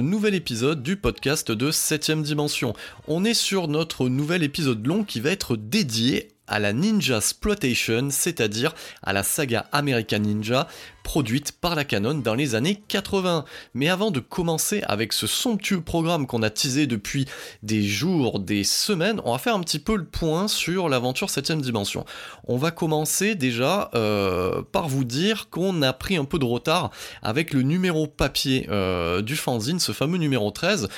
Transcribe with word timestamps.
Nouvel 0.00 0.34
épisode 0.34 0.82
du 0.82 0.96
podcast 0.96 1.52
de 1.52 1.70
7ème 1.70 2.22
dimension. 2.22 2.74
On 3.08 3.24
est 3.24 3.34
sur 3.34 3.68
notre 3.68 4.08
nouvel 4.08 4.42
épisode 4.42 4.86
long 4.86 5.04
qui 5.04 5.20
va 5.20 5.30
être 5.30 5.56
dédié 5.56 6.31
à 6.46 6.58
la 6.58 6.72
Ninja 6.72 7.18
Exploitation, 7.18 8.08
c'est-à-dire 8.10 8.74
à 9.02 9.12
la 9.12 9.22
saga 9.22 9.66
American 9.72 10.18
Ninja, 10.18 10.66
produite 11.02 11.52
par 11.52 11.74
la 11.74 11.84
Canon 11.84 12.14
dans 12.14 12.34
les 12.34 12.54
années 12.54 12.82
80. 12.88 13.44
Mais 13.74 13.88
avant 13.88 14.10
de 14.10 14.20
commencer 14.20 14.82
avec 14.86 15.12
ce 15.12 15.26
somptueux 15.26 15.80
programme 15.80 16.26
qu'on 16.26 16.42
a 16.42 16.50
teasé 16.50 16.86
depuis 16.86 17.26
des 17.62 17.82
jours, 17.82 18.40
des 18.40 18.64
semaines, 18.64 19.20
on 19.24 19.32
va 19.32 19.38
faire 19.38 19.54
un 19.54 19.60
petit 19.60 19.78
peu 19.78 19.96
le 19.96 20.04
point 20.04 20.48
sur 20.48 20.88
l'aventure 20.88 21.28
7ème 21.28 21.60
dimension. 21.60 22.04
On 22.44 22.56
va 22.56 22.70
commencer 22.70 23.34
déjà 23.34 23.90
euh, 23.94 24.62
par 24.72 24.88
vous 24.88 25.04
dire 25.04 25.48
qu'on 25.50 25.82
a 25.82 25.92
pris 25.92 26.16
un 26.16 26.24
peu 26.24 26.38
de 26.38 26.44
retard 26.44 26.90
avec 27.22 27.52
le 27.52 27.62
numéro 27.62 28.06
papier 28.06 28.66
euh, 28.70 29.22
du 29.22 29.36
fanzine, 29.36 29.80
ce 29.80 29.92
fameux 29.92 30.18
numéro 30.18 30.50
13. 30.50 30.88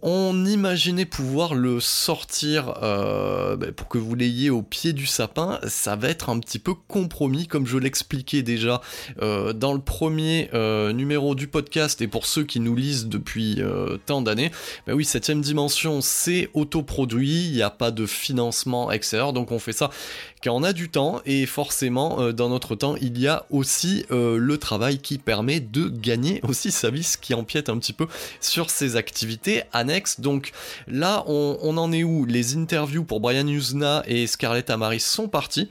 On 0.00 0.46
imaginait 0.46 1.04
pouvoir 1.04 1.54
le 1.54 1.78
sortir 1.78 2.74
euh, 2.82 3.56
ben, 3.56 3.72
pour 3.72 3.88
que 3.88 3.98
vous 3.98 4.14
l'ayez 4.14 4.48
au 4.48 4.62
pied 4.62 4.92
du 4.92 5.06
sapin. 5.06 5.60
Ça 5.66 5.96
va 5.96 6.08
être 6.08 6.30
un 6.30 6.38
petit 6.38 6.58
peu 6.58 6.72
compromis, 6.74 7.46
comme 7.46 7.66
je 7.66 7.76
l'expliquais 7.76 8.42
déjà 8.42 8.80
euh, 9.20 9.52
dans 9.52 9.74
le 9.74 9.80
premier 9.80 10.48
euh, 10.54 10.92
numéro 10.92 11.34
du 11.34 11.46
podcast 11.46 12.00
et 12.00 12.08
pour 12.08 12.26
ceux 12.26 12.44
qui 12.44 12.60
nous 12.60 12.74
lisent 12.74 13.06
depuis 13.06 13.60
tant 14.06 14.22
d'années. 14.22 14.50
Ben 14.86 14.94
oui, 14.94 15.04
septième 15.04 15.40
dimension, 15.40 16.00
c'est 16.00 16.48
autoproduit, 16.54 17.46
il 17.46 17.52
n'y 17.52 17.62
a 17.62 17.70
pas 17.70 17.90
de 17.90 18.06
financement 18.06 18.90
extérieur, 18.90 19.32
donc 19.32 19.52
on 19.52 19.58
fait 19.58 19.72
ça 19.72 19.90
quand 20.42 20.54
on 20.54 20.62
a 20.62 20.72
du 20.72 20.88
temps 20.88 21.20
et 21.24 21.46
forcément 21.46 22.32
dans 22.32 22.48
notre 22.48 22.74
temps 22.74 22.96
il 23.00 23.18
y 23.18 23.28
a 23.28 23.46
aussi 23.50 24.04
le 24.10 24.56
travail 24.56 24.98
qui 24.98 25.18
permet 25.18 25.60
de 25.60 25.88
gagner 25.88 26.40
aussi 26.42 26.72
sa 26.72 26.90
vie 26.90 27.04
ce 27.04 27.16
qui 27.16 27.34
empiète 27.34 27.68
un 27.68 27.78
petit 27.78 27.92
peu 27.92 28.06
sur 28.40 28.70
ses 28.70 28.96
activités 28.96 29.62
donc 30.18 30.52
là 30.86 31.24
on, 31.26 31.76
en 31.76 31.92
est 31.92 32.04
où? 32.04 32.24
Les 32.26 32.56
interviews 32.56 33.04
pour 33.04 33.20
Brian 33.20 33.46
Usna 33.46 34.02
et 34.06 34.26
Scarlett 34.26 34.70
Amaris 34.70 35.00
sont 35.00 35.28
parties. 35.28 35.68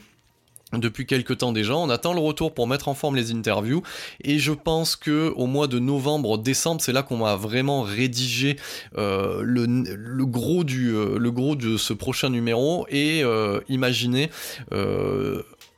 Depuis 0.74 1.06
quelques 1.06 1.40
temps 1.40 1.52
déjà. 1.52 1.76
On 1.76 1.90
attend 1.90 2.14
le 2.14 2.22
retour 2.22 2.54
pour 2.54 2.66
mettre 2.66 2.88
en 2.88 2.94
forme 2.94 3.18
les 3.18 3.34
interviews. 3.34 3.84
Et 4.24 4.40
je 4.40 4.54
pense 4.54 4.96
que 4.96 5.34
au 5.36 5.46
mois 5.46 5.68
de 5.68 5.80
novembre, 5.80 6.38
décembre, 6.38 6.80
c'est 6.80 6.94
là 6.94 7.04
qu'on 7.04 7.18
va 7.18 7.36
vraiment 7.36 7.82
rédiger 7.82 8.56
euh, 8.98 9.42
le, 9.44 10.26
gros 10.26 10.64
du 10.64 10.96
euh, 10.96 11.18
le 11.20 11.30
gros 11.30 11.58
de 11.58 11.76
ce 11.76 11.92
prochain 11.92 12.30
numéro 12.30 12.86
et 12.90 13.22
euh, 13.22 13.60
imaginer 13.68 14.30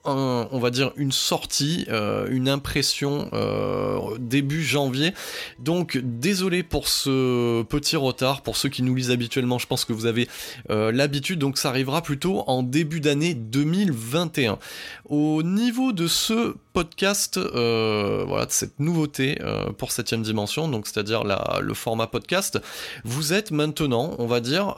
on 0.05 0.59
va 0.59 0.69
dire 0.69 0.91
une 0.97 1.11
sortie, 1.11 1.85
euh, 1.89 2.27
une 2.29 2.49
impression 2.49 3.29
euh, 3.33 4.17
début 4.19 4.63
janvier. 4.63 5.13
Donc 5.59 5.97
désolé 5.97 6.63
pour 6.63 6.87
ce 6.87 7.63
petit 7.63 7.95
retard. 7.95 8.41
Pour 8.41 8.57
ceux 8.57 8.69
qui 8.69 8.83
nous 8.83 8.95
lisent 8.95 9.11
habituellement, 9.11 9.59
je 9.59 9.67
pense 9.67 9.85
que 9.85 9.93
vous 9.93 10.05
avez 10.05 10.27
euh, 10.69 10.91
l'habitude. 10.91 11.39
Donc 11.39 11.57
ça 11.57 11.69
arrivera 11.69 12.01
plutôt 12.01 12.43
en 12.47 12.63
début 12.63 12.99
d'année 12.99 13.33
2021. 13.33 14.59
Au 15.05 15.43
niveau 15.43 15.93
de 15.93 16.07
ce 16.07 16.55
podcast, 16.73 17.37
voilà, 17.37 18.45
de 18.45 18.51
cette 18.51 18.79
nouveauté 18.79 19.37
pour 19.77 19.91
septième 19.91 20.23
dimension, 20.23 20.67
donc 20.67 20.87
c'est-à-dire 20.87 21.23
le 21.23 21.73
format 21.75 22.07
podcast, 22.07 22.59
vous 23.03 23.31
êtes 23.31 23.51
maintenant, 23.51 24.15
on 24.17 24.25
va 24.25 24.39
dire, 24.39 24.75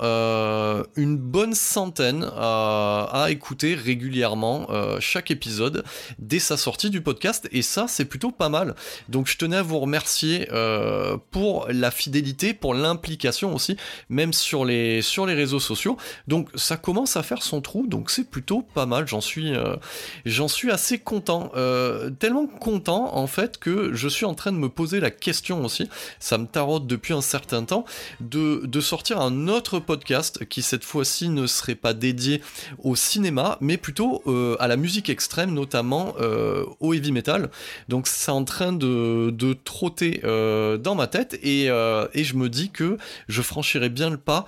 une 0.98 1.16
bonne 1.16 1.54
centaine 1.54 2.28
à, 2.36 3.08
à 3.14 3.32
écouter 3.32 3.76
régulièrement 3.76 4.68
chaque 5.16 5.32
épisode 5.32 5.86
dès 6.20 6.40
sa 6.40 6.58
sortie 6.58 6.90
du 6.90 7.00
podcast 7.00 7.48
et 7.54 7.62
ça 7.62 7.86
c'est 7.88 8.04
plutôt 8.04 8.32
pas 8.32 8.50
mal. 8.50 8.76
Donc 9.08 9.28
je 9.28 9.38
tenais 9.38 9.56
à 9.56 9.62
vous 9.62 9.80
remercier 9.80 10.50
euh, 10.52 11.16
pour 11.32 11.68
la 11.70 11.90
fidélité, 11.90 12.54
pour 12.54 12.74
l'implication 12.74 13.56
aussi, 13.56 13.78
même 14.10 14.34
sur 14.34 14.66
les, 14.66 15.02
sur 15.02 15.26
les 15.26 15.34
réseaux 15.34 15.62
sociaux. 15.62 15.96
Donc 16.28 16.50
ça 16.56 16.76
commence 16.76 17.16
à 17.16 17.24
faire 17.24 17.44
son 17.44 17.62
trou, 17.62 17.88
donc 17.88 18.12
c'est 18.12 18.30
plutôt 18.30 18.62
pas 18.62 18.86
mal. 18.86 19.08
J'en 19.08 19.22
suis, 19.22 19.56
euh, 19.56 19.78
j'en 20.26 20.50
suis 20.50 20.70
assez 20.70 21.00
content, 21.00 21.50
euh, 21.56 22.10
tellement 22.10 22.48
content 22.48 23.16
en 23.16 23.28
fait 23.28 23.58
que 23.58 23.94
je 23.94 24.10
suis 24.10 24.26
en 24.26 24.34
train 24.34 24.52
de 24.52 24.58
me 24.58 24.68
poser 24.68 25.00
la 25.00 25.12
question 25.12 25.64
aussi. 25.64 25.88
Ça 26.20 26.38
me 26.38 26.46
taraude 26.46 26.88
depuis 26.88 27.14
un 27.14 27.22
certain 27.22 27.64
temps 27.64 27.86
de, 28.20 28.66
de 28.66 28.82
sortir 28.82 29.22
un 29.22 29.48
autre 29.48 29.80
podcast 29.80 30.44
qui 30.44 30.62
cette 30.62 30.84
fois-ci 30.84 31.30
ne 31.30 31.48
serait 31.48 31.76
pas 31.76 31.94
dédié 31.94 32.42
au 32.84 32.98
cinéma, 32.98 33.58
mais 33.62 33.78
plutôt 33.78 34.22
à 34.60 34.68
la 34.68 34.76
musique 34.76 35.05
extrême, 35.10 35.54
notamment 35.54 36.16
euh, 36.20 36.66
au 36.80 36.94
heavy 36.94 37.12
metal. 37.12 37.50
Donc 37.90 38.08
c'est 38.08 38.32
en 38.32 38.44
train 38.44 38.74
de, 38.74 39.30
de 39.32 39.54
trotter 39.54 40.22
euh, 40.24 40.78
dans 40.78 40.96
ma 40.96 41.08
tête 41.08 41.40
et, 41.44 41.70
euh, 41.70 42.08
et, 42.14 42.24
je 42.24 42.36
me 42.36 42.50
dis 42.50 42.70
que 42.70 42.98
je 43.28 43.42
franchirai 43.42 43.90
bien 43.90 44.10
le 44.10 44.18
pas 44.18 44.46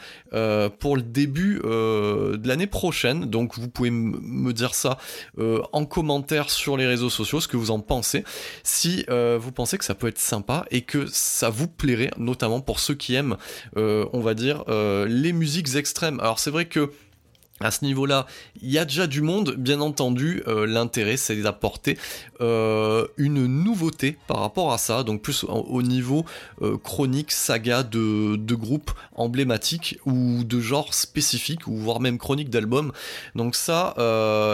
pour 0.79 0.96
le 0.96 1.01
début 1.01 1.59
de 1.63 2.47
l'année 2.47 2.67
prochaine. 2.67 3.25
Donc 3.25 3.57
vous 3.57 3.67
pouvez 3.67 3.91
me 3.91 4.51
dire 4.51 4.73
ça 4.73 4.97
en 5.38 5.85
commentaire 5.85 6.50
sur 6.50 6.78
les 6.78 6.88
réseaux 6.88 7.09
sociaux, 7.09 7.40
ce 7.40 7.47
que 7.47 7.57
vous 7.57 7.72
en 7.72 7.79
pensez. 7.79 8.23
Si 8.63 9.06
vous 9.09 9.51
pensez 9.51 9.78
que 9.78 9.85
ça 9.85 9.96
peut 9.96 10.07
être 10.07 10.19
sympa 10.19 10.66
et 10.72 10.81
que 10.81 11.06
ça 11.07 11.49
vous 11.49 11.67
plairait, 11.67 12.11
notamment 12.17 12.61
pour 12.61 12.79
ceux 12.79 12.96
qui 12.96 13.16
aiment, 13.16 13.37
on 13.76 14.20
va 14.20 14.34
dire, 14.34 14.64
les 14.67 15.34
musiques 15.34 15.76
extrêmes. 15.76 16.20
Alors 16.20 16.40
c'est 16.40 16.52
vrai 16.52 16.66
que 16.66 16.91
à 17.59 17.71
ce 17.71 17.83
niveau-là, 17.85 18.27
il 18.61 18.69
y 18.69 18.77
a 18.77 18.85
déjà 18.85 19.07
du 19.07 19.21
monde, 19.21 19.55
bien 19.57 19.81
entendu, 19.81 20.43
euh, 20.47 20.67
l'intérêt 20.67 21.17
c'est 21.17 21.35
d'apporter 21.37 21.97
euh, 22.39 23.07
une 23.17 23.47
nouveauté 23.47 24.17
par 24.27 24.39
rapport 24.39 24.71
à 24.71 24.77
ça, 24.77 25.03
donc 25.03 25.21
plus 25.21 25.43
au, 25.43 25.81
niveau 25.81 26.25
euh, 26.61 26.77
chronique, 26.77 27.31
saga 27.31 27.81
de, 27.81 28.35
de 28.35 28.55
groupes 28.55 28.91
emblématiques 29.15 29.99
ou 30.05 30.43
de 30.43 30.59
genres 30.59 30.93
spécifiques, 30.93 31.67
ou 31.67 31.75
voire 31.77 31.99
même 31.99 32.19
chronique 32.19 32.49
d'albums. 32.49 32.91
Donc 33.35 33.55
ça, 33.55 33.95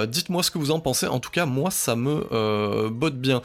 dites-moi 0.08 0.44
ce 0.44 0.52
que 0.52 0.58
vous 0.58 0.72
en 0.72 0.80
pensez, 0.80 1.08
en 1.08 1.20
tout 1.20 1.30
cas 1.30 1.46
moi 1.46 1.72
ça 1.72 1.96
me 1.96 2.90
botte 2.90 3.20
bien. 3.20 3.42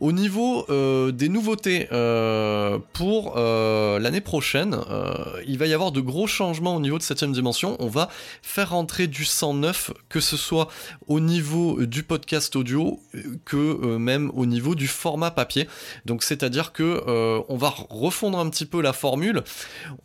Au 0.00 0.12
niveau 0.12 0.66
des 1.12 1.28
nouveautés 1.28 1.88
pour 2.92 3.36
l'année 3.36 4.20
prochaine, 4.20 4.76
il 5.46 5.58
va 5.58 5.66
y 5.66 5.72
avoir 5.72 5.92
de 5.92 6.00
gros 6.00 6.26
changements 6.26 6.76
au 6.76 6.80
niveau 6.80 6.98
de 6.98 7.02
7ème 7.02 7.32
dimension, 7.32 7.76
on 7.80 7.88
va 7.88 8.08
faire 8.42 8.70
rentrer 8.70 8.97
du 9.06 9.24
sang 9.24 9.54
neuf, 9.54 9.92
que 10.08 10.20
ce 10.20 10.36
soit 10.36 10.68
au 11.06 11.20
niveau 11.20 11.84
du 11.86 12.02
podcast 12.02 12.56
audio 12.56 13.00
que 13.44 13.96
même 13.96 14.30
au 14.34 14.46
niveau 14.46 14.74
du 14.74 14.88
format 14.88 15.30
papier. 15.30 15.68
Donc 16.04 16.22
c'est-à-dire 16.22 16.72
que 16.72 17.04
on 17.48 17.56
va 17.56 17.72
refondre 17.90 18.38
un 18.38 18.48
petit 18.50 18.66
peu 18.66 18.80
la 18.80 18.92
formule, 18.92 19.42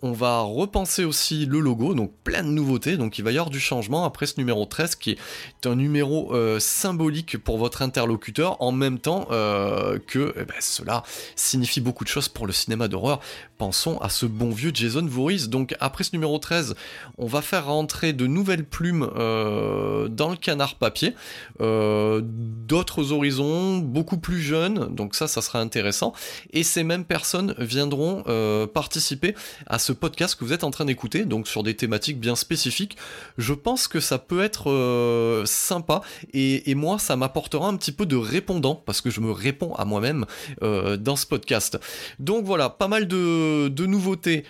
on 0.02 0.12
va 0.12 0.42
repenser 0.42 1.04
aussi 1.06 1.46
le 1.46 1.60
logo, 1.60 1.94
donc 1.94 2.12
plein 2.24 2.44
de 2.44 2.50
nouveautés, 2.50 2.98
donc 2.98 3.18
il 3.18 3.24
va 3.24 3.32
y 3.32 3.38
avoir 3.38 3.50
du 3.50 3.60
changement 3.60 4.06
après 4.06 4.26
ce 4.26 4.36
numéro 4.38 4.66
13 4.66 4.96
qui 4.96 5.12
est 5.12 5.66
un 5.66 5.76
numéro 5.76 6.34
symbolique 6.60 7.38
pour 7.38 7.58
votre 7.58 7.82
interlocuteur 7.82 8.62
en 8.62 8.72
même 8.72 9.00
temps 9.00 9.26
que 9.26 10.34
eh 10.36 10.46
ben, 10.46 10.56
cela 10.60 11.04
signifie 11.36 11.82
beaucoup 11.82 12.04
de 12.04 12.10
choses 12.10 12.28
pour 12.28 12.46
le 12.46 12.54
cinéma 12.54 12.88
d'horreur. 12.88 13.20
Pensons 13.58 13.98
à 14.00 14.10
ce 14.10 14.26
bon 14.26 14.50
vieux 14.52 14.72
Jason 14.74 15.06
Voorhees. 15.06 15.48
Donc 15.48 15.76
après 15.80 16.04
ce 16.04 16.10
numéro 16.14 16.38
13, 16.38 16.76
on 17.18 17.28
va 17.28 17.42
faire 17.42 17.68
rentrer 17.68 18.12
de 18.12 18.28
nouvelles 18.28 18.66
plumes 18.66 18.83
euh, 18.92 20.08
dans 20.08 20.30
le 20.30 20.36
canard 20.36 20.76
papier, 20.76 21.14
euh, 21.62 22.22
d'autres 22.24 23.12
horizons, 23.12 23.78
beaucoup 23.78 24.18
plus 24.18 24.42
jeunes, 24.42 24.94
donc 24.94 25.16
ça, 25.16 25.28
ça 25.28 25.42
sera 25.42 25.60
intéressant. 25.60 26.14
Et 26.52 26.64
ces 26.64 26.84
mêmes 26.84 27.06
personnes 27.06 27.56
viendront 27.58 28.24
euh, 28.28 28.68
participer 28.68 29.36
à 29.68 29.80
ce 29.80 29.94
podcast 29.94 30.36
que 30.36 30.44
vous 30.44 30.54
êtes 30.54 30.64
en 30.64 30.72
train 30.72 30.86
d'écouter, 30.86 31.26
donc 31.26 31.48
sur 31.48 31.64
des 31.64 31.76
thématiques 31.76 32.20
bien 32.20 32.36
spécifiques. 32.36 32.98
Je 33.38 33.54
pense 33.54 33.88
que 33.88 34.00
ça 34.00 34.18
peut 34.18 34.44
être 34.44 35.44
sympa 35.46 36.02
et, 36.34 36.76
moi, 36.76 37.00
ça 37.00 37.16
m'apportera 37.16 37.68
un 37.68 37.76
petit 37.78 37.92
peu 37.92 38.06
de 38.06 38.16
répondant 38.16 38.76
parce 38.76 39.02
que 39.02 39.10
je 39.10 39.22
me 39.22 39.32
réponds 39.32 39.74
à 39.76 39.86
moi-même 39.86 40.26
dans 40.62 41.16
ce 41.16 41.26
podcast. 41.26 41.80
Donc 42.20 42.46
voilà, 42.46 42.70
pas 42.70 42.88
mal 42.88 43.08
de, 43.08 43.86
nouveautés 43.86 44.44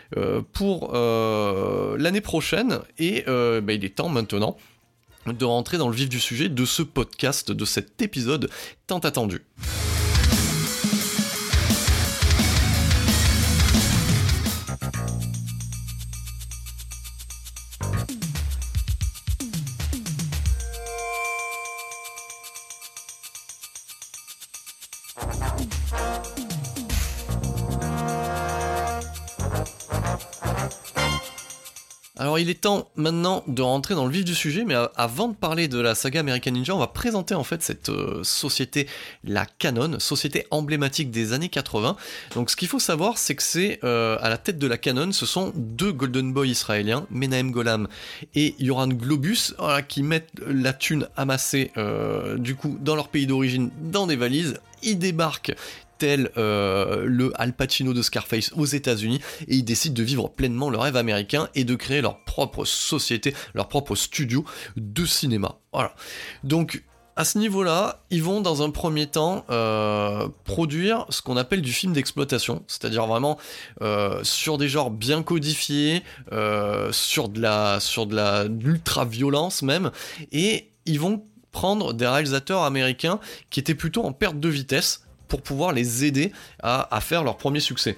pour 0.54 0.94
l'année 0.94 2.22
prochaine 2.22 2.80
et 2.98 3.24
bah, 3.28 3.74
il 3.74 3.86
est 3.86 3.96
temps 3.96 4.10
maintenant 4.10 4.23
de 4.24 5.46
rentrer 5.46 5.78
dans 5.78 5.88
le 5.88 5.96
vif 5.96 6.10
du 6.10 6.20
sujet 6.20 6.50
de 6.50 6.66
ce 6.66 6.82
podcast, 6.82 7.52
de 7.52 7.66
cet 7.66 8.02
épisode 8.02 8.50
tant 8.88 9.00
attendu. 9.00 9.42
Alors 32.24 32.40
il 32.40 32.50
est 32.50 32.62
temps 32.62 32.90
maintenant 32.96 33.44
de 33.48 33.62
rentrer 33.62 33.96
dans 33.96 34.06
le 34.06 34.12
vif 34.14 34.24
du 34.24 34.34
sujet, 34.34 34.64
mais 34.64 34.76
avant 34.96 35.28
de 35.28 35.36
parler 35.36 35.68
de 35.68 35.78
la 35.78 35.94
saga 35.94 36.22
American 36.22 36.52
Ninja, 36.52 36.74
on 36.74 36.80
va 36.80 36.88
présenter 36.88 37.36
en 37.36 37.44
fait 37.44 37.62
cette 37.62 37.90
euh, 37.90 38.24
société, 38.24 38.88
la 39.26 39.46
Canon, 39.46 40.00
société 40.00 40.48
emblématique 40.50 41.12
des 41.12 41.34
années 41.34 41.50
80. 41.50 41.98
Donc 42.36 42.50
ce 42.50 42.56
qu'il 42.56 42.70
faut 42.70 42.80
savoir, 42.80 43.18
c'est 43.18 43.36
que 43.36 43.44
c'est 43.44 43.82
euh, 43.84 44.16
à 44.22 44.30
la 44.30 44.38
tête 44.38 44.58
de 44.58 44.68
la 44.68 44.78
Canon, 44.78 45.12
ce 45.12 45.26
sont 45.26 45.52
deux 45.54 45.92
Golden 45.92 46.32
Boy 46.32 46.52
israéliens, 46.52 47.06
Menahem 47.12 47.52
Golam 47.52 47.90
et 48.36 48.56
Yoran 48.58 48.88
Globus, 48.88 49.54
qui 49.90 50.02
mettent 50.02 50.32
la 50.48 50.72
thune 50.72 51.10
amassée 51.18 51.72
euh, 51.76 52.38
du 52.38 52.56
coup 52.56 52.78
dans 52.80 52.96
leur 52.96 53.10
pays 53.10 53.28
d'origine 53.28 53.70
dans 53.82 54.08
des 54.08 54.16
valises. 54.16 54.62
Ils 54.82 54.98
débarquent 54.98 55.56
tel 55.98 56.32
euh, 56.38 57.04
le 57.06 57.32
Al 57.36 57.54
Pacino 57.54 57.94
de 57.94 58.02
Scarface 58.02 58.52
aux 58.56 58.66
États-Unis, 58.66 59.20
et 59.48 59.56
ils 59.56 59.64
décident 59.64 59.96
de 59.96 60.04
vivre 60.04 60.30
pleinement 60.30 60.70
leur 60.70 60.82
rêve 60.82 60.98
américain 60.98 61.50
et 61.56 61.64
de 61.64 61.76
créer 61.76 62.02
leur 62.02 62.24
propre 62.26 62.66
société, 62.66 63.34
leur 63.54 63.68
propre 63.68 63.96
studio 63.96 64.46
de 64.76 65.06
cinéma. 65.06 65.60
Voilà. 65.72 65.96
Donc 66.44 66.84
à 67.16 67.26
ce 67.26 67.38
niveau-là, 67.38 68.04
ils 68.10 68.24
vont 68.24 68.42
dans 68.42 68.64
un 68.64 68.72
premier 68.72 69.06
temps 69.06 69.46
euh, 69.52 70.28
produire 70.46 71.06
ce 71.10 71.22
qu'on 71.22 71.38
appelle 71.38 71.62
du 71.62 71.72
film 71.72 71.94
d'exploitation, 71.94 72.64
c'est-à-dire 72.68 73.06
vraiment 73.06 73.38
euh, 73.84 74.20
sur 74.24 74.58
des 74.58 74.68
genres 74.68 74.90
bien 74.90 75.22
codifiés, 75.22 76.02
sur 76.92 77.30
de 77.30 77.40
la, 77.40 77.80
sur 77.80 78.08
de 78.08 78.16
la 78.16 78.46
ultra 78.46 79.06
violence 79.06 79.62
même, 79.62 79.92
et 80.32 80.72
ils 80.86 81.00
vont 81.00 81.24
prendre 81.54 81.94
des 81.94 82.08
réalisateurs 82.08 82.64
américains 82.64 83.20
qui 83.50 83.62
étaient 83.62 83.76
plutôt 83.76 84.04
en 84.04 84.12
perte 84.12 84.40
de 84.40 84.50
vitesse 84.50 85.06
pour 85.34 85.42
pouvoir 85.42 85.72
les 85.74 86.06
aider 86.06 86.32
à, 86.62 87.00
faire 87.02 87.24
leur 87.24 87.38
premier 87.38 87.60
succès. 87.60 87.98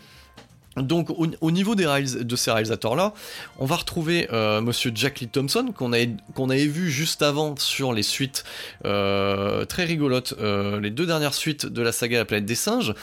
Donc 0.77 1.09
au, 1.09 1.51
niveau 1.51 1.75
des 1.75 1.83
de 1.83 2.35
ces 2.37 2.49
réalisateurs-là, 2.49 3.13
on 3.59 3.65
va 3.65 3.75
retrouver 3.75 4.29
euh, 4.31 4.61
Monsieur 4.61 4.93
Jack 4.95 5.19
Lee 5.19 5.27
Thompson 5.27 5.73
qu'on 5.75 5.91
avait, 5.91 6.65
vu 6.65 6.89
juste 6.89 7.21
avant 7.21 7.57
sur 7.57 7.91
les 7.91 8.03
suites 8.03 8.45
euh, 8.85 9.65
très 9.65 9.83
rigolotes, 9.83 10.33
euh, 10.39 10.79
les 10.79 10.91
deux 10.91 11.05
dernières 11.05 11.33
suites 11.33 11.65
de 11.65 11.81
la 11.81 11.91
saga 11.91 12.19
La 12.19 12.25
planète 12.25 12.45
des 12.45 12.55
singes. 12.55 12.93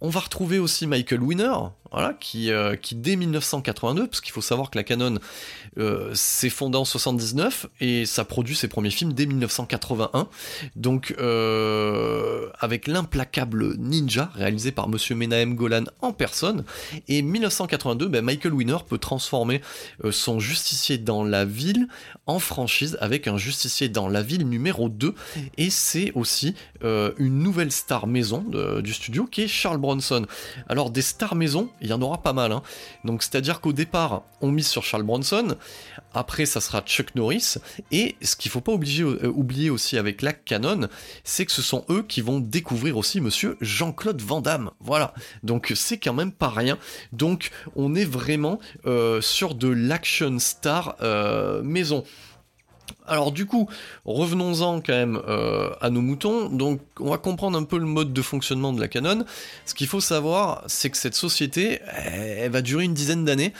On 0.00 0.08
va 0.08 0.20
retrouver 0.20 0.60
aussi 0.60 0.86
Michael 0.86 1.22
Winner, 1.22 1.54
voilà, 1.92 2.14
qui, 2.14 2.50
qui 2.82 2.94
dès 2.94 3.16
1982, 3.16 4.06
parce 4.06 4.20
qu'il 4.20 4.32
faut 4.32 4.40
savoir 4.40 4.70
que 4.70 4.78
la 4.78 4.84
Canon 4.84 5.18
euh, 5.78 6.10
s'est 6.14 6.50
fondé 6.50 6.76
en 6.76 6.84
79 6.84 7.66
et 7.80 8.04
ça 8.04 8.24
produit 8.24 8.56
ses 8.56 8.66
premiers 8.66 8.90
films 8.90 9.12
dès 9.12 9.26
1981. 9.26 10.26
Donc 10.74 11.14
euh, 11.18 12.48
avec 12.58 12.88
l'implacable 12.88 13.76
Ninja 13.76 14.30
réalisé 14.34 14.72
par 14.72 14.88
Monsieur 14.88 15.14
Menahem 15.14 15.54
Golan 15.54 15.84
en 16.00 16.12
personne. 16.12 16.64
Et 17.06 17.22
1982, 17.22 18.08
ben, 18.08 18.24
Michael 18.24 18.52
Winner 18.52 18.78
peut 18.88 18.98
transformer 18.98 19.60
euh, 20.04 20.10
son 20.10 20.40
justicier 20.40 20.98
dans 20.98 21.22
la 21.22 21.44
ville 21.44 21.86
en 22.26 22.40
franchise 22.40 22.98
avec 23.00 23.28
un 23.28 23.36
justicier 23.36 23.88
dans 23.88 24.08
la 24.08 24.22
ville 24.22 24.48
numéro 24.48 24.88
2. 24.88 25.14
Et 25.56 25.70
c'est 25.70 26.12
aussi 26.14 26.54
une 26.82 27.42
nouvelle 27.42 27.70
star 27.70 28.06
maison 28.06 28.44
du 28.82 28.92
studio 28.94 29.26
qui 29.26 29.42
est 29.42 29.48
Charles 29.48 29.78
Bronson. 29.78 30.26
Alors 30.68 30.90
des 30.90 31.02
stars 31.02 31.34
maison, 31.34 31.70
il 31.80 31.88
y 31.88 31.92
en 31.92 32.02
aura 32.02 32.22
pas 32.22 32.32
mal. 32.32 32.52
Hein. 32.52 32.62
Donc 33.04 33.22
c'est-à-dire 33.22 33.60
qu'au 33.60 33.72
départ, 33.72 34.22
on 34.40 34.50
mise 34.50 34.68
sur 34.68 34.82
Charles 34.82 35.02
Bronson. 35.02 35.56
Après, 36.14 36.46
ça 36.46 36.60
sera 36.60 36.80
Chuck 36.82 37.14
Norris. 37.14 37.56
Et 37.92 38.16
ce 38.22 38.36
qu'il 38.36 38.50
faut 38.50 38.60
pas 38.60 38.72
euh, 38.72 39.32
oublier 39.34 39.70
aussi 39.70 39.96
avec 39.96 40.22
la 40.22 40.32
Canon, 40.32 40.88
c'est 41.24 41.46
que 41.46 41.52
ce 41.52 41.62
sont 41.62 41.84
eux 41.88 42.02
qui 42.02 42.20
vont 42.20 42.40
découvrir 42.40 42.96
aussi 42.96 43.20
monsieur 43.20 43.56
Jean-Claude 43.60 44.20
Van 44.20 44.40
Damme. 44.40 44.70
Voilà. 44.80 45.14
Donc 45.42 45.72
c'est 45.74 45.98
quand 45.98 46.14
même 46.14 46.32
pas 46.32 46.48
rien. 46.48 46.78
Donc 47.12 47.50
on 47.76 47.94
est 47.94 48.04
vraiment 48.04 48.58
euh, 48.86 49.20
sur 49.20 49.54
de 49.54 49.68
l'action 49.68 50.38
star 50.38 50.96
euh, 51.02 51.62
maison. 51.62 52.04
Alors 53.10 53.32
du 53.32 53.44
coup, 53.44 53.68
revenons-en 54.04 54.80
quand 54.80 54.92
même 54.92 55.20
à 55.80 55.90
nos 55.90 56.00
moutons. 56.00 56.48
Donc 56.48 56.80
on 56.98 57.10
va 57.10 57.18
comprendre 57.18 57.58
un 57.58 57.64
peu 57.64 57.78
le 57.78 57.86
mode 57.86 58.12
de 58.12 58.22
fonctionnement 58.22 58.72
de 58.72 58.80
la 58.80 58.88
Canon. 58.88 59.24
Ce 59.66 59.74
qu'il 59.74 59.86
faut 59.86 60.00
savoir, 60.00 60.64
c'est 60.66 60.90
que 60.90 60.96
cette 60.96 61.14
société, 61.14 61.80
elle 61.86 62.50
va 62.50 62.62
durer 62.62 62.84
une 62.84 62.94
dizaine 62.94 63.24
d'années 63.24 63.52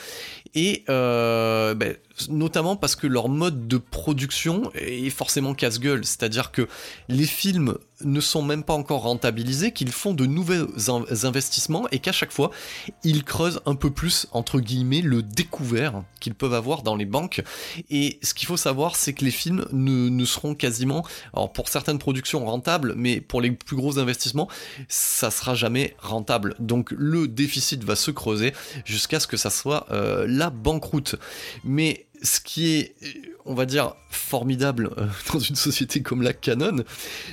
et 0.55 0.85
euh, 0.89 1.75
ben, 1.75 1.95
notamment 2.29 2.77
parce 2.77 2.97
que 2.97 3.07
leur 3.07 3.29
mode 3.29 3.69
de 3.69 3.77
production 3.79 4.71
est 4.75 5.11
forcément 5.11 5.55
casse-gueule, 5.55 6.05
c'est-à-dire 6.05 6.51
que 6.51 6.69
les 7.09 7.27
films 7.27 7.77
ne 8.05 8.21
sont 8.21 8.43
même 8.43 8.63
pas 8.63 8.75
encore 8.75 9.03
rentabilisés, 9.03 9.73
qu'ils 9.73 9.93
font 9.93 10.15
de 10.15 10.27
nouveaux 10.27 10.67
investissements 11.25 11.89
et 11.91 11.99
qu'à 11.99 12.13
chaque 12.13 12.33
fois, 12.33 12.51
ils 13.05 13.25
creusent 13.25 13.61
un 13.67 13.75
peu 13.75 13.91
plus, 13.91 14.27
entre 14.33 14.61
guillemets, 14.61 15.01
le 15.01 15.23
découvert 15.23 16.03
qu'ils 16.21 16.35
peuvent 16.35 16.55
avoir 16.55 16.83
dans 16.83 16.97
les 16.97 17.05
banques. 17.05 17.43
Et 17.91 18.19
ce 18.23 18.35
qu'il 18.35 18.47
faut 18.47 18.57
savoir, 18.57 18.97
c'est 18.97 19.13
que 19.13 19.25
les 19.25 19.31
films 19.31 19.67
ne, 19.73 20.25
seront 20.25 20.55
quasiment, 20.55 21.05
alors 21.35 21.53
pour 21.53 21.69
certaines 21.69 21.99
productions 21.99 22.45
rentables, 22.45 22.95
mais 22.97 23.21
pour 23.21 23.41
les 23.41 23.51
plus 23.51 23.77
gros 23.77 23.99
investissements, 23.99 24.49
ça 24.89 25.31
sera 25.31 25.55
jamais 25.55 25.97
rentable. 25.99 26.55
Donc 26.59 26.93
le 26.97 27.29
déficit 27.29 27.85
va 27.85 27.97
se 27.97 28.11
creuser 28.11 28.53
jusqu'à 28.85 29.21
ce 29.21 29.27
que 29.27 29.37
ça 29.37 29.51
soit 29.51 29.87
euh, 29.91 30.27
la 30.29 30.51
banqueroute. 30.51 31.17
Mais 31.65 32.07
ce 32.23 32.41
qui 32.41 32.73
est 32.73 32.95
on 33.45 33.55
va 33.55 33.67
dire, 33.67 33.95
formidable 34.11 34.91
euh, 34.99 35.07
dans 35.33 35.39
une 35.39 35.57
société 35.57 36.03
comme 36.03 36.23
la 36.23 36.33
Canon, 36.33 36.85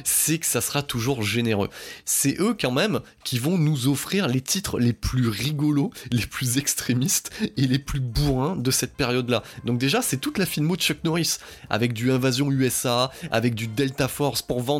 c'est 0.04 0.38
que 0.38 0.46
ça 0.46 0.62
sera 0.62 0.82
toujours 0.82 1.24
généreux. 1.24 1.70
C'est 2.06 2.40
eux 2.40 2.56
quand 2.60 2.72
même 2.72 3.00
qui 3.24 3.40
vont 3.40 3.58
nous 3.58 3.88
offrir 3.88 4.28
les 4.28 4.42
titres 4.42 4.80
les 4.80 4.94
plus 4.94 5.28
rigolos, 5.28 5.92
les 6.12 6.26
plus 6.26 6.58
extrémistes 6.58 7.32
et 7.58 7.68
les 7.68 7.80
plus 7.80 8.00
bourrins 8.00 8.56
de 8.56 8.72
cette 8.72 8.94
période-là. 8.94 9.44
Donc 9.66 9.78
déjà, 9.78 10.02
c'est 10.02 10.18
toute 10.18 10.38
la 10.38 10.46
filmo 10.46 10.76
de 10.76 10.82
Chuck 10.82 11.04
Norris, 11.04 11.38
avec 11.70 11.94
du 11.94 12.12
Invasion 12.12 12.52
USA, 12.52 13.12
avec 13.32 13.56
du 13.56 13.68
Delta 13.68 14.08
Force 14.08 14.42
pour 14.42 14.62
Van 14.62 14.78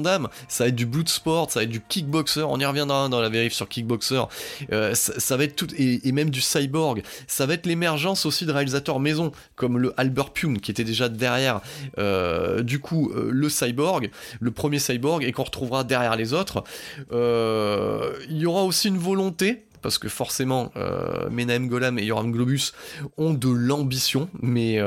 ça 0.48 0.64
va 0.64 0.68
être 0.68 0.76
du 0.76 0.86
Bloodsport, 0.86 1.52
ça 1.52 1.60
va 1.60 1.64
être 1.64 1.70
du 1.70 1.82
Kickboxer, 1.82 2.44
on 2.44 2.60
y 2.60 2.66
reviendra 2.66 3.10
dans 3.10 3.20
la 3.20 3.30
vérif 3.30 3.54
sur 3.54 3.68
Kickboxer, 3.68 4.24
euh, 4.72 4.94
ça, 4.94 5.38
va 5.38 5.44
être 5.44 5.56
tout, 5.56 5.68
et, 5.76 6.08
et, 6.08 6.12
même 6.12 6.30
du 6.30 6.42
Cyborg, 6.42 7.02
ça 7.26 7.46
va 7.46 7.56
être 7.56 7.66
l'émergence 7.66 8.26
aussi 8.26 8.46
de 8.46 8.52
réalisateurs 8.52 9.00
maison, 9.00 9.32
comme 9.56 9.78
le 9.78 9.94
Albert 9.98 10.32
Pune, 10.32 10.60
qui 10.60 10.72
était 10.72 10.84
déjà 10.84 11.10
derrière 11.18 11.62
euh, 11.98 12.64
du 12.64 12.80
coup 12.80 13.12
euh, 13.12 13.30
le 13.32 13.50
cyborg, 13.50 14.10
le 14.40 14.52
premier 14.52 14.80
cyborg, 14.80 15.24
et 15.24 15.32
qu'on 15.32 15.44
retrouvera 15.44 15.84
derrière 15.84 16.16
les 16.16 16.34
autres. 16.34 16.64
Euh, 17.12 18.14
il 18.30 18.38
y 18.38 18.46
aura 18.46 18.64
aussi 18.64 18.88
une 18.88 18.98
volonté 18.98 19.64
parce 19.82 20.00
que 20.00 20.10
forcément, 20.10 20.72
euh, 20.76 21.30
Menahem 21.30 21.68
Golam 21.68 22.00
et 22.00 22.04
Yoram 22.04 22.32
Globus 22.32 22.74
ont 23.18 23.34
de 23.34 23.48
l'ambition, 23.48 24.28
mais 24.42 24.82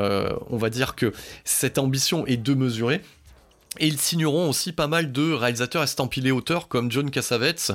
on 0.50 0.56
va 0.56 0.68
dire 0.68 0.94
que 0.94 1.12
cette 1.44 1.78
ambition 1.78 2.26
est 2.26 2.36
de 2.36 2.54
mesurer. 2.54 3.00
Et 3.78 3.86
ils 3.86 4.00
signeront 4.00 4.48
aussi 4.48 4.72
pas 4.72 4.88
mal 4.88 5.12
de 5.12 5.32
réalisateurs 5.32 5.84
estampillés 5.84 6.32
auteurs 6.32 6.66
comme 6.66 6.90
John 6.90 7.08
Cassavetes 7.08 7.70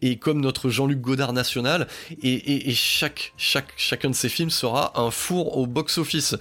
et 0.00 0.16
comme 0.16 0.40
notre 0.40 0.70
Jean-Luc 0.70 1.00
Godard 1.00 1.32
national. 1.32 1.88
Et, 2.22 2.72
chacun 2.72 4.10
de 4.10 4.14
ces 4.14 4.28
films 4.28 4.50
sera 4.50 4.92
un 5.00 5.10
four 5.10 5.58
au 5.58 5.66
box-office. 5.66 6.36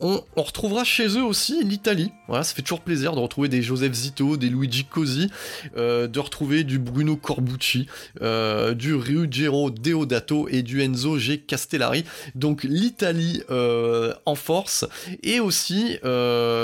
On, 0.00 0.24
retrouvera 0.34 0.82
chez 0.82 1.08
eux 1.18 1.22
aussi 1.22 1.62
l'Italie. 1.62 2.10
Voilà, 2.26 2.42
ça 2.42 2.54
fait 2.54 2.62
toujours 2.62 2.80
plaisir 2.80 3.14
de 3.14 3.20
retrouver 3.20 3.48
des 3.48 3.60
Joseph 3.60 3.92
Zito, 3.92 4.38
des 4.38 4.48
Luigi 4.48 4.86
Cosi, 4.86 5.30
euh, 5.76 6.06
de 6.06 6.18
retrouver 6.18 6.64
du 6.64 6.78
Bruno 6.78 7.16
Corbucci, 7.16 7.86
euh, 8.22 8.72
du 8.72 8.94
Ruggero 8.94 9.68
Deodato 9.68 10.48
et 10.48 10.62
du 10.62 10.80
Enzo 10.80 11.18
G. 11.18 11.38
Castellari. 11.38 12.04
Donc 12.34 12.62
l'Italie 12.62 13.42
euh, 13.50 14.14
en 14.24 14.36
force 14.36 14.86
et 15.22 15.38
aussi 15.38 15.98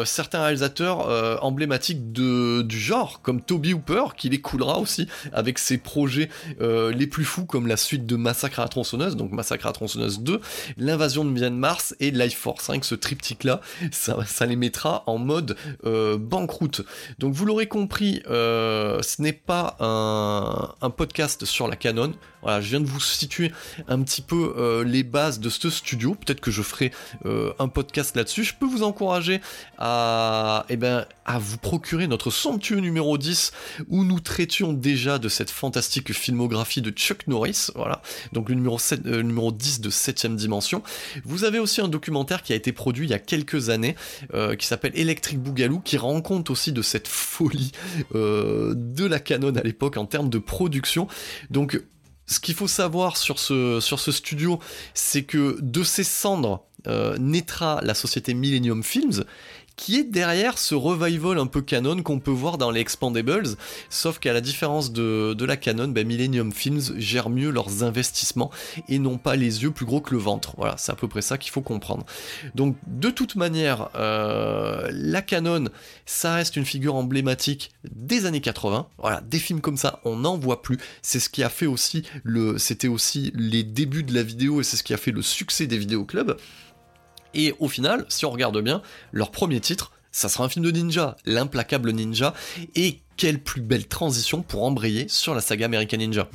certains 0.06 0.42
réalisateurs 0.42 1.44
emblématiques 1.44 1.73
de, 1.78 2.62
du 2.62 2.78
genre, 2.78 3.20
comme 3.22 3.40
Toby 3.40 3.74
Hooper, 3.74 4.14
qui 4.16 4.28
les 4.28 4.40
coulera 4.40 4.78
aussi 4.78 5.08
avec 5.32 5.58
ses 5.58 5.78
projets 5.78 6.28
euh, 6.60 6.92
les 6.92 7.06
plus 7.06 7.24
fous, 7.24 7.44
comme 7.44 7.66
la 7.66 7.76
suite 7.76 8.06
de 8.06 8.16
Massacre 8.16 8.60
à 8.60 8.68
tronçonneuse, 8.68 9.16
donc 9.16 9.32
Massacre 9.32 9.66
à 9.66 9.72
tronçonneuse 9.72 10.20
2, 10.20 10.40
l'invasion 10.76 11.24
de 11.24 11.48
Mars 11.48 11.94
et 12.00 12.10
Life 12.10 12.38
Force. 12.38 12.70
Hein, 12.70 12.78
ce 12.82 12.94
triptyque-là, 12.94 13.60
ça, 13.90 14.16
ça, 14.26 14.46
les 14.46 14.56
mettra 14.56 15.02
en 15.06 15.18
mode 15.18 15.56
euh, 15.84 16.16
banqueroute. 16.16 16.82
Donc 17.18 17.34
vous 17.34 17.44
l'aurez 17.44 17.66
compris, 17.66 18.22
euh, 18.30 19.02
ce 19.02 19.20
n'est 19.20 19.32
pas 19.32 19.76
un, 19.80 20.74
un 20.80 20.90
podcast 20.90 21.44
sur 21.44 21.68
la 21.68 21.76
canon. 21.76 22.12
Voilà, 22.42 22.60
je 22.60 22.68
viens 22.68 22.80
de 22.80 22.86
vous 22.86 23.00
situer 23.00 23.52
un 23.88 24.02
petit 24.02 24.20
peu 24.20 24.84
les 24.86 25.02
bases 25.02 25.40
de 25.40 25.48
ce 25.48 25.70
studio. 25.70 26.14
Peut-être 26.14 26.42
que 26.42 26.50
je 26.50 26.60
ferai 26.60 26.92
un 27.24 27.68
podcast 27.68 28.14
là-dessus. 28.16 28.44
Je 28.44 28.54
peux 28.54 28.66
vous 28.66 28.82
encourager 28.82 29.40
à, 29.78 30.66
eh 30.68 30.76
ben, 30.76 31.06
à 31.24 31.38
vous 31.38 31.56
procurer 31.64 32.06
notre 32.06 32.30
somptueux 32.30 32.80
numéro 32.80 33.16
10 33.16 33.52
où 33.88 34.04
nous 34.04 34.20
traitions 34.20 34.74
déjà 34.74 35.18
de 35.18 35.30
cette 35.30 35.50
fantastique 35.50 36.12
filmographie 36.12 36.82
de 36.82 36.90
Chuck 36.90 37.26
Norris. 37.26 37.70
Voilà, 37.74 38.02
donc 38.32 38.50
le 38.50 38.54
numéro, 38.54 38.78
7, 38.78 39.06
euh, 39.06 39.22
numéro 39.22 39.50
10 39.50 39.80
de 39.80 39.88
7ème 39.88 40.36
dimension. 40.36 40.82
Vous 41.24 41.44
avez 41.44 41.58
aussi 41.58 41.80
un 41.80 41.88
documentaire 41.88 42.42
qui 42.42 42.52
a 42.52 42.56
été 42.56 42.72
produit 42.72 43.06
il 43.06 43.10
y 43.10 43.14
a 43.14 43.18
quelques 43.18 43.70
années 43.70 43.96
qui 44.58 44.66
s'appelle 44.66 44.92
Electric 44.94 45.38
Boogaloo 45.38 45.80
qui 45.80 45.96
rend 45.96 46.20
compte 46.20 46.50
aussi 46.50 46.72
de 46.72 46.82
cette 46.82 47.08
folie 47.08 47.72
de 48.12 49.06
la 49.06 49.18
canon 49.18 49.54
à 49.56 49.62
l'époque 49.62 49.96
en 49.96 50.06
termes 50.06 50.28
de 50.28 50.38
production. 50.38 51.08
Donc 51.50 51.80
ce 52.26 52.40
qu'il 52.40 52.54
faut 52.54 52.68
savoir 52.68 53.16
sur 53.16 53.38
ce, 53.38 53.80
sur 53.80 54.00
ce 54.00 54.12
studio, 54.12 54.58
c'est 54.94 55.22
que 55.22 55.58
de 55.60 55.82
ses 55.82 56.04
cendres 56.04 56.64
euh, 56.86 57.16
naîtra 57.18 57.80
la 57.82 57.94
société 57.94 58.34
Millennium 58.34 58.82
Films, 58.82 59.24
qui 59.76 59.96
est 59.96 60.04
derrière 60.04 60.58
ce 60.58 60.74
revival 60.74 61.38
un 61.38 61.46
peu 61.46 61.60
canon 61.60 62.02
qu'on 62.02 62.20
peut 62.20 62.30
voir 62.30 62.58
dans 62.58 62.70
les 62.70 62.80
Expandables, 62.80 63.48
sauf 63.88 64.18
qu'à 64.18 64.32
la 64.32 64.40
différence 64.40 64.92
de, 64.92 65.44
la 65.44 65.56
canon, 65.56 65.88
ben 65.88 66.06
Millennium 66.06 66.52
Films 66.52 66.82
gère 66.96 67.30
mieux 67.30 67.50
leurs 67.50 67.82
investissements 67.82 68.50
et 68.88 68.98
n'ont 68.98 69.18
pas 69.18 69.36
les 69.36 69.62
yeux 69.62 69.70
plus 69.70 69.86
gros 69.86 70.00
que 70.00 70.14
le 70.14 70.20
ventre. 70.20 70.54
Voilà, 70.56 70.76
c'est 70.76 70.92
à 70.92 70.94
peu 70.94 71.08
près 71.08 71.22
ça 71.22 71.38
qu'il 71.38 71.50
faut 71.50 71.60
comprendre. 71.60 72.04
Donc 72.54 72.76
de 72.86 73.10
toute 73.10 73.36
manière, 73.36 73.88
euh, 73.96 74.88
la 74.92 75.22
canon, 75.22 75.64
ça 76.06 76.34
reste 76.34 76.56
une 76.56 76.64
figure 76.64 76.94
emblématique 76.94 77.70
des 77.90 78.26
années 78.26 78.40
80. 78.40 78.86
Voilà, 78.98 79.22
des 79.22 79.38
films 79.38 79.60
comme 79.60 79.76
ça, 79.76 80.00
on 80.04 80.16
n'en 80.16 80.38
voit 80.38 80.62
plus. 80.62 80.78
C'est 81.02 81.20
ce 81.20 81.28
qui 81.28 81.42
a 81.42 81.48
fait 81.48 81.66
aussi 81.66 82.04
le, 82.22 82.58
c'était 82.58 82.88
aussi 82.88 83.32
les 83.34 83.62
débuts 83.62 84.02
de 84.02 84.14
la 84.14 84.22
vidéo 84.22 84.60
et 84.60 84.64
c'est 84.64 84.76
ce 84.76 84.82
qui 84.82 84.94
a 84.94 84.98
fait 84.98 85.12
le 85.12 85.22
succès 85.22 85.66
des 85.66 85.78
vidéoclubs. 85.78 86.36
Et 87.34 87.54
au 87.58 87.68
final, 87.68 88.06
si 88.08 88.24
on 88.24 88.30
regarde 88.30 88.60
bien, 88.60 88.82
leur 89.12 89.30
premier 89.30 89.60
titre, 89.60 89.92
ça 90.12 90.28
sera 90.28 90.44
un 90.44 90.48
film 90.48 90.64
de 90.64 90.70
ninja, 90.70 91.16
l'implacable 91.24 91.90
ninja, 91.90 92.34
et 92.76 93.00
quelle 93.16 93.40
plus 93.40 93.60
belle 93.60 93.86
transition 93.86 94.42
pour 94.42 94.64
embrayer 94.64 95.06
sur 95.08 95.34
la 95.34 95.40
saga 95.40 95.66
American 95.66 95.98
Ninja. 95.98 96.28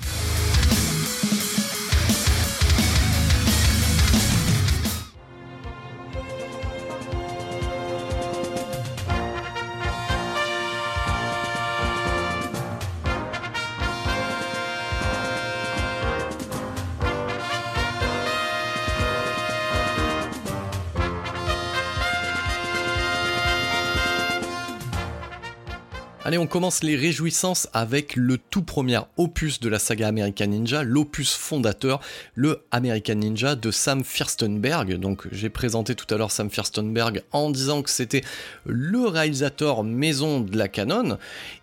Commence 26.49 26.83
les 26.83 26.95
réjouissances 26.95 27.69
avec 27.73 28.15
le 28.15 28.37
tout 28.37 28.63
premier 28.63 28.99
opus 29.17 29.59
de 29.59 29.69
la 29.69 29.79
saga 29.79 30.07
American 30.07 30.47
Ninja, 30.47 30.83
l'opus 30.83 31.33
fondateur, 31.33 32.01
le 32.35 32.63
American 32.71 33.15
Ninja 33.15 33.55
de 33.55 33.71
Sam 33.71 34.03
Firstenberg. 34.03 34.95
Donc 34.95 35.27
j'ai 35.31 35.49
présenté 35.49 35.95
tout 35.95 36.13
à 36.13 36.17
l'heure 36.17 36.31
Sam 36.31 36.49
Firstenberg 36.49 37.23
en 37.31 37.51
disant 37.51 37.83
que 37.83 37.89
c'était 37.89 38.23
le 38.65 39.07
réalisateur 39.07 39.83
maison 39.83 40.41
de 40.41 40.57
la 40.57 40.67
canon. 40.67 41.17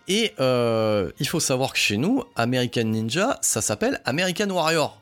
Et 0.07 0.33
euh, 0.39 1.11
il 1.19 1.27
faut 1.27 1.41
savoir 1.41 1.73
que 1.73 1.79
chez 1.79 1.97
nous, 1.97 2.23
American 2.35 2.85
Ninja, 2.85 3.37
ça 3.41 3.61
s'appelle 3.61 4.01
American 4.05 4.49
Warrior. 4.49 4.99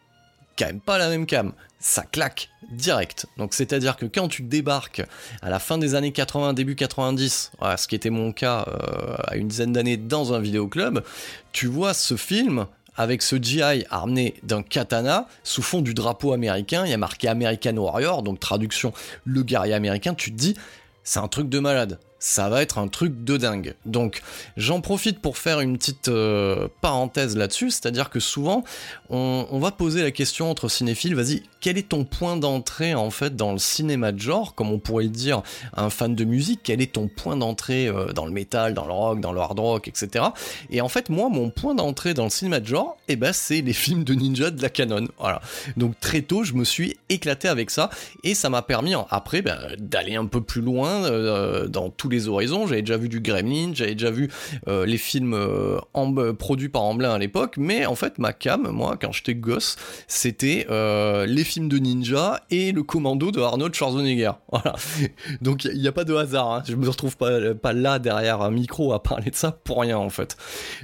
Quand 0.58 0.66
même 0.66 0.82
pas 0.82 0.98
la 0.98 1.10
même 1.10 1.26
cam 1.26 1.54
ça 1.86 2.02
claque 2.02 2.50
direct. 2.72 3.28
Donc 3.38 3.54
c'est-à-dire 3.54 3.96
que 3.96 4.08
quand 4.08 4.28
tu 4.28 4.42
débarques 4.42 5.04
à 5.44 5.52
la 5.52 5.60
fin 5.60 5.78
des 5.78 5.94
années 5.94 6.12
80, 6.12 6.54
début 6.54 6.76
90, 6.76 7.52
ce 7.78 7.88
qui 7.88 7.94
était 7.94 8.10
mon 8.10 8.32
cas 8.32 8.66
euh, 8.68 9.16
à 9.28 9.36
une 9.36 9.48
dizaine 9.48 9.72
d'années 9.72 9.96
dans 9.96 10.34
un 10.34 10.40
vidéoclub, 10.40 11.04
tu 11.52 11.68
vois 11.68 11.94
ce 11.94 12.18
film 12.18 12.66
avec 12.96 13.22
ce 13.22 13.36
GI 13.36 13.86
armé 13.92 14.34
d'un 14.42 14.64
katana 14.64 15.28
sous 15.44 15.62
fond 15.62 15.82
du 15.82 15.94
drapeau 15.94 16.34
américain, 16.34 16.86
il 16.86 16.90
y 16.90 16.94
a 16.94 16.98
marqué 16.98 17.28
American 17.28 17.78
Warrior, 17.78 18.24
donc 18.24 18.40
traduction 18.40 18.92
le 19.24 19.44
guerrier 19.44 19.76
américain, 19.76 20.16
tu 20.16 20.32
te 20.32 20.38
dis 20.38 20.56
c'est 21.04 21.20
un 21.20 21.28
truc 21.28 21.50
de 21.50 21.60
malade 21.60 22.00
ça 22.20 22.50
va 22.50 22.62
être 22.62 22.78
un 22.78 22.88
truc 22.88 23.24
de 23.24 23.38
dingue. 23.38 23.76
Donc 23.86 24.22
j'en 24.58 24.82
profite 24.82 25.20
pour 25.20 25.38
faire 25.38 25.60
une 25.60 25.78
petite 25.78 26.08
euh, 26.08 26.68
parenthèse 26.82 27.36
là-dessus, 27.36 27.72
c'est-à-dire 27.72 28.10
que 28.10 28.20
souvent 28.20 28.64
on, 29.10 29.60
va 29.60 29.72
poser 29.72 30.02
la 30.02 30.12
question 30.12 30.50
entre 30.50 30.68
cinéphiles, 30.68 31.16
vas-y, 31.16 31.44
quel 31.62 31.78
est 31.78 31.90
ton 31.90 32.04
point 32.04 32.38
d'entrée 32.38 32.96
en 32.96 33.10
fait 33.10 33.36
dans 33.36 33.52
le 33.52 33.58
cinéma 33.58 34.12
de 34.12 34.20
genre, 34.20 34.56
comme 34.56 34.72
on 34.72 34.80
pourrait 34.80 35.08
dire 35.08 35.44
un 35.76 35.90
fan 35.90 36.16
de 36.16 36.24
musique, 36.24 36.62
quel 36.64 36.82
est 36.82 36.94
ton 36.94 37.08
point 37.08 37.36
d'entrée 37.36 37.88
euh, 37.88 38.12
dans 38.14 38.26
le 38.26 38.32
métal, 38.32 38.74
dans 38.74 38.86
le 38.86 38.94
rock, 38.94 39.20
dans 39.20 39.32
le 39.32 39.40
hard 39.40 39.60
rock, 39.60 39.88
etc. 39.88 40.26
Et 40.70 40.82
en 40.82 40.90
fait 40.90 41.10
moi 41.10 41.30
mon 41.30 41.50
point 41.50 41.76
d'entrée 41.76 42.14
dans 42.14 42.26
le 42.26 42.30
cinéma 42.30 42.60
de 42.60 42.68
genre, 42.68 42.98
eh 43.08 43.16
ben 43.16 43.34
c'est 43.34 43.62
les 43.62 43.74
films 43.74 44.04
de 44.04 44.14
ninja 44.14 44.52
de 44.52 44.62
la 44.62 44.70
canon. 44.70 45.08
Donc 45.78 46.00
très 46.00 46.22
tôt 46.22 46.44
je 46.44 46.54
me 46.54 46.64
suis 46.64 46.98
éclaté 47.10 47.48
avec 47.48 47.70
ça 47.70 47.90
et 48.24 48.34
ça 48.34 48.50
m'a 48.50 48.62
permis 48.62 48.94
après 49.10 49.42
ben, 49.42 49.60
d'aller 49.78 50.16
un 50.16 50.26
peu 50.26 50.42
plus 50.42 50.62
loin 50.62 51.06
euh, 51.06 51.68
dans 51.68 51.90
les 52.10 52.28
horizons. 52.28 52.68
J'avais 52.68 52.82
déjà 52.82 52.98
vu 52.98 53.10
du 53.10 53.20
Gremlin, 53.20 53.72
j'avais 53.74 53.94
déjà 53.94 54.12
vu 54.12 54.30
euh, 54.68 54.86
les 54.86 54.98
films 54.98 55.34
euh, 55.34 56.34
produits 56.34 56.70
par 56.70 56.84
Amblin 56.84 57.12
à 57.12 57.18
l'époque, 57.18 57.56
mais 57.58 57.86
en 57.86 57.96
fait, 57.96 58.18
ma 58.18 58.34
cam, 58.34 58.70
moi, 58.70 58.98
quand 59.00 59.12
j'étais 59.12 59.36
gosse, 59.36 59.76
c'était 60.08 60.68
euh, 60.70 61.26
les 61.26 61.44
films 61.44 61.70
de 61.70 61.78
ninja 61.78 62.42
et 62.50 62.72
le 62.72 62.84
commando 62.84 63.32
de 63.32 63.42
Arnold 63.42 63.74
Schwarzenegger. 63.74 64.32
Donc, 65.42 65.66
il 65.66 65.80
n'y 65.80 65.88
a, 65.88 65.92
pas 65.92 66.04
de 66.04 66.16
hasard. 66.16 66.52
Hein. 66.52 66.64
Je 66.68 66.76
me 66.76 66.88
retrouve 66.88 67.18
pas, 67.18 67.74
là 67.74 68.00
derrière 68.00 68.42
un 68.42 68.52
micro 68.52 68.94
à 68.94 69.02
parler 69.02 69.32
de 69.32 69.36
ça 69.36 69.52
pour 69.52 69.82
rien, 69.82 69.98
en 69.98 70.10
fait. 70.10 70.38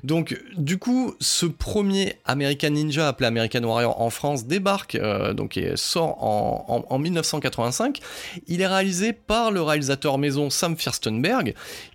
Donc, 0.03 0.41
du 0.57 0.77
coup, 0.77 1.15
ce 1.19 1.45
premier 1.45 2.15
American 2.25 2.71
Ninja 2.71 3.07
appelé 3.07 3.27
American 3.27 3.63
Warrior 3.63 4.01
en 4.01 4.09
France 4.09 4.45
débarque, 4.45 4.97
donc 5.35 5.57
et 5.57 5.73
sort 5.75 6.23
en, 6.23 6.85
en 6.89 6.99
1985. 6.99 7.99
Il 8.47 8.61
est 8.61 8.67
réalisé 8.67 9.13
par 9.13 9.51
le 9.51 9.61
réalisateur 9.61 10.17
maison 10.17 10.49
Sam 10.49 10.75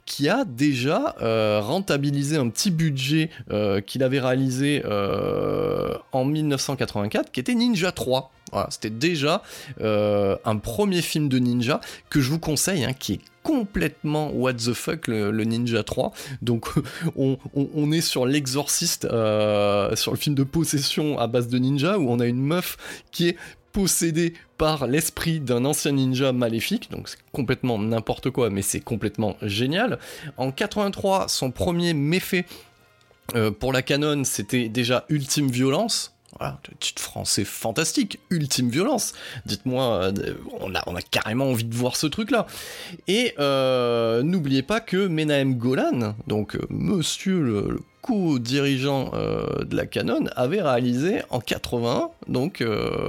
Qui 0.04 0.28
a 0.28 0.44
déjà 0.44 1.16
euh, 1.20 1.60
rentabilisé 1.60 2.36
un 2.36 2.48
petit 2.48 2.70
budget 2.70 3.30
euh, 3.50 3.80
qu'il 3.80 4.02
avait 4.02 4.20
réalisé 4.20 4.82
euh, 4.84 5.94
en 6.12 6.24
1984, 6.24 7.32
qui 7.32 7.40
était 7.40 7.54
Ninja 7.54 7.92
3. 7.92 8.30
Voilà, 8.52 8.68
c'était 8.70 8.90
déjà 8.90 9.42
un 9.80 10.56
premier 10.62 11.02
film 11.02 11.28
de 11.28 11.40
ninja 11.40 11.80
que 12.10 12.20
je 12.20 12.30
vous 12.30 12.38
conseille, 12.38 12.84
hein, 12.84 12.92
qui 12.92 13.14
est 13.14 13.20
complètement 13.42 14.30
what 14.32 14.54
the 14.54 14.72
fuck 14.72 15.08
le, 15.08 15.32
Ninja 15.44 15.82
3. 15.82 16.12
Donc 16.42 16.68
on, 17.16 17.38
on 17.54 17.90
est 17.90 18.00
sur 18.00 18.24
l'exorciste, 18.24 19.02
sur 19.02 19.10
le 20.12 20.16
film 20.16 20.36
de 20.36 20.44
possession 20.44 21.18
à 21.18 21.26
base 21.26 21.48
de 21.48 21.58
ninja, 21.58 21.98
où 21.98 22.08
on 22.08 22.20
a 22.20 22.26
une 22.26 22.40
meuf 22.40 22.76
qui 23.10 23.28
est 23.28 23.36
possédée 23.72 24.32
par 24.58 24.86
l'esprit 24.86 25.40
d'un 25.40 25.64
ancien 25.64 25.92
ninja 25.92 26.32
maléfique, 26.32 26.90
donc 26.90 27.08
c'est 27.08 27.18
complètement 27.32 27.78
n'importe 27.78 28.30
quoi, 28.30 28.50
mais 28.50 28.62
c'est 28.62 28.80
complètement 28.80 29.36
génial. 29.42 29.98
En 30.36 30.50
83, 30.50 31.28
son 31.28 31.50
premier 31.50 31.94
méfait 31.94 32.46
euh, 33.34 33.50
pour 33.50 33.72
la 33.72 33.82
canon, 33.82 34.24
c'était 34.24 34.68
déjà 34.68 35.04
Ultime 35.08 35.50
Violence, 35.50 36.15
Voilà, 36.38 36.58
titre 36.80 37.00
français 37.00 37.44
fantastique, 37.44 38.18
Ultime 38.30 38.68
Violence. 38.68 39.14
Dites-moi, 39.46 40.12
euh, 40.18 40.34
on 40.60 40.74
a, 40.74 41.02
carrément 41.02 41.46
envie 41.46 41.64
de 41.64 41.74
voir 41.74 41.96
ce 41.96 42.06
truc-là. 42.06 42.46
Et 43.08 43.34
euh, 43.38 44.22
n'oubliez 44.22 44.62
pas 44.62 44.80
que 44.80 45.06
Menahem 45.06 45.54
Golan, 45.54 46.14
donc 46.26 46.56
euh, 46.56 46.60
monsieur 46.68 47.40
le, 47.40 47.80
co-dirigeant 48.02 49.10
de 49.10 49.74
la 49.74 49.84
Canon, 49.84 50.26
avait 50.36 50.62
réalisé 50.62 51.22
en 51.30 51.40
81, 51.40 52.10
donc 52.28 52.64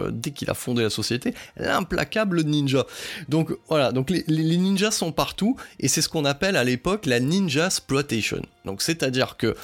dès 0.09 0.31
qu'il 0.31 0.49
a 0.49 0.55
fondé 0.55 0.81
la 0.81 0.89
société, 0.89 1.35
l'implacable 1.55 2.41
ninja. 2.41 2.83
Donc 3.29 3.55
voilà, 3.69 3.91
donc 3.91 4.09
les, 4.09 4.23
les 4.27 4.57
ninjas 4.57 4.89
sont 4.89 5.11
partout, 5.11 5.55
et 5.79 5.87
c'est 5.87 6.01
ce 6.01 6.09
qu'on 6.09 6.25
appelle 6.25 6.55
à 6.55 6.63
l'époque 6.63 7.05
la 7.05 7.19
ninja 7.19 7.67
exploitation. 7.67 8.41
Donc 8.65 8.81
c'est-à-dire 8.81 9.37
que 9.37 9.55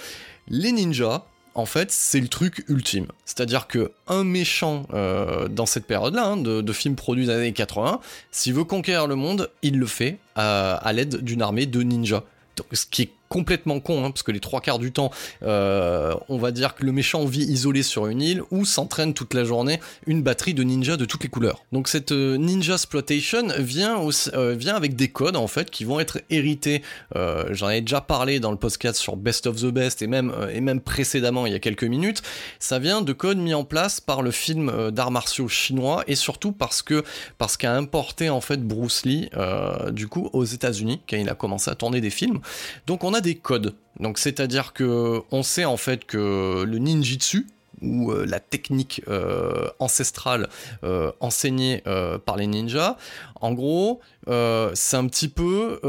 les 0.50 0.72
ninjas, 0.72 1.26
en 1.56 1.66
fait, 1.66 1.92
c'est 1.92 2.20
le 2.20 2.28
truc 2.28 2.66
ultime. 2.68 3.08
C'est-à-dire 3.26 3.68
que 3.68 3.92
un 4.08 4.24
méchant 4.24 4.88
euh, 4.94 5.48
dans 5.48 5.66
cette 5.66 5.86
période-là, 5.86 6.26
hein, 6.26 6.38
de, 6.38 6.74
films 6.74 6.96
produits 6.96 7.26
des 7.26 7.32
années 7.32 7.54
80, 7.54 8.00
s'il 8.32 8.54
veut 8.54 8.64
conquérir 8.64 9.08
le 9.08 9.16
monde, 9.16 9.50
il 9.62 9.78
le 9.78 9.86
fait 9.86 10.18
euh, 10.38 10.78
à 10.80 10.94
l'aide 10.94 11.18
d'une 11.18 11.42
armée 11.42 11.66
de 11.66 11.82
ninjas. 11.82 12.24
Donc, 12.56 12.68
ce 12.74 12.86
qui 12.86 13.04
est 13.04 13.12
complètement 13.34 13.80
con, 13.80 14.06
hein, 14.06 14.12
parce 14.12 14.22
que 14.22 14.32
les 14.32 14.40
trois 14.40 14.62
quarts 14.62 14.78
du 14.78 14.92
temps, 14.92 15.10
euh, 15.42 16.14
on 16.30 16.38
va 16.38 16.52
dire 16.52 16.76
que 16.76 16.86
le 16.86 16.92
méchant 16.92 17.26
vit 17.26 17.42
isolé 17.42 17.82
sur 17.82 18.06
une 18.06 18.22
île 18.22 18.44
ou 18.52 18.64
s'entraîne 18.64 19.16
toute 19.16 19.34
la 19.34 19.44
journée 19.44 19.80
une 20.06 20.22
batterie 20.22 20.54
de 20.54 20.62
ninjas 20.62 20.98
de 20.98 21.06
toutes 21.06 21.24
les 21.24 21.30
couleurs. 21.30 21.66
Donc 21.72 21.88
cette 21.88 22.12
euh, 22.12 22.38
ninja 22.38 22.74
exploitation 22.74 23.48
vient, 23.58 24.00
euh, 24.36 24.54
vient 24.54 24.76
avec 24.76 24.96
des 24.96 25.08
codes 25.08 25.36
en 25.36 25.48
fait 25.48 25.72
qui 25.72 25.84
vont 25.84 26.00
être 26.00 26.22
hérités. 26.30 26.84
J'en 27.50 27.70
ai 27.70 27.82
déjà 27.82 28.02
parlé 28.02 28.40
dans 28.40 28.52
le 28.52 28.58
podcast 28.58 29.00
sur 29.00 29.16
Best 29.16 29.48
of 29.48 29.56
the 29.56 29.66
Best 29.66 30.04
et 30.04 30.08
même, 30.08 30.32
et 30.54 30.62
même 30.62 30.80
précédemment 30.80 31.48
il 31.48 31.54
y 31.54 31.56
a 31.56 31.60
quelques 31.60 31.84
minutes. 31.84 32.22
Ça 32.60 32.78
vient 32.78 33.02
de 33.02 33.14
codes 33.14 33.40
mis 33.40 33.56
en 33.56 33.64
place 33.64 34.00
par 34.00 34.22
le 34.22 34.30
film 34.30 34.92
d'arts 34.92 35.12
martiaux 35.12 35.48
chinois 35.48 36.04
et 36.08 36.16
surtout 36.16 36.52
parce 36.52 36.84
que 36.84 37.04
parce 37.40 37.58
qu'a 37.58 37.74
importé 37.74 38.30
en 38.30 38.42
fait 38.42 38.62
Bruce 38.62 39.06
Lee 39.06 39.30
du 39.92 40.08
coup 40.08 40.30
aux 40.34 40.46
États-Unis 40.46 41.02
quand 41.10 41.18
il 41.18 41.30
a 41.30 41.36
commencé 41.36 41.72
à 41.72 41.76
tourner 41.76 42.00
des 42.00 42.12
films. 42.12 42.40
Donc 42.86 43.04
on 43.04 43.14
a 43.16 43.23
des 43.24 43.36
codes. 43.36 43.76
Donc 44.00 44.20
c'est-à-dire 44.20 44.74
que 44.74 45.22
on 45.32 45.42
sait 45.42 45.66
en 45.66 45.78
fait 45.78 46.06
que 46.06 46.64
le 46.64 46.78
ninjitsu 46.78 47.48
ou 47.82 48.12
euh, 48.12 48.26
la 48.26 48.40
technique 48.40 49.02
euh, 49.08 49.70
ancestrale 49.80 50.50
euh, 50.84 51.12
enseignée 51.20 51.84
par 52.26 52.38
les 52.38 52.48
ninjas, 52.48 52.98
en 53.42 53.54
gros, 53.54 54.00
c'est 54.26 54.98
un 54.98 55.08
petit 55.08 55.28
peu 55.28 55.80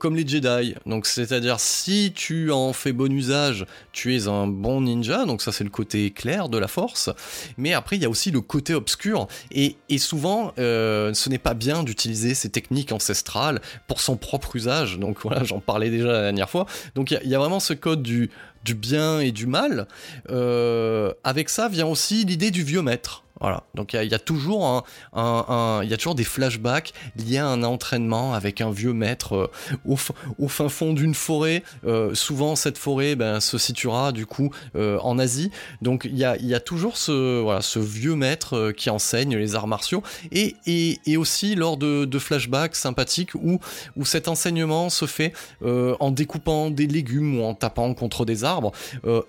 comme 0.00 0.16
les 0.16 0.26
Jedi. 0.26 0.74
Donc 0.86 1.06
c'est-à-dire 1.06 1.60
si 1.60 2.12
tu 2.14 2.50
en 2.50 2.72
fais 2.72 2.92
bon 2.92 3.12
usage, 3.12 3.66
tu 3.92 4.16
es 4.16 4.26
un 4.26 4.46
bon 4.46 4.80
ninja. 4.80 5.24
Donc 5.24 5.42
ça 5.42 5.52
c'est 5.52 5.64
le 5.64 5.70
côté 5.70 6.10
clair 6.10 6.48
de 6.48 6.58
la 6.58 6.68
force. 6.68 7.10
Mais 7.56 7.72
après 7.72 7.96
il 7.96 8.02
y 8.02 8.04
a 8.04 8.10
aussi 8.10 8.30
le 8.30 8.40
côté 8.40 8.74
obscur 8.74 9.28
et, 9.52 9.76
souvent 9.98 10.52
ce 10.56 11.28
n'est 11.28 11.38
pas 11.38 11.54
bien 11.54 11.82
d'utiliser 11.84 12.34
ces 12.34 12.50
techniques 12.50 12.92
ancestrales 12.92 13.60
pour 13.86 14.00
son 14.00 14.16
propre 14.16 14.56
usage. 14.56 14.98
Donc 14.98 15.18
voilà, 15.22 15.44
j'en 15.44 15.60
parlais 15.60 15.90
déjà 15.90 16.10
la 16.10 16.22
dernière 16.22 16.50
fois. 16.50 16.66
Donc 16.94 17.10
il 17.10 17.28
y, 17.28 17.34
a 17.34 17.38
vraiment 17.38 17.60
ce 17.60 17.74
code 17.74 18.02
du 18.02 18.30
du 18.64 18.74
bien 18.74 19.20
et 19.20 19.32
du 19.32 19.46
mal. 19.46 19.86
Euh, 20.30 21.12
avec 21.24 21.48
ça 21.48 21.68
vient 21.68 21.86
aussi 21.86 22.24
l'idée 22.24 22.50
du 22.50 22.62
vieux 22.62 22.82
maître. 22.82 23.21
Voilà. 23.42 23.64
Donc 23.74 23.92
il 23.94 24.08
y, 24.08 24.14
a 24.14 24.20
toujours 24.20 24.84
un, 25.14 25.80
il 25.82 25.90
y 25.90 25.94
a 25.94 25.96
toujours 25.96 26.14
des 26.14 26.22
flashbacks 26.22 26.92
liés 27.16 27.38
à 27.38 27.48
un 27.48 27.64
entraînement 27.64 28.34
avec 28.34 28.60
un 28.60 28.70
vieux 28.70 28.92
maître 28.92 29.34
euh, 29.34 29.96
au, 30.38 30.48
fin 30.48 30.68
fond 30.68 30.92
d'une 30.92 31.12
forêt. 31.12 31.64
Euh, 31.84 32.14
souvent 32.14 32.54
cette 32.54 32.78
forêt 32.78 33.16
ben, 33.16 33.40
se 33.40 33.58
situera 33.58 34.12
du 34.12 34.26
coup 34.26 34.52
euh, 34.76 34.96
en 35.00 35.18
Asie. 35.18 35.50
Donc 35.82 36.04
il 36.04 36.16
y 36.16 36.24
a, 36.24 36.36
y 36.36 36.54
a, 36.54 36.60
toujours 36.60 36.96
ce, 36.96 37.40
voilà, 37.40 37.62
ce 37.62 37.80
vieux 37.80 38.14
maître 38.14 38.70
qui 38.76 38.90
enseigne 38.90 39.36
les 39.36 39.56
arts 39.56 39.66
martiaux 39.66 40.04
et, 40.30 40.54
et, 40.66 41.00
et 41.06 41.16
aussi 41.16 41.56
lors 41.56 41.76
de, 41.76 42.04
de, 42.04 42.18
flashbacks 42.20 42.76
sympathiques 42.76 43.34
où, 43.34 43.58
où 43.96 44.04
cet 44.04 44.28
enseignement 44.28 44.88
se 44.88 45.06
fait 45.06 45.32
en 45.64 46.12
découpant 46.12 46.70
des 46.70 46.86
légumes 46.86 47.40
ou 47.40 47.42
en 47.42 47.54
tapant 47.54 47.92
contre 47.94 48.24
des 48.24 48.44
arbres. 48.44 48.70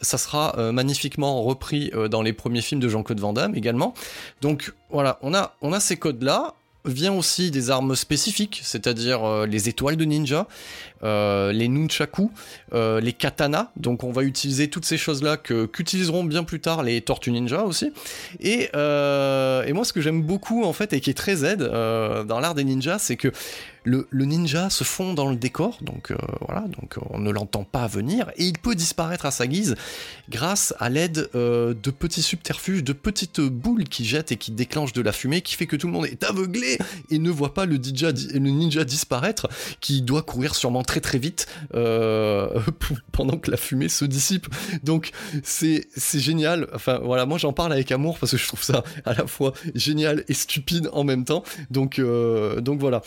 ça 0.02 0.20
sera 0.20 0.72
magnifiquement 0.72 1.42
repris 1.42 1.92
dans 2.12 2.22
les 2.22 2.34
premiers 2.34 2.62
films 2.62 2.80
de 2.80 2.90
Jean-Claude 2.90 3.20
Van 3.20 3.34
Damme 3.34 3.56
également. 3.56 3.96
Donc 4.42 4.74
voilà, 4.90 5.20
on 5.22 5.34
a, 5.34 5.80
ces 5.80 5.98
codes-là. 5.98 6.54
Vient 6.86 7.14
aussi 7.14 7.50
des 7.50 7.72
armes 7.72 7.96
spécifiques, 7.96 8.60
c'est-à-dire 8.62 9.24
euh, 9.24 9.46
les 9.46 9.70
étoiles 9.70 9.96
de 9.96 10.04
ninja, 10.04 10.48
les 11.04 11.68
nunchaku, 11.68 12.32
euh, 12.74 13.00
les 13.00 13.14
katanas. 13.14 13.70
Donc 13.78 14.04
on 14.04 14.12
va 14.12 14.24
utiliser 14.24 14.70
toutes 14.70 14.86
ces 14.86 14.98
choses-là 14.98 15.38
que 15.38 15.66
qu'utiliseront 15.66 16.24
bien 16.24 16.44
plus 16.44 16.60
tard 16.60 16.84
les 16.84 17.02
tortues 17.02 17.32
ninja 17.32 17.64
aussi. 17.64 17.92
Et, 18.40 18.70
et 18.74 19.74
moi, 19.74 19.86
ce 19.86 19.94
que 19.94 20.02
j'aime 20.02 20.22
beaucoup 20.22 20.64
en 20.64 20.74
fait 20.74 20.94
et 20.94 21.00
qui 21.00 21.10
est 21.10 21.16
très 21.16 21.46
aide 21.46 21.62
dans 21.64 22.40
l'art 22.40 22.56
des 22.56 22.64
ninjas, 22.64 23.00
c'est 23.00 23.18
que 23.18 23.32
le, 23.84 24.08
ninja 24.12 24.70
se 24.70 24.84
fond 24.84 25.14
dans 25.14 25.30
le 25.30 25.36
décor, 25.36 25.78
donc 25.82 26.12
euh, 26.12 26.16
voilà, 26.48 26.62
donc 26.62 26.96
on 27.10 27.20
ne 27.20 27.32
l'entend 27.32 27.64
pas 27.64 27.88
venir, 27.88 28.32
et 28.38 28.46
il 28.46 28.58
peut 28.58 28.76
disparaître 28.76 29.26
à 29.26 29.32
sa 29.32 29.48
guise 29.48 29.76
grâce 30.30 30.74
à 30.80 30.90
l'aide 30.90 31.30
euh, 31.36 31.74
de 31.74 31.92
petits 31.92 32.22
subterfuges, 32.22 32.84
de 32.84 32.94
petites 32.94 33.42
boules 33.42 33.84
qui 33.86 34.06
jettent 34.06 34.32
et 34.32 34.38
qui 34.38 34.52
déclenchent 34.52 34.94
de 34.94 35.02
la 35.02 35.12
fumée, 35.12 35.42
qui 35.42 35.56
fait 35.56 35.68
que 35.68 35.76
tout 35.76 35.88
le 35.88 35.94
monde 35.94 36.06
est 36.06 36.24
aveuglé 36.24 36.78
et 37.10 37.20
ne 37.20 37.30
voit 37.30 37.54
pas 37.54 37.66
le, 37.66 37.76
le 37.76 38.40
ninja 38.40 38.84
disparaître, 38.86 39.50
qui 39.82 40.02
doit 40.02 40.24
courir 40.24 40.56
sûrement 40.56 40.84
très 40.84 40.93
très 41.02 41.18
vite 41.18 41.48
euh, 41.74 42.60
pendant 43.12 43.38
que 43.38 43.52
la 43.52 43.58
fumée 43.58 43.90
se 43.90 44.06
dissipe. 44.06 44.48
Donc 44.84 45.12
c'est 45.44 45.86
génial. 46.14 46.68
Enfin 46.74 47.00
voilà, 47.04 47.26
moi 47.26 47.38
j'en 47.38 47.54
parle 47.54 47.74
avec 47.74 47.92
amour 47.92 48.20
parce 48.20 48.32
que 48.32 48.38
je 48.38 48.48
trouve 48.48 48.64
ça 48.64 48.84
à 49.06 49.14
la 49.14 49.28
fois 49.28 49.54
génial 49.76 50.24
et 50.28 50.34
stupide 50.34 50.90
en 50.94 51.04
même 51.04 51.26
temps. 51.26 51.44
Donc 51.70 52.00
donc 52.00 52.80
voilà. 52.80 53.02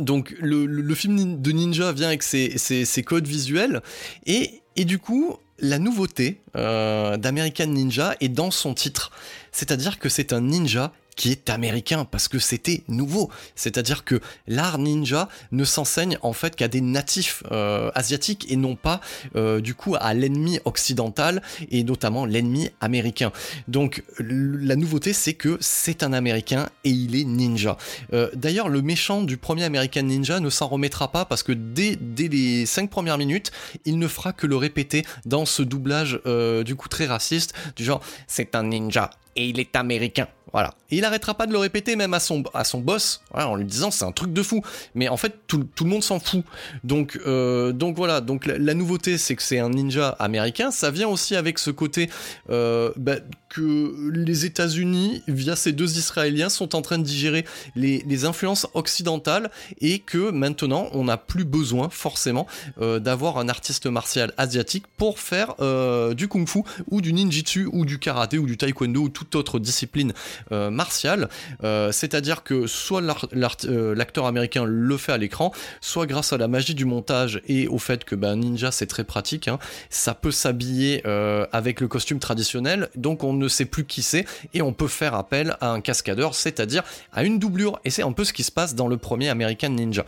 Donc 0.00 0.34
le, 0.40 0.94
film 0.94 1.40
de 1.40 1.52
ninja 1.52 1.92
vient 1.92 2.08
avec 2.08 2.22
ses, 2.22 3.02
codes 3.04 3.26
visuels 3.26 3.82
et, 4.26 4.62
du 4.76 4.98
coup 4.98 5.36
la 5.60 5.78
nouveauté 5.78 6.40
euh, 6.56 7.16
d'American 7.16 7.66
Ninja 7.66 8.16
est 8.20 8.28
dans 8.28 8.50
son 8.50 8.74
titre. 8.74 9.12
C'est-à-dire 9.52 10.00
que 10.00 10.08
c'est 10.08 10.32
un 10.32 10.40
ninja 10.40 10.92
qui 11.16 11.30
est 11.30 11.50
américain 11.50 12.04
parce 12.04 12.28
que 12.28 12.38
c'était 12.38 12.82
nouveau. 12.88 13.30
C'est-à-dire 13.54 14.04
que 14.04 14.20
l'art 14.46 14.78
ninja 14.78 15.28
ne 15.52 15.64
s'enseigne 15.64 16.18
en 16.22 16.32
fait 16.32 16.56
qu'à 16.56 16.68
des 16.68 16.80
natifs 16.80 17.42
euh, 17.52 17.90
asiatiques 17.94 18.50
et 18.50 18.56
non 18.56 18.76
pas 18.76 19.00
euh, 19.36 19.60
du 19.60 19.74
coup 19.74 19.96
à 19.98 20.14
l'ennemi 20.14 20.58
occidental 20.64 21.42
et 21.70 21.84
notamment 21.84 22.26
l'ennemi 22.26 22.70
américain. 22.80 23.32
Donc 23.68 24.02
la 24.18 24.76
nouveauté 24.76 25.12
c'est 25.12 25.34
que 25.34 25.56
c'est 25.60 26.02
un 26.02 26.12
américain 26.12 26.68
et 26.84 26.90
il 26.90 27.16
est 27.16 27.24
ninja. 27.24 27.76
Euh, 28.12 28.30
d'ailleurs 28.34 28.68
le 28.68 28.82
méchant 28.82 29.22
du 29.22 29.36
premier 29.36 29.64
American 29.64 30.02
Ninja 30.02 30.40
ne 30.40 30.50
s'en 30.50 30.68
remettra 30.68 31.10
pas 31.10 31.24
parce 31.24 31.42
que 31.42 31.52
dès, 31.52 31.96
dès 31.96 32.28
les 32.28 32.66
cinq 32.66 32.90
premières 32.90 33.18
minutes 33.18 33.52
il 33.84 33.98
ne 33.98 34.08
fera 34.08 34.32
que 34.32 34.46
le 34.46 34.56
répéter 34.56 35.04
dans 35.24 35.46
ce 35.46 35.62
doublage 35.62 36.20
du 36.64 36.74
coup 36.76 36.88
très 36.88 37.06
raciste 37.06 37.54
du 37.76 37.84
genre 37.84 38.02
c'est 38.26 38.54
un 38.54 38.64
ninja 38.64 39.10
et 39.36 39.48
il 39.48 39.60
est 39.60 39.76
américain. 39.76 40.28
Voilà. 40.54 40.72
Et 40.92 40.98
il 40.98 41.04
arrêtera 41.04 41.34
pas 41.34 41.46
de 41.48 41.52
le 41.52 41.58
répéter 41.58 41.96
même 41.96 42.14
à 42.14 42.20
son, 42.20 42.44
à 42.54 42.62
son 42.62 42.78
boss, 42.78 43.22
en 43.32 43.56
lui 43.56 43.64
disant 43.64 43.90
c'est 43.90 44.04
un 44.04 44.12
truc 44.12 44.32
de 44.32 44.40
fou. 44.40 44.62
Mais 44.94 45.08
en 45.08 45.16
fait, 45.16 45.34
tout, 45.48 45.66
le 45.80 45.86
monde 45.86 46.04
s'en 46.04 46.20
fout. 46.20 46.44
Donc, 46.84 47.18
euh, 47.26 47.72
donc 47.72 47.96
voilà. 47.96 48.20
Donc 48.20 48.46
la, 48.46 48.74
nouveauté, 48.74 49.18
c'est 49.18 49.34
que 49.34 49.42
c'est 49.42 49.58
un 49.58 49.70
ninja 49.70 50.10
américain. 50.20 50.70
Ça 50.70 50.92
vient 50.92 51.08
aussi 51.08 51.34
avec 51.34 51.58
ce 51.58 51.72
côté 51.72 52.08
euh, 52.50 52.92
bah, 52.96 53.16
que 53.48 54.12
les 54.12 54.44
États-Unis, 54.44 55.24
via 55.26 55.56
ces 55.56 55.72
deux 55.72 55.98
Israéliens, 55.98 56.48
sont 56.48 56.76
en 56.76 56.82
train 56.82 56.98
de 56.98 57.04
digérer 57.04 57.44
les, 57.74 58.24
influences 58.24 58.68
occidentales 58.74 59.50
et 59.80 59.98
que 59.98 60.30
maintenant, 60.30 60.88
on 60.92 61.04
n'a 61.04 61.16
plus 61.16 61.44
besoin 61.44 61.88
forcément 61.90 62.46
euh, 62.80 63.00
d'avoir 63.00 63.38
un 63.38 63.48
artiste 63.48 63.86
martial 63.86 64.32
asiatique 64.36 64.84
pour 64.96 65.18
faire 65.18 65.56
du 66.14 66.28
kung-fu 66.28 66.62
ou 66.92 67.00
du 67.00 67.12
ninjitsu 67.12 67.68
ou 67.72 67.84
du 67.84 67.98
karaté 67.98 68.38
ou 68.38 68.46
du 68.46 68.56
taekwondo 68.56 69.02
ou 69.02 69.08
toute 69.08 69.34
autre 69.34 69.58
discipline 69.58 70.12
euh, 70.52 70.70
martial, 70.70 71.28
euh, 71.62 71.90
c'est-à-dire 71.90 72.42
que 72.42 72.66
soit 72.66 73.02
euh, 73.02 73.94
l'acteur 73.94 74.26
américain 74.26 74.64
le 74.66 74.96
fait 74.96 75.12
à 75.12 75.16
l'écran, 75.16 75.52
soit 75.80 76.06
grâce 76.06 76.32
à 76.32 76.38
la 76.38 76.48
magie 76.48 76.74
du 76.74 76.84
montage 76.84 77.40
et 77.48 77.66
au 77.66 77.78
fait 77.78 78.04
que 78.04 78.14
ben, 78.14 78.36
Ninja 78.36 78.70
c'est 78.70 78.86
très 78.86 79.04
pratique, 79.04 79.48
hein, 79.48 79.58
ça 79.88 80.14
peut 80.14 80.30
s'habiller 80.30 81.02
avec 81.52 81.80
le 81.80 81.88
costume 81.88 82.18
traditionnel, 82.18 82.88
donc 82.94 83.24
on 83.24 83.32
ne 83.32 83.48
sait 83.48 83.64
plus 83.64 83.84
qui 83.84 84.02
c'est 84.02 84.26
et 84.52 84.62
on 84.62 84.72
peut 84.72 84.88
faire 84.88 85.14
appel 85.14 85.56
à 85.60 85.70
un 85.70 85.80
cascadeur, 85.80 86.34
c'est-à-dire 86.34 86.82
à 87.12 87.24
une 87.24 87.38
doublure, 87.38 87.80
et 87.84 87.90
c'est 87.90 88.02
un 88.02 88.12
peu 88.12 88.24
ce 88.24 88.32
qui 88.32 88.42
se 88.42 88.52
passe 88.52 88.74
dans 88.74 88.88
le 88.88 88.96
premier 88.96 89.28
American 89.28 89.70
Ninja. 89.70 90.04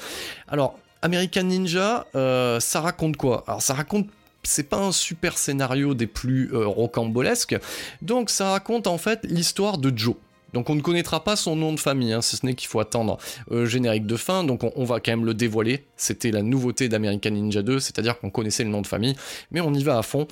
Alors 0.49 0.79
American 1.03 1.45
Ninja, 1.45 2.07
ça 2.13 2.81
raconte 2.81 3.17
quoi? 3.17 3.45
Alors 3.47 3.63
ça 3.63 3.75
raconte 3.75 4.09
c'est 4.43 4.69
pas 4.69 4.79
un 4.79 4.93
super 4.93 5.39
scénario 5.39 5.95
des 5.95 6.07
plus 6.07 6.51
rocambolesques, 6.53 7.57
donc 8.03 8.31
ça 8.31 8.51
raconte 8.51 8.87
en 8.87 8.99
fait 8.99 9.21
l'histoire 9.25 9.79
de 9.79 9.97
Joe. 9.97 10.17
Donc 10.57 10.71
on 10.71 10.75
ne 10.75 10.81
connaîtra 10.81 11.23
pas 11.23 11.37
son 11.37 11.55
nom 11.55 11.75
de 11.75 11.79
famille, 11.79 12.15
hein, 12.15 12.23
si 12.23 12.35
ce 12.39 12.47
n'est 12.47 12.55
qu'il 12.55 12.67
faut 12.67 12.81
attendre 12.81 13.19
euh, 13.51 13.67
générique 13.67 14.07
de 14.07 14.17
fin, 14.17 14.43
donc 14.43 14.65
on, 14.65 14.85
va 14.85 15.01
quand 15.01 15.13
même 15.13 15.27
le 15.27 15.35
dévoiler. 15.35 15.85
C'était 15.99 16.31
la 16.31 16.41
nouveauté 16.41 16.89
d'American 16.89 17.29
Ninja 17.29 17.61
2, 17.61 17.79
c'est-à-dire 17.79 18.19
qu'on 18.19 18.31
connaissait 18.31 18.65
le 18.65 18.71
nom 18.71 18.81
de 18.81 18.87
famille, 18.87 19.15
mais 19.51 19.61
on 19.61 19.75
y 19.75 19.85
va 19.85 19.99
à 19.99 20.03
fond. 20.03 20.27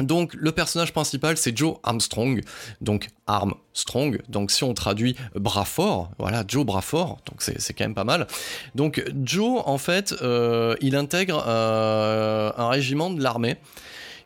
Donc 0.00 0.34
le 0.34 0.50
personnage 0.50 0.92
principal 0.92 1.36
c'est 1.36 1.56
Joe 1.56 1.76
Armstrong, 1.84 2.40
donc 2.80 3.10
Armstrong, 3.28 4.20
donc 4.28 4.50
si 4.50 4.64
on 4.64 4.74
traduit 4.74 5.14
bras 5.36 5.64
fort, 5.64 6.10
voilà 6.18 6.42
Joe 6.48 6.66
bras 6.66 6.82
fort, 6.82 7.20
donc 7.26 7.40
c'est 7.40 7.74
quand 7.74 7.84
même 7.84 7.94
pas 7.94 8.02
mal. 8.02 8.26
Donc 8.74 9.04
Joe 9.22 9.62
en 9.66 9.78
fait 9.78 10.12
euh, 10.20 10.74
il 10.80 10.96
intègre 10.96 11.44
euh, 11.46 12.50
un 12.56 12.70
régiment 12.70 13.08
de 13.08 13.22
l'armée 13.22 13.56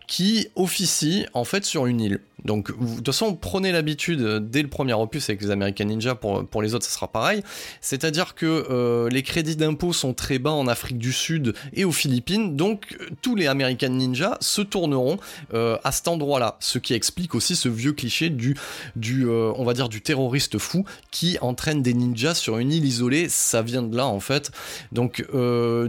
qui 0.08 0.48
officie 0.56 1.26
en 1.34 1.44
fait 1.44 1.64
sur 1.64 1.86
une 1.86 2.00
île. 2.00 2.20
Donc, 2.44 2.70
de 2.70 2.96
toute 2.96 3.06
façon, 3.06 3.34
prenez 3.34 3.72
l'habitude 3.72 4.20
euh, 4.20 4.40
dès 4.40 4.62
le 4.62 4.68
premier 4.68 4.92
opus 4.92 5.28
avec 5.28 5.42
les 5.42 5.50
American 5.50 5.84
Ninja, 5.86 6.14
pour, 6.14 6.46
pour 6.46 6.62
les 6.62 6.74
autres, 6.74 6.84
ça 6.84 6.92
sera 6.92 7.08
pareil. 7.08 7.42
C'est-à-dire 7.80 8.34
que 8.34 8.46
euh, 8.70 9.08
les 9.08 9.22
crédits 9.22 9.56
d'impôt 9.56 9.92
sont 9.92 10.14
très 10.14 10.38
bas 10.38 10.52
en 10.52 10.68
Afrique 10.68 10.98
du 10.98 11.12
Sud 11.12 11.54
et 11.72 11.84
aux 11.84 11.92
Philippines, 11.92 12.56
donc 12.56 12.96
tous 13.22 13.34
les 13.34 13.48
American 13.48 13.88
Ninja 13.88 14.38
se 14.40 14.62
tourneront 14.62 15.18
euh, 15.52 15.76
à 15.82 15.90
cet 15.90 16.06
endroit-là. 16.08 16.56
Ce 16.60 16.78
qui 16.78 16.94
explique 16.94 17.34
aussi 17.34 17.56
ce 17.56 17.68
vieux 17.68 17.92
cliché 17.92 18.30
du, 18.30 18.56
du 18.94 19.28
on 19.28 19.64
va 19.64 19.74
dire, 19.74 19.88
du 19.88 20.00
terroriste 20.00 20.58
fou 20.58 20.84
qui 21.10 21.38
entraîne 21.40 21.82
des 21.82 21.92
ninjas 21.92 22.34
sur 22.34 22.58
une 22.58 22.72
île 22.72 22.84
isolée. 22.84 23.28
Ça 23.28 23.62
vient 23.62 23.82
de 23.82 23.96
là, 23.96 24.06
en 24.06 24.20
fait. 24.20 24.50
Donc, 24.92 25.24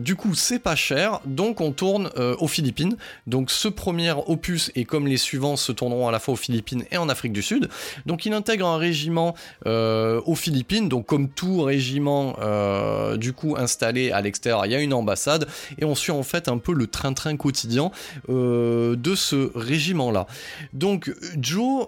du 0.01 0.15
coup, 0.15 0.33
c'est 0.35 0.59
pas 0.59 0.75
cher, 0.75 1.21
donc 1.25 1.61
on 1.61 1.71
tourne 1.71 2.09
aux 2.39 2.47
Philippines. 2.47 2.97
Donc, 3.27 3.51
ce 3.51 3.67
premier 3.67 4.08
opus, 4.17 4.71
et 4.75 4.85
comme 4.85 5.07
les 5.07 5.17
suivants 5.17 5.55
se 5.55 5.71
tourneront 5.71 6.07
à 6.07 6.11
la 6.11 6.19
fois 6.19 6.33
aux 6.33 6.37
Philippines 6.37 6.83
et 6.91 6.97
en 6.97 7.09
Afrique 7.09 7.33
du 7.33 7.41
Sud. 7.41 7.69
Donc 8.05 8.25
il 8.25 8.33
intègre 8.33 8.67
un 8.67 8.77
régiment 8.77 9.35
euh, 9.65 10.21
aux 10.25 10.35
Philippines, 10.35 10.89
donc 10.89 11.05
comme 11.05 11.29
tout 11.29 11.61
régiment 11.61 12.35
euh, 12.39 13.17
du 13.17 13.33
coup 13.33 13.55
installé 13.57 14.11
à 14.11 14.21
l'extérieur, 14.21 14.65
il 14.65 14.71
y 14.71 14.75
a 14.75 14.79
une 14.79 14.93
ambassade 14.93 15.47
et 15.77 15.85
on 15.85 15.95
suit 15.95 16.11
en 16.11 16.23
fait 16.23 16.47
un 16.47 16.57
peu 16.57 16.73
le 16.73 16.87
train-train 16.87 17.35
quotidien 17.37 17.91
euh, 18.29 18.95
de 18.95 19.15
ce 19.15 19.51
régiment-là. 19.55 20.27
Donc 20.73 21.13
Joe, 21.39 21.87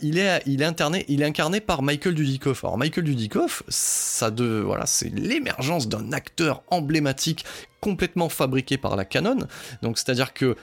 il 0.00 0.18
est, 0.18 0.42
il 0.46 0.62
est 0.62 0.66
interné, 0.66 1.04
il 1.08 1.22
est 1.22 1.26
incarné 1.26 1.60
par 1.60 1.82
Michael 1.82 2.14
Dudikoff. 2.14 2.64
Alors 2.64 2.78
Michael 2.78 3.04
Dudikoff, 3.04 3.62
ça 3.68 4.30
de, 4.30 4.60
voilà, 4.64 4.86
c'est 4.86 5.12
l'émergence 5.14 5.88
d'un 5.88 6.12
acteur 6.12 6.62
emblématique 6.70 7.44
complètement 7.80 8.28
fabriqué 8.28 8.78
par 8.78 8.96
la 8.96 9.04
Canon. 9.04 9.38
Donc 9.82 9.98
c'est-à-dire 9.98 10.32
que 10.32 10.56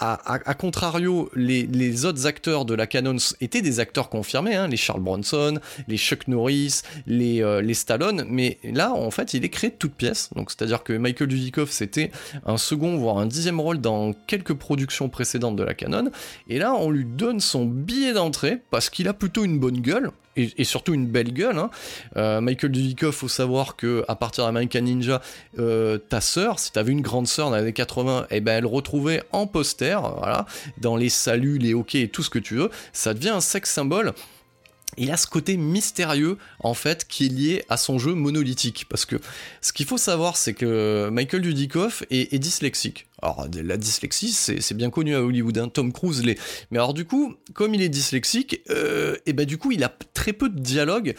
à, 0.00 0.54
contrario, 0.54 1.30
les, 1.34 2.04
autres 2.04 2.26
acteurs 2.26 2.64
de 2.64 2.74
la 2.74 2.86
canon 2.86 3.16
étaient 3.40 3.62
des 3.62 3.80
acteurs 3.80 4.08
confirmés, 4.08 4.54
hein, 4.54 4.68
les 4.68 4.76
Charles 4.76 5.00
Bronson, 5.02 5.58
les 5.88 5.96
Chuck 5.96 6.28
Norris, 6.28 6.82
les, 7.06 7.42
euh, 7.42 7.60
les 7.60 7.74
Stallone, 7.74 8.24
mais 8.28 8.58
là, 8.64 8.92
en 8.92 9.10
fait, 9.10 9.34
il 9.34 9.44
est 9.44 9.48
créé 9.48 9.70
de 9.70 9.76
toutes 9.76 9.94
pièces. 9.94 10.30
C'est-à-dire 10.48 10.82
que 10.82 10.92
Michael 10.92 11.28
Dudikoff, 11.28 11.70
c'était 11.70 12.10
un 12.44 12.56
second, 12.56 12.96
voire 12.96 13.18
un 13.18 13.26
dixième 13.26 13.60
rôle 13.60 13.80
dans 13.80 14.12
quelques 14.26 14.54
productions 14.54 15.08
précédentes 15.08 15.56
de 15.56 15.62
la 15.62 15.74
canon, 15.74 16.10
et 16.48 16.58
là, 16.58 16.74
on 16.74 16.90
lui 16.90 17.04
donne 17.04 17.40
son 17.40 17.64
billet 17.64 18.12
d'entrée 18.12 18.58
parce 18.70 18.90
qu'il 18.90 19.08
a 19.08 19.14
plutôt 19.14 19.44
une 19.44 19.58
bonne 19.58 19.80
gueule, 19.80 20.10
et, 20.36 20.64
surtout 20.64 20.94
une 20.94 21.06
belle 21.06 21.32
gueule. 21.32 21.58
Hein. 21.58 21.70
Euh, 22.16 22.40
Michael 22.40 22.72
Dudikoff, 22.72 23.16
faut 23.16 23.28
savoir 23.28 23.76
que 23.76 24.04
à 24.08 24.16
partir 24.16 24.44
d'American 24.44 24.80
Ninja, 24.82 25.20
euh, 25.58 25.98
ta 25.98 26.20
sœur, 26.20 26.58
si 26.58 26.72
t'avais 26.72 26.92
une 26.92 27.02
grande 27.02 27.26
sœur 27.26 27.50
dans 27.50 27.56
les 27.56 27.62
années 27.62 27.72
80, 27.72 28.26
eh 28.30 28.40
ben 28.40 28.58
elle 28.58 28.66
retrouvait 28.66 29.22
en 29.32 29.46
poster, 29.46 30.00
voilà, 30.18 30.46
dans 30.78 30.96
les 30.96 31.08
saluts, 31.08 31.58
les 31.58 31.74
hockey 31.74 32.02
et 32.02 32.08
tout 32.08 32.22
ce 32.22 32.30
que 32.30 32.38
tu 32.38 32.54
veux, 32.54 32.70
ça 32.92 33.14
devient 33.14 33.30
un 33.30 33.40
sexe 33.40 33.70
symbole 33.70 34.12
il 34.96 35.10
a 35.10 35.16
ce 35.16 35.26
côté 35.26 35.56
mystérieux 35.56 36.38
en 36.60 36.74
fait 36.74 37.08
qui 37.08 37.26
est 37.26 37.28
lié 37.28 37.64
à 37.68 37.76
son 37.76 37.98
jeu 37.98 38.14
monolithique 38.14 38.86
parce 38.88 39.04
que 39.04 39.16
ce 39.60 39.72
qu'il 39.72 39.86
faut 39.86 39.98
savoir 39.98 40.36
c'est 40.36 40.54
que 40.54 41.08
Michael 41.10 41.42
Dudikoff 41.42 42.04
est 42.10 42.38
dyslexique 42.38 43.08
alors, 43.24 43.46
la 43.54 43.76
dyslexie, 43.78 44.32
c'est 44.32 44.76
bien 44.76 44.90
connu 44.90 45.14
à 45.14 45.22
Hollywood, 45.22 45.56
hein. 45.56 45.68
Tom 45.68 45.92
Cruise 45.92 46.22
l'est. 46.22 46.38
Mais 46.70 46.76
alors, 46.76 46.92
du 46.92 47.06
coup, 47.06 47.34
comme 47.54 47.74
il 47.74 47.80
est 47.80 47.88
dyslexique, 47.88 48.60
euh, 48.68 49.16
et 49.24 49.32
ben 49.32 49.46
du 49.46 49.56
coup, 49.56 49.72
il 49.72 49.82
a 49.82 49.90
très 50.12 50.34
peu 50.34 50.50
de 50.50 50.60
dialogue 50.60 51.14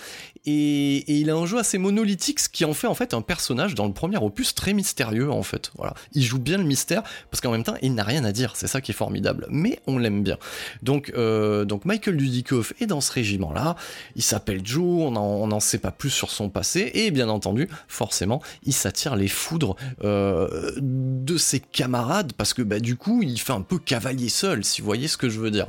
et, 0.46 1.20
il 1.20 1.32
a 1.32 1.34
un 1.34 1.48
jeu 1.48 1.58
assez 1.58 1.80
monolithique, 1.80 2.40
ce 2.40 2.50
qui 2.50 2.64
en 2.64 2.76
fait 2.76 2.86
en 2.86 2.94
fait 2.94 3.16
un 3.16 3.22
personnage 3.22 3.74
dans 3.74 3.88
le 3.88 3.94
premier 3.94 4.18
opus 4.18 4.54
très 4.54 4.74
mystérieux 4.74 5.32
en 5.32 5.42
fait. 5.42 5.72
Voilà, 5.78 5.96
il 6.14 6.22
joue 6.22 6.38
bien 6.38 6.60
le 6.60 6.64
mystère 6.64 7.02
parce 7.32 7.42
qu'en 7.42 7.50
même 7.50 7.64
temps, 7.64 7.76
il 7.82 7.96
n'a 7.96 8.04
rien 8.04 8.24
à 8.24 8.32
dire. 8.32 8.56
C'est 8.56 8.68
ça 8.68 8.82
qui 8.82 8.92
est 8.92 8.96
formidable. 8.96 9.48
Mais 9.50 9.80
on 9.88 9.98
l'aime 9.98 10.22
bien. 10.22 10.38
Donc, 10.84 11.12
euh, 11.16 11.66
donc 11.66 11.86
Michael 11.86 12.18
Dudikoff 12.18 12.74
est 12.80 12.86
dans 12.86 13.02
ce 13.02 13.12
régiment-là. 13.12 13.76
Il 14.16 14.22
s'appelle 14.22 14.62
Joe. 14.64 15.12
On 15.16 15.48
n'en 15.48 15.60
sait 15.60 15.80
pas 15.80 15.92
plus 15.92 16.12
sur 16.12 16.30
son 16.30 16.50
passé 16.50 16.92
et 16.94 17.10
bien 17.10 17.30
entendu, 17.30 17.68
forcément, 17.88 18.44
il 18.64 18.74
s'attire 18.74 19.16
les 19.16 19.28
foudres 19.28 19.76
euh, 20.04 20.72
de 20.80 21.38
ses 21.38 21.60
camarades 21.60 21.95
parce 22.38 22.54
que 22.54 22.62
bah, 22.62 22.80
du 22.80 22.96
coup 22.96 23.22
il 23.22 23.40
fait 23.40 23.54
un 23.54 23.62
peu 23.62 23.78
cavalier 23.78 24.30
seul 24.30 24.64
si 24.64 24.82
vous 24.82 24.86
voyez 24.86 25.08
ce 25.08 25.18
que 25.18 25.30
je 25.30 25.40
veux 25.40 25.52
dire. 25.52 25.68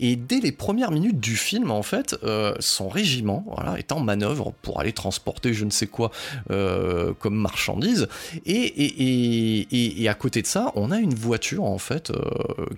Et 0.00 0.16
dès 0.16 0.40
les 0.40 0.52
premières 0.52 0.90
minutes 0.90 1.20
du 1.20 1.36
film 1.36 1.70
en 1.70 1.82
fait 1.82 2.16
euh, 2.22 2.54
son 2.60 2.88
régiment 2.88 3.44
voilà 3.48 3.78
est 3.78 3.92
en 3.92 4.00
manœuvre 4.00 4.52
pour 4.62 4.80
aller 4.80 4.92
transporter 4.92 5.54
je 5.54 5.64
ne 5.64 5.70
sais 5.70 5.86
quoi 5.86 6.10
euh, 6.50 7.12
comme 7.18 7.34
marchandise. 7.34 8.08
Et 8.46 8.54
et, 8.54 10.02
et, 10.02 10.08
à 10.08 10.14
côté 10.14 10.42
de 10.42 10.46
ça 10.46 10.72
on 10.74 10.90
a 10.90 10.98
une 10.98 11.14
voiture 11.14 11.64
en 11.64 11.78
fait 11.78 12.10
euh, 12.10 12.22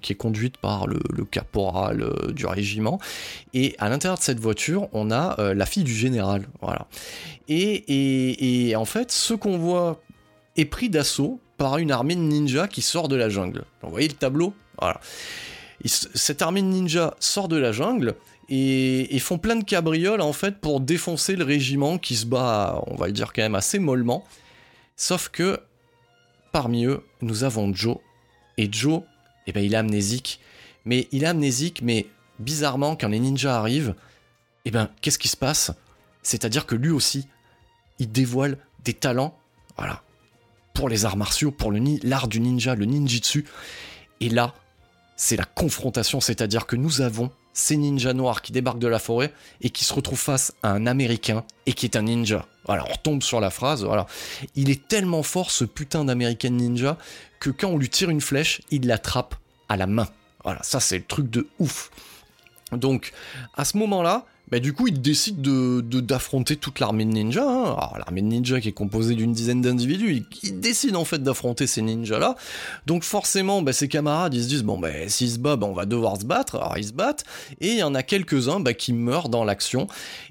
qui 0.00 0.12
est 0.12 0.16
conduite 0.16 0.56
par 0.58 0.86
le, 0.86 1.00
le 1.12 1.24
caporal 1.24 2.10
du 2.32 2.46
régiment. 2.46 2.98
Et 3.54 3.74
à 3.78 3.88
l'intérieur 3.88 4.18
de 4.18 4.22
cette 4.22 4.40
voiture 4.40 4.88
on 4.92 5.10
a 5.10 5.54
la 5.54 5.66
fille 5.66 5.84
du 5.84 5.94
général 5.94 6.46
voilà. 6.60 6.86
Et, 7.48 8.68
et 8.68 8.76
en 8.76 8.84
fait 8.84 9.12
ce 9.12 9.34
qu'on 9.34 9.58
voit 9.58 10.00
est 10.56 10.64
pris 10.64 10.88
d'assaut 10.88 11.40
par 11.56 11.78
une 11.78 11.90
armée 11.90 12.16
de 12.16 12.20
ninjas 12.20 12.68
qui 12.68 12.82
sort 12.82 13.08
de 13.08 13.16
la 13.16 13.28
jungle. 13.28 13.64
vous 13.82 13.90
voyez 13.90 14.08
le 14.08 14.14
tableau 14.14 14.54
Voilà. 14.80 15.00
Cette 15.84 16.42
armée 16.42 16.62
de 16.62 16.66
ninjas 16.66 17.14
sort 17.20 17.48
de 17.48 17.56
la 17.56 17.72
jungle 17.72 18.14
et, 18.48 19.18
font 19.18 19.38
plein 19.38 19.56
de 19.56 19.64
cabrioles 19.64 20.20
en 20.20 20.32
fait 20.32 20.58
pour 20.58 20.80
défoncer 20.80 21.36
le 21.36 21.44
régiment 21.44 21.98
qui 21.98 22.16
se 22.16 22.26
bat, 22.26 22.82
on 22.86 22.96
va 22.96 23.06
le 23.06 23.12
dire 23.12 23.32
quand 23.32 23.42
même 23.42 23.54
assez 23.54 23.78
mollement. 23.78 24.24
Sauf 24.96 25.28
que 25.28 25.60
parmi 26.52 26.86
eux, 26.86 27.02
nous 27.20 27.44
avons 27.44 27.72
Joe. 27.74 27.98
Et 28.56 28.68
Joe, 28.72 29.02
eh 29.46 29.52
ben, 29.52 29.62
il 29.62 29.74
est 29.74 29.76
amnésique. 29.76 30.40
Mais 30.86 31.08
il 31.12 31.24
est 31.24 31.26
amnésique, 31.26 31.82
mais 31.82 32.06
bizarrement, 32.38 32.96
quand 32.96 33.08
les 33.08 33.18
ninjas 33.18 33.56
arrivent, 33.56 33.94
eh 34.64 34.70
ben, 34.70 34.88
qu'est-ce 35.02 35.18
qui 35.18 35.28
se 35.28 35.36
passe? 35.36 35.72
C'est-à-dire 36.22 36.64
que 36.64 36.74
lui 36.74 36.90
aussi, 36.90 37.26
il 37.98 38.10
dévoile 38.10 38.58
des 38.84 38.94
talents, 38.94 39.38
voilà, 39.76 40.02
pour 40.76 40.88
les 40.90 41.06
arts 41.06 41.16
martiaux, 41.16 41.50
pour 41.50 41.72
l'art 42.02 42.28
du 42.28 42.38
ninja, 42.38 42.74
le 42.74 42.84
ninjitsu. 42.84 43.46
Et 44.20 44.28
là, 44.28 44.54
c'est 45.16 45.36
la 45.36 45.44
confrontation, 45.44 46.20
c'est-à-dire 46.20 46.66
que 46.66 46.76
nous 46.76 47.00
avons 47.00 47.30
ces 47.54 47.78
ninjas 47.78 48.12
noirs 48.12 48.42
qui 48.42 48.52
débarquent 48.52 48.78
de 48.78 48.86
la 48.86 48.98
forêt 48.98 49.32
et 49.62 49.70
qui 49.70 49.84
se 49.84 49.94
retrouvent 49.94 50.20
face 50.20 50.52
à 50.62 50.70
un 50.72 50.86
américain 50.86 51.44
et 51.64 51.72
qui 51.72 51.86
est 51.86 51.96
un 51.96 52.02
ninja. 52.02 52.46
Voilà, 52.66 52.84
on 52.86 52.92
retombe 52.92 53.22
sur 53.22 53.40
la 53.40 53.48
phrase, 53.48 53.84
voilà. 53.84 54.06
Il 54.54 54.68
est 54.68 54.86
tellement 54.86 55.22
fort 55.22 55.50
ce 55.50 55.64
putain 55.64 56.04
d'américain 56.04 56.50
ninja 56.50 56.98
que 57.40 57.48
quand 57.48 57.68
on 57.68 57.78
lui 57.78 57.88
tire 57.88 58.10
une 58.10 58.20
flèche, 58.20 58.60
il 58.70 58.86
l'attrape 58.86 59.34
à 59.70 59.78
la 59.78 59.86
main. 59.86 60.08
Voilà, 60.44 60.62
ça 60.62 60.80
c'est 60.80 60.98
le 60.98 61.04
truc 61.04 61.30
de 61.30 61.48
ouf. 61.58 61.90
Donc, 62.72 63.12
à 63.54 63.64
ce 63.64 63.78
moment-là, 63.78 64.26
bah, 64.48 64.60
du 64.60 64.72
coup, 64.72 64.86
il 64.86 65.00
décide 65.00 65.40
de, 65.40 65.80
d'affronter 65.80 66.56
toute 66.56 66.78
l'armée 66.78 67.04
de 67.04 67.10
ninjas. 67.10 67.44
Hein. 67.44 67.76
L'armée 67.98 68.22
de 68.22 68.28
ninjas 68.28 68.60
qui 68.60 68.68
est 68.68 68.72
composée 68.72 69.16
d'une 69.16 69.32
dizaine 69.32 69.60
d'individus, 69.60 70.24
il, 70.44 70.60
décide 70.60 70.94
en 70.94 71.04
fait 71.04 71.20
d'affronter 71.20 71.66
ces 71.66 71.82
ninjas-là. 71.82 72.36
Donc, 72.86 73.02
forcément, 73.02 73.60
bah, 73.62 73.72
ses 73.72 73.88
camarades, 73.88 74.34
ils 74.34 74.44
se 74.44 74.48
disent, 74.48 74.62
bon, 74.62 74.78
bah, 74.78 74.90
s'il 75.08 75.30
se 75.30 75.38
bat, 75.38 75.56
bah, 75.56 75.66
on 75.66 75.72
va 75.72 75.84
devoir 75.84 76.20
se 76.20 76.24
battre. 76.24 76.56
Alors, 76.56 76.78
ils 76.78 76.86
se 76.86 76.92
battent. 76.92 77.24
Et 77.60 77.72
il 77.72 77.78
y 77.78 77.82
en 77.82 77.94
a 77.96 78.04
quelques-uns 78.04 78.60
bah, 78.60 78.72
qui 78.72 78.92
meurent 78.92 79.28
dans 79.28 79.42
l'action. 79.42 79.88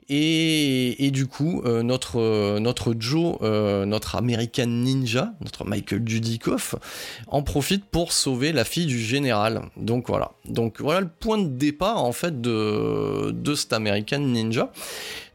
Et, 0.08 1.06
et, 1.06 1.12
du 1.12 1.28
coup, 1.28 1.62
euh, 1.66 1.84
notre, 1.84 2.22
euh, 2.22 2.60
notre 2.60 2.96
Joe, 2.98 3.38
euh, 3.42 3.86
notre 3.86 4.16
American 4.16 4.68
Ninja, 4.68 5.34
notre 5.42 5.66
Michael 5.66 6.06
Dudikoff, 6.06 6.76
en 7.28 7.44
profite 7.44 7.84
pour 7.84 8.14
sauver 8.14 8.54
la 8.54 8.64
fille 8.64 8.86
du 8.86 9.00
général. 9.00 9.64
Donc, 9.76 10.08
voilà. 10.08 10.32
Donc, 10.46 10.80
voilà 10.80 11.02
le 11.02 11.10
point 11.10 11.38
de 11.38 11.50
départ, 11.50 12.02
en 12.02 12.14
fait, 12.14 12.40
de, 12.40 13.32
de 13.32 13.56
cet 13.56 13.74
Américain 13.74 14.05
Ninja. 14.14 14.72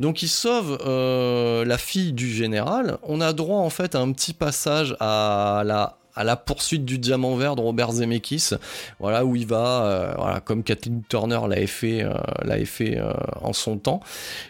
Donc 0.00 0.22
il 0.22 0.28
sauve 0.28 0.78
euh, 0.86 1.64
la 1.64 1.78
fille 1.78 2.12
du 2.12 2.30
général. 2.30 2.98
On 3.02 3.20
a 3.20 3.32
droit 3.32 3.58
en 3.58 3.70
fait 3.70 3.94
à 3.94 4.00
un 4.00 4.12
petit 4.12 4.32
passage 4.32 4.96
à 5.00 5.62
la 5.64 5.99
à 6.14 6.24
la 6.24 6.36
poursuite 6.36 6.84
du 6.84 6.98
diamant 6.98 7.36
vert 7.36 7.56
de 7.56 7.60
Robert 7.60 7.92
Zemeckis, 7.92 8.50
voilà 8.98 9.24
où 9.24 9.36
il 9.36 9.46
va, 9.46 9.84
euh, 9.84 10.14
voilà 10.16 10.40
comme 10.40 10.62
Kathleen 10.62 11.02
Turner 11.08 11.40
l'avait 11.48 11.66
fait, 11.66 12.02
euh, 12.02 12.64
fait 12.64 12.98
euh, 12.98 13.12
en 13.40 13.52
son 13.52 13.78
temps, 13.78 14.00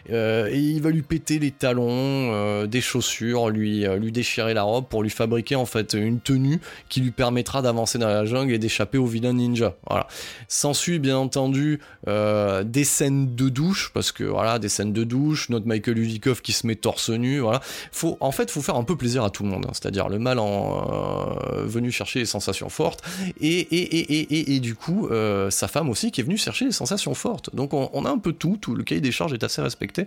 et 0.09 0.59
il 0.59 0.81
va 0.83 0.90
lui 0.90 1.03
péter 1.03 1.38
les 1.38 1.51
talons, 1.51 2.64
des 2.66 2.81
chaussures, 2.81 3.51
lui 3.51 3.87
lui 3.87 4.12
déchirer 4.12 4.55
la 4.55 4.62
robe 4.62 4.87
pour 4.88 5.03
lui 5.03 5.11
fabriquer 5.11 5.57
en 5.57 5.66
fait 5.66 5.94
une 5.94 6.20
tenue 6.20 6.61
qui 6.88 7.01
lui 7.01 7.11
permettra 7.11 7.62
d'avancer 7.62 7.99
dans 7.99 8.09
la 8.09 8.25
jungle 8.25 8.53
et 8.53 8.59
d'échapper 8.59 8.99
aux 8.99 9.07
vilains 9.07 9.33
ninja. 9.33 9.75
Voilà. 9.88 10.07
S'ensuit 10.49 10.99
bien 10.99 11.16
entendu 11.16 11.81
des 12.07 12.85
scènes 12.85 13.35
de 13.35 13.49
douche 13.49 13.90
parce 13.94 14.12
que 14.12 14.25
voilà 14.25 14.59
des 14.59 14.68
scènes 14.68 14.92
de 14.92 15.05
douche, 15.05 15.49
notre 15.51 15.66
Michael 15.66 15.99
Udikoff 15.99 16.42
qui 16.42 16.53
se 16.53 16.66
met 16.66 16.77
torse 16.77 17.11
nu, 17.11 17.40
voilà. 17.40 17.61
Faut 17.92 18.16
en 18.20 18.33
fait 18.33 18.51
faut 18.51 18.62
faire 18.62 18.77
un 18.77 18.85
peu 18.85 18.96
plaisir 18.96 19.25
à 19.25 19.31
tout 19.31 19.42
le 19.42 19.51
monde, 19.51 19.66
hein. 19.66 19.73
c'est-à-dire 19.73 20.09
le 20.09 20.18
mal 20.18 20.38
en 20.38 21.31
venu 21.52 21.90
chercher 21.90 22.20
les 22.20 22.26
sensations 22.26 22.68
fortes, 22.68 23.02
et, 23.40 23.58
et, 23.60 23.98
et, 23.98 24.54
et 24.54 24.60
du 24.60 24.74
coup, 24.74 25.08
sa 25.50 25.68
femme 25.68 25.90
aussi 25.90 26.10
qui 26.10 26.20
est 26.20 26.24
venue 26.24 26.36
chercher 26.36 26.64
les 26.64 26.72
sensations 26.72 27.14
fortes. 27.14 27.54
Donc 27.54 27.72
on, 27.74 28.04
a 28.04 28.10
un 28.10 28.18
peu 28.18 28.32
tout, 28.32 28.56
tout, 28.60 28.74
le 28.74 28.82
cahier 28.82 29.00
des 29.00 29.12
charges 29.12 29.32
est 29.32 29.44
assez 29.44 29.62
respecté. 29.62 30.06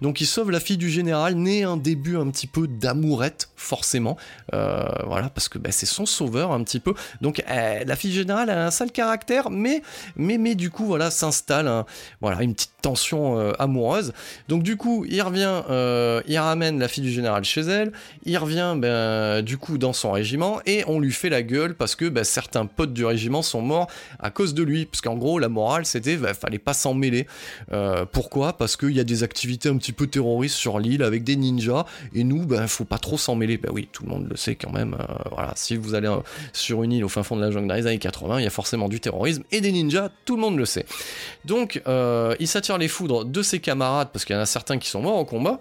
Donc 0.00 0.20
il 0.20 0.26
sauve 0.26 0.50
la 0.50 0.60
fille 0.60 0.76
du 0.76 0.90
général, 0.90 1.34
né 1.34 1.64
un 1.64 1.76
début 1.76 2.16
un 2.16 2.30
petit 2.30 2.46
peu 2.46 2.66
d'amourette, 2.66 3.48
forcément, 3.56 4.16
voilà, 4.52 5.30
parce 5.34 5.48
que 5.48 5.58
bah, 5.58 5.70
c'est 5.72 5.86
son 5.86 6.06
sauveur 6.06 6.52
un 6.52 6.62
petit 6.62 6.80
peu. 6.80 6.94
Donc 7.20 7.42
la 7.48 7.96
fille 7.96 8.12
générale 8.12 8.50
a 8.50 8.66
un 8.66 8.70
sale 8.70 8.92
caractère, 8.92 9.50
mais, 9.50 9.82
mais, 10.16 10.38
mais 10.38 10.54
du 10.54 10.70
coup, 10.70 10.84
voilà, 10.86 11.10
s'installe 11.10 11.84
voilà, 12.20 12.42
une 12.42 12.54
petite 12.54 12.72
tension 12.82 13.52
amoureuse. 13.58 14.12
Donc 14.48 14.62
du 14.62 14.76
coup, 14.76 15.04
il 15.08 15.20
revient, 15.22 15.62
il 16.26 16.38
ramène 16.38 16.78
la 16.78 16.88
fille 16.88 17.04
du 17.04 17.12
général 17.12 17.44
chez 17.44 17.62
elle, 17.62 17.92
il 18.24 18.36
revient 18.38 18.74
ben, 18.76 19.42
du 19.42 19.58
coup 19.58 19.78
dans 19.78 19.92
son 19.92 20.12
régiment 20.12 20.60
et 20.66 20.83
on 20.86 21.00
lui 21.00 21.12
fait 21.12 21.28
la 21.28 21.42
gueule 21.42 21.74
parce 21.74 21.96
que 21.96 22.08
ben, 22.08 22.24
certains 22.24 22.66
potes 22.66 22.92
du 22.92 23.04
régiment 23.04 23.42
sont 23.42 23.62
morts 23.62 23.88
à 24.18 24.30
cause 24.30 24.54
de 24.54 24.62
lui. 24.62 24.86
Parce 24.86 25.00
qu'en 25.00 25.16
gros, 25.16 25.38
la 25.38 25.48
morale 25.48 25.86
c'était 25.86 26.16
ben, 26.16 26.34
fallait 26.34 26.58
pas 26.58 26.74
s'en 26.74 26.94
mêler. 26.94 27.26
Euh, 27.72 28.04
pourquoi? 28.10 28.54
Parce 28.54 28.76
qu'il 28.76 28.92
y 28.92 29.00
a 29.00 29.04
des 29.04 29.22
activités 29.22 29.68
un 29.68 29.76
petit 29.76 29.92
peu 29.92 30.06
terroristes 30.06 30.56
sur 30.56 30.78
l'île 30.78 31.02
avec 31.02 31.24
des 31.24 31.36
ninjas 31.36 31.86
et 32.14 32.24
nous, 32.24 32.44
ben 32.46 32.66
faut 32.66 32.84
pas 32.84 32.98
trop 32.98 33.18
s'en 33.18 33.34
mêler. 33.34 33.58
Ben 33.58 33.70
oui, 33.72 33.88
tout 33.92 34.04
le 34.04 34.10
monde 34.10 34.26
le 34.28 34.36
sait 34.36 34.54
quand 34.54 34.72
même. 34.72 34.94
Euh, 34.94 35.14
voilà, 35.30 35.52
si 35.56 35.76
vous 35.76 35.94
allez 35.94 36.08
euh, 36.08 36.18
sur 36.52 36.82
une 36.82 36.92
île 36.92 37.04
au 37.04 37.08
fin 37.08 37.22
fond 37.22 37.36
de 37.36 37.42
la 37.42 37.50
jungle 37.50 37.68
dans 37.68 37.74
les 37.74 37.86
années 37.86 37.98
80, 37.98 38.40
il 38.40 38.44
y 38.44 38.46
a 38.46 38.50
forcément 38.50 38.88
du 38.88 39.00
terrorisme 39.00 39.42
et 39.50 39.60
des 39.60 39.72
ninjas, 39.72 40.10
tout 40.24 40.36
le 40.36 40.42
monde 40.42 40.56
le 40.56 40.64
sait. 40.64 40.86
Donc, 41.44 41.82
il 41.86 42.48
s'attire 42.48 42.78
les 42.78 42.88
foudres 42.88 43.24
de 43.24 43.42
ses 43.42 43.60
camarades 43.60 44.08
parce 44.12 44.24
qu'il 44.24 44.34
y 44.34 44.38
en 44.38 44.42
a 44.42 44.46
certains 44.46 44.78
qui 44.78 44.88
sont 44.88 45.02
morts 45.02 45.18
au 45.18 45.24
combat 45.24 45.60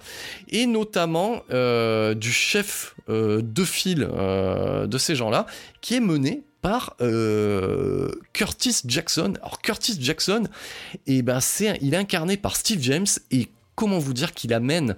et 0.49 0.65
notamment 0.65 1.41
du 1.49 2.31
chef 2.31 2.95
de 3.07 3.63
fil 3.63 4.07
euh, 4.43 4.87
de 4.87 4.97
ces 4.97 5.12
gens-là, 5.15 5.45
qui 5.81 5.95
est 5.95 5.99
mené 5.99 6.43
par 6.61 6.95
euh, 7.01 8.09
Curtis 8.31 8.81
Jackson. 8.85 9.33
Alors 9.41 9.61
Curtis 9.61 9.97
Jackson, 9.99 10.43
et 11.07 11.17
eh 11.17 11.21
ben 11.21 11.39
c'est, 11.39 11.77
il 11.81 11.93
est 11.93 11.97
incarné 11.97 12.37
par 12.37 12.55
Steve 12.55 12.81
James 12.81 13.07
et 13.31 13.49
comment 13.75 13.99
vous 13.99 14.13
dire 14.13 14.33
qu'il 14.33 14.53
amène 14.53 14.95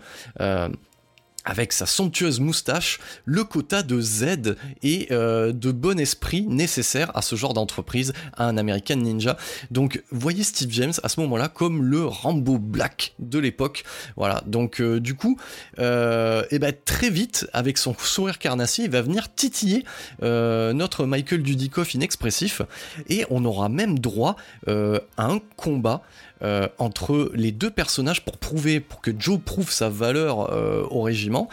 avec 1.45 1.71
sa 1.71 1.85
somptueuse 1.85 2.39
moustache, 2.39 2.99
le 3.23 3.43
quota 3.43 3.83
de 3.83 4.01
Z 4.01 4.55
et 4.83 5.07
euh, 5.11 5.53
de 5.53 5.71
bon 5.71 5.99
esprit 5.99 6.41
nécessaire 6.47 7.15
à 7.15 7.21
ce 7.21 7.35
genre 7.35 7.53
d'entreprise, 7.53 8.13
à 8.35 8.47
un 8.47 8.57
American 8.57 8.97
Ninja. 8.97 9.37
Donc 9.71 10.03
voyez 10.11 10.43
Steve 10.43 10.71
James 10.71 10.93
à 11.03 11.09
ce 11.09 11.19
moment-là 11.21 11.47
comme 11.47 11.83
le 11.83 12.05
Rambo 12.05 12.57
Black 12.57 13.13
de 13.19 13.39
l'époque. 13.39 13.83
Voilà, 14.17 14.43
donc 14.47 14.81
euh, 14.81 14.99
du 14.99 15.13
coup, 15.13 15.37
et 15.77 15.81
euh, 15.81 16.43
eh 16.49 16.59
ben, 16.59 16.73
très 16.83 17.09
vite, 17.09 17.47
avec 17.53 17.77
son 17.77 17.95
sourire 17.97 18.39
carnassier, 18.39 18.85
il 18.85 18.91
va 18.91 19.01
venir 19.01 19.33
titiller 19.33 19.85
notre 20.21 21.05
Michael 21.05 21.43
Dudikoff 21.43 21.93
inexpressif, 21.93 22.61
et 23.07 23.25
on 23.29 23.45
aura 23.45 23.69
même 23.69 23.99
droit 23.99 24.35
à 24.67 25.01
un 25.17 25.39
combat 25.55 26.01
euh, 26.41 26.67
entre 26.79 27.31
les 27.33 27.51
deux 27.51 27.69
personnages 27.69 28.25
pour 28.25 28.37
prouver, 28.37 28.79
pour 28.79 29.01
que 29.01 29.11
Joe 29.17 29.39
prouve 29.43 29.71
sa 29.71 29.89
valeur 29.89 30.51
euh, 30.51 30.85
au 30.89 31.01
régiment, 31.01 31.47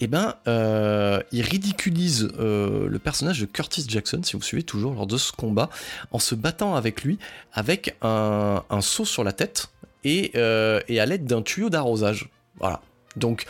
et 0.00 0.04
eh 0.04 0.06
ben, 0.06 0.34
euh, 0.48 1.20
il 1.30 1.42
ridiculise 1.42 2.30
le 2.38 2.98
personnage 2.98 3.38
de 3.40 3.44
Curtis 3.44 3.84
Jackson, 3.86 4.22
si 4.24 4.34
vous 4.34 4.42
suivez 4.42 4.62
toujours 4.62 4.94
lors 4.94 5.06
de 5.06 5.18
ce 5.18 5.30
combat, 5.30 5.68
en 6.10 6.18
se 6.18 6.34
battant 6.34 6.74
avec 6.74 7.04
lui 7.04 7.18
avec 7.52 7.96
un, 8.00 8.62
un 8.70 8.80
seau 8.80 9.04
sur 9.04 9.24
la 9.24 9.32
tête 9.32 9.68
et, 10.04 10.32
et 10.34 11.00
à 11.00 11.06
l'aide 11.06 11.26
d'un 11.26 11.42
tuyau 11.42 11.68
d'arrosage. 11.68 12.30
Voilà. 12.58 12.80
Donc, 13.20 13.44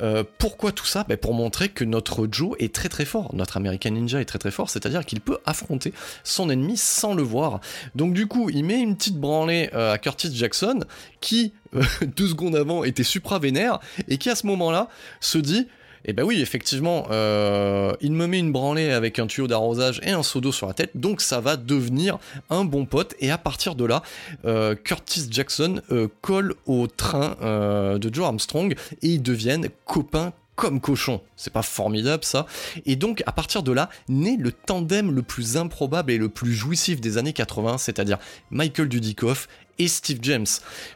euh, 0.00 0.22
pourquoi 0.38 0.70
tout 0.70 0.86
ça? 0.86 1.04
Ben, 1.08 1.16
Pour 1.16 1.34
montrer 1.34 1.68
que 1.68 1.84
notre 1.84 2.28
Joe 2.30 2.54
est 2.60 2.72
très 2.72 2.88
très 2.88 3.04
fort, 3.04 3.34
notre 3.34 3.56
American 3.56 3.90
Ninja 3.90 4.20
est 4.20 4.24
très 4.24 4.38
très 4.38 4.50
fort, 4.50 4.70
c'est-à-dire 4.70 5.04
qu'il 5.04 5.20
peut 5.20 5.38
affronter 5.46 5.92
son 6.22 6.50
ennemi 6.50 6.76
sans 6.76 7.14
le 7.14 7.22
voir. 7.22 7.60
Donc 7.94 8.14
du 8.14 8.26
coup, 8.26 8.50
il 8.50 8.64
met 8.64 8.78
une 8.80 8.96
petite 8.96 9.16
branlée 9.16 9.70
euh, 9.74 9.94
à 9.94 9.98
Curtis 9.98 10.34
Jackson, 10.34 10.80
qui, 11.20 11.52
euh, 11.74 11.82
deux 12.16 12.28
secondes 12.28 12.54
avant, 12.54 12.84
était 12.84 13.02
supra-vénère, 13.02 13.80
et 14.08 14.18
qui 14.18 14.30
à 14.30 14.36
ce 14.36 14.46
moment-là 14.46 14.88
se 15.20 15.38
dit 15.38 15.66
et 16.06 16.10
eh 16.10 16.12
ben 16.12 16.22
oui, 16.22 16.42
effectivement, 16.42 17.06
euh, 17.10 17.94
il 18.02 18.12
me 18.12 18.26
met 18.26 18.38
une 18.38 18.52
branlée 18.52 18.90
avec 18.90 19.18
un 19.18 19.26
tuyau 19.26 19.46
d'arrosage 19.46 20.02
et 20.02 20.10
un 20.10 20.22
seau 20.22 20.42
d'eau 20.42 20.52
sur 20.52 20.66
la 20.66 20.74
tête, 20.74 20.90
donc 20.94 21.22
ça 21.22 21.40
va 21.40 21.56
devenir 21.56 22.18
un 22.50 22.66
bon 22.66 22.84
pote. 22.84 23.14
Et 23.20 23.30
à 23.30 23.38
partir 23.38 23.74
de 23.74 23.86
là, 23.86 24.02
euh, 24.44 24.74
Curtis 24.74 25.28
Jackson 25.30 25.80
euh, 25.90 26.08
colle 26.20 26.56
au 26.66 26.88
train 26.88 27.36
de 27.40 28.14
Joe 28.14 28.26
Armstrong 28.26 28.74
et 29.00 29.08
ils 29.08 29.22
deviennent 29.22 29.68
copains 29.86 30.34
comme 30.56 30.78
cochon. 30.78 31.22
C'est 31.36 31.52
pas 31.52 31.62
formidable 31.62 32.22
ça. 32.22 32.44
Et 32.84 32.96
donc 32.96 33.22
à 33.26 33.32
partir 33.32 33.62
de 33.62 33.72
là, 33.72 33.88
naît 34.08 34.36
le 34.38 34.52
tandem 34.52 35.10
le 35.10 35.22
plus 35.22 35.56
improbable 35.56 36.12
et 36.12 36.18
le 36.18 36.28
plus 36.28 36.52
jouissif 36.52 37.00
des 37.00 37.16
années 37.16 37.32
80, 37.32 37.78
c'est-à-dire 37.78 38.18
Michael 38.50 38.88
Dudikoff 38.88 39.48
et 39.78 39.88
Steve 39.88 40.18
James. 40.20 40.46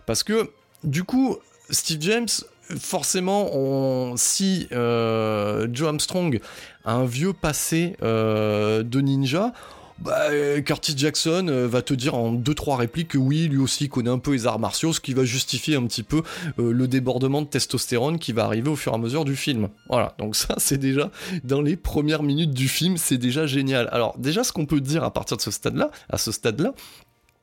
Parce 0.05 0.23
que 0.23 0.51
du 0.85 1.03
coup, 1.05 1.39
Steve 1.71 1.99
James, 2.01 2.29
forcément, 2.77 4.17
si 4.17 4.69
euh, 4.73 5.67
Joe 5.73 5.89
Armstrong 5.89 6.41
a 6.85 6.95
un 6.95 7.05
vieux 7.05 7.33
passé 7.33 7.97
euh, 8.03 8.83
de 8.83 9.01
ninja, 9.01 9.53
bah, 9.99 10.29
Curtis 10.65 10.95
Jackson 10.97 11.49
euh, 11.49 11.67
va 11.67 11.83
te 11.83 11.93
dire 11.93 12.15
en 12.15 12.33
2-3 12.33 12.77
répliques 12.77 13.09
que 13.09 13.19
oui, 13.19 13.49
lui 13.49 13.59
aussi 13.59 13.89
connaît 13.89 14.11
un 14.11 14.21
peu 14.21 14.33
les 14.33 14.47
arts 14.47 14.61
martiaux, 14.61 14.93
ce 14.93 15.01
qui 15.01 15.13
va 15.13 15.25
justifier 15.25 15.75
un 15.75 15.85
petit 15.87 16.05
peu 16.05 16.23
le 16.57 16.87
débordement 16.87 17.43
de 17.43 17.49
testostérone 17.49 18.19
qui 18.19 18.33
va 18.33 18.45
arriver 18.45 18.71
au 18.71 18.77
fur 18.77 18.93
et 18.93 18.95
à 18.95 18.99
mesure 18.99 19.25
du 19.25 19.35
film. 19.35 19.69
Voilà, 19.89 20.15
donc 20.19 20.37
ça 20.37 20.55
c'est 20.59 20.79
déjà 20.79 21.11
dans 21.43 21.63
les 21.63 21.77
premières 21.77 22.23
minutes 22.23 22.53
du 22.53 22.69
film, 22.69 22.97
c'est 22.97 23.19
déjà 23.19 23.47
génial. 23.47 23.89
Alors 23.91 24.17
déjà 24.19 24.45
ce 24.45 24.53
qu'on 24.53 24.67
peut 24.67 24.81
dire 24.81 25.03
à 25.03 25.13
partir 25.13 25.37
de 25.37 25.43
ce 25.43 25.51
stade-là, 25.51 25.91
à 26.11 26.17
ce 26.17 26.31
stade-là, 26.31 26.75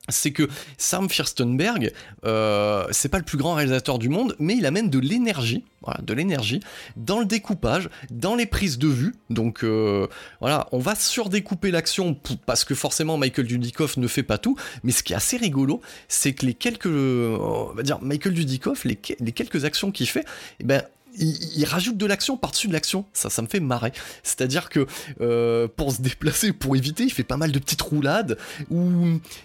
c'est 0.10 0.32
que 0.32 0.48
Sam 0.78 1.10
Firstenberg, 1.10 1.92
euh, 2.26 2.86
c'est 2.92 3.10
pas 3.10 3.18
le 3.18 3.24
plus 3.24 3.38
grand 3.38 3.56
réalisateur 3.56 4.00
du 4.00 4.10
monde, 4.10 4.36
mais 4.40 4.56
il 4.56 4.66
amène 4.66 4.90
de 4.90 5.00
l'énergie, 5.00 5.64
voilà, 5.82 6.02
de 6.02 6.14
l'énergie 6.14 6.60
dans 6.96 7.20
le 7.20 7.26
découpage, 7.26 7.90
dans 8.12 8.36
les 8.36 8.46
prises 8.46 8.78
de 8.78 8.88
vue. 8.88 9.16
Donc 9.30 9.64
euh, 9.64 10.08
voilà, 10.40 10.68
on 10.72 10.80
va 10.80 10.96
surdécouper 10.96 11.72
l'action 11.72 12.18
parce 12.46 12.64
que 12.64 12.76
forcément 12.76 13.18
Michael 13.18 13.48
Dudikoff 13.48 13.98
ne 13.98 14.08
fait 14.08 14.24
pas 14.24 14.38
tout. 14.38 14.56
Mais 14.84 14.92
ce 14.92 15.04
qui 15.04 15.14
est 15.14 15.16
assez 15.16 15.38
rigolo, 15.38 15.82
c'est 16.08 16.34
que 16.34 16.46
les 16.46 16.54
quelques, 16.54 16.86
on 16.86 17.74
va 17.74 17.84
dire 17.84 18.00
Michael 18.02 18.34
Dudikoff, 18.34 18.86
quelques 19.34 19.66
actions 19.66 19.92
qu'il 19.92 20.08
fait, 20.08 20.26
eh 20.60 20.64
ben 20.64 20.84
il, 21.18 21.66
rajoute 21.66 21.98
de 21.98 22.06
l'action 22.06 22.38
par-dessus 22.38 22.68
de 22.68 22.74
l'action. 22.74 23.06
Ça, 23.14 23.30
ça 23.30 23.42
me 23.42 23.48
fait 23.48 23.60
marrer. 23.60 23.92
C'est-à-dire 24.24 24.70
que 24.70 24.86
euh, 25.22 25.68
pour 25.68 25.92
se 25.92 26.02
déplacer, 26.02 26.54
pour 26.54 26.76
éviter, 26.76 27.04
il 27.04 27.12
fait 27.12 27.24
pas 27.24 27.38
mal 27.38 27.52
de 27.52 27.60
petites 27.60 27.82
roulades 27.82 28.38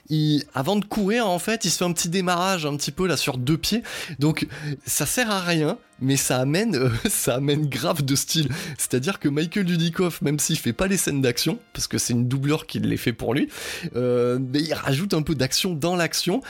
il, 0.08 0.44
avant 0.54 0.76
de 0.76 0.84
courir, 0.84 1.28
en 1.28 1.38
fait, 1.38 1.64
il 1.64 1.70
se 1.70 1.78
fait 1.78 1.84
un 1.84 1.92
petit 1.92 2.08
démarrage 2.08 2.66
un 2.66 2.76
petit 2.76 2.90
peu 2.90 3.06
là 3.06 3.16
sur 3.16 3.38
deux 3.38 3.58
pieds. 3.58 3.82
Donc 4.18 4.46
ça 4.86 5.06
sert 5.06 5.30
à 5.30 5.40
rien 5.40 5.78
mais 6.00 6.16
ça 6.16 6.38
amène, 6.38 6.74
euh, 6.74 6.90
ça 7.08 7.36
amène 7.36 7.68
grave 7.68 8.02
de 8.02 8.14
style. 8.14 8.48
C'est-à-dire 8.78 9.18
que 9.18 9.28
Michael 9.28 9.64
Dudikoff, 9.64 10.22
même 10.22 10.38
s'il 10.38 10.58
fait 10.58 10.72
pas 10.72 10.86
les 10.86 10.96
scènes 10.96 11.20
d'action, 11.20 11.58
parce 11.72 11.86
que 11.86 11.98
c'est 11.98 12.12
une 12.12 12.26
doubleur 12.26 12.66
qui 12.66 12.78
les 12.78 12.96
fait 12.96 13.12
pour 13.12 13.34
lui, 13.34 13.48
euh, 13.96 14.38
mais 14.40 14.60
il 14.60 14.74
rajoute 14.74 15.14
un 15.14 15.22
peu 15.22 15.34
d'action 15.34 15.74
dans 15.74 15.96
l'action, 15.96 16.42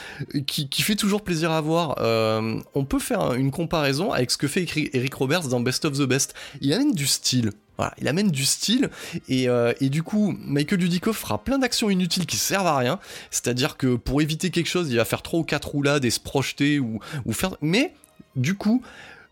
qui, 0.46 0.68
fait 0.82 0.96
toujours 0.96 1.22
plaisir 1.22 1.50
à 1.50 1.60
voir. 1.60 1.96
Euh, 1.98 2.58
on 2.74 2.84
peut 2.84 2.98
faire 2.98 3.34
une 3.34 3.50
comparaison 3.50 4.12
avec 4.12 4.30
ce 4.30 4.38
que 4.38 4.48
fait 4.48 4.66
Eric 4.92 5.14
Roberts 5.14 5.48
dans 5.48 5.60
Best 5.60 5.84
of 5.84 5.98
the 5.98 6.02
Best. 6.02 6.34
Il 6.60 6.72
amène 6.72 6.92
du 6.92 7.06
style. 7.06 7.50
Voilà, 7.76 7.94
il 7.98 8.08
amène 8.08 8.30
du 8.30 8.44
style 8.44 8.90
et, 9.28 9.48
du 9.88 10.02
coup 10.02 10.36
Michael 10.38 10.78
Dudikoff 10.80 11.16
fera 11.16 11.42
plein 11.42 11.58
d'actions 11.58 11.88
inutiles 11.88 12.26
qui 12.26 12.36
servent 12.36 12.66
à 12.66 12.76
rien. 12.76 12.98
C'est-à-dire 13.30 13.76
que 13.76 13.96
pour 13.96 14.20
éviter 14.20 14.50
quelque 14.50 14.68
chose, 14.68 14.90
il 14.90 14.96
va 14.96 15.04
faire 15.04 15.22
trois 15.22 15.40
ou 15.40 15.44
quatre 15.44 15.68
roulades 15.68 16.04
et 16.04 16.10
se 16.10 16.20
projeter 16.20 16.78
ou 16.78 17.00
faire. 17.32 17.56
Mais 17.62 17.94
du 18.36 18.54
coup, 18.54 18.82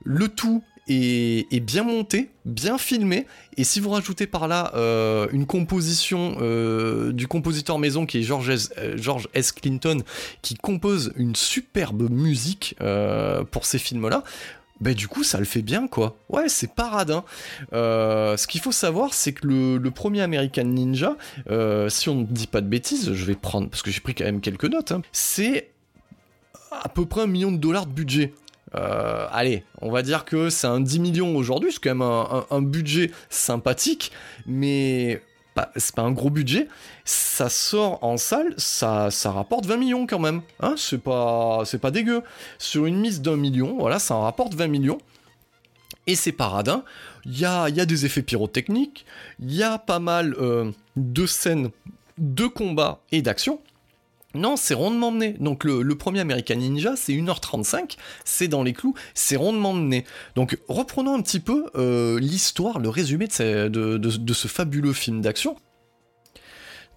le 0.05 0.29
tout 0.29 0.63
est, 0.89 1.61
bien 1.61 1.83
monté, 1.83 2.31
bien 2.45 2.79
filmé, 2.79 3.27
et 3.57 3.65
si 3.65 3.81
vous 3.81 3.91
rajoutez 3.91 4.27
par 4.27 4.49
là 4.49 4.73
euh, 4.75 5.29
une 5.33 5.47
composition 5.47 6.37
euh, 6.41 7.13
du 7.13 7.27
compositeur 7.27 7.79
maison 7.79 8.07
qui 8.07 8.19
est 8.19 8.23
George 8.23 8.51
S, 8.51 8.71
euh, 8.79 9.19
S. 9.35 9.53
Clinton, 9.53 10.03
qui 10.43 10.55
compose 10.55 11.13
une 11.17 11.37
superbe 11.37 12.11
musique 12.11 12.77
pour 13.51 13.67
ces 13.67 13.79
films-là, 13.79 14.23
ben 14.81 14.95
du 14.95 15.09
coup 15.09 15.25
ça 15.25 15.39
le 15.39 15.45
fait 15.45 15.63
bien 15.63 15.89
quoi. 15.89 16.17
Ouais 16.29 16.49
c'est 16.49 16.73
paradin. 16.73 17.25
ce 17.73 18.47
qu'il 18.47 18.61
faut 18.61 18.73
savoir 18.73 19.13
c'est 19.13 19.33
que 19.33 19.47
le, 19.47 19.91
premier 19.91 20.23
American 20.23 20.65
Ninja, 20.65 21.17
si 21.89 22.09
on 22.09 22.15
ne 22.15 22.25
dit 22.25 22.47
pas 22.47 22.61
de 22.61 22.69
bêtises, 22.69 23.13
je 23.13 23.25
vais 23.25 23.35
prendre 23.35 23.69
parce 23.69 23.83
que 23.83 23.91
j'ai 23.91 24.01
pris 24.01 24.15
quand 24.15 24.25
même 24.25 24.41
quelques 24.41 24.65
notes, 24.65 24.93
hein, 24.93 25.03
c'est 25.13 25.71
à 26.71 26.89
peu 26.89 27.07
près 27.07 27.23
un 27.23 27.27
million 27.27 27.51
de 27.51 27.57
dollars 27.57 27.87
de 27.87 27.93
budget. 27.93 28.33
Euh, 28.75 29.27
allez, 29.31 29.65
on 29.81 29.91
va 29.91 30.03
dire 30.03 30.25
que 30.25 30.51
c'est 30.51 30.67
un 30.67 30.81
10 30.81 30.99
millions 31.01 31.37
aujourd'hui, 31.37 31.73
c'est 31.73 31.83
quand 31.83 31.95
même 31.95 32.27
un, 32.51 32.63
budget 32.63 33.11
sympathique, 33.31 34.13
mais 34.47 35.23
c'est 35.77 35.95
pas 35.95 36.03
un 36.03 36.13
gros 36.13 36.31
budget. 36.31 36.69
Ça 37.05 37.49
sort 37.49 37.99
en 38.03 38.17
salle, 38.17 38.55
ça, 38.57 39.11
rapporte 39.25 39.67
20 39.67 39.77
millions 39.77 40.07
quand 40.07 40.19
même. 40.19 40.43
Hein 40.61 40.75
c'est 40.77 41.03
pas, 41.03 41.65
dégueu. 41.91 42.23
Sur 42.59 42.87
une 42.87 43.01
mise 43.01 43.21
d'un 43.21 43.37
million, 43.37 43.77
voilà, 43.79 43.99
ça 43.99 44.15
en 44.15 44.23
rapporte 44.23 44.55
20 44.55 44.69
millions. 44.69 44.99
Et 46.07 46.15
c'est 46.15 46.33
paradin. 46.33 46.85
Il 47.25 47.39
y 47.39 47.45
a, 47.45 47.69
y 47.69 47.81
a, 47.81 47.87
des 47.87 48.07
effets 48.07 48.23
pyrotechniques, 48.23 49.05
il 49.41 49.55
y 49.55 49.63
a 49.63 49.79
pas 49.79 49.99
mal 49.99 50.35
euh, 50.41 50.71
de 50.97 51.27
scènes 51.27 51.71
de 52.17 52.47
combat 52.47 53.01
et 53.13 53.23
d'action. 53.23 53.61
Non, 54.35 54.57
c'est 54.57 54.75
rondement 54.75 55.11
mené. 55.11 55.35
Donc 55.41 55.65
le, 55.65 55.95
premier 55.95 56.21
American 56.21 56.57
Ninja, 56.57 56.97
c'est 56.97 57.13
1h35, 57.13 57.97
c'est 58.25 58.49
dans 58.49 58.63
les 58.63 58.75
clous, 58.75 58.95
c'est 59.15 59.37
rondement 59.37 59.73
mené. 59.73 60.05
Donc 60.35 60.59
reprenons 60.69 61.15
un 61.15 61.23
petit 61.23 61.41
peu 61.41 61.71
euh, 61.77 62.21
l'histoire, 62.21 62.79
le 62.79 62.91
résumé 62.91 63.27
de, 63.27 64.33
ce 64.33 64.49
fabuleux 64.49 64.93
film 64.93 65.23
d'action. 65.23 65.57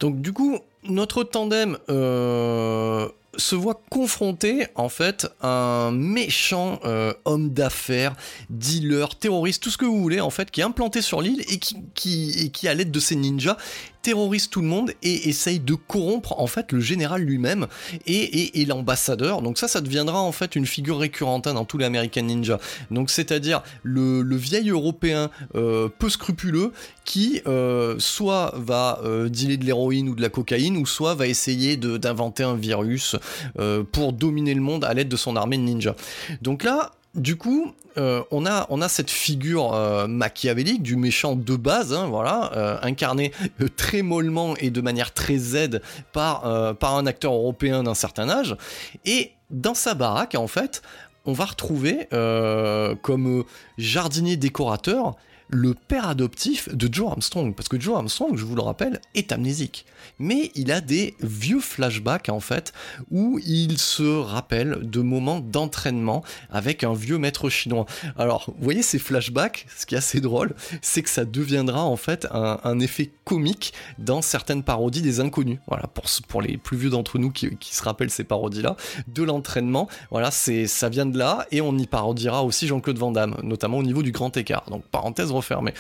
Donc 0.02 0.22
du 0.22 0.34
coup, 0.34 0.60
notre 0.84 1.24
tandem 1.24 1.78
euh, 1.90 3.08
se 3.38 3.56
voit 3.56 3.82
confronté 3.90 4.68
en 4.76 4.90
fait 4.90 5.28
à 5.40 5.86
un 5.86 5.92
méchant 5.92 6.80
euh, 6.86 7.14
homme 7.24 7.52
d'affaires, 7.52 8.16
dealer, 8.50 9.16
terroriste, 9.16 9.64
tout 9.64 9.70
ce 9.70 9.78
que 9.78 9.86
vous 9.86 10.02
voulez 10.02 10.20
en 10.20 10.32
fait, 10.32 10.52
qui 10.52 10.62
est 10.62 10.66
implanté 10.66 11.02
sur 11.02 11.22
l'île 11.22 11.42
et 11.48 11.60
qui, 11.60 12.34
et 12.38 12.50
qui 12.50 12.68
à 12.68 12.74
l'aide 12.74 12.92
de 12.92 13.00
ses 13.00 13.16
ninjas 13.16 13.58
terrorise 14.02 14.50
tout 14.50 14.62
le 14.62 14.68
monde 14.68 14.92
et 15.04 15.30
essaye 15.30 15.60
de 15.60 15.76
corrompre 15.76 16.40
en 16.40 16.48
fait 16.48 16.72
le 16.72 16.80
général 16.80 17.22
lui-même 17.22 17.68
et, 18.08 18.66
l'ambassadeur. 18.66 19.42
Donc 19.42 19.58
ça, 19.58 19.68
ça 19.68 19.82
deviendra 19.82 20.22
en 20.22 20.32
fait 20.32 20.56
une 20.56 20.66
figure 20.66 21.00
récurrente 21.00 21.48
hein, 21.48 21.54
dans 21.54 21.66
tous 21.66 21.78
les 21.78 21.86
American 21.86 22.24
Ninja. 22.24 22.60
Donc 22.90 23.10
c'est-à-dire 23.10 23.64
le, 23.84 24.22
vieil 24.36 24.70
européen 24.70 25.30
euh, 25.56 25.90
peu 25.90 26.10
scrupuleux 26.10 26.72
qui 27.06 27.42
euh, 27.48 27.96
soit 28.00 28.54
va 28.56 29.00
euh, 29.04 29.30
dealer 29.30 29.58
de 29.58 29.66
l'héroïne 29.66 30.10
ou 30.10 30.16
de 30.16 30.22
la 30.22 30.30
cocaïne 30.30 30.78
ou 30.78 30.86
soit 30.86 31.16
va 31.16 31.28
essayer 31.28 31.78
d'inventer 31.78 32.44
un 32.44 32.56
virus 32.56 33.16
pour 33.92 34.14
dominer 34.14 34.54
le 34.54 34.62
monde 34.62 34.84
à 34.86 34.94
l'aide 34.94 35.10
de 35.10 35.16
son 35.16 35.36
armée 35.36 35.58
de 35.58 35.64
ninja. 35.64 35.96
Donc 36.42 36.64
là, 36.64 36.92
du 37.16 37.36
coup, 37.36 37.74
euh, 37.98 38.24
on, 38.32 38.46
a, 38.46 38.88
cette 38.88 39.12
figure 39.12 39.74
euh, 39.74 40.08
machiavélique 40.08 40.82
du 40.82 40.96
méchant 40.96 41.36
de 41.36 41.56
base, 41.56 41.94
hein, 41.94 42.08
voilà, 42.08 42.52
euh, 42.56 42.78
incarné 42.82 43.32
très 43.76 44.02
mollement 44.02 44.56
et 44.58 44.70
de 44.70 44.82
manière 44.82 45.14
très 45.14 45.38
Z 45.38 45.82
par 46.14 46.46
un 46.46 47.06
acteur 47.06 47.34
européen 47.34 47.84
d'un 47.84 47.96
certain 47.96 48.30
âge. 48.30 48.56
Et 49.06 49.32
dans 49.50 49.74
sa 49.74 49.94
baraque, 49.94 50.36
en 50.36 50.48
fait, 50.48 50.82
on 51.26 51.34
va 51.34 51.46
retrouver 51.46 52.08
comme 53.02 53.44
jardinier 53.78 54.38
décorateur 54.38 55.16
le 55.52 55.74
père 55.74 56.08
adoptif 56.08 56.74
de 56.74 56.92
Joe 56.92 57.12
Armstrong. 57.12 57.54
Parce 57.56 57.68
que 57.68 57.80
Joe 57.80 57.96
Armstrong, 57.96 58.36
je 58.36 58.46
vous 58.46 58.56
le 58.56 58.62
rappelle, 58.62 59.00
est 59.14 59.32
amnésique 59.32 59.86
mais 60.20 60.52
il 60.56 60.72
a 60.72 60.82
des 60.82 61.16
vieux 61.22 61.60
flashbacks 61.60 62.30
en 62.30 62.40
fait 62.40 62.74
où 63.10 63.40
il 63.46 63.78
se 63.78 64.20
rappelle 64.20 64.80
de 64.84 65.02
moments 65.02 65.40
d'entraînement 65.40 66.24
avec 66.50 66.84
un 66.84 66.94
vieux 66.94 67.18
maître 67.18 67.50
chinois. 67.50 67.86
Alors, 68.18 68.46
vous 68.48 68.64
voyez 68.64 68.84
ces 68.84 69.00
flashbacks, 69.00 69.66
ce 69.76 69.86
qui 69.86 69.96
est 69.96 69.98
assez 69.98 70.22
drôle, 70.22 70.54
c'est 70.82 71.02
que 71.02 71.10
ça 71.10 71.26
deviendra 71.26 71.84
en 71.84 71.96
fait 71.96 72.28
un, 72.32 72.80
effet 72.80 73.12
comique 73.26 73.74
dans 74.00 74.22
certaines 74.22 74.64
parodies 74.64 75.02
des 75.02 75.20
inconnus. 75.20 75.60
Voilà, 75.68 75.88
pour, 75.88 76.06
pour 76.28 76.42
les 76.42 76.58
plus 76.58 76.78
vieux 76.78 76.90
d'entre 76.90 77.20
nous 77.20 77.32
qui, 77.32 77.50
se 77.62 77.84
rappellent 77.84 78.10
ces 78.10 78.24
parodies-là, 78.24 78.76
de 79.08 79.24
l'entraînement, 79.24 79.88
voilà, 80.10 80.32
c'est 80.32 80.68
ça 80.68 80.90
vient 80.90 81.06
de 81.06 81.18
là 81.18 81.46
et 81.52 81.62
on 81.62 81.78
y 81.78 81.86
parodiera 81.86 82.44
aussi 82.44 82.68
Jean-Claude 82.68 82.98
Van 82.98 83.12
Damme, 83.12 83.36
notamment 83.44 83.78
au 83.78 83.84
niveau 83.84 84.04
du 84.04 84.12
grand 84.12 84.36
écart. 84.38 84.66
Donc 84.70 84.84
parenthèse 84.86 85.32
refermée. 85.42 85.74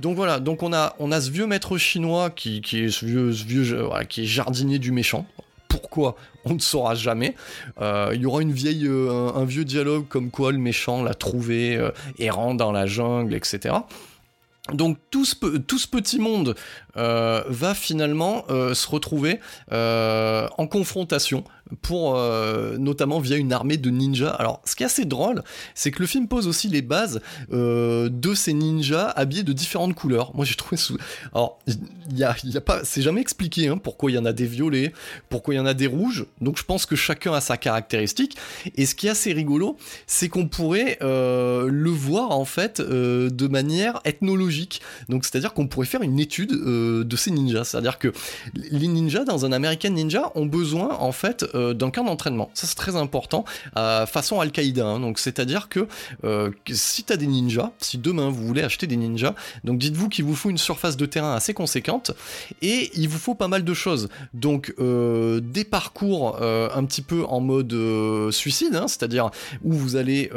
Donc 0.00 0.16
voilà, 0.16 0.40
donc 0.40 0.62
on 0.62 0.72
a 0.72 0.94
on 0.98 1.12
a 1.12 1.20
ce 1.20 1.30
vieux 1.30 1.46
maître 1.46 1.78
chinois 1.78 2.30
qui, 2.30 2.60
qui 2.60 2.84
est 2.84 2.90
ce 2.90 3.04
vieux, 3.04 3.32
ce 3.32 3.44
vieux 3.44 3.72
euh, 3.72 4.04
qui 4.04 4.22
est 4.22 4.26
jardinier 4.26 4.78
du 4.78 4.92
méchant. 4.92 5.26
Pourquoi 5.68 6.16
On 6.44 6.54
ne 6.54 6.58
saura 6.58 6.94
jamais. 6.94 7.34
Euh, 7.80 8.10
il 8.14 8.20
y 8.20 8.26
aura 8.26 8.42
une 8.42 8.52
vieille, 8.52 8.86
euh, 8.86 9.30
un, 9.34 9.44
vieux 9.44 9.64
dialogue 9.64 10.06
comme 10.08 10.30
quoi 10.30 10.52
le 10.52 10.58
méchant 10.58 11.02
l'a 11.02 11.14
trouvé 11.14 11.80
errant 12.18 12.54
dans 12.54 12.72
la 12.72 12.86
jungle, 12.86 13.34
etc. 13.34 13.74
Donc 14.72 14.98
tout 15.10 15.24
ce, 15.24 15.34
tout 15.58 15.78
ce, 15.78 15.88
petit 15.88 16.20
monde 16.20 16.54
va 16.94 17.74
finalement 17.74 18.44
se 18.48 18.88
retrouver 18.88 19.40
en 19.70 20.66
confrontation 20.66 21.44
pour 21.80 22.16
euh, 22.16 22.76
notamment 22.78 23.20
via 23.20 23.36
une 23.36 23.52
armée 23.52 23.76
de 23.76 23.90
ninjas. 23.90 24.30
Alors, 24.30 24.60
ce 24.64 24.76
qui 24.76 24.82
est 24.82 24.86
assez 24.86 25.04
drôle, 25.04 25.42
c'est 25.74 25.90
que 25.90 26.00
le 26.00 26.06
film 26.06 26.28
pose 26.28 26.46
aussi 26.46 26.68
les 26.68 26.82
bases 26.82 27.20
euh, 27.52 28.08
de 28.10 28.34
ces 28.34 28.52
ninjas 28.52 29.08
habillés 29.16 29.42
de 29.42 29.52
différentes 29.52 29.94
couleurs. 29.94 30.34
Moi, 30.34 30.44
j'ai 30.44 30.54
trouvé. 30.54 30.80
Alors, 31.34 31.58
il 31.66 32.18
y 32.18 32.24
a, 32.24 32.34
y 32.44 32.56
a, 32.56 32.60
pas, 32.60 32.84
c'est 32.84 33.02
jamais 33.02 33.20
expliqué 33.20 33.68
hein, 33.68 33.78
pourquoi 33.78 34.10
il 34.10 34.14
y 34.14 34.18
en 34.18 34.24
a 34.24 34.32
des 34.32 34.46
violets, 34.46 34.92
pourquoi 35.28 35.54
il 35.54 35.56
y 35.56 35.60
en 35.60 35.66
a 35.66 35.74
des 35.74 35.86
rouges. 35.86 36.26
Donc, 36.40 36.58
je 36.58 36.64
pense 36.64 36.84
que 36.84 36.96
chacun 36.96 37.32
a 37.32 37.40
sa 37.40 37.56
caractéristique. 37.56 38.36
Et 38.76 38.86
ce 38.86 38.94
qui 38.94 39.06
est 39.06 39.10
assez 39.10 39.32
rigolo, 39.32 39.76
c'est 40.06 40.28
qu'on 40.28 40.48
pourrait 40.48 40.98
euh, 41.02 41.68
le 41.68 41.90
voir 41.90 42.32
en 42.32 42.44
fait 42.44 42.80
de 42.80 43.48
manière 43.48 44.00
ethnologique. 44.04 44.82
Donc, 45.08 45.24
c'est-à-dire 45.24 45.54
qu'on 45.54 45.66
pourrait 45.66 45.86
faire 45.86 46.02
une 46.02 46.18
étude 46.18 46.52
de 47.04 47.16
ces 47.16 47.30
ninjas. 47.30 47.64
C'est-à-dire 47.64 47.98
que 47.98 48.12
les 48.54 48.88
ninjas 48.88 49.24
dans 49.24 49.44
un 49.44 49.52
American 49.52 49.90
Ninja 49.90 50.32
ont 50.34 50.46
besoin 50.46 50.96
en 50.98 51.12
fait 51.12 51.44
euh, 51.54 51.74
d'un 51.74 51.90
camp 51.90 52.04
d'entraînement. 52.04 52.50
Ça 52.54 52.66
c'est 52.66 52.74
très 52.74 52.96
important, 52.96 53.44
euh, 53.76 54.06
façon 54.06 54.40
Al-Qaïda. 54.40 54.86
Hein. 54.86 55.00
Donc 55.00 55.18
c'est-à-dire 55.18 55.68
que 55.68 55.86
euh, 56.24 56.50
si 56.70 57.04
tu 57.04 57.12
as 57.12 57.16
des 57.16 57.26
ninjas, 57.26 57.72
si 57.78 57.98
demain 57.98 58.30
vous 58.30 58.46
voulez 58.46 58.62
acheter 58.62 58.86
des 58.86 58.96
ninjas, 58.96 59.34
donc 59.64 59.78
dites-vous 59.78 60.08
qu'il 60.08 60.24
vous 60.24 60.34
faut 60.34 60.50
une 60.50 60.58
surface 60.58 60.96
de 60.96 61.06
terrain 61.06 61.34
assez 61.34 61.54
conséquente 61.54 62.12
et 62.60 62.90
il 62.94 63.08
vous 63.08 63.18
faut 63.18 63.34
pas 63.34 63.48
mal 63.48 63.64
de 63.64 63.74
choses. 63.74 64.08
Donc 64.34 64.74
des 64.78 65.64
parcours 65.64 66.40
un 66.42 66.84
petit 66.84 67.02
peu 67.02 67.24
en 67.24 67.40
mode 67.40 67.74
suicide, 68.30 68.74
hein, 68.74 68.88
c'est-à-dire 68.88 69.30
où 69.62 69.72
vous 69.72 69.96
allez 69.96 70.30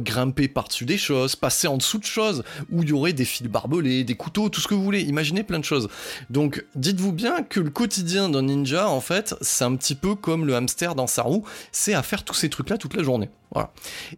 grimper 0.00 0.48
par-dessus 0.48 0.84
des 0.84 0.98
choses, 0.98 1.36
passer 1.36 1.66
en 1.68 1.76
dessous 1.76 1.98
de 1.98 2.04
choses, 2.04 2.42
où 2.70 2.82
il 2.82 2.88
y 2.88 2.92
aurait 2.92 3.12
des 3.12 3.24
fils 3.24 3.46
barbelés, 3.46 4.04
des 4.04 4.14
couteaux, 4.14 4.48
tout 4.48 4.60
ce 4.60 4.68
que 4.68 4.74
vous 4.74 4.82
voulez. 4.82 5.02
Imaginez 5.02 5.42
plein 5.42 5.58
de 5.58 5.64
choses. 5.64 5.83
Donc 6.30 6.64
dites-vous 6.74 7.12
bien 7.12 7.42
que 7.42 7.60
le 7.60 7.70
quotidien 7.70 8.28
d'un 8.28 8.42
ninja, 8.42 8.88
en 8.88 9.00
fait, 9.00 9.34
c'est 9.40 9.64
un 9.64 9.74
petit 9.76 9.94
peu 9.94 10.14
comme 10.14 10.46
le 10.46 10.54
hamster 10.54 10.94
dans 10.94 11.06
sa 11.06 11.22
roue, 11.22 11.44
c'est 11.72 11.94
à 11.94 12.02
faire 12.02 12.24
tous 12.24 12.34
ces 12.34 12.48
trucs-là 12.48 12.78
toute 12.78 12.94
la 12.94 13.02
journée. 13.02 13.30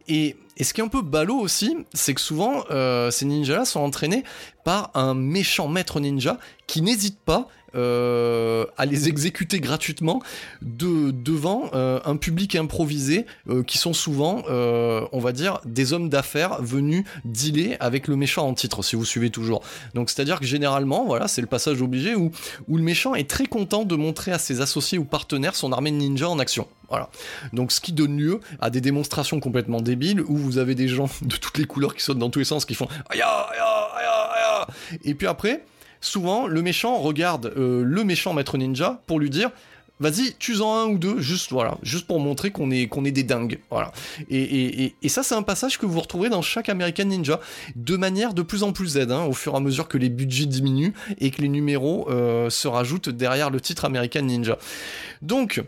Et, 0.08 0.36
ce 0.58 0.72
qui 0.72 0.80
est 0.80 0.84
un 0.84 0.88
peu 0.88 1.02
ballot 1.02 1.38
aussi, 1.38 1.76
c'est 1.92 2.14
que 2.14 2.20
souvent, 2.20 2.64
euh, 2.70 3.10
ces 3.10 3.26
ninjas-là 3.26 3.66
sont 3.66 3.80
entraînés 3.80 4.24
par 4.64 4.90
un 4.94 5.12
méchant 5.12 5.68
maître 5.68 6.00
ninja 6.00 6.38
qui 6.66 6.80
n'hésite 6.80 7.18
pas 7.20 7.48
euh, 7.76 8.64
à 8.76 8.86
les 8.86 9.08
exécuter 9.08 9.60
gratuitement 9.60 10.22
de, 10.62 11.10
devant 11.10 11.70
euh, 11.74 12.00
un 12.04 12.16
public 12.16 12.54
improvisé 12.54 13.26
qui 13.66 13.78
sont 13.78 13.92
souvent, 13.92 14.42
on 14.48 15.18
va 15.18 15.32
dire, 15.32 15.60
des 15.64 15.92
hommes 15.92 16.08
d'affaires 16.08 16.62
venus 16.62 17.04
dealer 17.24 17.76
avec 17.80 18.08
le 18.08 18.16
méchant 18.16 18.46
en 18.46 18.54
titre, 18.54 18.82
si 18.82 18.96
vous 18.96 19.04
suivez 19.04 19.30
toujours. 19.30 19.62
Donc 19.94 20.10
c'est-à-dire 20.10 20.40
que 20.40 20.46
généralement, 20.46 21.04
voilà, 21.04 21.28
c'est 21.28 21.40
le 21.40 21.46
passage 21.46 21.82
obligé 21.82 22.14
où, 22.14 22.30
où 22.68 22.76
le 22.76 22.82
méchant 22.82 23.14
est 23.14 23.28
très 23.28 23.46
content 23.46 23.84
de 23.84 23.96
montrer 23.96 24.32
à 24.32 24.38
ses 24.38 24.60
associés 24.60 24.98
ou 24.98 25.04
partenaires 25.04 25.54
son 25.54 25.72
armée 25.72 25.90
de 25.90 25.96
ninja 25.96 26.28
en 26.28 26.38
action. 26.38 26.66
Voilà. 26.88 27.08
Donc 27.52 27.72
ce 27.72 27.80
qui 27.80 27.92
donne 27.92 28.16
lieu 28.16 28.40
à 28.60 28.70
des 28.70 28.80
démonstrations 28.80 29.40
complètement 29.40 29.80
débiles 29.80 30.20
où 30.20 30.36
vous 30.36 30.58
avez 30.58 30.74
des 30.74 30.88
gens 30.88 31.08
de 31.22 31.36
toutes 31.36 31.58
les 31.58 31.64
couleurs 31.64 31.94
qui 31.94 32.02
sautent 32.02 32.18
dans 32.18 32.30
tous 32.30 32.38
les 32.38 32.44
sens 32.44 32.64
qui 32.64 32.74
font 32.74 32.88
aïe 33.10 33.20
aïe 33.20 33.58
aïe 33.58 34.06
aïe 34.06 34.98
et 35.04 35.14
puis 35.14 35.26
après 35.26 35.64
souvent 36.00 36.46
le 36.46 36.62
méchant 36.62 36.98
regarde 36.98 37.52
euh, 37.56 37.82
le 37.84 38.04
méchant 38.04 38.32
maître 38.32 38.58
ninja 38.58 39.00
pour 39.06 39.20
lui 39.20 39.30
dire 39.30 39.50
vas-y, 40.00 40.34
tue-en 40.38 40.76
un 40.76 40.86
ou 40.86 40.98
deux, 40.98 41.20
juste 41.20 41.50
voilà, 41.50 41.78
juste 41.82 42.06
pour 42.06 42.20
montrer 42.20 42.50
qu'on 42.50 42.70
est, 42.70 42.86
qu'on 42.86 43.04
est 43.04 43.12
des 43.12 43.22
dingues, 43.22 43.58
voilà. 43.70 43.92
Et, 44.30 44.92
ça, 45.08 45.22
c'est 45.22 45.34
un 45.34 45.42
passage 45.42 45.78
que 45.78 45.86
vous 45.86 46.00
retrouvez 46.00 46.28
dans 46.28 46.42
chaque 46.42 46.68
American 46.68 47.04
Ninja, 47.04 47.40
de 47.74 47.96
manière 47.96 48.34
de 48.34 48.42
plus 48.42 48.62
en 48.62 48.72
plus 48.72 48.88
Z, 48.88 49.10
hein, 49.10 49.24
au 49.24 49.32
fur 49.32 49.54
et 49.54 49.56
à 49.56 49.60
mesure 49.60 49.88
que 49.88 49.96
les 49.96 50.10
budgets 50.10 50.46
diminuent 50.46 50.92
et 51.18 51.30
que 51.30 51.40
les 51.40 51.48
numéros 51.48 52.08
euh, 52.10 52.50
se 52.50 52.68
rajoutent 52.68 53.08
derrière 53.08 53.50
le 53.50 53.60
titre 53.60 53.84
American 53.84 54.22
Ninja. 54.22 54.58
Donc, 55.22 55.62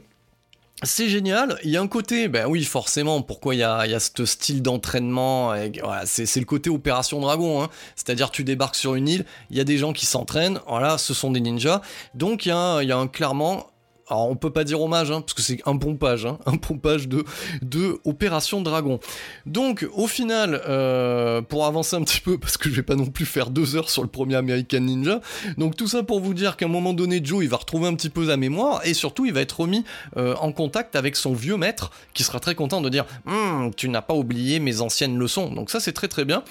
c'est 0.85 1.09
génial. 1.09 1.59
Il 1.65 1.71
y 1.71 1.77
a 1.77 1.81
un 1.81 1.89
côté, 1.89 2.29
ben 2.29 2.47
oui, 2.47 2.63
forcément, 2.65 3.21
pourquoi 3.23 3.55
il 3.55 3.59
y 3.59 3.65
a, 3.65 3.85
il 3.87 3.91
y 3.91 3.95
a 3.95 4.01
ce 4.01 4.25
style 4.25 4.63
d'entraînement 4.63 5.55
voilà, 5.83 6.07
c'est, 6.07 6.37
le 6.37 6.45
côté 6.45 6.71
Opération 6.71 7.21
Dragon. 7.21 7.63
Hein. 7.63 7.69
C'est-à-dire, 7.97 8.31
tu 8.31 8.45
débarques 8.45 8.77
sur 8.77 8.95
une 8.95 9.09
île, 9.09 9.25
il 9.51 9.57
y 9.57 9.61
a 9.61 9.65
des 9.65 9.77
gens 9.77 9.93
qui 9.93 10.07
s'entraînent, 10.07 10.61
voilà, 10.69 10.99
ce 10.99 11.15
sont 11.15 11.33
des 11.33 11.41
ninjas. 11.41 11.83
Donc, 12.15 12.47
il 12.47 12.51
y 12.51 12.53
a, 12.53 12.83
il 12.83 12.89
y 12.89 12.93
a 12.93 12.97
un, 12.97 13.09
clairement 13.09 13.67
alors 14.11 14.31
on 14.31 14.37
peut 14.37 14.51
pas 14.51 14.65
dire 14.65 14.81
hommage, 14.81 15.11
hein, 15.11 15.21
parce 15.21 15.35
que 15.35 15.43
c'est 15.43 15.61
un 15.67 15.77
pompage, 15.77 16.27
hein, 16.27 16.39
un 16.47 16.57
pompage 16.57 17.09
de, 17.09 17.25
de 17.63 17.99
Opération 18.05 18.61
Dragon. 18.61 19.01
Donc 19.47 19.87
au 19.95 20.07
final, 20.07 20.63
euh, 20.69 21.43
pour 21.43 21.67
avancer 21.67 21.97
un 21.97 22.03
petit 22.03 22.21
peu, 22.21 22.39
parce 22.39 22.57
que 22.57 22.71
je 22.71 22.77
vais 22.77 22.83
pas 22.83 22.95
non 22.95 23.07
plus 23.07 23.27
faire 23.27 23.51
deux 23.51 23.77
heures 23.77 23.91
sur 23.91 24.03
le 24.03 24.09
premier 24.09 24.37
American 24.37 24.81
Ninja, 24.81 25.21
donc 25.57 25.77
tout 25.77 25.89
ça 25.89 26.03
pour 26.03 26.21
vous 26.21 26.35
dire 26.35 26.57
qu'à 26.57 26.67
un 26.67 26.69
moment 26.69 26.95
donné, 26.95 27.21
Joe, 27.23 27.45
il 27.45 27.51
va 27.51 27.59
retrouver 27.59 27.87
un 27.87 27.95
petit 27.95 28.11
peu 28.11 28.27
sa 28.29 28.37
mémoire, 28.37 28.81
et 28.85 28.95
surtout, 28.95 29.27
il 29.27 29.33
va 29.33 29.41
être 29.41 29.61
remis 29.61 29.85
euh, 30.17 30.35
en 30.37 30.53
contact 30.53 30.97
avec 30.97 31.17
son 31.17 31.35
vieux 31.35 31.57
maître, 31.57 31.91
qui 32.15 32.25
sera 32.25 32.41
très 32.41 32.55
content 32.55 32.81
de 32.81 32.89
dire, 32.89 33.05
hum, 33.27 33.73
tu 33.77 33.89
n'as 33.89 34.03
pas 34.03 34.15
oublié 34.15 34.61
mes 34.61 34.81
anciennes 34.81 35.19
leçons. 35.19 35.51
Donc 35.51 35.71
ça, 35.71 35.81
c'est 35.81 35.93
très 35.93 36.09
très 36.09 36.25
bien. 36.25 36.43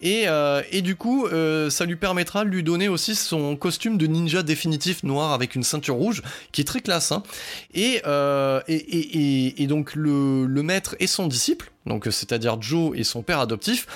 Et, 0.00 0.24
euh, 0.26 0.62
et 0.70 0.82
du 0.82 0.96
coup, 0.96 1.28
ça 1.70 1.84
lui 1.84 1.96
permettra 1.96 2.44
de 2.44 2.50
lui 2.50 2.62
donner 2.62 2.88
aussi 2.88 3.14
son 3.14 3.56
costume 3.56 3.98
de 3.98 4.06
ninja 4.06 4.42
définitif 4.42 5.02
noir 5.02 5.32
avec 5.32 5.54
une 5.54 5.62
ceinture 5.62 5.94
rouge, 5.94 6.22
qui 6.52 6.60
est 6.60 6.64
très 6.64 6.80
classe 6.80 7.03
Hein. 7.12 7.22
Et, 7.74 8.02
et, 8.68 9.66
donc 9.66 9.94
le, 9.94 10.62
maître 10.62 10.96
et 11.00 11.06
son 11.06 11.26
disciple, 11.26 11.72
donc 11.86 12.06
c'est-à-dire 12.10 12.60
Joe 12.60 12.96
et 12.96 13.04
son 13.04 13.22
père 13.22 13.40
adoptif, 13.40 13.86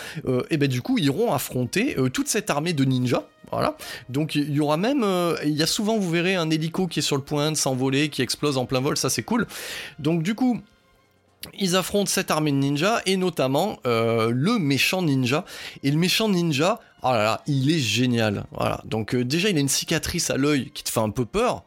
et 0.50 0.56
ben 0.56 0.68
du 0.68 0.82
coup 0.82 0.98
iront 0.98 1.32
affronter 1.32 1.96
toute 2.12 2.28
cette 2.28 2.50
armée 2.50 2.72
de 2.72 2.84
ninjas. 2.84 3.24
Voilà. 3.50 3.76
Donc 4.10 4.34
il 4.34 4.50
y 4.50 4.60
aura 4.60 4.76
même, 4.76 5.06
il 5.44 5.54
y 5.54 5.62
a 5.62 5.66
souvent 5.66 5.96
vous 5.96 6.10
verrez 6.10 6.34
un 6.34 6.50
hélico 6.50 6.86
qui 6.86 6.98
est 6.98 7.02
sur 7.02 7.16
le 7.16 7.22
point 7.22 7.50
de 7.50 7.56
s'envoler, 7.56 8.08
qui 8.08 8.22
explose 8.22 8.58
en 8.58 8.66
plein 8.66 8.80
vol, 8.80 8.96
ça 8.96 9.10
c'est 9.10 9.22
cool. 9.22 9.46
Donc 9.98 10.22
du 10.22 10.34
coup 10.34 10.60
ils 11.58 11.76
affrontent 11.76 12.10
cette 12.10 12.30
armée 12.30 12.50
de 12.50 12.56
ninjas 12.56 13.00
et 13.06 13.16
notamment 13.16 13.78
euh, 13.86 14.30
le 14.34 14.58
méchant 14.58 15.02
ninja. 15.02 15.44
Et 15.82 15.90
le 15.90 15.96
méchant 15.96 16.28
ninja, 16.28 16.80
oh 17.02 17.12
il 17.46 17.70
est 17.70 17.78
génial. 17.78 18.44
Voilà. 18.52 18.80
Donc 18.84 19.14
euh, 19.14 19.24
déjà, 19.24 19.48
il 19.48 19.56
a 19.56 19.60
une 19.60 19.68
cicatrice 19.68 20.30
à 20.30 20.36
l'œil 20.36 20.70
qui 20.72 20.82
te 20.82 20.90
fait 20.90 21.00
un 21.00 21.10
peu 21.10 21.24
peur. 21.24 21.64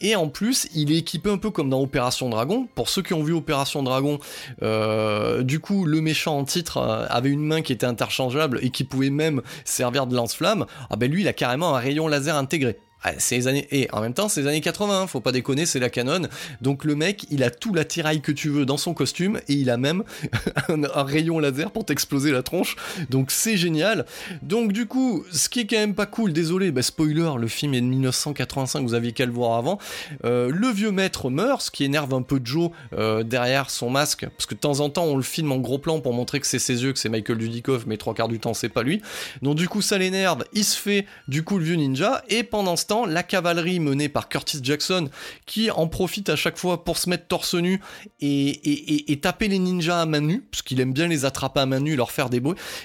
Et 0.00 0.16
en 0.16 0.28
plus, 0.28 0.68
il 0.74 0.92
est 0.92 0.98
équipé 0.98 1.30
un 1.30 1.38
peu 1.38 1.50
comme 1.50 1.70
dans 1.70 1.80
Opération 1.80 2.28
Dragon. 2.28 2.68
Pour 2.74 2.88
ceux 2.88 3.02
qui 3.02 3.14
ont 3.14 3.22
vu 3.22 3.32
Opération 3.32 3.82
Dragon, 3.82 4.18
euh, 4.62 5.42
du 5.42 5.60
coup, 5.60 5.84
le 5.84 6.00
méchant 6.00 6.38
en 6.38 6.44
titre 6.44 6.78
avait 7.08 7.30
une 7.30 7.44
main 7.44 7.62
qui 7.62 7.72
était 7.72 7.86
interchangeable 7.86 8.58
et 8.62 8.70
qui 8.70 8.84
pouvait 8.84 9.10
même 9.10 9.42
servir 9.64 10.06
de 10.06 10.16
lance-flamme. 10.16 10.66
Ah 10.90 10.96
ben 10.96 11.10
lui, 11.10 11.22
il 11.22 11.28
a 11.28 11.32
carrément 11.32 11.74
un 11.74 11.78
rayon 11.78 12.08
laser 12.08 12.36
intégré. 12.36 12.78
Années 13.02 13.66
et 13.70 13.88
en 13.92 14.00
même 14.00 14.14
temps 14.14 14.28
c'est 14.28 14.42
les 14.42 14.48
années 14.48 14.60
80, 14.60 15.02
hein, 15.02 15.06
faut 15.06 15.20
pas 15.20 15.32
déconner, 15.32 15.66
c'est 15.66 15.78
la 15.78 15.90
canon. 15.90 16.28
Donc 16.60 16.84
le 16.84 16.94
mec, 16.94 17.26
il 17.30 17.42
a 17.42 17.50
tout 17.50 17.72
l'attirail 17.72 18.20
que 18.20 18.32
tu 18.32 18.48
veux 18.48 18.66
dans 18.66 18.76
son 18.76 18.94
costume 18.94 19.40
et 19.48 19.54
il 19.54 19.70
a 19.70 19.76
même 19.76 20.04
un, 20.68 21.02
rayon 21.02 21.38
laser 21.38 21.70
pour 21.70 21.84
t'exploser 21.84 22.30
la 22.30 22.42
tronche. 22.42 22.76
Donc 23.08 23.30
c'est 23.30 23.56
génial. 23.56 24.06
Donc 24.42 24.72
du 24.72 24.86
coup, 24.86 25.24
ce 25.32 25.48
qui 25.48 25.60
est 25.60 25.66
quand 25.66 25.76
même 25.76 25.94
pas 25.94 26.06
cool, 26.06 26.32
désolé, 26.32 26.70
bah, 26.70 26.82
spoiler, 26.82 27.32
le 27.38 27.48
film 27.48 27.74
est 27.74 27.80
de 27.80 27.86
1985, 27.86 28.82
vous 28.82 28.94
aviez 28.94 29.12
qu'à 29.12 29.26
le 29.26 29.32
voir 29.32 29.56
avant. 29.56 29.78
Euh, 30.24 30.50
le 30.52 30.68
vieux 30.68 30.90
maître 30.90 31.30
meurt, 31.30 31.62
ce 31.62 31.70
qui 31.70 31.84
énerve 31.84 32.12
un 32.14 32.22
peu 32.22 32.40
Joe 32.42 32.70
euh, 32.92 33.22
derrière 33.22 33.70
son 33.70 33.90
masque, 33.90 34.26
parce 34.36 34.46
que 34.46 34.54
de 34.54 34.60
temps 34.60 34.80
en 34.80 34.90
temps 34.90 35.04
on 35.04 35.16
le 35.16 35.22
filme 35.22 35.52
en 35.52 35.58
gros 35.58 35.78
plan 35.78 36.00
pour 36.00 36.12
montrer 36.12 36.40
que 36.40 36.46
c'est 36.46 36.58
ses 36.58 36.82
yeux, 36.82 36.92
que 36.92 36.98
c'est 36.98 37.08
Michael 37.08 37.38
Dudikoff, 37.38 37.86
mais 37.86 37.96
trois 37.96 38.14
quarts 38.14 38.28
du 38.28 38.38
temps 38.38 38.54
c'est 38.54 38.68
pas 38.68 38.82
lui. 38.82 39.00
Donc 39.42 39.56
du 39.56 39.68
coup 39.68 39.82
ça 39.82 39.98
l'énerve, 39.98 40.44
il 40.52 40.64
se 40.64 40.78
fait 40.78 41.06
du 41.28 41.42
coup 41.42 41.58
le 41.58 41.64
vieux 41.64 41.76
ninja 41.76 42.22
et 42.28 42.42
pendant 42.42 42.76
ce 42.76 42.86
la 43.06 43.22
cavalerie 43.22 43.80
menée 43.80 44.08
par 44.08 44.28
Curtis 44.28 44.60
Jackson, 44.62 45.08
qui 45.46 45.70
en 45.70 45.86
profite 45.86 46.28
à 46.28 46.36
chaque 46.36 46.58
fois 46.58 46.84
pour 46.84 46.98
se 46.98 47.08
mettre 47.08 47.26
torse 47.26 47.54
nu 47.54 47.80
et, 48.20 49.18
taper 49.22 49.48
les 49.48 49.58
ninjas 49.58 50.00
à 50.00 50.06
main 50.06 50.20
nue, 50.20 50.42
parce 50.50 50.62
qu'il 50.62 50.80
aime 50.80 50.92
bien 50.92 51.06
les 51.06 51.24
attraper 51.24 51.60
à 51.60 51.66
main 51.66 51.80
nue, 51.80 51.96
leur 51.96 52.10
faire 52.10 52.30
des, 52.30 52.42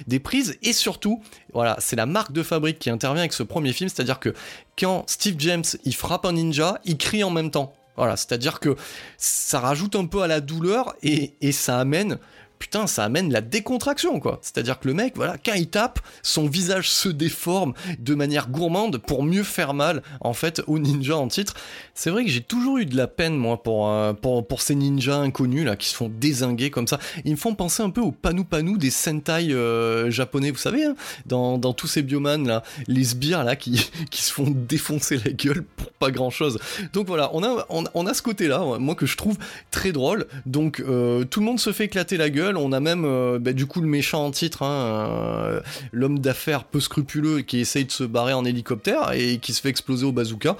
des 0.08 0.20
prises, 0.20 0.58
et 0.62 0.74
surtout, 0.74 1.22
voilà, 1.54 1.78
c'est 1.80 1.96
la 1.96 2.06
marque 2.06 2.32
de 2.32 2.44
fabrique 2.44 2.80
qui 2.80 2.90
intervient 2.90 3.22
avec 3.22 3.34
ce 3.34 3.44
premier 3.44 3.74
film, 3.74 3.90
c'est-à-dire 3.90 4.20
que 4.20 4.34
quand 4.78 5.04
Steve 5.08 5.36
James 5.40 5.64
il 5.84 5.96
frappe 5.96 6.26
un 6.26 6.34
ninja, 6.34 6.80
il 6.86 6.98
crie 6.98 7.24
en 7.24 7.32
même 7.32 7.52
temps. 7.52 7.74
Voilà, 7.98 8.18
c'est-à-dire 8.18 8.60
que 8.60 8.76
ça 9.18 9.62
rajoute 9.62 9.96
un 9.96 10.06
peu 10.06 10.22
à 10.22 10.28
la 10.28 10.42
douleur 10.42 10.96
et 11.02 11.52
ça 11.54 11.80
amène 11.80 12.20
putain, 12.60 12.88
ça 12.88 13.04
amène 13.04 13.32
la 13.32 13.42
décontraction, 13.42 14.20
quoi. 14.20 14.40
C'est-à-dire 14.42 14.80
que 14.80 14.88
le 14.88 14.94
mec, 14.94 15.14
voilà, 15.16 15.38
quand 15.44 15.54
il 15.54 15.68
tape, 15.68 16.00
son 16.24 16.48
visage 16.48 16.90
se 16.90 17.10
déforme 17.10 17.74
de 18.00 18.16
manière 18.16 18.50
gourmande 18.50 18.98
pour 18.98 19.24
mieux 19.24 19.44
faire 19.44 19.74
mal, 19.74 20.02
en 20.22 20.34
fait, 20.34 20.62
au 20.68 20.80
ninja 20.80 21.18
en 21.18 21.28
titre. 21.28 21.54
C'est 21.94 22.10
vrai 22.10 22.26
que 22.26 22.30
j'ai 22.30 22.42
toujours 22.42 22.78
eu 22.78 22.86
de 22.86 22.96
la 22.98 23.08
peine, 23.08 23.36
moi, 23.36 23.62
pour, 23.62 23.90
euh, 23.90 24.14
pour, 24.14 24.62
ces 24.62 24.76
ninjas 24.76 25.18
inconnus, 25.18 25.66
là, 25.66 25.76
qui 25.76 25.90
se 25.90 25.96
font 25.96 26.10
désinguer 26.10 26.70
comme 26.70 26.88
ça. 26.88 27.00
Ils 27.24 27.32
me 27.32 27.38
font 27.38 27.56
penser 27.56 27.84
un 27.84 27.90
peu 27.90 28.02
au 28.02 28.12
panu 28.12 28.46
panu 28.46 28.78
des 28.78 28.90
Sentai 28.90 29.52
euh, 29.52 30.10
japonais, 30.10 30.52
vous 30.52 30.58
savez, 30.58 30.86
hein, 30.86 30.96
dans, 31.26 31.58
tous 31.74 31.88
ces 31.88 32.02
biomanes, 32.02 32.48
là, 32.48 32.64
les 32.88 33.04
sbires, 33.04 33.44
là, 33.44 33.56
qui, 33.56 33.78
se 34.12 34.32
font 34.32 34.50
défoncer 34.50 35.20
la 35.24 35.32
gueule 35.32 35.64
pour 35.64 35.92
pas 35.92 36.12
grand-chose. 36.12 36.60
Donc 36.94 37.08
voilà, 37.08 37.30
on 37.34 37.44
a, 37.44 37.66
on, 37.70 38.14
ce 38.14 38.22
côté-là, 38.22 38.64
moi, 38.80 38.96
que 38.96 39.06
je 39.06 39.18
trouve 39.18 39.38
très 39.72 39.92
drôle. 39.92 40.28
Donc, 40.46 40.80
euh, 40.80 41.26
tout 41.26 41.40
le 41.40 41.46
monde 41.46 41.60
se 41.60 41.72
fait 41.72 41.86
éclater 41.86 42.18
la 42.18 42.30
gueule 42.30 42.45
on 42.56 42.72
a 42.72 42.80
même 42.80 43.06
euh, 43.06 43.40
bah, 43.40 43.54
du 43.54 43.66
coup 43.66 43.82
le 43.82 43.88
méchant 43.88 44.26
en 44.26 44.32
titre, 44.32 44.64
hein, 44.64 44.72
euh, 44.72 45.62
l'homme 45.92 46.20
d'affaires 46.20 46.64
peu 46.64 46.80
scrupuleux 46.80 47.42
qui 47.42 47.60
essaye 47.60 47.86
de 47.86 47.92
se 47.92 48.04
barrer 48.04 48.34
en 48.34 48.46
hélicoptère 48.46 49.12
et 49.14 49.38
qui 49.40 49.54
se 49.54 49.62
fait 49.62 49.70
exploser 49.70 50.06
au 50.06 50.12
bazooka. 50.12 50.58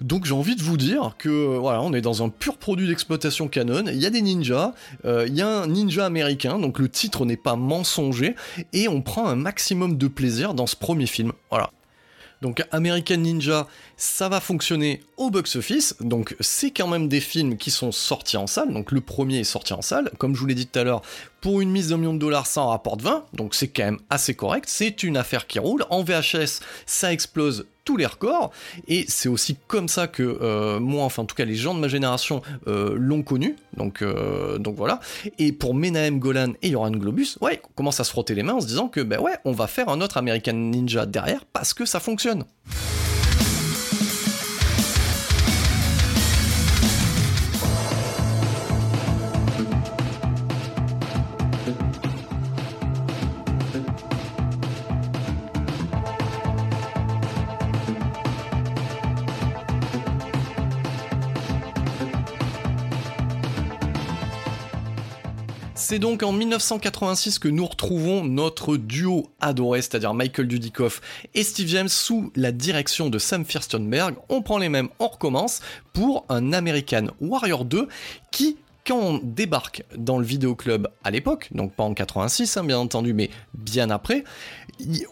Donc 0.00 0.24
j'ai 0.24 0.32
envie 0.32 0.56
de 0.56 0.62
vous 0.62 0.78
dire 0.78 1.14
que 1.18 1.28
euh, 1.28 1.58
voilà, 1.58 1.82
on 1.82 1.92
est 1.92 2.00
dans 2.00 2.24
un 2.24 2.30
pur 2.30 2.56
produit 2.56 2.88
d'exploitation 2.88 3.48
canon. 3.48 3.84
Il 3.86 4.00
y 4.00 4.06
a 4.06 4.10
des 4.10 4.22
ninjas, 4.22 4.72
il 5.04 5.34
y 5.34 5.42
a 5.42 5.48
un 5.48 5.66
ninja 5.66 6.06
américain, 6.06 6.58
donc 6.58 6.78
le 6.78 6.88
titre 6.88 7.26
n'est 7.26 7.36
pas 7.36 7.56
mensonger, 7.56 8.34
et 8.72 8.88
on 8.88 9.02
prend 9.02 9.26
un 9.28 9.36
maximum 9.36 9.98
de 9.98 10.08
plaisir 10.08 10.54
dans 10.54 10.66
ce 10.66 10.76
premier 10.76 11.06
film. 11.06 11.32
Voilà. 11.50 11.70
Donc 12.40 12.64
American 12.70 13.18
Ninja, 13.18 13.66
ça 14.00 14.30
va 14.30 14.40
fonctionner 14.40 15.02
au 15.18 15.28
box-office, 15.28 15.94
donc 16.00 16.34
c'est 16.40 16.70
quand 16.70 16.88
même 16.88 17.06
des 17.06 17.20
films 17.20 17.58
qui 17.58 17.70
sont 17.70 17.92
sortis 17.92 18.38
en 18.38 18.46
salle, 18.46 18.72
donc 18.72 18.92
le 18.92 19.02
premier 19.02 19.40
est 19.40 19.44
sorti 19.44 19.74
en 19.74 19.82
salle, 19.82 20.10
comme 20.16 20.34
je 20.34 20.40
vous 20.40 20.46
l'ai 20.46 20.54
dit 20.54 20.66
tout 20.66 20.78
à 20.78 20.84
l'heure, 20.84 21.02
pour 21.42 21.60
une 21.60 21.70
mise 21.70 21.90
d'un 21.90 21.98
million 21.98 22.14
de 22.14 22.18
dollars, 22.18 22.46
ça 22.46 22.62
en 22.62 22.68
rapporte 22.68 23.02
20, 23.02 23.26
donc 23.34 23.54
c'est 23.54 23.68
quand 23.68 23.84
même 23.84 23.98
assez 24.08 24.32
correct, 24.32 24.64
c'est 24.68 25.02
une 25.02 25.18
affaire 25.18 25.46
qui 25.46 25.58
roule, 25.58 25.84
en 25.90 26.02
VHS, 26.02 26.60
ça 26.86 27.12
explose 27.12 27.66
tous 27.84 27.98
les 27.98 28.06
records, 28.06 28.50
et 28.88 29.04
c'est 29.06 29.28
aussi 29.28 29.58
comme 29.68 29.88
ça 29.88 30.06
que 30.06 30.22
euh, 30.22 30.80
moi, 30.80 31.04
enfin 31.04 31.24
en 31.24 31.26
tout 31.26 31.36
cas 31.36 31.44
les 31.44 31.54
gens 31.54 31.74
de 31.74 31.80
ma 31.80 31.88
génération 31.88 32.40
euh, 32.68 32.94
l'ont 32.96 33.22
connu, 33.22 33.56
donc, 33.76 34.00
euh, 34.00 34.56
donc 34.56 34.76
voilà, 34.76 35.00
et 35.38 35.52
pour 35.52 35.74
Menahem 35.74 36.20
Golan 36.20 36.54
et 36.62 36.70
Yoran 36.70 36.92
Globus, 36.92 37.36
ouais, 37.42 37.60
on 37.68 37.72
commence 37.74 38.00
à 38.00 38.04
se 38.04 38.10
frotter 38.10 38.34
les 38.34 38.44
mains 38.44 38.54
en 38.54 38.60
se 38.62 38.66
disant 38.66 38.88
que 38.88 39.00
ben 39.00 39.20
ouais, 39.20 39.36
on 39.44 39.52
va 39.52 39.66
faire 39.66 39.90
un 39.90 40.00
autre 40.00 40.16
American 40.16 40.54
Ninja 40.54 41.04
derrière 41.04 41.44
parce 41.44 41.74
que 41.74 41.84
ça 41.84 42.00
fonctionne. 42.00 42.46
C'est 65.80 65.98
donc 65.98 66.22
en 66.22 66.30
1986 66.30 67.38
que 67.38 67.48
nous 67.48 67.64
retrouvons 67.64 68.22
notre 68.22 68.76
duo 68.76 69.30
adoré, 69.40 69.80
c'est-à-dire 69.80 70.12
Michael 70.12 70.46
Dudikoff 70.46 71.00
et 71.34 71.42
Steve 71.42 71.68
James 71.68 71.88
sous 71.88 72.30
la 72.36 72.52
direction 72.52 73.08
de 73.08 73.18
Sam 73.18 73.46
Firstenberg. 73.46 74.14
On 74.28 74.42
prend 74.42 74.58
les 74.58 74.68
mêmes, 74.68 74.90
on 74.98 75.08
recommence 75.08 75.60
pour 75.94 76.26
un 76.28 76.52
American 76.52 77.06
Warrior 77.22 77.64
2 77.64 77.88
qui 78.30 78.58
quand 78.86 78.98
on 78.98 79.20
débarque 79.22 79.84
dans 79.96 80.18
le 80.18 80.24
vidéoclub 80.24 80.88
à 81.02 81.10
l'époque, 81.10 81.48
donc 81.52 81.72
pas 81.74 81.84
en 81.84 81.94
86 81.94 82.56
hein, 82.56 82.64
bien 82.64 82.78
entendu, 82.78 83.14
mais 83.14 83.30
bien 83.54 83.88
après, 83.90 84.24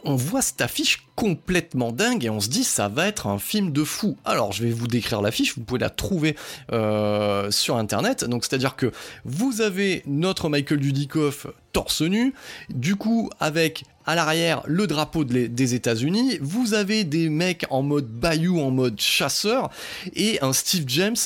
on 0.04 0.16
voit 0.16 0.42
cette 0.42 0.60
affiche 0.60 1.06
complètement 1.14 1.90
dingue 1.90 2.24
et 2.24 2.30
on 2.30 2.40
se 2.40 2.48
dit 2.48 2.64
ça 2.64 2.88
va 2.88 3.08
être 3.08 3.26
un 3.26 3.38
film 3.38 3.72
de 3.72 3.84
fou. 3.84 4.16
Alors 4.24 4.52
je 4.52 4.62
vais 4.62 4.70
vous 4.70 4.86
décrire 4.86 5.20
l'affiche, 5.20 5.56
vous 5.56 5.64
pouvez 5.64 5.80
la 5.80 5.90
trouver 5.90 6.36
euh, 6.72 7.50
sur 7.50 7.76
internet. 7.76 8.24
Donc 8.24 8.44
c'est-à-dire 8.44 8.76
que 8.76 8.92
vous 9.24 9.60
avez 9.60 10.02
notre 10.06 10.48
Michael 10.48 10.78
Dudikoff 10.78 11.46
torse 11.72 12.02
nu, 12.02 12.34
du 12.70 12.96
coup 12.96 13.30
avec 13.40 13.84
à 14.06 14.14
l'arrière 14.14 14.62
le 14.66 14.86
drapeau 14.86 15.24
des 15.24 15.74
États-Unis, 15.74 16.38
vous 16.40 16.72
avez 16.72 17.04
des 17.04 17.28
mecs 17.28 17.66
en 17.68 17.82
mode 17.82 18.08
bayou, 18.08 18.58
en 18.58 18.70
mode 18.70 18.98
chasseur, 18.98 19.70
et 20.14 20.40
un 20.40 20.54
Steve 20.54 20.84
James 20.86 21.16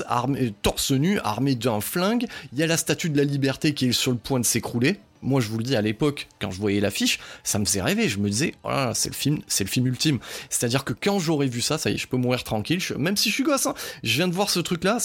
torse 0.63 0.91
nu, 0.91 1.21
armé 1.21 1.55
d'un 1.55 1.81
flingue. 1.81 2.27
Il 2.53 2.59
y 2.59 2.63
a 2.65 2.67
la 2.67 2.77
statue 2.77 3.09
de 3.09 3.17
la 3.17 3.25
liberté 3.25 3.73
qui 3.73 3.87
est 3.87 3.93
sur 3.93 4.11
le 4.11 4.17
point 4.17 4.41
de 4.41 4.45
s'écrouler 4.45 4.99
moi 5.23 5.41
je 5.41 5.49
vous 5.49 5.59
le 5.59 5.65
dis 5.65 5.77
à 5.77 5.83
l'époque, 5.83 6.29
quand 6.41 6.51
je 6.51 6.59
voyais 6.59 6.81
l'affiche, 6.81 7.19
ça 7.45 7.59
me 7.59 7.65
faisait 7.65 7.83
rêver. 7.83 8.09
Je 8.09 8.19
me 8.19 8.29
disais, 8.29 8.55
oh 8.65 8.91
c'est 8.95 9.09
le 9.09 9.15
film, 9.15 9.39
c'est 9.47 9.65
le 9.65 9.71
film 9.71 9.87
ultime. 9.87 10.19
C'est-à-dire 10.51 10.85
que 10.85 10.93
quand 10.93 11.19
j'aurais 11.19 11.47
vu 11.47 11.61
ça, 11.61 11.79
ça 11.79 11.91
y 11.91 11.95
est, 11.95 11.99
je 11.99 12.09
peux 12.09 12.17
mourir 12.17 12.45
tranquille. 12.45 12.81
même 12.99 13.17
si 13.17 13.31
je 13.31 13.35
suis 13.35 13.45
gosse, 13.45 13.67
hein, 13.67 13.75
je 14.03 14.15
viens 14.17 14.29
de 14.29 14.35
voir 14.35 14.51
ce 14.51 14.61
truc-là, 14.61 14.99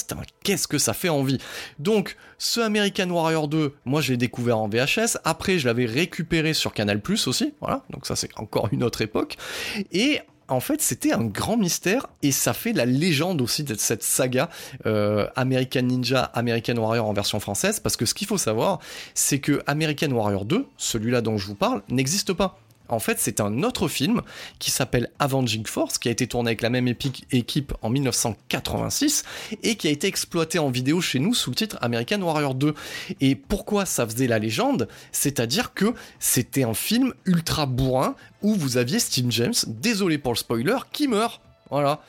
qu'est-ce 0.43 0.68
que 0.68 0.78
ça 0.78 0.93
fait 0.93 1.09
envie. 1.09 1.38
Donc, 1.80 2.18
ce 2.38 2.59
American 2.59 3.09
Warrior 3.09 3.47
2, 3.47 3.74
moi 3.86 4.01
je 4.01 4.11
l'ai 4.11 4.18
découvert 4.18 4.59
en 4.59 4.68
VHS. 4.68 5.18
Après, 5.24 5.59
je 5.59 5.68
l'avais 5.68 5.86
récupéré 5.86 6.53
sur 6.53 6.74
Canal 6.74 7.01
Plus 7.01 7.28
aussi. 7.28 7.53
Voilà, 7.61 7.84
donc 7.89 8.05
ça 8.05 8.15
c'est 8.15 8.30
encore 8.38 8.70
une 8.72 8.84
autre 8.84 9.01
époque. 9.01 9.38
Et 9.91 10.20
en 10.50 10.60
fait, 10.60 10.82
c'était 10.82 11.12
un 11.12 11.24
grand 11.24 11.58
mystère 11.58 12.08
et 12.22 12.32
ça 12.32 12.54
fait 12.54 12.74
la 12.74 12.86
légende 12.86 13.41
aussi 13.41 13.64
de 13.64 13.76
cette 13.76 14.04
saga 14.04 14.50
euh, 14.86 15.28
American 15.36 15.82
Ninja, 15.82 16.24
American 16.34 16.76
Warrior 16.76 17.08
en 17.08 17.14
version 17.14 17.39
française. 17.39 17.80
Parce 17.80 17.98
que 17.98 18.06
ce 18.06 18.14
qu'il 18.14 18.28
faut 18.28 18.38
savoir, 18.38 18.80
c'est 19.14 19.39
que 19.39 19.62
American 19.68 20.12
Warrior 20.12 20.45
2, 20.45 20.66
celui-là 20.78 21.22
dont 21.22 21.38
je 21.38 21.48
vous 21.48 21.56
parle, 21.56 21.82
n'existe 21.89 22.34
pas. 22.34 22.58
En 22.89 22.99
fait, 22.99 23.17
c'est 23.19 23.41
un 23.41 23.63
autre 23.63 23.88
film 23.88 24.21
qui 24.59 24.71
s'appelle 24.71 25.09
Avenging 25.19 25.65
Force, 25.65 25.97
qui 25.97 26.07
a 26.07 26.11
été 26.11 26.27
tourné 26.27 26.49
avec 26.49 26.61
la 26.61 26.69
même 26.69 26.88
équipe 26.88 27.73
en 27.81 27.89
1986 27.89 29.23
et 29.63 29.75
qui 29.75 29.88
a 29.88 29.91
été 29.91 30.07
exploité 30.07 30.59
en 30.59 30.69
vidéo 30.69 31.01
chez 31.01 31.19
nous 31.19 31.33
sous 31.33 31.49
le 31.49 31.55
titre 31.55 31.77
American 31.81 32.21
Warrior 32.21 32.55
2. 32.55 32.73
Et 33.21 33.35
pourquoi 33.35 33.85
ça 33.85 34.07
faisait 34.07 34.27
la 34.27 34.39
légende? 34.39 34.88
C'est-à-dire 35.11 35.73
que 35.73 35.93
c'était 36.19 36.63
un 36.63 36.73
film 36.73 37.13
ultra 37.25 37.65
bourrin 37.65 38.15
où 38.41 38.53
vous 38.53 38.77
aviez 38.77 38.99
Steve 38.99 39.29
James, 39.29 39.53
désolé 39.67 40.17
pour 40.17 40.33
le 40.33 40.38
spoiler, 40.38 40.77
qui 40.91 41.07
meurt 41.07 41.41
Voilà. 41.69 42.01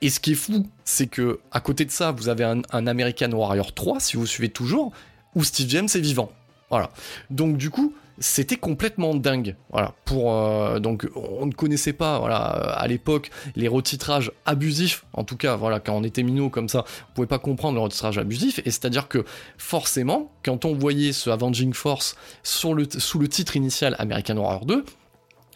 Et 0.00 0.10
ce 0.10 0.20
qui 0.20 0.32
est 0.32 0.36
fou, 0.36 0.66
c'est 0.84 1.06
que 1.06 1.40
à 1.52 1.60
côté 1.60 1.84
de 1.84 1.90
ça, 1.90 2.12
vous 2.12 2.28
avez 2.28 2.44
un, 2.44 2.62
un 2.70 2.86
American 2.86 3.30
Warrior 3.32 3.72
3, 3.72 4.00
si 4.00 4.16
vous 4.16 4.26
suivez 4.26 4.48
toujours, 4.48 4.92
où 5.34 5.44
Steve 5.44 5.68
James 5.68 5.88
est 5.94 6.00
vivant. 6.00 6.32
Voilà. 6.70 6.90
Donc 7.30 7.56
du 7.56 7.70
coup, 7.70 7.94
c'était 8.20 8.56
complètement 8.56 9.14
dingue. 9.14 9.56
Voilà. 9.70 9.94
Pour 10.04 10.34
euh, 10.34 10.78
donc 10.78 11.08
on 11.14 11.46
ne 11.46 11.52
connaissait 11.52 11.92
pas 11.92 12.18
voilà 12.18 12.36
à 12.36 12.86
l'époque 12.86 13.30
les 13.56 13.68
retitrages 13.68 14.32
abusifs. 14.46 15.04
En 15.12 15.24
tout 15.24 15.36
cas 15.36 15.56
voilà 15.56 15.80
quand 15.80 15.94
on 15.94 16.04
était 16.04 16.22
minot 16.22 16.50
comme 16.50 16.68
ça, 16.68 16.84
on 17.10 17.14
pouvait 17.14 17.26
pas 17.26 17.38
comprendre 17.38 17.76
le 17.76 17.80
retitrage 17.80 18.18
abusif. 18.18 18.58
Et 18.60 18.70
c'est-à-dire 18.70 19.08
que 19.08 19.24
forcément 19.56 20.32
quand 20.44 20.64
on 20.64 20.74
voyait 20.74 21.12
ce 21.12 21.30
Avenging 21.30 21.72
Force 21.72 22.16
sous 22.42 22.74
le 22.74 23.28
titre 23.28 23.56
initial 23.56 23.94
American 23.98 24.36
Warrior 24.36 24.66
2, 24.66 24.84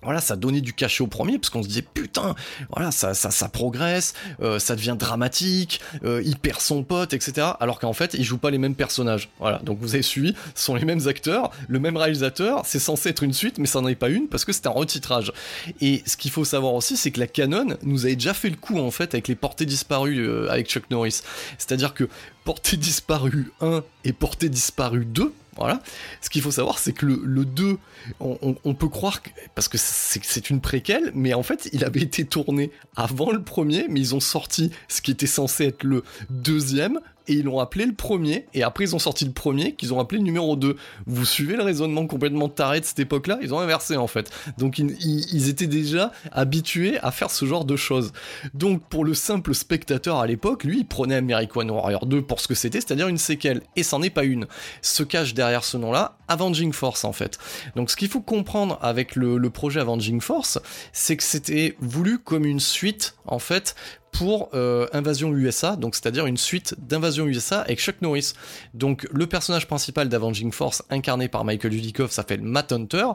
voilà, 0.03 0.20
ça 0.20 0.36
donnait 0.36 0.61
du 0.61 0.72
cachet 0.72 1.03
au 1.03 1.07
premier, 1.07 1.38
parce 1.38 1.50
qu'on 1.50 1.62
se 1.62 1.68
disait 1.68 1.82
putain, 1.82 2.34
voilà, 2.70 2.90
ça, 2.90 3.14
ça, 3.14 3.30
ça 3.30 3.48
progresse, 3.48 4.14
euh, 4.40 4.59
ça 4.59 4.76
devient 4.76 4.96
dramatique, 4.98 5.80
euh, 6.05 6.22
il 6.24 6.36
perd 6.36 6.61
son 6.61 6.82
pote, 6.82 7.12
etc. 7.12 7.48
Alors 7.61 7.78
qu'en 7.78 7.92
fait, 7.92 8.14
il 8.14 8.24
joue 8.24 8.38
pas 8.38 8.50
les 8.50 8.59
mêmes 8.59 8.74
personnages. 8.74 9.30
Voilà, 9.38 9.59
donc 9.59 9.78
vous 9.80 9.94
avez 9.94 10.03
suivi, 10.03 10.34
ce 10.55 10.64
sont 10.64 10.74
les 10.74 10.84
mêmes 10.84 11.07
acteurs, 11.07 11.50
le 11.68 11.78
même 11.78 11.96
réalisateur, 11.96 12.62
c'est 12.64 12.78
censé 12.78 13.11
être 13.11 13.22
une 13.22 13.32
suite, 13.32 13.59
mais 13.59 13.66
ça 13.66 13.80
n'en 13.80 13.88
est 13.88 13.94
pas 13.94 14.09
une 14.09 14.28
parce 14.28 14.44
que 14.44 14.53
c'est 14.53 14.66
un 14.66 14.70
retitrage. 14.70 15.32
Et 15.80 16.03
ce 16.07 16.16
qu'il 16.16 16.30
faut 16.30 16.44
savoir 16.44 16.74
aussi, 16.74 16.96
c'est 16.96 17.11
que 17.11 17.20
la 17.20 17.26
Canon 17.26 17.76
nous 17.82 18.05
avait 18.07 18.16
déjà 18.16 18.34
fait 18.34 18.50
le 18.50 18.57
coup 18.57 18.78
en 18.78 18.90
fait 18.90 19.14
avec 19.14 19.28
les 19.28 19.34
portées 19.34 19.66
disparues 19.66 20.26
euh, 20.26 20.50
avec 20.50 20.68
Chuck 20.68 20.90
Norris. 20.90 21.22
C'est-à-dire 21.59 21.94
que 21.94 22.09
portée 22.44 22.76
disparue 22.76 23.53
1 23.61 23.82
et 24.05 24.12
portée 24.12 24.48
disparue 24.48 25.05
2, 25.05 25.32
voilà. 25.57 25.80
Ce 26.22 26.30
qu'il 26.30 26.42
faut 26.42 26.50
savoir, 26.50 26.78
c'est 26.78 26.92
que 26.92 27.05
le, 27.05 27.44
2, 27.44 27.78
on, 28.20 28.74
peut 28.74 28.88
croire 28.88 29.22
que. 29.22 29.30
Parce 29.55 29.68
que 29.68 29.78
c'est 29.78 30.50
une 30.50 30.61
préquelle, 30.61 31.12
mais 31.14 31.34
en 31.34 31.42
fait, 31.42 31.68
il 31.72 31.84
avait 31.84 32.03
été 32.03 32.24
tourné 32.24 32.70
avant 32.96 33.30
le 33.32 33.42
premier, 33.42 33.86
mais 33.88 34.00
ils 34.00 34.14
ont 34.14 34.20
sorti 34.20 34.70
ce 34.88 35.03
qui 35.03 35.11
était 35.11 35.26
censé 35.26 35.66
être 35.66 35.84
le 35.84 36.05
deuxième 36.30 37.00
et 37.28 37.34
ils 37.34 37.44
l'ont 37.44 37.61
appelé 37.61 37.86
le 37.86 37.94
premier, 37.94 38.46
et 38.55 38.62
après 38.62 38.84
ils 38.84 38.94
ont 38.96 38.98
sorti 38.98 39.24
le 39.24 39.32
premier 39.32 39.74
qu'ils 39.74 39.94
ont 39.94 40.00
appelé 40.00 40.18
le 40.18 40.24
numéro 40.24 40.57
2. 40.57 40.76
Vous 41.07 41.24
suivez 41.24 41.57
le 41.57 41.62
raisonnement 41.62 42.07
complètement 42.07 42.48
taré 42.48 42.80
de 42.80 42.84
cette 42.84 42.98
époque-là? 42.98 43.38
Ils 43.42 43.55
ont 43.55 43.61
inversé 43.61 43.96
en 43.96 44.07
fait. 44.07 44.30
Donc 44.59 44.78
ils, 44.78 45.48
étaient 45.48 45.66
déjà 45.66 46.12
habitués 46.30 46.98
à 47.00 47.11
faire 47.11 47.30
ce 47.30 47.44
genre 47.44 47.64
de 47.64 47.76
choses. 47.76 48.12
Donc 48.55 48.82
pour 48.88 49.05
le 49.05 49.14
simple 49.14 49.55
spectateur 49.55 50.18
à 50.18 50.26
l'époque, 50.26 50.64
lui 50.64 50.80
il 50.80 50.86
prenait 50.86 51.16
American 51.16 51.68
Warrior 51.68 52.07
2 52.07 52.22
pour 52.22 52.40
ce 52.40 52.48
que 52.48 52.55
c'était, 52.55 52.80
c'est-à-dire 52.80 53.09
une 53.09 53.18
séquelle, 53.18 53.62
et 53.76 53.82
c'en 53.82 54.03
est 54.03 54.11
pas 54.11 54.24
une. 54.24 54.46
Se 54.80 55.03
cache 55.03 55.34
derrière 55.34 55.64
ce 55.64 55.76
nom-là 55.76 56.16
Avenging 56.33 56.72
Force 56.72 57.05
en 57.05 57.12
fait. 57.12 57.39
Donc 57.76 57.91
ce 57.91 57.97
qu'il 57.97 58.09
faut 58.09 58.20
comprendre 58.20 58.78
avec 58.83 59.16
le, 59.16 59.39
le 59.39 59.51
projet 59.51 59.80
Avenging 59.80 60.20
Force, 60.20 60.59
c'est 60.93 61.16
que 61.16 61.22
c'était 61.22 61.76
voulu 61.80 62.18
comme 62.18 62.45
une 62.45 62.61
suite 62.61 63.14
en 63.26 63.39
fait 63.39 63.74
pour 64.12 64.50
euh, 64.52 64.86
Invasion 64.92 65.34
USA, 65.34 65.74
donc 65.74 65.94
c'est-à-dire 65.94 66.26
une 66.26 66.36
suite 66.36 66.76
d'Invasion 66.78 67.26
USA 67.26 67.62
avec 67.62 67.80
Chuck 67.80 67.96
Norris. 68.02 68.34
Donc 68.74 69.08
le 69.10 69.26
personnage 69.26 69.66
principal 69.66 70.08
d'Avenging 70.08 70.52
Force, 70.52 70.82
incarné 70.90 71.28
par 71.28 71.44
Michael 71.44 71.72
Dudikoff, 71.72 72.12
s'appelle 72.12 72.42
Matt 72.42 72.72
Hunter, 72.72 73.06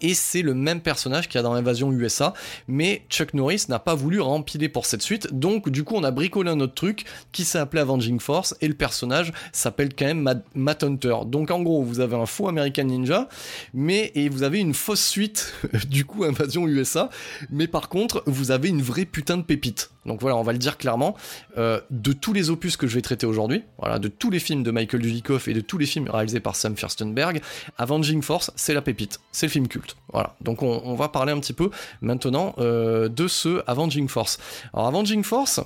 et 0.00 0.14
c'est 0.14 0.42
le 0.42 0.54
même 0.54 0.80
personnage 0.80 1.28
qu'il 1.28 1.36
y 1.36 1.38
a 1.38 1.42
dans 1.42 1.52
Invasion 1.52 1.92
USA, 1.92 2.32
mais 2.66 3.04
Chuck 3.10 3.34
Norris 3.34 3.66
n'a 3.68 3.78
pas 3.78 3.94
voulu 3.94 4.20
rempiler 4.20 4.68
pour 4.70 4.86
cette 4.86 5.02
suite, 5.02 5.32
donc 5.32 5.68
du 5.68 5.84
coup 5.84 5.94
on 5.94 6.04
a 6.04 6.10
bricolé 6.10 6.50
un 6.50 6.60
autre 6.60 6.74
truc 6.74 7.04
qui 7.32 7.44
s'est 7.44 7.58
appelé 7.58 7.82
Avenging 7.82 8.18
Force, 8.18 8.56
et 8.62 8.68
le 8.68 8.74
personnage 8.74 9.32
s'appelle 9.52 9.94
quand 9.94 10.06
même 10.06 10.42
Matt, 10.54 10.82
Hunter. 10.82 11.16
Donc 11.26 11.50
en 11.50 11.62
gros, 11.62 11.82
vous 11.82 12.00
avez 12.00 12.16
un 12.16 12.26
faux 12.26 12.48
American 12.48 12.84
Ninja, 12.84 13.28
mais 13.74 14.10
et 14.14 14.28
vous 14.30 14.42
avez 14.42 14.58
une 14.58 14.74
fausse 14.74 15.04
suite 15.04 15.54
du 15.88 16.06
coup 16.06 16.24
Invasion 16.24 16.66
USA, 16.66 17.10
mais 17.50 17.66
par 17.66 17.90
contre 17.90 18.22
vous 18.26 18.50
avez 18.50 18.70
une 18.70 18.82
vraie 18.82 19.04
putain 19.04 19.36
de 19.36 19.42
pépite. 19.42 19.90
Donc 20.06 20.20
voilà, 20.20 20.36
on 20.36 20.42
va 20.46 20.52
le 20.52 20.58
dire 20.58 20.78
clairement, 20.78 21.14
euh, 21.58 21.80
de 21.90 22.12
tous 22.12 22.32
les 22.32 22.50
opus 22.50 22.76
que 22.76 22.86
je 22.86 22.94
vais 22.94 23.02
traiter 23.02 23.26
aujourd'hui, 23.26 23.62
voilà, 23.78 23.98
de 23.98 24.08
tous 24.08 24.30
les 24.30 24.38
films 24.38 24.62
de 24.62 24.70
Michael 24.70 25.02
Dudikoff 25.02 25.48
et 25.48 25.54
de 25.54 25.60
tous 25.60 25.78
les 25.78 25.86
films 25.86 26.08
réalisés 26.08 26.40
par 26.40 26.56
Sam 26.56 26.76
Furstenberg, 26.76 27.42
Avenging 27.78 28.22
Force, 28.22 28.50
c'est 28.56 28.74
la 28.74 28.82
pépite, 28.82 29.20
c'est 29.32 29.46
le 29.46 29.50
film 29.52 29.68
culte. 29.68 29.96
Voilà, 30.12 30.34
donc 30.40 30.62
on, 30.62 30.94
va 30.94 31.08
parler 31.08 31.32
un 31.32 31.40
petit 31.40 31.52
peu 31.52 31.70
maintenant 32.00 32.54
euh, 32.58 33.08
de 33.08 33.28
ce 33.28 33.62
Avenging 33.66 34.08
Force. 34.08 34.38
Alors 34.72 34.86
Avenging 34.86 35.22
Force, 35.22 35.60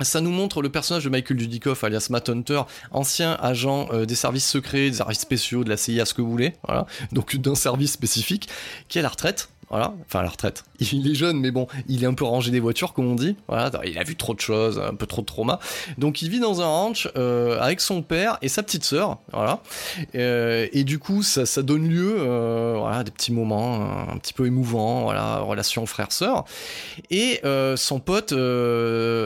ça 0.00 0.20
nous 0.20 0.30
montre 0.30 0.62
le 0.62 0.68
personnage 0.68 1.04
de 1.04 1.10
Michael 1.10 1.38
Dudikoff, 1.38 1.84
alias 1.84 2.08
Matt 2.10 2.28
Hunter, 2.28 2.62
ancien 2.90 3.32
agent 3.40 3.88
euh, 3.92 4.04
des 4.04 4.14
services 4.14 4.46
secrets, 4.46 4.90
des 4.90 4.96
services 4.96 5.20
spéciaux, 5.20 5.64
de 5.64 5.70
la 5.70 5.76
CIA, 5.76 6.04
ce 6.04 6.14
que 6.14 6.22
vous 6.22 6.30
voulez, 6.30 6.54
voilà, 6.66 6.86
donc 7.12 7.36
d'un 7.36 7.54
service 7.54 7.92
spécifique, 7.92 8.48
qui 8.88 8.98
est 8.98 9.00
à 9.00 9.02
la 9.02 9.08
retraite, 9.08 9.48
voilà, 9.68 9.94
enfin 10.04 10.22
la 10.22 10.28
retraite. 10.28 10.64
Il 10.80 11.10
est 11.10 11.14
jeune, 11.14 11.40
mais 11.40 11.50
bon, 11.50 11.66
il 11.88 12.04
est 12.04 12.06
un 12.06 12.14
peu 12.14 12.24
rangé 12.24 12.50
des 12.50 12.60
voitures, 12.60 12.92
comme 12.92 13.06
on 13.06 13.14
dit. 13.14 13.36
Voilà, 13.48 13.70
il 13.84 13.98
a 13.98 14.04
vu 14.04 14.14
trop 14.14 14.34
de 14.34 14.40
choses, 14.40 14.78
un 14.78 14.94
peu 14.94 15.06
trop 15.06 15.22
de 15.22 15.26
trauma. 15.26 15.58
Donc 15.98 16.22
il 16.22 16.30
vit 16.30 16.38
dans 16.38 16.60
un 16.60 16.66
ranch 16.66 17.08
euh, 17.16 17.58
avec 17.60 17.80
son 17.80 18.02
père 18.02 18.38
et 18.42 18.48
sa 18.48 18.62
petite 18.62 18.84
sœur, 18.84 19.18
voilà. 19.32 19.60
Euh, 20.14 20.68
et 20.72 20.84
du 20.84 20.98
coup, 20.98 21.22
ça, 21.22 21.46
ça 21.46 21.62
donne 21.62 21.88
lieu, 21.88 22.16
euh, 22.18 22.76
voilà, 22.78 22.98
à 22.98 23.04
des 23.04 23.10
petits 23.10 23.32
moments 23.32 24.08
un 24.08 24.18
petit 24.18 24.32
peu 24.32 24.46
émouvants, 24.46 25.02
voilà, 25.02 25.38
relation 25.38 25.86
frère-sœur. 25.86 26.44
Et 27.10 27.40
son 27.76 28.00
pote 28.00 28.30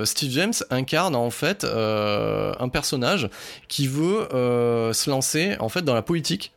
Steve 0.06 0.30
James 0.30 0.54
incarne 0.70 1.16
en 1.16 1.30
fait 1.30 1.64
un 1.64 2.68
personnage 2.68 3.28
qui 3.68 3.86
veut 3.86 4.28
se 4.30 5.10
lancer 5.10 5.56
en 5.60 5.68
fait 5.68 5.82
dans 5.82 5.94
la 5.94 6.02
politique 6.02 6.52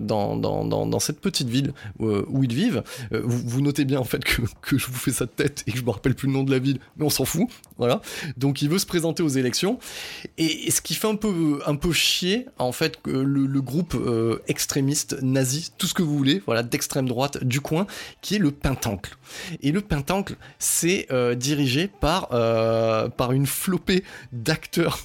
dans, 0.00 0.36
dans, 0.36 1.00
cette 1.00 1.20
petite 1.20 1.48
ville 1.48 1.72
où, 1.98 2.08
où 2.28 2.44
ils 2.44 2.54
vivent. 2.54 2.82
Euh, 3.12 3.22
vous, 3.24 3.60
notez 3.60 3.84
bien 3.84 3.98
en 3.98 4.04
fait 4.04 4.24
que, 4.24 4.78
je 4.78 4.86
vous 4.86 4.98
fais 4.98 5.10
ça 5.10 5.26
de 5.26 5.30
tête 5.30 5.64
et 5.66 5.72
que 5.72 5.78
je 5.78 5.84
me 5.84 5.90
rappelle 5.90 6.14
plus 6.14 6.26
le 6.26 6.32
nom 6.32 6.44
de 6.44 6.50
la 6.50 6.58
ville, 6.58 6.78
mais 6.96 7.04
on 7.04 7.10
s'en 7.10 7.24
fout, 7.24 7.48
voilà. 7.76 8.00
Donc 8.36 8.62
il 8.62 8.68
veut 8.68 8.78
se 8.78 8.86
présenter 8.86 9.22
aux 9.22 9.28
élections 9.28 9.78
et, 10.36 10.70
ce 10.70 10.80
qui 10.80 10.94
fait 10.94 11.08
un 11.08 11.16
peu 11.16 11.60
un 11.66 11.76
peu 11.76 11.92
chier 11.92 12.46
en 12.58 12.72
fait 12.72 12.98
le, 13.06 13.60
groupe 13.60 13.94
euh, 13.94 14.38
extrémiste 14.46 15.20
nazi, 15.22 15.72
tout 15.78 15.86
ce 15.86 15.94
que 15.94 16.02
vous 16.02 16.16
voulez, 16.16 16.42
voilà, 16.46 16.62
d'extrême 16.62 17.08
droite 17.08 17.42
du 17.42 17.60
coin, 17.60 17.86
qui 18.22 18.36
est 18.36 18.38
le 18.38 18.50
Pentancle. 18.50 19.16
Et 19.62 19.72
le 19.72 19.80
Pentancle, 19.80 20.36
c'est 20.58 21.06
euh, 21.10 21.34
dirigé 21.34 21.88
par 21.88 22.28
par 22.28 23.32
une 23.32 23.46
flopée 23.46 24.04
d'acteurs 24.32 24.98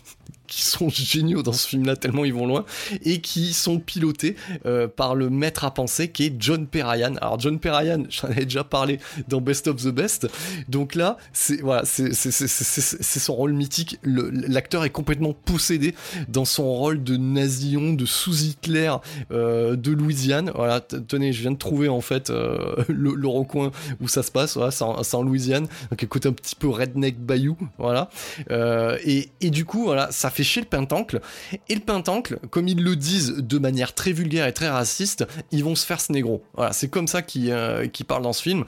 qui 0.53 0.61
sont 0.61 0.89
géniaux 0.93 1.43
dans 1.43 1.53
ce 1.53 1.67
film-là, 1.67 1.95
tellement 1.95 2.25
ils 2.25 2.33
vont 2.33 2.45
loin, 2.45 2.65
et 3.03 3.21
qui 3.21 3.53
sont 3.53 3.79
pilotés 3.79 4.35
euh, 4.65 4.87
par 4.87 5.15
le 5.15 5.29
maître 5.29 5.63
à 5.63 5.73
penser 5.73 6.09
qui 6.09 6.25
est 6.25 6.35
John 6.37 6.67
Perrian. 6.67 7.15
Alors 7.15 7.39
John 7.39 7.59
Perrian, 7.59 8.03
j'en 8.09 8.27
avais 8.27 8.45
déjà 8.45 8.63
parlé 8.63 8.99
dans 9.27 9.41
Best 9.41 9.67
of 9.67 9.77
the 9.77 9.89
Best, 9.89 10.27
donc 10.69 10.95
là, 10.95 11.17
c'est 11.31 11.61
voilà, 11.61 11.83
c'est 11.85 12.11
son 13.19 13.35
rôle 13.35 13.53
mythique. 13.53 13.99
L'acteur 14.03 14.83
est 14.85 14.89
complètement 14.89 15.33
possédé 15.33 15.95
dans 16.27 16.45
son 16.45 16.71
rôle 16.71 17.03
de 17.03 17.17
nasillon, 17.17 17.93
de 17.93 18.05
sous-Hitler 18.05 18.93
euh, 19.31 19.75
de 19.75 19.91
Louisiane. 19.91 20.51
Voilà, 20.53 20.81
tenez, 20.81 21.33
je 21.33 21.41
viens 21.41 21.51
de 21.51 21.57
trouver 21.57 21.89
en 21.89 22.01
fait 22.01 22.29
euh, 22.29 22.75
le, 22.87 23.27
recoin 23.27 23.71
où 24.01 24.07
ça 24.07 24.21
se 24.21 24.31
passe. 24.31 24.55
Voilà, 24.55 24.71
c'est 24.71 24.83
en, 24.83 25.01
en, 25.01 25.23
Louisiane, 25.23 25.67
donc 25.89 26.03
écoute 26.03 26.25
un 26.25 26.33
petit 26.33 26.55
peu 26.55 26.67
redneck 26.67 27.17
bayou, 27.17 27.57
voilà. 27.77 28.09
et, 28.49 29.29
et 29.41 29.49
du 29.49 29.65
coup, 29.65 29.85
voilà, 29.85 30.11
ça 30.11 30.29
fait 30.29 30.42
chez 30.43 30.61
le 30.61 30.67
Pentancle. 30.67 31.21
Et 31.69 31.75
le 31.75 31.81
Pentancle, 31.81 32.39
comme 32.49 32.67
ils 32.67 32.81
le 32.81 32.95
disent 32.95 33.35
de 33.37 33.57
manière 33.57 33.93
très 33.93 34.11
vulgaire 34.11 34.47
et 34.47 34.53
très 34.53 34.69
raciste, 34.69 35.25
ils 35.51 35.63
vont 35.63 35.75
se 35.75 35.85
faire 35.85 36.01
ce 36.01 36.11
négro. 36.11 36.43
Voilà, 36.55 36.73
c'est 36.73 36.89
comme 36.89 37.07
ça 37.07 37.21
qu'ils 37.21 37.51
euh, 37.51 37.87
parlent 38.07 38.23
dans 38.23 38.33
ce 38.33 38.41
film. 38.41 38.65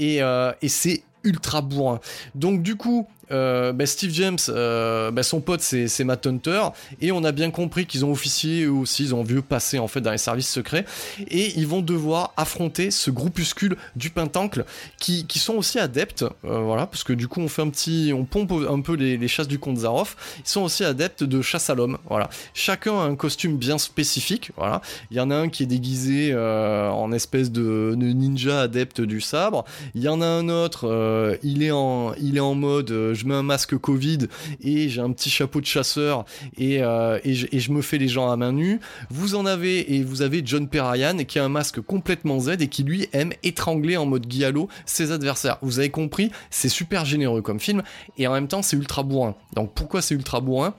Euh, 0.00 0.52
et 0.62 0.68
c'est 0.68 1.02
ultra 1.24 1.60
bourrin. 1.60 2.00
Donc 2.34 2.62
du 2.62 2.76
coup, 2.76 3.06
euh, 3.30 3.72
bah, 3.72 3.86
Steve 3.86 4.10
James, 4.12 4.38
euh, 4.48 5.10
bah, 5.10 5.22
son 5.22 5.40
pote 5.40 5.60
c'est 5.60 6.04
Matt 6.04 6.26
Hunter, 6.26 6.62
et 7.00 7.12
on 7.12 7.24
a 7.24 7.32
bien 7.32 7.50
compris 7.50 7.86
qu'ils 7.86 8.04
ont 8.04 8.10
officié 8.10 8.64
eux 8.64 8.72
aussi, 8.72 9.04
ils 9.04 9.14
ont 9.14 9.22
vu 9.22 9.42
passer 9.42 9.78
en 9.78 9.88
fait 9.88 10.00
dans 10.00 10.10
les 10.10 10.18
services 10.18 10.48
secrets, 10.48 10.84
et 11.28 11.58
ils 11.58 11.66
vont 11.66 11.80
devoir 11.80 12.32
affronter 12.36 12.90
ce 12.90 13.10
groupuscule 13.10 13.76
du 13.96 14.10
Pentancle 14.10 14.64
qui, 14.98 15.26
qui 15.26 15.38
sont 15.38 15.54
aussi 15.54 15.78
adeptes, 15.78 16.24
euh, 16.44 16.60
voilà, 16.60 16.86
parce 16.86 17.04
que 17.04 17.12
du 17.12 17.28
coup 17.28 17.40
on 17.40 17.48
fait 17.48 17.62
un 17.62 17.70
petit, 17.70 18.12
on 18.14 18.24
pompe 18.24 18.52
un 18.68 18.80
peu 18.80 18.94
les, 18.94 19.28
chasses 19.28 19.48
du 19.48 19.58
comte 19.58 19.78
Zaroff, 19.78 20.16
ils 20.38 20.48
sont 20.48 20.62
aussi 20.62 20.84
adeptes 20.84 21.22
de 21.22 21.42
chasse 21.42 21.68
à 21.68 21.74
l'homme, 21.74 21.98
voilà. 22.08 22.30
Chacun 22.54 22.98
a 22.98 23.02
un 23.02 23.14
costume 23.14 23.58
bien 23.58 23.78
spécifique, 23.78 24.52
voilà. 24.56 24.80
Il 25.10 25.16
y 25.16 25.20
en 25.20 25.30
a 25.30 25.36
un 25.36 25.48
qui 25.48 25.64
est 25.64 25.66
déguisé 25.66 26.34
en 26.34 27.12
espèce 27.12 27.52
de, 27.52 27.94
ninja 27.96 28.62
adepte 28.62 29.00
du 29.00 29.20
sabre, 29.20 29.64
il 29.94 30.02
y 30.02 30.08
en 30.08 30.22
a 30.22 30.26
un 30.26 30.48
autre, 30.48 31.38
il 31.42 31.62
est 31.62 31.70
en, 31.70 32.14
il 32.14 32.36
est 32.36 32.40
en 32.40 32.54
mode 32.54 33.12
je 33.18 33.26
mets 33.26 33.34
un 33.34 33.42
masque 33.42 33.76
Covid 33.76 34.28
et 34.62 34.88
j'ai 34.88 35.00
un 35.00 35.12
petit 35.12 35.30
chapeau 35.30 35.60
de 35.60 35.66
chasseur 35.66 36.24
et, 36.56 36.82
euh, 36.82 37.18
et, 37.24 37.34
je, 37.34 37.72
me 37.72 37.82
fais 37.82 37.98
les 37.98 38.08
gens 38.08 38.30
à 38.30 38.36
main 38.36 38.52
nue. 38.52 38.80
Vous 39.10 39.34
en 39.34 39.44
avez 39.44 39.94
et 39.94 40.02
vous 40.02 40.22
avez 40.22 40.42
John 40.44 40.68
Perrian 40.68 41.18
qui 41.24 41.38
a 41.38 41.44
un 41.44 41.48
masque 41.48 41.80
complètement 41.80 42.38
Z 42.38 42.60
et 42.60 42.68
qui 42.68 42.82
lui 42.82 43.08
aime 43.12 43.32
étrangler 43.42 43.96
en 43.96 44.06
mode 44.06 44.26
giallo 44.30 44.68
ses 44.86 45.12
adversaires. 45.12 45.58
Vous 45.62 45.78
avez 45.78 45.90
compris, 45.90 46.30
c'est 46.50 46.68
super 46.68 47.04
généreux 47.04 47.42
comme 47.42 47.60
film 47.60 47.82
et 48.16 48.26
en 48.26 48.32
même 48.32 48.48
temps 48.48 48.62
c'est 48.62 48.76
ultra 48.76 49.02
bourrin. 49.02 49.34
Donc 49.54 49.72
pourquoi 49.74 50.00
c'est 50.00 50.14
ultra 50.14 50.40
bourrin? 50.40 50.74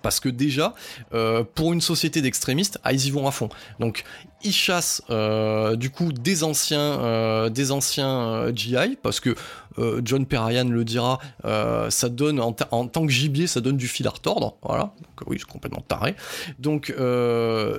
Parce 0.00 0.20
que 0.20 0.28
déjà, 0.28 0.74
euh, 1.14 1.44
pour 1.54 1.72
une 1.72 1.80
société 1.80 2.22
d'extrémistes, 2.22 2.78
ah, 2.84 2.92
ils 2.92 3.06
y 3.06 3.10
vont 3.10 3.26
à 3.26 3.30
fond. 3.30 3.48
Donc, 3.78 4.04
ils 4.44 4.52
chassent 4.52 5.02
euh, 5.10 5.76
du 5.76 5.90
coup 5.90 6.12
des 6.12 6.42
anciens, 6.42 6.80
euh, 6.80 7.48
des 7.48 7.70
anciens 7.70 8.52
GI, 8.54 8.98
parce 9.02 9.20
que 9.20 9.34
John 10.04 10.26
Perrian 10.26 10.68
le 10.68 10.84
dira, 10.84 11.18
ça 11.88 12.08
donne 12.10 12.40
en, 12.40 12.52
tant 12.52 13.06
que 13.06 13.12
gibier, 13.12 13.46
ça 13.46 13.62
donne 13.62 13.78
du 13.78 13.88
fil 13.88 14.06
à 14.06 14.10
retordre. 14.10 14.56
Voilà. 14.62 14.92
Donc, 14.98 15.26
oui, 15.26 15.38
c'est 15.38 15.50
complètement 15.50 15.82
taré. 15.86 16.14
Donc, 16.58 16.94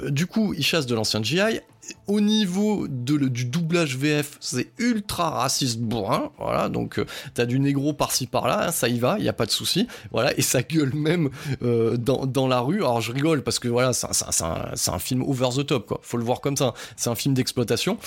du 0.10 0.26
coup, 0.26 0.56
ils 0.56 0.64
chassent 0.64 0.88
de 0.88 0.96
l'ancien 0.96 1.22
GI 1.22 1.60
au 2.08 2.20
niveau 2.20 2.88
de, 2.88 3.18
du 3.18 3.46
doublage 3.46 3.98
VF, 3.98 4.38
c'est 4.40 4.72
ultra 4.78 5.30
raciste 5.30 5.80
bourrin, 5.80 6.32
voilà, 6.38 6.70
donc 6.70 7.00
euh, 7.00 7.06
t'as 7.34 7.46
du 7.46 7.60
négro 7.60 7.94
par-ci 7.94 8.28
par-là, 8.28 8.68
hein, 8.68 8.72
ça 8.72 8.90
y 8.90 9.00
va, 9.00 9.16
il 9.20 9.26
y 9.26 9.30
a 9.30 9.34
pas 9.34 9.46
de 9.46 9.52
souci, 9.52 9.88
voilà, 10.12 10.38
et 10.38 10.42
ça 10.42 10.62
gueule 10.62 10.94
même 10.94 11.30
euh, 11.62 11.98
dans, 11.98 12.26
dans, 12.26 12.48
la 12.48 12.60
rue. 12.60 12.78
Alors 12.78 13.02
je 13.02 13.12
rigole 13.12 13.42
parce 13.42 13.60
que 13.60 13.68
voilà, 13.68 13.94
c'est 13.94 14.08
un, 14.44 14.94
un, 14.94 15.00
film 15.00 15.24
over 15.24 15.50
the 15.56 15.66
top, 15.66 15.88
quoi. 15.88 16.00
Faut 16.04 16.18
le 16.18 16.24
voir 16.24 16.42
comme 16.42 16.58
ça. 16.58 16.74
C'est 16.98 17.10
un 17.10 17.16
film 17.16 17.34
d'exploitation 17.34 17.98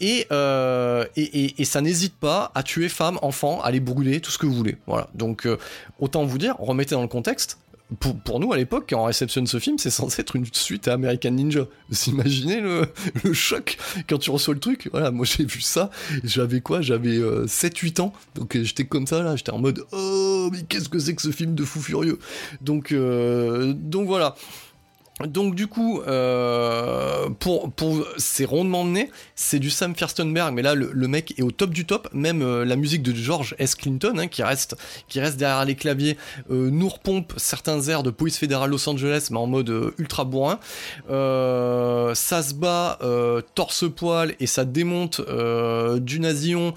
et, 0.00 0.26
euh, 0.32 1.04
et, 1.16 1.44
et, 1.44 1.62
et, 1.62 1.64
ça 1.64 1.80
n'hésite 1.80 2.14
pas 2.14 2.50
à 2.54 2.62
tuer 2.62 2.88
femmes, 2.88 3.18
enfants, 3.20 3.60
à 3.62 3.70
les 3.70 3.80
brûler, 3.80 4.20
tout 4.20 4.30
ce 4.30 4.38
que 4.38 4.46
vous 4.46 4.54
voulez. 4.54 4.76
Voilà. 4.86 5.08
Donc 5.14 5.46
autant 5.98 6.24
vous 6.24 6.38
dire, 6.38 6.56
remettez 6.58 6.94
dans 6.94 7.02
le 7.02 7.08
contexte, 7.08 7.58
pour, 8.00 8.40
nous 8.40 8.52
à 8.52 8.56
l'époque, 8.56 8.86
quand 8.88 9.02
on 9.02 9.04
réceptionne 9.04 9.46
ce 9.46 9.58
film, 9.58 9.78
c'est 9.78 9.90
censé 9.90 10.22
être 10.22 10.36
une 10.36 10.46
suite 10.52 10.88
à 10.88 10.94
American 10.94 11.30
Ninja. 11.32 11.66
Vous 11.90 12.10
imaginez 12.10 12.60
le, 12.60 12.88
choc 13.32 13.76
quand 14.08 14.18
tu 14.18 14.30
reçois 14.30 14.54
le 14.54 14.60
truc. 14.60 14.88
Voilà, 14.90 15.10
moi 15.10 15.26
j'ai 15.26 15.44
vu 15.44 15.60
ça, 15.60 15.90
j'avais 16.22 16.60
quoi? 16.60 16.80
J'avais 16.80 17.18
7-8 17.18 18.00
euh, 18.00 18.02
ans, 18.04 18.12
donc 18.34 18.56
euh, 18.56 18.64
j'étais 18.64 18.86
comme 18.86 19.06
ça 19.06 19.22
là, 19.22 19.36
j'étais 19.36 19.52
en 19.52 19.58
mode 19.58 19.84
Oh, 19.92 20.48
mais 20.50 20.62
qu'est-ce 20.62 20.88
que 20.88 20.98
c'est 20.98 21.14
que 21.14 21.22
ce 21.22 21.30
film 21.30 21.54
de 21.54 21.64
fou 21.64 21.80
furieux? 21.80 22.18
Donc, 22.62 22.92
euh, 22.92 23.74
donc 23.74 24.06
voilà. 24.06 24.34
Donc 25.26 25.54
du 25.54 25.66
coup, 25.66 26.02
euh, 26.06 27.28
pour, 27.38 27.70
pour 27.72 28.04
c'est 28.16 28.44
rondement 28.44 28.84
mené, 28.84 29.10
c'est 29.34 29.58
du 29.58 29.70
Sam 29.70 29.94
Firstenberg, 29.94 30.52
mais 30.52 30.62
là 30.62 30.74
le, 30.74 31.08
mec 31.08 31.34
est 31.38 31.42
au 31.42 31.50
top 31.50 31.70
du 31.70 31.86
top. 31.86 32.08
Même 32.12 32.42
euh, 32.42 32.64
la 32.64 32.76
musique 32.76 33.02
de 33.02 33.14
George 33.14 33.54
S. 33.58 33.74
Clinton, 33.74 34.18
hein, 34.18 34.28
qui 34.28 34.42
reste 34.42 34.76
qui 35.08 35.20
reste 35.20 35.36
derrière 35.36 35.64
les 35.64 35.74
claviers, 35.74 36.16
euh, 36.50 36.70
nous 36.70 36.88
repompe 36.88 37.32
certains 37.36 37.80
airs 37.88 38.02
de 38.02 38.10
Police 38.10 38.38
fédérale 38.38 38.70
Los 38.70 38.88
Angeles, 38.88 39.28
mais 39.30 39.38
en 39.38 39.46
mode 39.46 39.92
ultra 39.98 40.24
bourrin. 40.24 40.58
ça 41.08 42.42
se 42.42 42.54
bat 42.54 42.98
torse 43.54 43.84
poil 43.94 44.34
et 44.40 44.46
ça 44.46 44.64
démonte 44.64 45.20
du 46.00 46.20
Nazion 46.20 46.74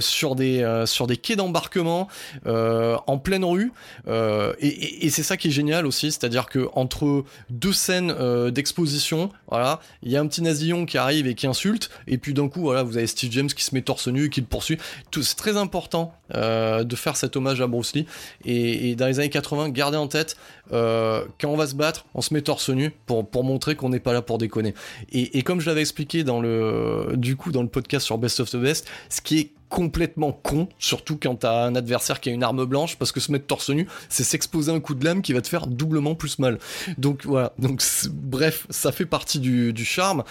sur 0.00 0.34
des 0.34 0.82
sur 0.86 1.06
des 1.06 1.16
quais 1.16 1.36
d'embarquement 1.36 2.08
en 2.46 3.18
pleine 3.18 3.44
rue. 3.44 3.72
et, 4.08 5.06
et 5.06 5.10
c'est 5.10 5.22
ça 5.22 5.36
qui 5.36 5.48
est 5.48 5.52
génial 5.52 5.86
aussi, 5.86 6.10
c'est-à-dire 6.12 6.46
que 6.46 6.68
entre 6.74 7.24
deux 7.50 7.71
scènes 7.72 8.14
euh, 8.18 8.50
d'exposition. 8.50 9.30
Voilà, 9.48 9.80
il 10.02 10.10
y 10.10 10.16
a 10.16 10.20
un 10.20 10.26
petit 10.26 10.42
nazillon 10.42 10.86
qui 10.86 10.98
arrive 10.98 11.26
et 11.26 11.34
qui 11.34 11.46
insulte, 11.46 11.90
et 12.06 12.18
puis 12.18 12.34
d'un 12.34 12.48
coup, 12.48 12.60
voilà, 12.60 12.82
vous 12.82 12.96
avez 12.96 13.06
Steve 13.06 13.30
James 13.32 13.48
qui 13.48 13.64
se 13.64 13.74
met 13.74 13.82
torse 13.82 14.08
nu 14.08 14.26
et 14.26 14.28
qui 14.30 14.40
le 14.40 14.46
poursuit. 14.46 14.78
C'est 15.20 15.36
très 15.36 15.56
important 15.56 16.14
euh, 16.34 16.84
de 16.84 16.96
faire 16.96 17.16
cet 17.16 17.36
hommage 17.36 17.60
à 17.60 17.66
Bruce 17.66 17.94
Lee. 17.94 18.06
Et, 18.44 18.94
dans 18.96 19.06
les 19.06 19.18
années 19.18 19.30
80, 19.30 19.70
gardez 19.70 19.96
en 19.96 20.08
tête, 20.08 20.36
euh, 20.72 21.24
quand 21.40 21.48
on 21.48 21.56
va 21.56 21.66
se 21.66 21.74
battre, 21.74 22.06
on 22.14 22.20
se 22.20 22.32
met 22.32 22.42
torse 22.42 22.70
nu 22.70 22.90
pour, 23.06 23.44
montrer 23.44 23.74
qu'on 23.74 23.88
n'est 23.88 24.00
pas 24.00 24.12
là 24.12 24.22
pour 24.22 24.38
déconner. 24.38 24.74
Et, 25.12 25.42
comme 25.42 25.60
je 25.60 25.66
l'avais 25.66 25.80
expliqué 25.80 26.24
dans 26.24 26.40
le, 26.40 27.14
dans 27.52 27.62
le 27.62 27.68
podcast 27.68 28.06
sur 28.06 28.18
Best 28.18 28.40
of 28.40 28.50
the 28.50 28.56
Best, 28.56 28.88
ce 29.08 29.20
qui 29.20 29.38
est 29.38 29.50
complètement 29.72 30.32
con, 30.32 30.68
surtout 30.78 31.18
quand 31.20 31.34
t'as 31.36 31.64
un 31.64 31.74
adversaire 31.74 32.20
qui 32.20 32.28
a 32.28 32.32
une 32.32 32.42
arme 32.42 32.66
blanche, 32.66 32.96
parce 32.98 33.10
que 33.10 33.20
se 33.20 33.32
mettre 33.32 33.46
torse 33.46 33.70
nu, 33.70 33.88
c'est 34.10 34.22
s'exposer 34.22 34.70
un 34.70 34.80
coup 34.80 34.94
de 34.94 35.02
lame 35.02 35.22
qui 35.22 35.32
va 35.32 35.40
te 35.40 35.48
faire 35.48 35.66
doublement 35.66 36.14
plus 36.14 36.38
mal. 36.38 36.58
Donc 36.98 37.24
voilà, 37.24 37.54
donc 37.58 37.82
bref, 38.10 38.66
ça 38.68 38.92
fait 38.92 39.06
partie 39.06 39.40
du, 39.40 39.84
charme. 39.84 40.24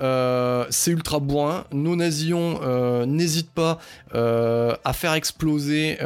Euh, 0.00 0.66
c'est 0.70 0.90
ultra 0.90 1.20
bourrin. 1.20 1.64
Nos 1.72 1.94
nazions 1.94 2.58
euh, 2.64 3.06
n'hésitent 3.06 3.52
pas 3.52 3.78
euh, 4.16 4.74
à 4.84 4.92
faire 4.92 5.12
exploser 5.12 5.98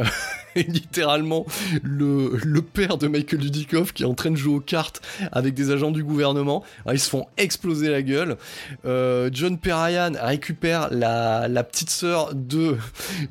littéralement 0.68 1.46
le, 1.82 2.60
père 2.60 2.96
de 2.96 3.08
Michael 3.08 3.40
Dudikoff 3.40 3.92
qui 3.92 4.02
est 4.02 4.06
en 4.06 4.14
train 4.14 4.30
de 4.30 4.36
jouer 4.36 4.54
aux 4.54 4.60
cartes 4.60 5.02
avec 5.32 5.54
des 5.54 5.70
agents 5.70 5.90
du 5.90 6.04
gouvernement. 6.04 6.62
ils 6.90 6.98
se 6.98 7.10
font 7.10 7.26
exploser 7.36 7.90
la 7.90 8.02
gueule. 8.02 8.36
Euh, 8.84 9.30
John 9.32 9.58
Perrian 9.58 10.12
récupère 10.20 10.88
la, 10.90 11.64
petite 11.64 11.90
sœur 11.90 12.34
de, 12.34 12.76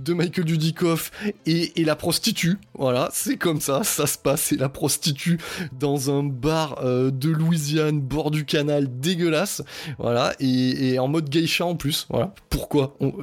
Michael 0.08 0.46
Dudikoff 0.46 1.12
et, 1.46 1.72
la 1.84 1.96
prostitue. 1.96 2.58
Voilà, 2.76 3.10
c'est 3.14 3.38
comme 3.38 3.62
ça, 3.62 3.84
ça 3.84 4.06
se 4.06 4.18
passe. 4.18 4.42
C'est 4.44 4.60
la 4.60 4.70
prostitue 4.70 5.40
dans 5.80 6.12
un 6.12 6.24
bar 6.24 6.80
euh, 6.84 7.12
de 7.12 7.30
Louisiane, 7.30 8.00
bord 8.00 8.32
du 8.32 8.46
canal, 8.46 8.88
dégueulasse. 9.00 9.64
Voilà, 9.98 10.34
et, 10.40 11.00
en 11.00 11.08
mode 11.08 11.30
geisha 11.30 11.66
en 11.66 11.76
plus. 11.76 12.08
Voilà, 12.10 12.34
pourquoi 12.50 12.96
On, 13.00 13.14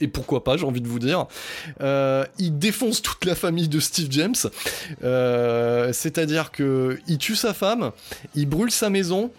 et 0.00 0.08
pourquoi 0.08 0.44
pas, 0.44 0.56
j'ai 0.56 0.64
envie 0.64 0.80
de 0.80 0.88
vous 0.88 0.98
dire. 0.98 1.26
Euh, 1.80 2.24
il 2.38 2.58
défonce 2.58 3.02
toute 3.02 3.24
la 3.24 3.34
famille 3.34 3.68
de 3.68 3.80
Steve 3.80 4.08
James, 4.10 4.34
euh, 5.02 5.92
c'est-à-dire 5.92 6.50
que 6.50 6.98
il 7.06 7.18
tue 7.18 7.36
sa 7.36 7.54
femme, 7.54 7.92
il 8.34 8.46
brûle 8.46 8.70
sa 8.70 8.90
maison, 8.90 9.30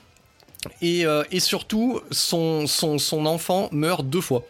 et, 0.82 1.05
euh, 1.05 1.24
surtout 1.39 2.01
son, 2.12 2.68
son, 2.68 2.97
son 2.97 3.26
enfant 3.26 3.70
meurt 3.72 4.05
deux 4.05 4.22
fois. 4.22 4.43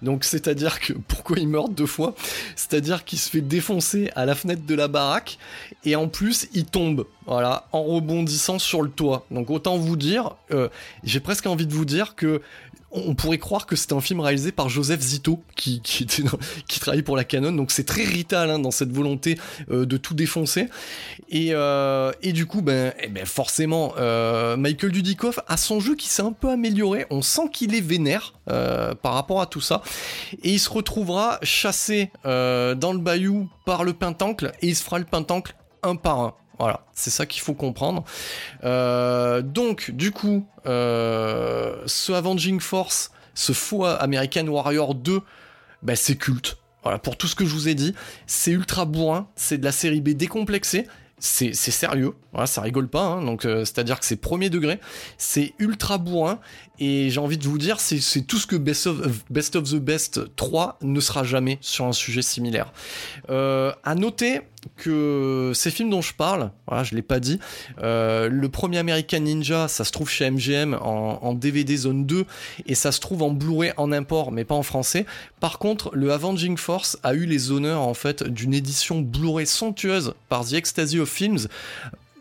Donc 0.00 0.24
c'est-à-dire 0.24 0.80
que 0.80 0.92
pourquoi 1.08 1.38
il 1.38 1.48
meurt 1.48 1.74
deux 1.74 1.86
fois? 1.86 2.14
C'est-à-dire 2.56 3.04
qu'il 3.04 3.18
se 3.18 3.28
fait 3.28 3.42
défoncer 3.42 4.10
à 4.16 4.24
la 4.24 4.34
fenêtre 4.34 4.62
de 4.64 4.74
la 4.74 4.88
baraque 4.88 5.38
et 5.84 5.96
en 5.96 6.08
plus 6.08 6.48
il 6.54 6.64
tombe, 6.64 7.06
voilà, 7.26 7.68
en 7.72 7.82
rebondissant 7.82 8.58
sur 8.58 8.80
le 8.80 8.88
toit. 8.88 9.26
Donc 9.30 9.50
autant 9.50 9.76
vous 9.76 9.96
dire, 9.96 10.30
j'ai 11.04 11.20
presque 11.20 11.46
envie 11.46 11.66
de 11.66 11.74
vous 11.74 11.84
dire 11.84 12.14
que 12.14 12.40
on 12.92 13.14
pourrait 13.14 13.38
croire 13.38 13.66
que 13.66 13.76
c'était 13.76 13.94
un 13.94 14.00
film 14.00 14.20
réalisé 14.20 14.52
par 14.52 14.68
Joseph 14.68 15.00
Zito 15.00 15.42
qui, 15.56 15.80
qui, 15.80 16.02
était 16.04 16.22
qui 16.68 16.80
travaillait 16.80 17.02
pour 17.02 17.16
la 17.16 17.24
Canon. 17.24 17.52
Donc 17.52 17.70
c'est 17.70 17.84
très 17.84 18.04
rital 18.04 18.50
hein, 18.50 18.58
dans 18.58 18.70
cette 18.70 18.92
volonté 18.92 19.38
euh, 19.70 19.86
de 19.86 19.96
tout 19.96 20.14
défoncer. 20.14 20.68
Et, 21.28 21.50
euh, 21.52 22.12
du 22.22 22.46
coup 22.46 22.62
ben, 22.62 22.92
eh 23.00 23.08
ben 23.08 23.26
forcément 23.26 23.94
euh, 23.98 24.56
Michael 24.56 24.92
Dudikoff 24.92 25.40
a 25.48 25.56
son 25.56 25.80
jeu 25.80 25.96
qui 25.96 26.08
s'est 26.08 26.22
un 26.22 26.32
peu 26.32 26.50
amélioré. 26.50 27.06
On 27.10 27.22
sent 27.22 27.50
qu'il 27.52 27.74
est 27.74 27.80
vénère 27.80 28.34
par 28.46 29.14
rapport 29.14 29.40
à 29.40 29.46
tout 29.46 29.60
ça. 29.60 29.82
Et 30.42 30.50
il 30.50 30.58
se 30.58 30.70
retrouvera 30.70 31.38
chassé 31.42 32.10
dans 32.24 32.92
le 32.92 32.98
bayou 32.98 33.48
par 33.64 33.84
le 33.84 33.92
pentancle 33.92 34.52
et 34.60 34.68
il 34.68 34.76
se 34.76 34.82
fera 34.82 34.98
le 34.98 35.04
pentancle 35.04 35.54
un 35.82 35.94
par 35.94 36.18
un 36.20 36.34
voilà, 36.60 36.80
c'est 36.92 37.10
ça 37.10 37.24
qu'il 37.24 37.40
faut 37.40 37.54
comprendre. 37.54 38.04
Euh, 38.64 39.40
donc, 39.40 39.90
du 39.90 40.12
coup, 40.12 40.46
euh, 40.66 41.82
ce 41.86 42.12
Avenging 42.12 42.60
Force, 42.60 43.10
ce 43.34 43.52
faux 43.52 43.86
American 43.86 44.46
Warrior 44.46 44.94
2, 44.94 45.22
bah, 45.82 45.96
c'est 45.96 46.16
culte. 46.16 46.58
Voilà, 46.82 46.98
pour 46.98 47.16
tout 47.16 47.26
ce 47.26 47.34
que 47.34 47.46
je 47.46 47.54
vous 47.54 47.68
ai 47.68 47.74
dit, 47.74 47.94
c'est 48.26 48.52
ultra 48.52 48.84
bourrin, 48.84 49.28
c'est 49.36 49.58
de 49.58 49.64
la 49.64 49.72
série 49.72 50.02
B 50.02 50.10
décomplexée, 50.10 50.86
c'est 51.18 51.52
sérieux, 51.54 52.14
ça 52.46 52.62
rigole 52.62 52.88
pas, 52.88 53.04
hein, 53.04 53.22
donc 53.22 53.44
euh, 53.44 53.66
c'est-à-dire 53.66 54.00
que 54.00 54.06
c'est 54.06 54.16
premier 54.16 54.48
degré, 54.48 54.80
c'est 55.18 55.52
ultra 55.58 55.98
bourrin, 55.98 56.40
et 56.80 57.10
j'ai 57.10 57.20
envie 57.20 57.36
de 57.36 57.44
vous 57.44 57.58
dire, 57.58 57.78
c'est 57.78 58.22
tout 58.22 58.38
ce 58.38 58.46
que 58.46 58.56
Best 58.56 58.86
of, 58.86 59.70
the 59.70 59.76
Best 59.76 60.34
3 60.36 60.78
ne 60.80 60.98
sera 61.00 61.24
jamais 61.24 61.58
sur 61.60 61.84
un 61.84 61.92
sujet 61.92 62.22
similaire. 62.22 62.72
Euh, 63.28 63.72
à 63.84 63.94
noter 63.94 64.40
que 64.76 65.52
ces 65.54 65.70
films 65.70 65.90
dont 65.90 66.02
je 66.02 66.14
parle, 66.14 66.50
voilà, 66.66 66.82
je 66.84 66.94
l'ai 66.94 67.02
pas 67.02 67.20
dit, 67.20 67.38
euh, 67.82 68.28
le 68.30 68.48
premier 68.48 68.78
American 68.78 69.20
Ninja, 69.20 69.68
ça 69.68 69.84
se 69.84 69.92
trouve 69.92 70.08
chez 70.08 70.30
MGM 70.30 70.74
en, 70.74 71.18
en, 71.22 71.34
DVD 71.34 71.76
zone 71.76 72.06
2 72.06 72.24
et 72.66 72.74
ça 72.74 72.92
se 72.92 73.00
trouve 73.00 73.22
en 73.22 73.30
Blu-ray 73.30 73.72
en 73.76 73.92
import, 73.92 74.32
mais 74.32 74.44
pas 74.44 74.54
en 74.54 74.62
français. 74.62 75.06
Par 75.38 75.58
contre, 75.58 75.90
le 75.94 76.12
Avenging 76.12 76.56
Force 76.56 76.98
a 77.02 77.14
eu 77.14 77.26
les 77.26 77.50
honneurs 77.50 77.82
en 77.82 77.94
fait 77.94 78.22
d'une 78.22 78.54
édition 78.54 79.00
Blu-ray 79.00 79.46
somptueuse 79.46 80.14
par 80.28 80.46
The 80.46 80.54
Ecstasy 80.54 80.98
of 80.98 81.08
Films 81.08 81.48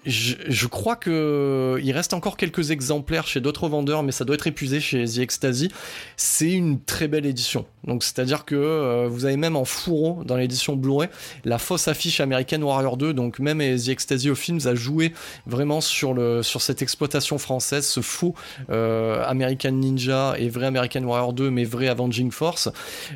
je, 0.09 0.67
crois 0.67 0.95
que 0.95 1.79
il 1.81 1.91
reste 1.91 2.13
encore 2.13 2.37
quelques 2.37 2.71
exemplaires 2.71 3.27
chez 3.27 3.41
d'autres 3.41 3.67
vendeurs, 3.69 4.03
mais 4.03 4.11
ça 4.11 4.25
doit 4.25 4.35
être 4.35 4.47
épuisé 4.47 4.79
chez 4.79 5.05
The 5.05 5.19
Ecstasy. 5.19 5.69
C'est 6.17 6.51
une 6.51 6.81
très 6.81 7.07
belle 7.07 7.25
édition. 7.25 7.65
Donc 7.85 8.03
c'est-à-dire 8.03 8.45
que 8.45 8.55
euh, 8.55 9.07
vous 9.09 9.25
avez 9.25 9.37
même 9.37 9.55
en 9.55 9.65
fourreau 9.65 10.23
dans 10.25 10.35
l'édition 10.35 10.75
Blu-ray 10.75 11.09
la 11.45 11.57
fausse 11.57 11.87
affiche 11.87 12.19
American 12.19 12.61
Warrior 12.61 12.97
2. 12.97 13.13
Donc 13.13 13.39
même 13.39 13.59
The 13.59 13.89
Ecstasy 13.89 14.29
of 14.29 14.37
Films 14.37 14.61
a 14.65 14.75
joué 14.75 15.13
vraiment 15.45 15.81
sur 15.81 16.13
le 16.13 16.43
sur 16.43 16.61
cette 16.61 16.81
exploitation 16.81 17.37
française, 17.37 17.87
ce 17.87 18.01
faux 18.01 18.35
euh, 18.69 19.23
American 19.25 19.71
Ninja 19.71 20.35
et 20.37 20.49
vrai 20.49 20.67
American 20.67 21.03
Warrior 21.03 21.33
2, 21.33 21.49
mais 21.49 21.63
vrai 21.63 21.87
Avenging 21.87 22.31
Force. 22.31 22.69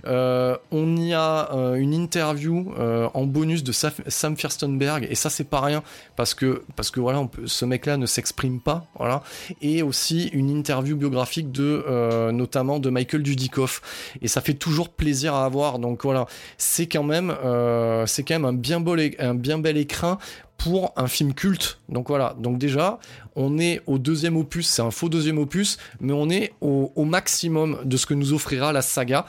Euh, 0.06 0.58
on 0.72 0.96
y 0.98 1.14
a 1.14 1.50
une 1.76 1.94
interview 1.94 2.74
en 3.14 3.26
bonus 3.26 3.64
de 3.64 3.72
Sam 3.72 4.38
Firstenberg 4.38 5.08
et 5.10 5.16
ça 5.16 5.30
c'est 5.30 5.44
pas 5.44 5.62
rien 5.62 5.84
parce 6.16 6.34
que 6.34 6.64
que 6.92 7.00
voilà, 7.00 7.20
on 7.20 7.28
peut, 7.28 7.48
ce 7.48 7.66
mec-là 7.66 7.98
ne 7.98 8.06
s'exprime 8.06 8.60
pas, 8.60 8.86
voilà, 8.98 9.24
et 9.62 9.82
aussi 9.84 10.28
une 10.34 10.50
interview 10.50 10.96
biographique 10.96 11.52
de 11.52 11.84
euh, 11.88 12.32
notamment 12.32 12.80
de 12.80 12.90
Michael 12.90 13.24
Dudikoff, 13.24 13.82
et 14.22 14.28
ça 14.28 14.42
fait 14.42 14.54
toujours 14.54 14.90
plaisir 14.90 15.34
à 15.34 15.46
avoir. 15.46 15.80
Donc 15.80 16.04
voilà, 16.04 16.26
c'est 16.58 16.88
quand 16.88 17.04
même, 17.04 17.34
euh, 17.44 18.06
c'est 18.06 18.24
quand 18.24 18.36
même 18.36 18.46
un 18.46 18.54
bien 18.54 18.80
beau, 18.80 18.96
un 19.20 19.36
bien 19.36 19.60
bel 19.60 19.78
écrin 19.78 20.18
pour 20.58 20.94
un 20.96 21.08
film 21.08 21.34
culte. 21.34 21.80
Donc 21.90 22.08
voilà, 22.08 22.36
donc 22.40 22.58
déjà, 22.58 23.00
on 23.36 23.60
est 23.60 23.82
au 23.86 23.98
deuxième 23.98 24.38
opus, 24.38 24.68
c'est 24.68 24.82
un 24.82 24.92
faux 24.92 25.10
deuxième 25.10 25.38
opus, 25.38 25.78
mais 26.00 26.14
on 26.14 26.30
est 26.30 26.54
au, 26.62 26.92
maximum 27.04 27.80
de 27.84 27.98
ce 27.98 28.06
que 28.06 28.14
nous 28.14 28.34
offrira 28.34 28.72
la 28.72 28.82
saga. 28.82 29.26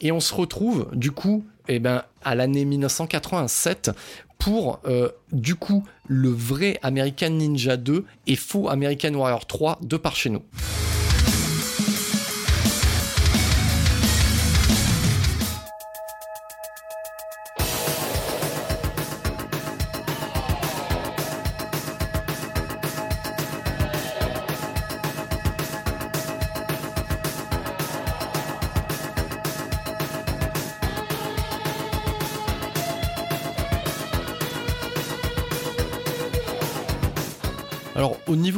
Et 0.00 0.12
on 0.12 0.20
se 0.20 0.32
retrouve, 0.32 0.88
du 0.92 1.10
coup, 1.10 1.44
eh 1.68 1.80
ben, 1.80 2.04
à 2.22 2.36
l'année 2.36 2.64
1987 2.64 3.90
pour, 4.38 4.80
euh, 4.86 5.08
du 5.32 5.54
coup, 5.54 5.84
le 6.06 6.28
vrai 6.28 6.78
American 6.82 7.30
Ninja 7.30 7.76
2 7.76 8.04
et 8.26 8.36
faux 8.36 8.68
American 8.68 9.14
Warrior 9.14 9.46
3 9.46 9.78
de 9.82 9.96
par 9.96 10.16
chez 10.16 10.30
nous. 10.30 10.42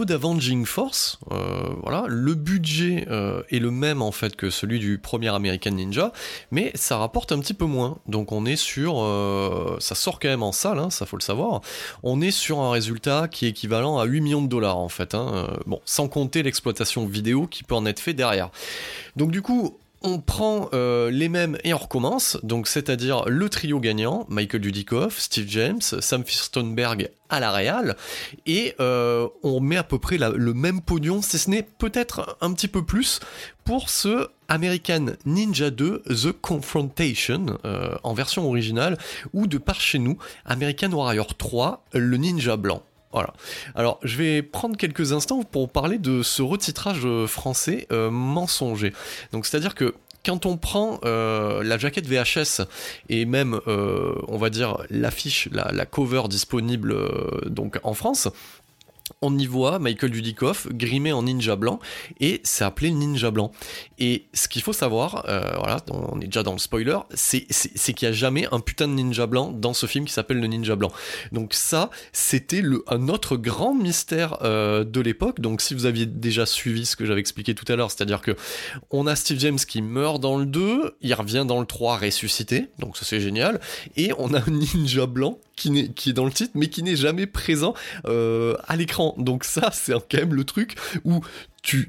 D'Avenging 0.09 0.65
Force, 0.65 1.19
euh, 1.31 1.69
voilà, 1.83 2.05
le 2.09 2.35
budget 2.35 3.07
euh, 3.11 3.43
est 3.51 3.59
le 3.59 3.71
même 3.71 4.01
en 4.01 4.11
fait 4.11 4.35
que 4.37 4.49
celui 4.49 4.79
du 4.79 4.99
premier 4.99 5.29
American 5.29 5.73
Ninja, 5.73 6.13
mais 6.51 6.73
ça 6.75 6.97
rapporte 6.97 7.31
un 7.31 7.39
petit 7.41 7.53
peu 7.53 7.67
moins. 7.67 7.99
Donc 8.07 8.33
on 8.33 8.47
est 8.47 8.57
sur, 8.57 9.03
euh, 9.03 9.77
ça 9.81 9.95
sort 9.95 10.19
quand 10.19 10.29
même 10.29 10.43
en 10.43 10.53
salle, 10.53 10.79
hein, 10.79 10.89
ça 10.89 11.05
faut 11.05 11.17
le 11.17 11.23
savoir. 11.23 11.61
On 12.03 12.23
est 12.23 12.31
sur 12.31 12.61
un 12.61 12.71
résultat 12.71 13.29
qui 13.29 13.45
est 13.45 13.51
équivalent 13.51 13.99
à 13.99 14.05
8 14.07 14.23
millions 14.23 14.43
de 14.43 14.49
dollars 14.49 14.79
en 14.79 14.89
fait. 14.89 15.15
Hein, 15.15 15.47
bon, 15.67 15.81
sans 15.85 16.09
compter 16.09 16.43
l'exploitation 16.43 17.07
vidéo 17.07 17.47
qui 17.47 17.63
peut 17.63 17.75
en 17.75 17.85
être 17.85 18.01
fait 18.01 18.15
derrière. 18.15 18.51
Donc 19.17 19.31
du 19.31 19.43
coup, 19.43 19.79
on 20.03 20.21
prend 20.21 20.69
euh, 20.73 21.11
les 21.11 21.29
mêmes 21.29 21.59
et 21.65 21.75
on 21.75 21.79
recommence, 21.79 22.39
donc 22.43 22.69
c'est-à-dire 22.69 23.25
le 23.27 23.49
trio 23.49 23.81
gagnant, 23.81 24.27
Michael 24.29 24.61
Dudikoff, 24.61 25.19
Steve 25.19 25.49
James, 25.49 25.81
Sam 25.81 26.25
Firstenberg 26.25 27.11
à 27.29 27.41
la 27.41 27.51
Real, 27.51 27.97
et 28.47 28.75
euh, 28.81 29.29
on 29.43 29.61
met 29.61 29.77
à 29.77 29.83
peu 29.83 29.99
près 29.99 30.19
le 30.19 30.55
même 30.55 30.81
pognon, 30.81 31.21
si 31.21 31.39
ce 31.39 31.51
n'est 31.51 31.63
peut-être 31.63 32.39
un 32.41 32.53
petit 32.53 32.69
peu 32.69 32.85
plus, 32.85 33.21
pour 33.65 33.91
ce 33.91 34.29
American 34.49 35.07
Ninja 35.27 35.71
2 35.71 36.03
The 36.09 36.33
Confrontation 36.33 37.59
euh, 37.65 37.97
en 38.03 38.15
version 38.15 38.47
originale, 38.47 38.99
ou 39.33 39.47
de 39.47 39.59
par 39.59 39.81
chez 39.81 39.99
nous, 39.99 40.17
American 40.45 40.93
Warrior 40.93 41.37
3 41.37 41.85
le 41.93 42.17
Ninja 42.17 42.57
Blanc. 42.57 42.83
Voilà. 43.13 43.33
Alors, 43.75 43.99
je 44.03 44.17
vais 44.19 44.43
prendre 44.43 44.77
quelques 44.77 45.13
instants 45.13 45.43
pour 45.43 45.71
parler 45.71 45.99
de 45.99 46.23
ce 46.23 46.43
retitrage 46.43 47.01
euh, 47.05 47.27
français 47.27 47.87
euh, 47.91 48.11
mensonger. 48.11 48.93
Donc, 49.33 49.47
c'est-à-dire 49.47 49.75
que 49.75 49.95
quand 50.27 50.45
on 50.45 50.59
prend 50.59 51.01
euh, 51.05 51.63
la 51.63 51.79
jaquette 51.79 52.07
VHS 52.07 52.67
et 53.09 53.25
même, 53.25 53.61
on 53.67 54.37
va 54.37 54.51
dire, 54.51 54.79
l'affiche, 54.91 55.49
la, 55.53 55.71
la, 55.73 55.87
cover 55.87 56.25
disponible 56.29 56.95
donc 57.47 57.79
en 57.83 57.95
France, 57.95 58.29
on 59.23 59.37
y 59.39 59.47
voit 59.47 59.79
Michael 59.79 60.11
Dudikoff 60.11 60.69
grimé 60.69 61.13
en 61.13 61.23
ninja 61.23 61.57
blanc 61.57 61.79
et 62.21 62.41
c'est 62.45 62.65
appelé 62.65 62.91
ninja 62.91 63.31
blanc. 63.31 63.53
Et 63.99 64.27
ce 64.35 64.49
qu'il 64.49 64.63
faut 64.63 64.73
savoir, 64.73 65.25
euh, 65.29 65.53
voilà, 65.59 65.79
on 65.91 66.21
est 66.21 66.27
déjà 66.27 66.43
dans 66.43 66.53
le 66.53 66.59
spoiler, 66.59 66.99
c'est 67.15 67.47
qu'il 67.47 68.09
n'y 68.09 68.13
a 68.15 68.17
jamais 68.17 68.47
un 68.53 68.61
putain 68.61 68.89
de 68.89 68.93
ninja 68.93 69.27
blanc 69.27 69.53
dans 69.53 69.75
ce 69.75 69.87
film 69.87 70.05
qui 70.05 70.13
s'appelle 70.13 70.41
le 70.41 70.47
ninja 70.47 70.77
blanc. 70.77 70.93
Donc 71.33 71.55
ça, 71.55 71.91
c'était 72.13 72.63
un 72.87 73.09
autre 73.09 73.37
grand 73.37 73.75
mystère 73.75 74.39
euh, 74.43 74.85
de 74.85 75.01
l'époque. 75.01 75.41
Donc 75.41 75.61
si 75.61 75.75
vous 75.75 75.87
aviez 75.87 76.07
déjà 76.07 76.47
suivi 76.47 76.87
ce 76.87 76.97
que 76.97 77.07
j'avais 77.07 77.21
expliqué 77.21 77.55
tout 77.55 77.71
à 77.71 77.77
l'heure, 77.77 77.91
c'est-à-dire 77.91 78.21
que 78.21 78.37
on 78.91 79.07
a 79.07 79.17
Steve 79.17 79.39
James 79.41 79.59
qui 79.59 79.83
meurt 79.83 80.21
dans 80.21 80.39
le 80.39 80.47
2, 80.47 80.97
il 81.01 81.15
revient 81.15 81.45
dans 81.47 81.61
le 81.61 81.67
3 81.67 81.99
ressuscité, 81.99 82.67
donc 82.79 82.97
ça 82.97 83.05
c'est 83.05 83.21
génial, 83.21 83.61
et 83.97 84.13
on 84.19 84.35
a 84.35 84.39
un 84.39 84.51
ninja 84.75 85.07
blanc 85.07 85.39
qui, 85.57 85.77
est, 85.79 85.95
qui 85.95 86.11
est 86.11 86.13
dans 86.13 86.25
le 86.25 86.33
titre, 86.33 86.53
mais 86.55 86.69
qui 86.69 86.83
n'est 86.83 86.97
jamais 86.97 87.27
présent 87.27 87.75
euh, 88.07 88.57
à 88.67 88.77
l'écran. 88.77 88.98
Donc 89.17 89.45
ça, 89.45 89.71
c'est 89.73 89.93
quand 89.93 90.19
même 90.19 90.35
le 90.35 90.45
truc 90.45 90.77
où 91.05 91.21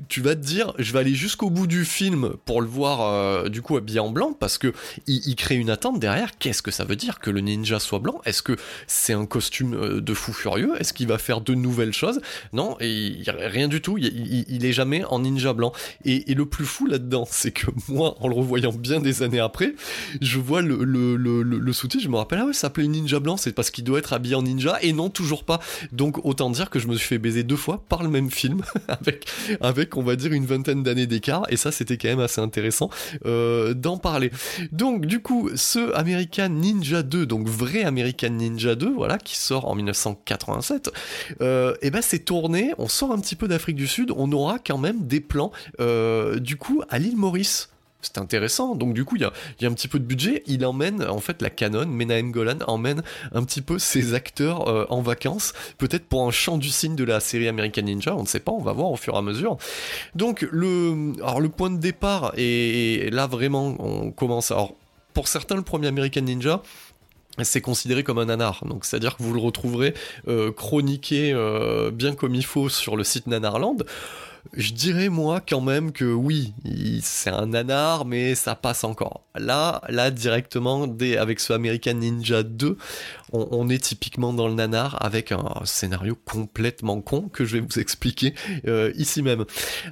tu, 0.09 0.21
vas 0.21 0.35
te 0.35 0.41
dire, 0.41 0.73
je 0.77 0.91
vais 0.91 0.99
aller 0.99 1.15
jusqu'au 1.15 1.49
bout 1.49 1.65
du 1.65 1.85
film 1.85 2.33
pour 2.43 2.61
le 2.61 2.67
voir 2.67 3.01
euh, 3.01 3.47
du 3.47 3.61
coup 3.61 3.77
habillé 3.77 4.01
en 4.01 4.09
blanc 4.09 4.33
parce 4.37 4.57
que 4.57 4.73
il, 5.07 5.35
crée 5.35 5.55
une 5.55 5.69
attente 5.69 5.99
derrière. 5.99 6.37
Qu'est-ce 6.37 6.61
que 6.61 6.71
ça 6.71 6.83
veut 6.83 6.97
dire 6.97 7.19
que 7.19 7.29
le 7.29 7.39
ninja 7.39 7.79
soit 7.79 7.99
blanc? 7.99 8.19
Est-ce 8.25 8.41
que 8.41 8.57
c'est 8.87 9.13
un 9.13 9.25
costume 9.25 9.73
euh, 9.75 10.01
de 10.01 10.13
fou 10.13 10.33
furieux? 10.33 10.73
Est-ce 10.79 10.91
qu'il 10.91 11.07
va 11.07 11.17
faire 11.17 11.39
de 11.39 11.53
nouvelles 11.53 11.93
choses? 11.93 12.19
Non, 12.51 12.75
et 12.81 13.23
rien 13.25 13.69
du 13.69 13.81
tout. 13.81 13.97
Il, 13.97 14.65
est 14.65 14.73
jamais 14.73 15.05
en 15.05 15.19
ninja 15.19 15.53
blanc. 15.53 15.71
Et, 16.03 16.33
le 16.33 16.45
plus 16.45 16.65
fou 16.65 16.85
là-dedans, 16.85 17.25
c'est 17.31 17.51
que 17.51 17.67
moi, 17.87 18.17
en 18.19 18.27
le 18.27 18.35
revoyant 18.35 18.73
bien 18.73 18.99
des 18.99 19.23
années 19.23 19.39
après, 19.39 19.75
je 20.19 20.39
vois 20.39 20.61
le, 20.61 20.83
le, 20.83 21.15
je 21.17 22.07
me 22.09 22.17
rappelle, 22.17 22.39
ah 22.41 22.45
ouais, 22.45 22.53
ça 22.53 22.61
s'appelait 22.61 22.87
ninja 22.87 23.19
blanc, 23.21 23.37
c'est 23.37 23.53
parce 23.53 23.71
qu'il 23.71 23.85
doit 23.85 23.99
être 23.99 24.11
habillé 24.11 24.35
en 24.35 24.41
ninja. 24.41 24.77
Et 24.81 24.91
non, 24.91 25.09
toujours 25.09 25.45
pas. 25.45 25.61
Donc 25.93 26.25
autant 26.25 26.49
dire 26.49 26.69
que 26.69 26.79
je 26.79 26.87
me 26.87 26.95
suis 26.95 27.07
fait 27.07 27.17
baiser 27.17 27.43
deux 27.43 27.55
fois 27.55 27.81
par 27.87 28.03
le 28.03 28.09
même 28.09 28.29
film 28.29 28.61
avec 28.89 29.25
avec, 29.69 29.95
on 29.95 30.03
va 30.03 30.15
dire, 30.15 30.33
une 30.33 30.45
vingtaine 30.45 30.83
d'années 30.83 31.07
d'écart. 31.07 31.45
Et 31.49 31.57
ça, 31.57 31.71
c'était 31.71 31.97
quand 31.97 32.09
même 32.09 32.19
assez 32.19 32.41
intéressant 32.41 32.89
euh, 33.25 33.73
d'en 33.73 33.97
parler. 33.97 34.31
Donc, 34.71 35.05
du 35.05 35.21
coup, 35.21 35.49
ce 35.55 35.93
American 35.95 36.49
Ninja 36.49 37.03
2, 37.03 37.25
donc 37.25 37.47
vrai 37.47 37.83
American 37.83 38.31
Ninja 38.31 38.75
2, 38.75 38.91
voilà, 38.91 39.17
qui 39.17 39.37
sort 39.37 39.67
en 39.67 39.75
1987, 39.75 40.91
euh, 41.41 41.75
et 41.81 41.91
ben 41.91 42.01
c'est 42.01 42.19
tourné, 42.19 42.73
on 42.77 42.87
sort 42.87 43.11
un 43.11 43.19
petit 43.19 43.35
peu 43.35 43.47
d'Afrique 43.47 43.75
du 43.75 43.87
Sud, 43.87 44.11
on 44.15 44.31
aura 44.31 44.57
quand 44.59 44.77
même 44.77 45.05
des 45.05 45.21
plans, 45.21 45.51
euh, 45.79 46.39
du 46.39 46.57
coup, 46.57 46.81
à 46.89 46.99
l'île 46.99 47.17
Maurice 47.17 47.69
c'est 48.01 48.17
intéressant. 48.17 48.75
Donc 48.75 48.93
du 48.93 49.05
coup, 49.05 49.15
il 49.15 49.21
y 49.21 49.25
a, 49.25 49.31
un 49.67 49.73
petit 49.73 49.87
peu 49.87 49.99
de 49.99 50.05
budget. 50.05 50.43
Il 50.47 50.65
emmène, 50.65 51.03
en 51.03 51.19
fait, 51.19 51.41
la 51.41 51.49
canon, 51.49 51.85
Menahem 51.85 52.31
Golan 52.31 52.59
emmène 52.67 53.03
un 53.33 53.43
petit 53.43 53.61
peu 53.61 53.79
ses 53.79 54.13
acteurs 54.13 54.67
euh, 54.67 54.85
en 54.89 55.01
vacances, 55.01 55.53
peut-être 55.77 56.05
pour 56.05 56.27
un 56.27 56.31
chant 56.31 56.57
du 56.57 56.69
signe 56.69 56.95
de 56.95 57.03
la 57.03 57.19
série 57.19 57.47
American 57.47 57.83
Ninja. 57.83 58.15
On 58.15 58.21
ne 58.21 58.27
sait 58.27 58.39
pas, 58.39 58.51
on 58.51 58.61
va 58.61 58.73
voir 58.73 58.91
au 58.91 58.97
fur 58.97 59.15
et 59.15 59.17
à 59.17 59.21
mesure. 59.21 59.57
Donc 60.15 60.47
le 60.51 61.47
point 61.47 61.69
de 61.69 61.77
départ 61.77 62.33
et 62.37 63.09
là 63.11 63.27
vraiment, 63.27 63.75
on 63.79 64.11
commence. 64.11 64.51
Alors 64.51 64.73
pour 65.13 65.27
certains, 65.27 65.55
le 65.55 65.61
premier 65.61 65.87
American 65.87 66.21
Ninja 66.21 66.61
c'est 67.43 67.61
considéré 67.61 68.03
comme 68.03 68.19
un 68.19 68.25
nanar. 68.25 68.63
Donc 68.65 68.85
c'est-à-dire 68.85 69.17
que 69.17 69.23
vous 69.23 69.33
le 69.33 69.39
retrouverez 69.39 69.93
euh, 70.27 70.51
chroniqué 70.51 71.31
euh, 71.33 71.91
bien 71.91 72.15
comme 72.15 72.35
il 72.35 72.45
faut 72.45 72.69
sur 72.69 72.95
le 72.95 73.03
site 73.03 73.27
Nanarland. 73.27 73.83
Je 74.53 74.73
dirais 74.73 75.09
moi 75.09 75.41
quand 75.47 75.61
même 75.61 75.91
que 75.91 76.05
oui, 76.05 76.53
c'est 77.01 77.29
un 77.29 77.47
nanar, 77.47 78.05
mais 78.05 78.33
ça 78.35 78.55
passe 78.55 78.83
encore. 78.83 79.21
Là, 79.35 79.81
là 79.89 80.09
directement, 80.11 80.87
avec 81.19 81.39
ce 81.39 81.53
American 81.53 81.93
Ninja 81.93 82.43
2, 82.43 82.77
on, 83.31 83.69
est 83.69 83.83
typiquement 83.83 84.33
dans 84.33 84.47
le 84.47 84.53
nanar 84.53 84.97
avec 85.03 85.31
un 85.31 85.43
scénario 85.65 86.17
complètement 86.25 87.01
con 87.01 87.29
que 87.29 87.45
je 87.45 87.57
vais 87.57 87.59
vous 87.59 87.79
expliquer 87.79 88.33
euh, 88.67 88.91
ici 88.95 89.21
même. 89.21 89.45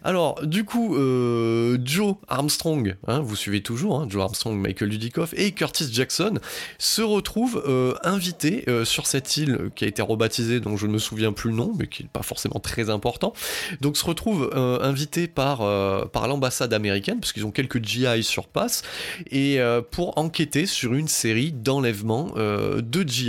Alors, 0.04 0.46
du 0.46 0.64
coup, 0.64 0.96
euh, 0.96 1.78
Joe 1.84 2.16
Armstrong, 2.28 2.96
hein, 3.08 3.20
vous 3.20 3.36
suivez 3.36 3.62
toujours, 3.62 4.00
hein, 4.00 4.08
Joe 4.10 4.24
Armstrong, 4.24 4.58
Michael 4.58 4.90
Dudikoff 4.90 5.34
et 5.36 5.52
Curtis 5.52 5.90
Jackson 5.92 6.40
se 6.78 7.02
retrouvent 7.02 7.64
euh, 7.68 7.94
invités 8.04 8.66
sur 8.84 9.06
cette 9.08 9.38
île 9.38 9.70
qui 9.76 9.86
a 9.86 9.88
été 9.88 10.02
rebaptisée, 10.02 10.60
dont 10.60 10.78
je 10.78 10.88
ne 10.88 10.94
me 10.94 10.98
souviens 10.98 11.34
plus 11.34 11.50
le 11.50 11.56
nom, 11.56 11.74
mais 11.78 11.88
qui 11.88 12.04
n'est 12.04 12.10
pas 12.10 12.24
forcément 12.24 12.60
très 12.60 12.90
important. 12.90 13.34
Donc, 13.82 13.98
se 13.98 14.06
retrouvent 14.06 14.52
invités 14.82 15.28
par, 15.28 15.60
par 16.10 16.28
l'ambassade 16.28 16.74
américaine, 16.74 17.20
parce 17.20 17.34
qu'ils 17.34 17.46
ont 17.46 17.52
quelques 17.52 17.84
GI 17.84 18.24
sur 18.24 18.48
place, 18.48 18.84
et 19.32 19.60
pour 19.92 20.18
enquêter 20.18 20.66
sur 20.66 20.94
une 20.94 21.08
série 21.08 21.52
d'enlèvements 21.52 22.34
de 22.36 23.04
GI 23.08 23.27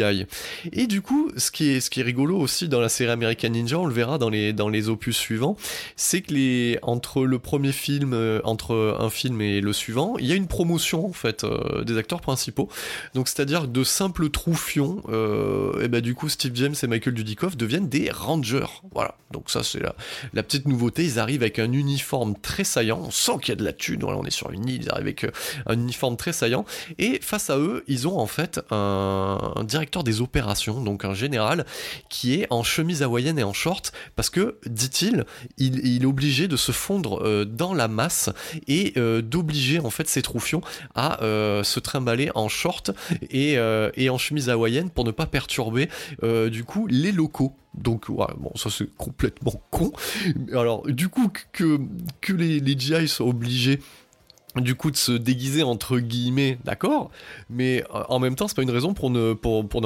et 0.72 0.86
du 0.86 1.02
coup, 1.02 1.30
ce 1.36 1.50
qui 1.50 1.70
est, 1.70 1.80
ce 1.80 1.90
qui 1.90 2.00
est 2.00 2.02
rigolo 2.02 2.36
aussi 2.36 2.68
dans 2.68 2.80
la 2.80 2.88
série 2.88 3.10
American 3.10 3.48
Ninja, 3.50 3.78
on 3.78 3.86
le 3.86 3.94
verra 3.94 4.18
dans 4.18 4.30
les, 4.30 4.52
dans 4.52 4.68
les 4.68 4.88
opus 4.88 5.16
suivants, 5.16 5.56
c'est 5.96 6.22
que 6.22 6.34
les, 6.34 6.78
entre 6.82 7.24
le 7.24 7.38
premier 7.38 7.72
film, 7.72 8.12
euh, 8.12 8.40
entre 8.44 8.96
un 8.98 9.10
film 9.10 9.40
et 9.40 9.60
le 9.60 9.72
suivant, 9.72 10.16
il 10.18 10.26
y 10.26 10.32
a 10.32 10.34
une 10.34 10.46
promotion 10.46 11.06
en 11.06 11.12
fait 11.12 11.44
euh, 11.44 11.84
des 11.84 11.96
acteurs 11.96 12.20
principaux. 12.20 12.68
Donc 13.14 13.28
c'est-à-dire 13.28 13.68
de 13.68 13.84
simples 13.84 14.30
troufions, 14.30 15.02
euh, 15.08 15.82
et 15.82 15.88
ben 15.88 16.00
du 16.00 16.14
coup 16.14 16.28
Steve 16.28 16.52
James 16.54 16.74
et 16.82 16.86
Michael 16.86 17.14
Dudikoff 17.14 17.56
deviennent 17.56 17.88
des 17.88 18.10
rangers. 18.10 18.66
Voilà. 18.92 19.16
Donc 19.30 19.50
ça 19.50 19.62
c'est 19.62 19.80
la, 19.80 19.94
la 20.32 20.42
petite 20.42 20.66
nouveauté. 20.66 21.04
ils 21.04 21.18
arrivent 21.18 21.42
avec 21.42 21.58
un 21.58 21.72
uniforme 21.72 22.34
très 22.40 22.64
saillant. 22.64 23.00
On 23.04 23.10
sent 23.10 23.32
qu'il 23.42 23.50
y 23.50 23.52
a 23.52 23.56
de 23.56 23.64
la 23.64 23.72
thune. 23.72 24.04
On 24.04 24.24
est 24.24 24.30
sur 24.30 24.50
une 24.50 24.68
île, 24.68 24.82
ils 24.82 24.90
arrivent 24.90 25.06
avec 25.06 25.26
un 25.66 25.74
uniforme 25.74 26.16
très 26.16 26.32
saillant. 26.32 26.64
Et 26.98 27.18
face 27.22 27.50
à 27.50 27.58
eux, 27.58 27.84
ils 27.86 28.08
ont 28.08 28.18
en 28.18 28.26
fait 28.26 28.60
un, 28.70 29.64
directeur 29.64 29.87
des 30.04 30.20
opérations, 30.20 30.80
donc 30.80 31.04
un 31.04 31.14
général, 31.14 31.66
qui 32.08 32.34
est 32.34 32.46
en 32.50 32.62
chemise 32.62 33.02
hawaïenne 33.02 33.38
et 33.38 33.42
en 33.42 33.52
short, 33.52 33.92
parce 34.16 34.30
que, 34.30 34.58
dit-il, 34.66 35.24
il, 35.56 36.02
est 36.02 36.06
obligé 36.06 36.48
de 36.48 36.56
se 36.56 36.72
fondre 36.72 37.22
euh, 37.24 37.44
dans 37.44 37.74
la 37.74 37.88
masse 37.88 38.30
et 38.66 38.92
euh, 38.96 39.22
d'obliger 39.22 39.80
en 39.80 39.90
fait 39.90 40.08
ses 40.08 40.22
troufions 40.22 40.60
à 40.94 41.18
se 41.62 41.80
trimballer 41.80 42.30
en 42.34 42.48
short 42.48 42.90
et, 43.30 43.58
en 43.58 44.18
chemise 44.18 44.48
hawaïenne 44.48 44.90
pour 44.90 45.04
ne 45.04 45.10
pas 45.10 45.26
perturber 45.26 45.88
du 46.22 46.64
coup 46.64 46.86
les 46.86 47.12
locaux. 47.12 47.56
Donc, 47.74 48.10
bon, 48.10 48.52
ça 48.54 48.70
c'est 48.70 48.92
complètement 48.96 49.52
con. 49.70 49.92
Alors, 50.52 50.86
du 50.86 51.08
coup, 51.08 51.30
que, 51.52 51.78
les 52.32 52.78
GI 52.78 53.08
soient 53.08 53.26
obligés 53.26 53.80
du 54.60 54.74
coup 54.74 54.90
de 54.90 54.96
se 54.96 55.12
déguiser 55.12 55.62
entre 55.62 55.98
guillemets, 55.98 56.58
d'accord, 56.64 57.10
mais 57.50 57.84
euh, 57.94 58.02
en 58.08 58.18
même 58.18 58.34
temps 58.34 58.48
c'est 58.48 58.56
pas 58.56 58.62
une 58.62 58.70
raison 58.70 58.94
pour 58.94 59.10
ne, 59.10 59.34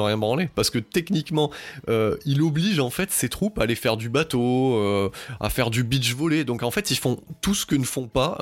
rien 0.01 0.17
branler, 0.17 0.49
parce 0.55 0.71
que 0.71 0.79
techniquement 0.79 1.51
euh, 1.89 2.17
il 2.25 2.43
oblige 2.43 2.79
en 2.81 2.91
fait 2.91 3.11
ses 3.11 3.29
troupes 3.29 3.59
à 3.59 3.63
aller 3.63 3.75
faire 3.75 3.97
du 3.97 4.09
bateau, 4.09 4.77
euh, 4.77 5.11
à 5.41 5.51
faire 5.51 5.71
du 5.71 5.85
beach 5.85 6.15
volley, 6.15 6.45
donc 6.45 6.63
en 6.63 6.71
fait 6.71 6.91
ils 6.91 6.97
font 6.99 7.21
tout 7.41 7.55
ce 7.55 7.67
que 7.67 7.75
ne 7.75 7.85
font 7.85 8.09
pas 8.09 8.39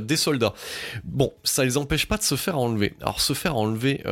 des 0.00 0.16
soldats. 0.16 0.54
Bon, 1.04 1.32
ça 1.44 1.64
les 1.64 1.76
empêche 1.76 2.06
pas 2.06 2.16
de 2.16 2.22
se 2.22 2.36
faire 2.36 2.58
enlever. 2.58 2.94
Alors 3.00 3.20
se 3.20 3.32
faire 3.32 3.56
enlever 3.56 4.02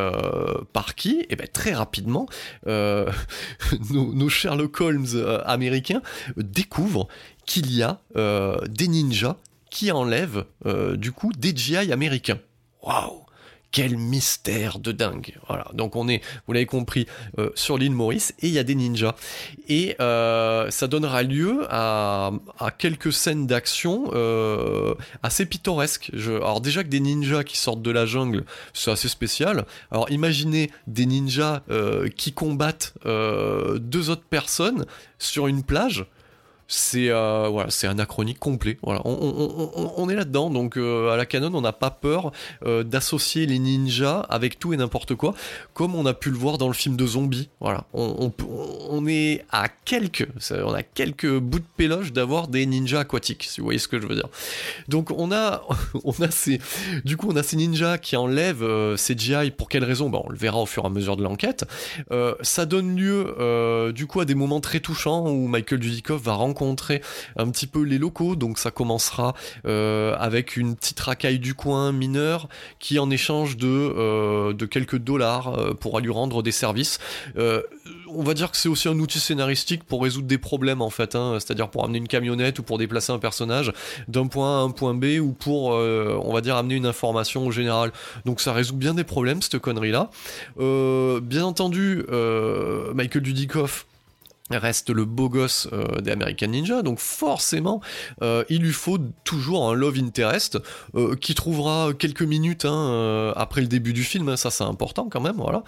par 0.73 0.95
qui? 0.95 1.27
Eh 1.31 1.37
bien 1.37 1.47
très 1.53 1.73
rapidement, 1.73 2.27
nos, 2.67 4.29
Sherlock 4.29 4.81
Holmes 4.81 5.41
américains 5.45 6.03
découvrent 6.37 7.09
qu'il 7.47 7.73
y 7.73 7.83
a 7.83 8.01
des 8.15 8.89
ninjas 8.89 9.37
qui 9.71 9.91
enlève 9.93 10.45
euh, 10.67 10.97
du 10.97 11.13
coup 11.13 11.33
des 11.33 11.57
GI 11.57 11.93
américains. 11.93 12.39
Waouh 12.83 13.25
quel 13.73 13.97
mystère 13.97 14.81
de 14.81 14.91
dingue. 14.91 15.37
Voilà, 15.47 15.69
donc 15.75 15.95
on 15.95 16.09
est, 16.09 16.23
vous 16.49 16.53
l'avez 16.53 16.67
compris, 16.67 17.07
euh, 17.39 17.51
sur 17.55 17.79
l'île 17.79 17.93
Maurice 17.93 18.35
et 18.41 18.49
il 18.49 18.53
y 18.53 18.59
a 18.59 18.65
des 18.65 18.75
ninjas. 18.75 19.15
Et 19.69 19.95
euh, 20.01 20.69
ça 20.73 20.89
donnera 20.89 21.23
lieu 21.23 21.69
à, 21.71 22.33
quelques 22.79 23.13
scènes 23.13 23.47
d'action 23.47 24.11
assez 25.23 25.47
pittoresques. 25.47 26.11
alors 26.27 26.61
déjà 26.61 26.83
que 26.83 26.89
des 26.89 26.99
ninjas 26.99 27.45
qui 27.45 27.57
sortent 27.57 27.81
de 27.81 27.93
la 27.93 28.07
jungle, 28.07 28.45
c'est 28.75 28.91
assez 28.91 29.09
spécial. 29.09 29.65
Alors 29.93 30.11
imaginez 30.11 30.73
des 30.89 31.07
ninjas 31.07 31.63
qui 32.17 32.33
combattent 32.33 32.95
deux 33.05 34.11
autres 34.11 34.27
personnes 34.29 34.85
sur 35.21 35.47
une 35.47 35.63
plage 35.63 36.07
c'est 36.71 37.11
euh, 37.11 37.49
voilà, 37.51 37.69
c'est 37.69 37.89
anachronique 37.89 38.39
complet. 38.39 38.79
Voilà, 38.83 39.03
on, 39.05 40.09
est 40.09 40.15
là-dedans, 40.15 40.51
donc 40.51 40.77
euh, 40.77 41.11
à 41.11 41.17
la 41.17 41.27
canon, 41.27 41.51
on 41.53 41.61
n'a 41.61 41.73
pas 41.73 41.91
peur 41.91 42.31
euh, 42.65 42.85
d'associer 42.85 43.45
les 43.45 43.59
ninjas 43.59 44.21
avec 44.31 44.59
tout 44.59 44.73
et 44.73 44.77
n'importe 44.77 45.17
quoi, 45.17 45.35
comme 45.75 45.97
on 45.97 46.07
a 46.07 46.15
pu 46.15 46.31
le 46.31 46.37
voir 46.37 46.59
dans 46.59 46.69
le 46.69 46.75
film 46.75 46.95
de 46.95 47.05
zombies. 47.07 47.49
Voilà, 47.61 47.85
on, 47.93 49.05
est 49.09 49.45
à 49.51 49.69
quelques, 49.69 50.29
on 50.53 50.73
a 50.73 50.85
quelques 50.85 51.39
bouts 51.39 51.59
de 51.59 51.65
péloche 51.77 52.13
d'avoir 52.13 52.47
des 52.47 52.65
ninjas 52.67 53.01
aquatiques, 53.01 53.43
si 53.43 53.61
vous 53.61 53.65
voyez 53.65 53.81
ce 53.81 53.89
que 53.89 54.01
je 54.01 54.07
veux 54.07 54.15
dire. 54.15 54.29
Donc 54.87 55.11
on 55.11 55.33
a, 55.33 55.65
on 56.05 56.13
a 56.23 56.31
ces, 56.31 56.61
du 57.05 57.17
coup, 57.17 57.29
on 57.31 57.37
a 57.37 57.43
ces 57.43 57.57
ninjas 57.57 57.99
qui 57.99 58.17
enlèvent 58.17 58.97
ces 58.97 59.19
GI. 59.19 59.51
Pour 59.51 59.69
quelle 59.69 59.85
raison? 59.85 60.09
Ben, 60.09 60.21
on 60.25 60.31
le 60.31 60.39
verra 60.39 60.59
au 60.59 60.67
fur 60.67 60.85
et 60.85 60.87
à 60.87 60.91
mesure 60.91 61.17
de 61.17 61.25
l'enquête. 61.25 61.65
ça 62.43 62.65
donne 62.65 62.97
lieu, 62.97 63.93
du 63.93 64.07
coup, 64.07 64.21
à 64.21 64.25
des 64.25 64.37
moments 64.37 64.61
très 64.61 64.79
touchants 64.79 65.29
où 65.29 65.49
Michael 65.49 65.81
Dudikoff 65.81 66.23
va 66.23 66.35
rencontrer 66.35 66.60
un 67.37 67.51
petit 67.51 67.67
peu 67.67 67.83
les 67.83 67.99
locaux. 67.99 68.37
Donc 68.37 68.59
ça 68.59 68.71
commencera 68.71 69.35
euh, 69.67 70.15
avec 70.19 70.57
une 70.57 70.77
petite 70.77 71.01
racaille 71.01 71.39
du 71.39 71.55
coin 71.55 71.93
mineur 71.93 72.49
qui 72.79 72.99
en 72.99 73.11
échange 73.11 73.57
de, 73.57 73.67
euh, 73.69 74.53
quelques 74.71 74.99
dollars 74.99 75.59
euh, 75.59 75.75
pourra 75.75 76.01
lui 76.01 76.11
rendre 76.11 76.43
des 76.43 76.53
services. 76.53 76.99
on 77.37 78.23
va 78.23 78.35
dire 78.35 78.51
que 78.51 78.57
c'est 78.57 78.69
aussi 78.69 78.89
un 78.89 78.99
outil 78.99 79.21
scénaristique 79.21 79.85
pour 79.85 80.03
résoudre 80.03 80.27
des 80.27 80.39
problèmes 80.39 80.83
en 80.83 80.91
fait, 80.91 81.15
hein. 81.15 81.39
c'est-à-dire 81.39 81.69
pour 81.69 81.85
amener 81.85 81.99
une 81.99 82.09
camionnette 82.09 82.59
ou 82.59 82.63
pour 82.63 82.79
déplacer 82.79 83.13
un 83.13 83.19
personnage 83.19 83.73
d'un 84.09 84.27
point 84.27 84.59
A 84.59 84.61
à 84.61 84.63
un 84.63 84.71
point 84.71 84.95
B 84.95 85.21
ou 85.21 85.33
pour, 85.33 85.71
on 85.71 86.33
va 86.33 86.41
dire, 86.41 86.57
amener 86.57 86.75
une 86.75 86.87
information 86.87 87.47
au 87.47 87.51
général. 87.51 87.93
Donc 88.25 88.41
ça 88.41 88.53
résout 88.53 88.77
bien 88.77 88.95
des 88.95 89.05
problèmes 89.05 89.43
cette 89.43 89.59
connerie 89.59 89.93
là. 89.93 90.11
bien 90.57 91.45
entendu, 91.45 92.05
Michael 92.95 93.23
Dudikoff 93.23 93.87
reste 94.59 94.91
le 94.91 95.05
beau 95.05 95.29
gosse 95.29 95.69
euh, 95.73 96.01
des 96.01 96.11
American 96.11 96.49
Ninja, 96.49 96.83
donc 96.83 96.99
forcément 96.99 97.81
euh, 98.23 98.45
il 98.49 98.63
lui 98.63 98.73
faut 98.73 98.99
toujours 99.25 99.71
un 99.71 99.75
love 99.75 99.99
interest 99.99 100.59
euh, 100.95 101.15
qui 101.17 101.35
trouvera 101.35 101.93
quelques 101.99 102.23
minutes 102.23 102.65
hein, 102.65 103.33
après 103.37 103.61
le 103.61 103.67
début 103.67 103.93
du 103.93 104.03
film, 104.03 104.37
ça 104.37 104.51
c'est 104.51 104.65
important 104.65 105.09
quand 105.11 105.21
même, 105.21 105.37
voilà. 105.37 105.63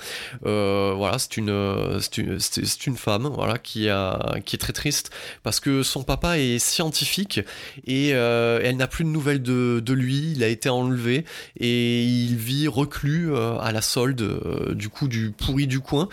c'est 1.18 1.36
une, 1.36 2.96
femme, 2.96 3.30
voilà, 3.34 3.58
qui 3.58 3.86
est 3.86 4.58
très 4.58 4.72
triste 4.72 5.10
parce 5.42 5.60
que 5.60 5.82
son 5.82 6.02
papa 6.02 6.38
est 6.38 6.58
scientifique 6.58 7.40
et 7.86 8.08
elle 8.08 8.76
n'a 8.76 8.88
plus 8.88 9.04
de 9.04 9.10
nouvelles 9.10 9.42
de, 9.42 9.80
de, 9.84 9.92
lui, 9.92 10.32
il 10.34 10.42
a 10.42 10.48
été 10.48 10.68
enlevé 10.68 11.24
et 11.58 12.04
il 12.04 12.36
vit 12.36 12.68
reclus 12.68 13.34
à 13.36 13.70
la 13.72 13.82
solde 13.82 14.74
du 14.74 14.88
coup 14.88 15.08
du 15.08 15.30
pourri 15.30 15.66
du 15.66 15.80
coin. 15.80 16.08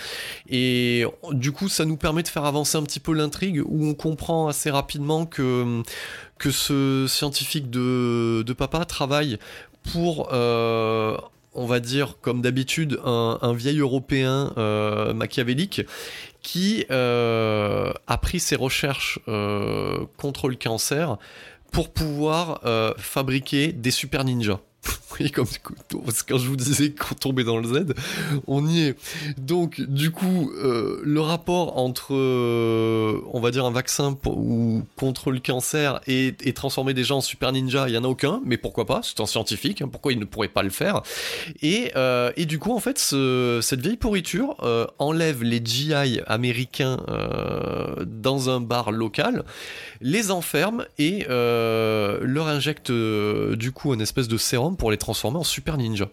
Et 0.49 1.05
du 1.32 1.51
coup 1.51 1.70
ça 1.70 1.86
nous 1.86 1.97
permet 1.97 2.24
de 2.24 2.28
faire 2.28 2.45
avancer 2.45 2.59
un 2.60 2.84
petit 2.84 2.99
peu 2.99 3.14
l'intrigue 3.14 3.62
où 3.66 3.86
on 3.86 3.93
comprend 3.93 4.47
assez 4.47 4.70
rapidement 4.70 5.26
que, 5.26 5.84
ce 6.49 7.05
scientifique 7.07 7.70
de, 7.70 8.43
de 8.45 8.53
papa 8.53 8.86
travaille 8.86 9.38
pour, 9.91 10.30
euh, 10.34 11.18
on 11.53 11.66
va 11.66 11.80
dire, 11.80 12.18
comme 12.22 12.41
d'habitude, 12.41 12.99
un, 13.03 13.53
vieil 13.53 13.80
européen 13.80 14.53
euh, 14.57 15.14
machiavélique 15.14 15.82
qui 16.41 16.86
euh, 16.89 17.91
a 18.07 18.18
pris 18.18 18.39
ses 18.39 18.55
recherches 18.55 19.20
contre 20.18 20.49
le 20.49 20.55
cancer 20.55 21.18
pour 21.72 21.91
pouvoir 21.91 22.62
fabriquer 22.97 23.72
des 23.74 23.91
super 23.91 24.24
ninjas. 24.24 24.60
Oui, 25.19 25.32
comme 25.32 25.47
quand 26.27 26.38
je 26.38 26.47
vous 26.47 26.55
disais 26.55 26.91
qu'on 26.91 27.15
tombait 27.15 27.43
dans 27.43 27.57
le 27.57 27.67
Z, 27.67 27.93
on 28.47 28.65
y 28.67 28.84
est. 28.84 28.95
Donc, 29.38 29.82
du 29.82 30.11
coup, 30.11 30.51
euh, 30.55 31.01
le 31.03 31.19
rapport 31.19 31.77
entre, 31.77 32.13
euh, 32.13 33.19
on 33.34 33.39
va 33.39 33.51
dire, 33.51 33.65
un 33.65 33.71
vaccin 33.71 34.17
ou 34.25 34.84
contre 34.95 35.32
le 35.32 35.39
cancer 35.39 35.99
et, 36.07 36.34
transformer 36.53 36.93
des 36.93 37.03
gens 37.03 37.17
en 37.17 37.21
super 37.21 37.51
ninja, 37.51 37.88
il 37.88 37.95
y 37.95 37.97
en 37.97 38.03
a 38.03 38.07
aucun, 38.07 38.41
mais 38.45 38.57
pourquoi 38.57 38.86
pas 38.86 39.01
C'est 39.03 39.19
un 39.19 39.25
scientifique, 39.25 39.82
hein, 39.82 39.89
pourquoi 39.89 40.13
il 40.13 40.19
ne 40.19 40.25
pourrait 40.25 40.47
pas 40.47 40.63
le 40.63 40.69
faire? 40.69 41.01
Et, 41.61 41.91
euh, 41.95 42.32
et, 42.38 42.45
du 42.45 42.59
coup, 42.59 42.73
en 42.73 42.80
fait, 42.80 42.97
cette 42.97 43.82
vieille 43.82 43.97
pourriture 43.97 44.55
enlève 44.99 45.43
les 45.43 45.61
GI 45.63 46.21
américains 46.27 46.97
dans 48.05 48.49
un 48.49 48.61
bar 48.61 48.91
local, 48.91 49.43
les 50.01 50.32
enferme 50.32 50.86
et 50.97 51.25
leur 51.27 52.47
injecte 52.47 52.91
du 52.91 53.71
coup 53.71 53.93
une 53.93 54.01
espèce 54.01 54.27
de 54.27 54.38
sérum 54.38 54.68
pour 54.78 54.91
les 54.91 54.97
transformer 54.97 55.38
en 55.38 55.43
super 55.43 55.78
ninja. 55.78 56.09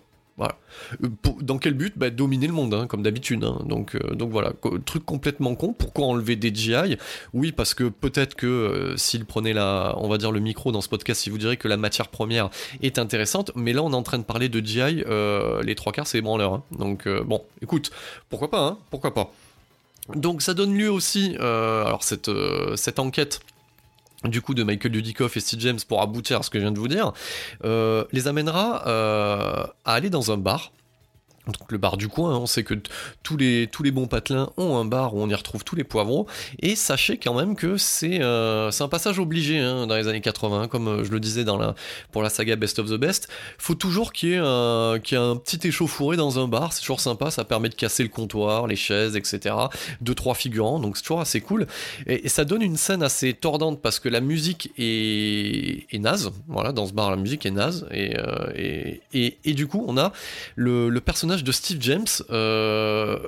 Euh, 1.03 1.09
dans 1.41 1.59
quel 1.59 1.75
but? 1.75 1.95
Bah, 1.97 2.11
Dominer 2.11 2.47
le 2.47 2.53
monde, 2.53 2.75
hein, 2.75 2.87
comme 2.87 3.03
d'habitude. 3.03 3.45
Hein. 3.45 3.63
Donc, 3.65 3.95
euh, 3.95 4.15
donc 4.15 4.31
voilà, 4.31 4.53
truc 4.85 5.05
complètement 5.05 5.55
con. 5.55 5.73
Pourquoi 5.73 6.07
enlever 6.07 6.37
des 6.37 6.55
GI 6.55 6.97
Oui, 7.33 7.53
parce 7.53 7.75
que 7.75 7.85
peut-être 7.85 8.35
que 8.35 8.47
euh, 8.47 8.97
s'il 8.97 9.25
prenait 9.25 9.53
la, 9.53 9.95
on 9.99 10.09
va 10.09 10.19
dire 10.19 10.33
le 10.33 10.41
micro 10.41 10.73
dans 10.73 10.81
ce 10.81 10.89
podcast, 10.89 11.27
il 11.27 11.31
vous 11.31 11.39
dirait 11.39 11.57
que 11.57 11.69
la 11.69 11.77
matière 11.77 12.09
première 12.09 12.51
est 12.83 12.99
intéressante. 12.99 13.53
Mais 13.55 13.73
là, 13.73 13.83
on 13.83 13.93
est 13.93 13.97
en 13.97 14.03
train 14.03 14.19
de 14.19 14.25
parler 14.25 14.49
de 14.49 14.61
GI. 14.61 15.05
les 15.65 15.75
trois 15.75 15.93
quarts, 15.93 16.07
c'est 16.07 16.21
branleur. 16.21 16.55
Hein. 16.55 16.63
Donc 16.79 17.09
bon, 17.09 17.43
écoute, 17.63 17.91
pourquoi 18.29 18.51
pas 18.51 18.61
hein, 18.61 18.79
Pourquoi 18.91 19.15
pas? 19.15 19.33
Donc 20.15 20.41
ça 20.41 20.55
donne 20.55 20.77
lieu 20.77 20.91
aussi, 20.91 21.37
alors 21.37 22.05
cette 22.05 22.99
enquête 22.99 23.41
du 24.29 24.43
coup 24.43 24.55
de 24.55 24.63
Michael 24.63 24.93
Dudikoff 24.93 25.37
et 25.37 25.41
Steve 25.41 25.61
James 25.61 25.79
pour 25.89 26.03
aboutir 26.03 26.41
à 26.41 26.43
ce 26.43 26.51
que 26.51 26.59
je 26.59 26.65
viens 26.65 26.73
de 26.73 26.79
vous 26.79 26.89
dire, 26.89 27.13
euh, 27.65 28.05
les 28.13 28.29
amènera 28.29 28.87
euh, 28.87 29.67
à 29.85 29.93
aller 29.95 30.11
dans 30.11 30.33
un 30.33 30.37
bar 30.37 30.73
donc 31.47 31.71
le 31.71 31.79
bar 31.79 31.97
du 31.97 32.09
coin, 32.09 32.35
hein, 32.35 32.39
on 32.39 32.47
sait 32.47 32.65
que 32.65 32.75
tous 33.23 33.37
les, 33.37 33.69
bons 33.93 34.07
patelins 34.07 34.51
ont 34.57 34.77
un 34.77 34.85
bar 34.85 35.15
où 35.15 35.21
on 35.21 35.29
y 35.29 35.35
retrouve 35.35 35.63
tous 35.65 35.77
les 35.77 35.85
poivrons, 35.85 36.27
et 36.61 36.75
sachez 36.75 37.19
quand 37.19 37.35
même 37.35 37.55
que 37.55 37.77
c'est 37.77 38.21
euh, 38.21 38.71
un 38.79 38.89
passage 38.89 39.19
obligé 39.19 39.59
hein, 39.59 39.87
dans 39.87 39.97
les 39.97 40.09
années 40.09 40.21
80, 40.21 40.69
comme 40.69 40.89
euh, 40.89 41.05
je 41.05 41.11
le 41.11 41.21
disais 41.21 41.45
pour 42.11 42.23
la 42.23 42.31
saga 42.31 42.57
Best 42.57 42.79
of 42.81 42.91
the 42.91 42.95
Best, 42.95 43.29
faut 43.59 43.75
toujours 43.75 44.13
qu'il 44.13 44.31
y, 44.31 44.33
ait 44.33 44.37
un, 44.39 44.99
petit 45.37 45.69
échauffouré 45.69 46.17
dans 46.17 46.41
un 46.41 46.49
bar, 46.49 46.73
c'est 46.73 46.81
toujours 46.81 47.01
sympa, 47.01 47.31
ça 47.31 47.45
permet 47.45 47.69
de 47.69 47.75
casser 47.75 48.03
le 48.03 48.09
comptoir, 48.09 48.67
les 48.67 48.77
chaises, 48.77 49.17
etc. 49.17 49.55
Deux, 50.01 50.15
trois 50.15 50.35
figurants, 50.35 50.81
donc 50.81 50.97
c'est 50.97 51.05
toujours 51.05 51.21
assez 51.21 51.41
cool, 51.41 51.67
et, 52.07 52.29
ça 52.29 52.45
donne 52.45 52.63
une 52.63 52.77
scène 52.77 53.03
assez 53.03 53.33
tordante 53.35 53.81
parce 53.81 54.01
que 54.01 54.09
la 54.09 54.21
musique 54.21 54.73
est, 54.77 55.87
naze, 55.99 56.33
voilà, 56.49 56.73
dans 56.73 56.87
ce 56.87 56.93
bar 56.93 57.11
la 57.11 57.17
musique 57.17 57.47
est 57.47 57.51
naze, 57.53 57.87
et, 57.93 58.17
euh, 58.19 59.55
du 59.55 59.69
coup 59.69 59.85
on 59.87 59.97
a 59.97 60.13
le 60.57 60.99
personnage 60.99 61.36
de 61.43 61.53
Steve 61.53 61.81
James, 61.81 62.07
euh, 62.31 63.19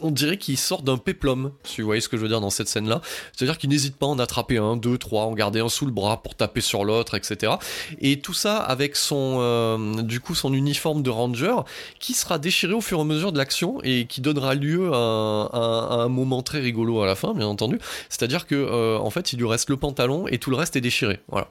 on 0.00 0.10
dirait 0.10 0.38
qu'il 0.38 0.56
sort 0.56 0.82
d'un 0.82 0.98
péplum, 0.98 1.52
si 1.64 1.80
vous 1.80 1.86
voyez 1.86 2.00
ce 2.00 2.08
que 2.08 2.16
je 2.16 2.22
veux 2.22 2.28
dire 2.28 2.40
dans 2.40 2.50
cette 2.50 2.68
scène-là. 2.68 3.00
C'est-à-dire 3.32 3.58
qu'il 3.58 3.70
n'hésite 3.70 3.96
pas 3.96 4.06
à 4.06 4.08
en 4.10 4.18
attraper 4.18 4.58
un, 4.58 4.76
deux, 4.76 4.98
trois, 4.98 5.24
en 5.24 5.32
garder 5.32 5.60
un 5.60 5.68
sous 5.68 5.86
le 5.86 5.92
bras 5.92 6.22
pour 6.22 6.34
taper 6.34 6.60
sur 6.60 6.84
l'autre, 6.84 7.14
etc. 7.14 7.54
Et 8.00 8.20
tout 8.20 8.34
ça 8.34 8.58
avec 8.58 8.96
son, 8.96 9.38
euh, 9.40 10.02
du 10.02 10.20
coup, 10.20 10.34
son 10.34 10.52
uniforme 10.54 11.02
de 11.02 11.10
ranger 11.10 11.54
qui 11.98 12.14
sera 12.14 12.38
déchiré 12.38 12.72
au 12.72 12.80
fur 12.80 12.98
et 12.98 13.00
à 13.00 13.04
mesure 13.04 13.32
de 13.32 13.38
l'action 13.38 13.78
et 13.82 14.06
qui 14.06 14.20
donnera 14.20 14.54
lieu 14.54 14.90
à, 14.92 14.96
un 14.96 16.08
moment 16.08 16.42
très 16.42 16.60
rigolo 16.60 17.02
à 17.02 17.06
la 17.06 17.14
fin, 17.14 17.34
bien 17.34 17.46
entendu. 17.46 17.78
C'est-à-dire 18.08 18.46
que, 18.46 18.54
euh, 18.54 18.98
en 18.98 19.10
fait, 19.10 19.32
il 19.32 19.38
lui 19.38 19.46
reste 19.46 19.70
le 19.70 19.76
pantalon 19.76 20.26
et 20.28 20.38
tout 20.38 20.50
le 20.50 20.56
reste 20.56 20.76
est 20.76 20.80
déchiré. 20.80 21.20
Voilà. 21.28 21.48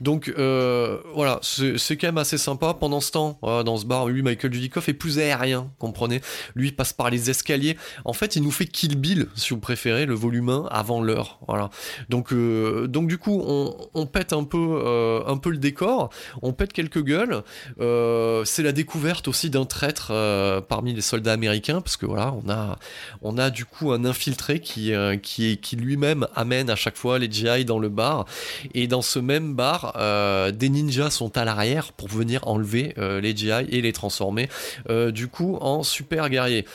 Donc, 0.00 0.32
euh, 0.38 0.98
voilà, 1.14 1.40
c'est 1.42 1.96
quand 1.96 2.08
même 2.08 2.18
assez 2.18 2.38
sympa. 2.38 2.74
Pendant 2.74 3.00
ce 3.00 3.12
temps, 3.12 3.38
dans 3.42 3.76
ce 3.76 3.84
bar, 3.84 4.06
lui, 4.08 4.22
Michael 4.22 4.50
Dudikoff 4.50 4.88
est 4.88 4.94
plus 4.94 5.18
aérien, 5.18 5.70
comprenez. 5.78 6.20
Lui, 6.54 6.68
il 6.68 6.76
passe 6.76 6.92
par 6.92 7.10
les 7.10 7.30
escaliers. 7.30 7.76
En 8.04 8.12
fait, 8.12 8.36
il 8.36 8.42
nous 8.42 8.50
fait 8.50 8.66
Kill 8.66 8.96
Bill, 8.96 9.28
si 9.36 9.50
vous 9.50 9.60
préférez, 9.60 10.06
le 10.06 10.14
volume 10.14 10.48
1 10.48 10.66
avant 10.70 11.02
l'heure. 11.02 11.38
Euh, 12.32 12.86
donc 12.86 13.08
du 13.08 13.18
coup, 13.18 13.42
on, 13.94 14.06
pète 14.06 14.32
un 14.32 14.44
peu, 14.44 14.80
euh, 14.84 15.22
un 15.26 15.36
peu 15.36 15.50
le 15.50 15.58
décor, 15.58 16.10
on 16.42 16.52
pète 16.52 16.72
quelques 16.72 17.02
gueules. 17.02 17.42
Euh, 17.80 18.44
c'est 18.44 18.62
la 18.62 18.72
découverte 18.72 19.28
aussi 19.28 19.50
d'un 19.50 19.64
traître 19.64 20.12
parmi 20.68 20.94
les 20.94 21.00
soldats 21.00 21.32
américains, 21.32 21.80
parce 21.80 21.96
que 21.96 22.06
voilà, 22.06 22.34
on 22.44 22.50
a, 22.50 22.78
on 23.22 23.38
a 23.38 23.50
du 23.50 23.64
coup 23.64 23.92
un 23.92 24.04
infiltré 24.04 24.60
qui 24.60 24.92
lui-même 25.76 26.26
amène 26.34 26.70
à 26.70 26.76
chaque 26.76 26.96
fois 26.96 27.18
les 27.18 27.30
GI 27.30 27.64
dans 27.64 27.78
le 27.78 27.88
bar. 27.88 28.26
Et 28.74 28.86
dans 28.86 29.02
ce 29.02 29.18
même 29.18 29.54
bar, 29.54 29.96
des 30.52 30.68
ninjas 30.68 31.10
sont 31.10 31.36
à 31.36 31.44
l'arrière 31.44 31.92
pour 31.92 32.08
venir 32.08 32.46
enlever 32.46 32.94
les 32.96 33.36
GI 33.36 33.50
et 33.50 33.80
les 33.80 33.92
transformer 33.92 34.48
du 34.88 35.28
coup 35.28 35.56
en 35.60 35.82
super 35.82 36.28
guerriers. 36.28 36.66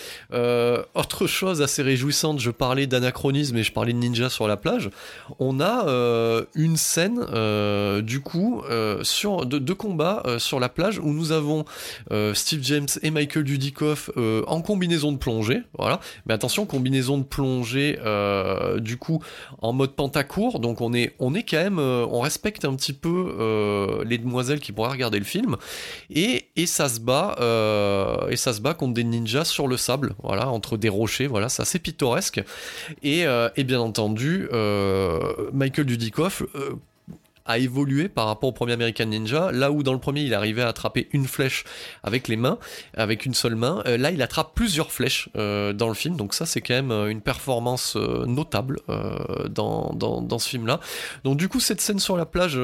Autre 0.95 1.27
chose 1.27 1.61
assez 1.61 1.81
réjouissante, 1.81 2.39
je 2.39 2.51
parlais 2.51 2.87
d'anachronisme 2.87 3.57
et 3.57 3.63
je 3.63 3.71
parlais 3.71 3.93
de 3.93 3.97
ninja 3.97 4.29
sur 4.29 4.47
la 4.47 4.57
plage. 4.57 4.89
On 5.39 5.59
a 5.59 5.87
euh, 5.87 6.45
une 6.55 6.77
scène 6.77 7.25
euh, 7.33 8.01
du 8.01 8.21
coup 8.21 8.61
euh, 8.69 9.03
sur 9.03 9.45
de, 9.45 9.59
de 9.59 9.73
combat 9.73 10.23
sur 10.37 10.59
la 10.59 10.69
plage 10.69 10.99
où 10.99 11.13
nous 11.13 11.31
avons 11.31 11.65
Steve 12.33 12.61
James 12.63 12.87
et 13.01 13.11
Michael 13.11 13.43
Dudikoff 13.43 14.09
en 14.47 14.61
combinaison 14.61 15.11
de 15.11 15.17
plongée. 15.17 15.61
Voilà, 15.77 15.99
mais 16.25 16.33
attention, 16.33 16.65
combinaison 16.65 17.17
de 17.17 17.23
plongée 17.23 17.99
du 18.77 18.97
coup 18.97 19.21
en 19.61 19.73
mode 19.73 19.91
pentacourt. 19.91 20.59
Donc 20.59 20.81
on 20.81 20.93
est 20.93 21.15
on 21.19 21.33
est 21.33 21.43
quand 21.43 21.57
même 21.57 21.79
on 21.79 22.19
respecte 22.21 22.65
un 22.65 22.75
petit 22.75 22.93
peu 22.93 24.03
les 24.05 24.17
demoiselles 24.17 24.59
qui 24.59 24.71
pourraient 24.71 24.91
regarder 24.91 25.19
le 25.19 25.25
film 25.25 25.57
et, 26.09 26.47
et 26.55 26.65
ça 26.65 26.89
se 26.89 26.99
bat 26.99 27.35
et 28.29 28.37
ça 28.37 28.53
se 28.53 28.61
bat 28.61 28.73
contre 28.73 28.93
des 28.93 29.03
ninjas 29.03 29.45
sur 29.45 29.67
le 29.67 29.77
sable. 29.77 30.15
Voilà, 30.23 30.49
entre 30.49 30.76
des 30.77 30.89
rochers. 30.89 31.27
Voilà, 31.27 31.49
c'est 31.49 31.61
assez 31.61 31.79
pittoresque. 31.79 32.41
Et, 33.03 33.25
et 33.55 33.63
bien 33.63 33.79
entendu, 33.79 34.47
Michael 35.53 35.85
Dudikoff 35.85 36.43
euh, 36.55 36.75
a 37.47 37.57
évolué 37.57 38.09
par 38.09 38.27
rapport 38.27 38.49
au 38.49 38.51
premier 38.51 38.73
American 38.73 39.05
Ninja. 39.05 39.51
Là 39.51 39.71
où 39.71 39.83
dans 39.83 39.93
le 39.93 39.99
premier 39.99 40.21
il 40.21 40.33
arrivait 40.33 40.61
à 40.61 40.67
attraper 40.67 41.07
une 41.11 41.25
flèche 41.25 41.63
avec 42.03 42.27
les 42.27 42.35
mains, 42.35 42.57
avec 42.95 43.25
une 43.25 43.33
seule 43.33 43.55
main, 43.55 43.81
euh, 43.87 43.97
là 43.97 44.11
il 44.11 44.21
attrape 44.21 44.51
plusieurs 44.53 44.91
flèches 44.91 45.29
euh, 45.35 45.73
dans 45.73 45.87
le 45.87 45.93
film. 45.93 46.15
Donc 46.15 46.33
ça 46.33 46.45
c'est 46.45 46.61
quand 46.61 46.73
même 46.73 46.91
euh, 46.91 47.09
une 47.09 47.21
performance 47.21 47.95
notable 47.95 48.79
dans, 49.49 49.91
dans, 49.93 50.39
ce 50.39 50.49
film-là. 50.49 50.79
Donc 51.23 51.37
du 51.37 51.49
coup 51.49 51.59
cette 51.59 51.81
scène 51.81 51.99
sur 51.99 52.17
la 52.17 52.25
plage 52.25 52.59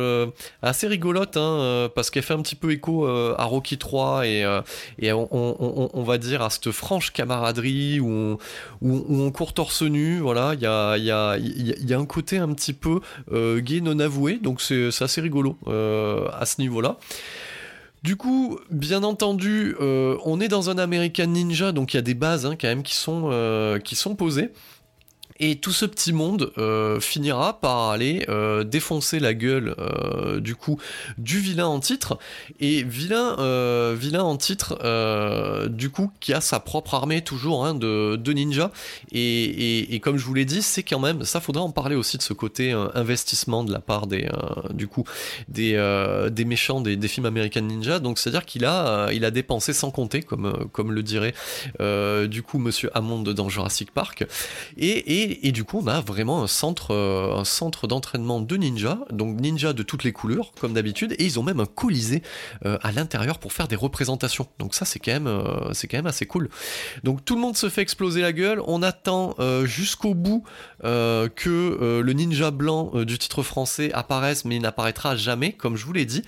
assez 0.62 0.88
rigolote 0.88 1.38
hein, 1.38 1.90
parce 1.96 2.10
qu'elle 2.10 2.24
fait 2.24 2.34
un 2.34 2.42
petit 2.42 2.56
peu 2.56 2.72
écho 2.72 3.08
à 3.08 3.44
Rocky 3.46 3.78
3 3.78 4.28
et, 4.28 4.62
et 5.00 5.12
on, 5.14 6.04
va 6.04 6.18
dire 6.18 6.42
à 6.42 6.50
cette 6.50 6.72
franche 6.72 7.12
camaraderie 7.12 8.00
où 8.00 8.10
on, 8.10 8.38
où, 8.82 9.24
on 9.24 9.32
court 9.32 9.54
torse 9.54 9.82
nu. 9.82 10.20
Voilà, 10.20 10.54
il 10.54 10.62
y 10.62 10.66
a, 10.66 10.98
y, 10.98 11.12
a, 11.12 11.38
y 11.38 11.94
a 11.94 11.98
un 11.98 12.06
côté 12.06 12.38
un 12.38 12.54
petit 12.54 12.74
peu 12.74 13.00
gay 13.32 13.82
non 13.82 14.00
avoué. 14.00 14.38
Donc 14.38 14.62
c'est 14.62 14.73
c'est 14.92 15.04
assez 15.04 15.22
rigolo 15.22 15.58
euh, 15.68 16.28
à 16.34 16.46
ce 16.46 16.62
niveau-là. 16.62 16.98
Du 18.04 18.18
coup, 18.18 18.60
bien 18.70 19.04
entendu, 19.04 19.76
euh, 19.80 20.18
on 20.26 20.42
est 20.42 20.50
dans 20.50 20.70
un 20.70 20.78
American 20.78 21.28
Ninja, 21.28 21.72
donc 21.72 21.94
il 21.94 21.98
y 21.98 22.00
a 22.00 22.02
des 22.02 22.16
bases 22.16 22.46
hein, 22.46 22.58
quand 22.60 22.68
même 22.68 22.84
qui 22.84 22.96
sont, 22.96 23.30
euh, 23.32 23.80
qui 23.80 23.96
sont 23.96 24.16
posées. 24.16 24.50
Et 25.40 25.56
tout 25.56 25.72
ce 25.72 25.86
petit 25.86 26.14
monde 26.14 26.52
euh, 26.58 27.00
finira 27.00 27.60
par 27.60 27.90
aller 27.90 28.26
euh, 28.30 28.64
défoncer 28.64 29.20
la 29.20 29.34
gueule 29.34 29.76
euh, 29.80 30.40
du 30.40 30.56
coup 30.56 30.80
du 31.18 31.40
vilain 31.40 31.68
en 31.68 31.80
titre. 31.80 32.18
Et 32.60 32.84
vilain 32.84 33.36
en 34.24 34.38
titre 34.38 34.78
du 35.70 35.90
coup 35.90 36.12
qui 36.20 36.34
a 36.34 36.42
sa 36.42 36.60
propre 36.60 36.94
armée 36.94 37.22
toujours 37.22 37.66
hein, 37.66 37.74
de, 37.74 38.16
de 38.16 38.34
ninjas 38.34 38.72
et, 39.12 40.00
comme 40.04 40.18
je 40.18 40.26
vous 40.26 40.34
l'ai 40.34 40.46
dit 40.46 40.62
c'est 40.62 40.84
quand 40.84 41.00
même 41.00 41.24
ça 41.24 41.42
faudra 41.42 41.64
en 41.64 41.72
parler 41.72 41.96
aussi 41.96 42.18
de 42.18 42.22
ce 42.22 42.34
côté 42.34 42.72
investissement 42.94 43.64
de 43.64 43.72
la 43.72 43.80
part 43.80 44.08
des 44.08 44.30
du 44.74 44.88
coup 44.88 45.04
des, 45.48 45.76
méchants 46.46 46.82
des, 46.82 47.08
films 47.08 47.26
américains 47.26 47.62
ninja. 47.62 48.00
Donc 48.00 48.20
c'est 48.20 48.30
à 48.30 48.32
dire 48.32 48.46
qu'il 48.46 48.66
a 48.66 49.32
dépensé 49.32 49.74
sans 49.74 49.92
compter 49.92 50.22
comme 50.22 50.92
le 50.92 51.04
dirait 51.04 51.34
du 52.28 52.44
coup 52.44 52.60
Monsieur 52.60 52.90
Hammond 52.94 53.22
dans 53.22 53.50
Jurassic 53.50 53.92
Park 53.92 54.26
et, 55.42 55.52
du 55.52 55.64
coup, 55.64 55.82
on 55.84 55.88
a 55.88 56.02
vraiment 56.02 56.44
un 56.44 56.48
centre, 56.48 56.92
euh, 56.92 57.36
un 57.36 57.46
centre 57.46 57.88
d'entraînement 57.88 58.42
de 58.42 58.56
ninja, 58.56 59.00
donc 59.12 59.40
ninja 59.40 59.74
de 59.74 59.84
toutes 59.84 60.04
les 60.04 60.12
couleurs, 60.12 60.52
comme 60.60 60.74
d'habitude, 60.74 61.16
et 61.18 61.26
ils 61.26 61.40
ont 61.40 61.44
même 61.44 61.60
un 61.60 61.66
colisée 61.66 62.22
euh, 62.66 62.78
à 62.82 62.92
l'intérieur 62.92 63.40
pour 63.40 63.54
faire 63.54 63.68
des 63.68 63.76
représentations. 63.76 64.48
Donc 64.60 64.76
ça, 64.76 64.86
c'est 64.86 65.00
quand 65.00 65.12
même, 65.12 65.28
euh, 65.28 65.74
c'est 65.74 65.88
quand 65.88 65.98
même 65.98 66.08
assez 66.08 66.26
cool. 66.26 66.50
Donc 67.04 67.24
tout 67.26 67.36
le 67.36 67.42
monde 67.42 67.58
se 67.58 67.70
fait 67.70 67.82
exploser 67.82 68.22
la 68.22 68.34
gueule. 68.34 68.62
On 68.68 68.82
attend 68.84 69.36
jusqu'au 69.66 70.14
bout 70.14 70.44
que 70.82 72.02
le 72.02 72.14
ninja 72.14 72.52
blanc 72.52 72.92
du 73.04 73.18
titre 73.18 73.44
français 73.44 73.92
apparaisse, 73.94 74.46
mais 74.46 74.56
il 74.56 74.62
n'apparaîtra 74.62 75.16
jamais, 75.16 75.54
comme 75.54 75.76
je 75.76 75.86
vous 75.86 75.94
l'ai 75.94 76.06
dit. 76.06 76.24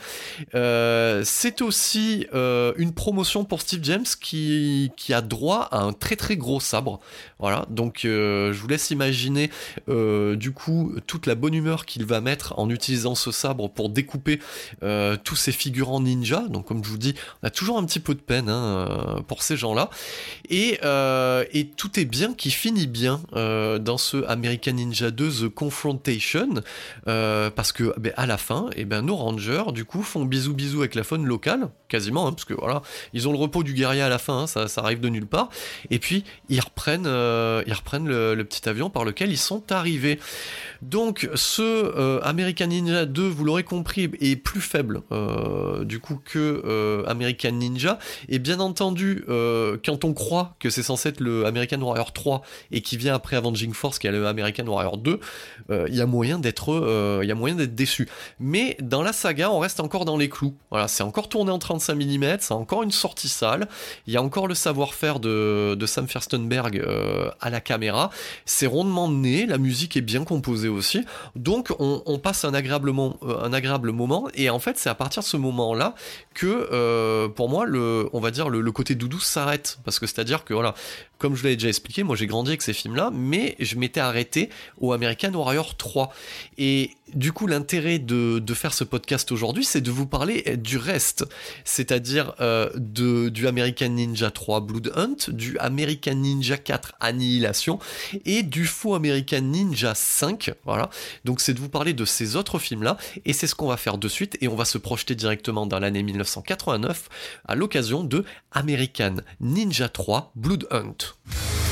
c'est 0.54 1.62
aussi 1.62 2.28
une 2.32 2.94
promotion 2.94 3.46
pour 3.46 3.62
Steve 3.62 3.82
James 3.84 4.06
qui, 4.22 4.92
qui 4.98 5.14
a 5.14 5.22
droit 5.22 5.68
à 5.72 5.80
un 5.80 5.94
très 5.94 6.16
très 6.16 6.38
gros 6.38 6.60
sabre. 6.60 7.00
Voilà, 7.40 7.66
donc 7.70 8.02
je 8.04 8.52
vous 8.52 8.68
laisse 8.68 8.85
imaginer 8.92 9.50
euh, 9.90 10.36
du 10.36 10.52
coup 10.52 10.94
toute 11.08 11.26
la 11.28 11.36
bonne 11.36 11.54
humeur 11.54 11.86
qu'il 11.86 12.06
va 12.06 12.22
mettre 12.22 12.54
en 12.58 12.70
utilisant 12.70 13.16
ce 13.16 13.32
sabre 13.32 13.70
pour 13.70 13.90
découper 13.90 14.40
euh, 14.84 15.18
tous 15.24 15.36
ces 15.36 15.52
figurants 15.52 16.02
ninja. 16.02 16.42
Donc 16.50 16.66
comme 16.66 16.84
je 16.84 16.90
vous 16.90 16.98
dis, 16.98 17.16
on 17.42 17.48
a 17.48 17.50
toujours 17.50 17.78
un 17.78 17.86
petit 17.86 18.00
peu 18.00 18.14
de 18.14 18.20
peine 18.20 18.50
hein, 18.50 18.88
euh, 18.90 19.22
pour 19.22 19.44
ces 19.44 19.58
gens-là. 19.58 19.90
Et, 20.50 20.80
et, 21.54 21.66
tout 21.76 22.00
est 22.00 22.06
bien 22.06 22.34
qui 22.34 22.52
finit 22.52 22.88
bien 22.88 23.22
dans 23.34 23.98
ce 23.98 24.26
American 24.28 24.74
Ninja 24.74 25.12
2 25.12 25.32
The 25.32 25.50
Confrontation 25.50 26.62
parce 27.06 27.72
que 27.72 27.94
ben, 28.00 28.14
à 28.18 28.26
la 28.26 28.38
fin, 28.38 28.70
et 28.76 28.82
eh 28.82 28.86
ben, 28.86 29.02
nos 29.02 29.16
rangers 29.16 29.64
du 29.74 29.86
coup 29.86 30.04
font 30.04 30.26
bisous 30.26 30.54
bisous 30.54 30.80
avec 30.80 30.96
la 30.96 31.04
faune 31.04 31.26
locale, 31.26 31.70
quasiment, 31.88 32.28
hein, 32.28 32.32
parce 32.32 32.46
que 32.46 32.54
voilà, 32.54 32.82
ils 33.14 33.28
ont 33.28 33.32
le 33.32 33.38
repos 33.38 33.64
du 33.64 33.74
guerrier 33.74 34.02
à 34.02 34.10
la 34.10 34.18
fin, 34.18 34.42
hein, 34.42 34.48
ça, 34.48 34.68
ça, 34.68 34.82
arrive 34.82 35.00
de 35.00 35.10
nulle 35.10 35.28
part. 35.28 35.50
Et 35.90 36.00
puis 36.00 36.24
ils 36.50 36.60
reprennent, 36.60 37.06
ils 37.06 37.74
reprennent 37.74 38.08
le, 38.08 38.36
le 38.36 38.44
petit 38.44 38.68
avion 38.70 38.75
par 38.90 39.06
lequel 39.06 39.32
ils 39.32 39.38
sont 39.38 39.72
arrivés. 39.72 40.20
Donc 40.82 41.30
ce 41.36 41.62
euh, 41.62 42.20
American 42.24 42.68
Ninja 42.68 43.06
2, 43.06 43.28
vous 43.28 43.44
l'aurez 43.44 43.64
compris, 43.64 44.12
est 44.20 44.36
plus 44.36 44.62
faible 44.62 45.02
euh, 45.12 45.84
du 45.84 46.00
coup 46.00 46.20
que 46.24 46.62
euh, 46.66 47.04
American 47.08 47.52
Ninja. 47.52 48.00
Et 48.30 48.40
bien 48.40 48.60
entendu, 48.60 49.24
quand 49.86 50.04
on 50.04 50.14
croit 50.14 50.56
que 50.60 50.70
c'est 50.70 50.84
censé 50.84 51.10
être 51.10 51.20
le 51.20 51.46
American 51.46 51.82
Warrior 51.82 52.14
3 52.14 52.42
et 52.72 52.82
qui 52.82 52.98
vient 52.98 53.16
après 53.16 53.36
Avenging 53.36 53.74
Force, 53.74 54.00
qui 54.00 54.08
est 54.08 54.12
le 54.12 54.28
American 54.28 54.66
Warrior 54.66 54.98
2, 54.98 55.20
il 55.70 55.96
y 55.96 56.02
a 56.02 56.06
moyen 56.06 56.40
d'être, 56.40 57.20
il 57.24 57.28
y 57.28 57.32
a 57.32 57.36
moyen 57.36 57.56
d'être 57.56 57.76
déçu. 57.76 58.08
Mais 58.40 58.78
dans 58.82 59.02
la 59.02 59.14
saga, 59.14 59.52
on 59.52 59.60
reste 59.60 59.80
encore 59.80 60.06
dans 60.06 60.18
les 60.18 60.30
clous. 60.30 60.56
Voilà, 60.70 60.88
c'est 60.88 61.04
encore 61.04 61.30
tourné 61.30 61.52
en 61.52 61.60
35 61.60 61.96
mm, 61.96 62.38
c'est 62.40 62.54
encore 62.54 62.84
une 62.84 62.92
sortie 62.92 63.30
sale. 63.30 63.68
Il 64.08 64.14
y 64.14 64.18
a 64.18 64.22
encore 64.22 64.48
le 64.48 64.56
savoir-faire 64.56 65.20
de, 65.20 65.76
de, 65.78 65.86
Sam 65.86 66.08
Firstenberg 66.08 66.84
à 67.40 67.50
la 67.50 67.62
caméra. 67.62 68.10
C'est 68.46 68.65
rondement 68.68 69.08
mené, 69.08 69.46
la 69.46 69.58
musique 69.58 69.98
est 69.98 70.02
bien 70.02 70.24
composée 70.24 70.70
aussi. 70.70 71.06
Donc 71.36 71.74
on, 71.80 72.20
passe 72.20 72.46
euh, 72.46 72.50
un 72.50 72.54
agréable 72.54 72.92
moment. 73.92 74.28
Et 74.34 74.50
en 74.50 74.60
fait, 74.60 74.78
c'est 74.78 74.90
à 74.90 74.96
partir 74.96 75.24
de 75.24 75.28
ce 75.28 75.38
moment-là 75.38 75.96
que, 76.34 76.70
euh, 76.72 77.28
pour 77.28 77.50
moi, 77.50 77.66
le, 77.66 78.10
on 78.14 78.20
va 78.20 78.32
dire 78.32 78.50
le, 78.50 78.62
le 78.62 78.72
côté 78.72 78.96
doudou 78.96 79.20
s'arrête. 79.20 79.80
Parce 79.84 80.00
que 80.00 80.08
c'est-à-dire 80.08 80.44
que 80.46 80.54
voilà, 80.54 80.76
comme 81.18 81.36
je 81.36 81.44
l'ai 81.44 81.56
déjà 81.56 81.70
expliqué, 81.70 82.04
moi 82.04 82.16
j'ai 82.16 82.28
grandi 82.28 82.52
avec 82.52 82.62
ces 82.62 82.74
films-là, 82.74 83.12
mais 83.14 83.56
je 83.60 83.76
m'étais 83.76 84.00
arrêté 84.00 84.50
au 84.80 84.94
American 84.94 85.32
Warrior 85.34 85.76
3. 85.76 86.14
Et 86.58 86.92
du 87.14 87.32
coup, 87.32 87.48
l'intérêt 87.48 88.00
de, 88.00 88.42
faire 88.54 88.74
ce 88.74 88.84
podcast 88.84 89.32
aujourd'hui, 89.32 89.66
c'est 89.66 89.82
de 89.82 89.92
vous 89.92 90.08
parler 90.08 90.58
du 90.58 90.78
reste, 90.78 91.26
c'est-à-dire 91.66 92.34
euh, 92.40 92.70
de, 92.76 93.30
du 93.30 93.48
American 93.48 93.90
Ninja 93.90 94.32
3 94.32 94.62
Blood 94.62 94.92
Hunt, 94.96 95.30
du 95.30 95.58
American 95.60 96.16
Ninja 96.16 96.58
4 96.58 96.96
Annihilation 97.00 97.80
et 98.26 98.44
du 98.44 98.66
faux 98.66 98.96
American 98.96 99.42
Ninja 99.42 99.94
5. 99.94 100.52
Voilà. 100.66 100.90
Donc 101.26 101.42
c'est 101.42 101.54
de 101.54 101.60
vous 101.60 101.70
parler 101.70 101.94
de 101.94 102.06
ces 102.06 102.36
autres 102.36 102.60
films-là, 102.60 102.98
et 103.26 103.34
c'est 103.34 103.48
ce 103.48 103.56
qu'on 103.56 103.68
va 103.68 103.78
faire 103.78 103.98
de 103.98 104.08
suite, 104.08 104.38
et 104.42 104.48
on 104.48 104.56
va 104.56 104.66
se 104.66 104.78
projeter 104.78 105.16
directement 105.16 105.66
dans 105.66 105.80
l'année 105.80 106.04
1989 106.04 107.10
à 107.48 107.56
l'occasion 107.56 108.04
de 108.04 108.24
American 108.52 109.18
Ninja 109.40 109.90
3 109.90 110.32
Blood 110.36 110.68
Hunt. 110.72 111.05
Cristo. 111.06 111.65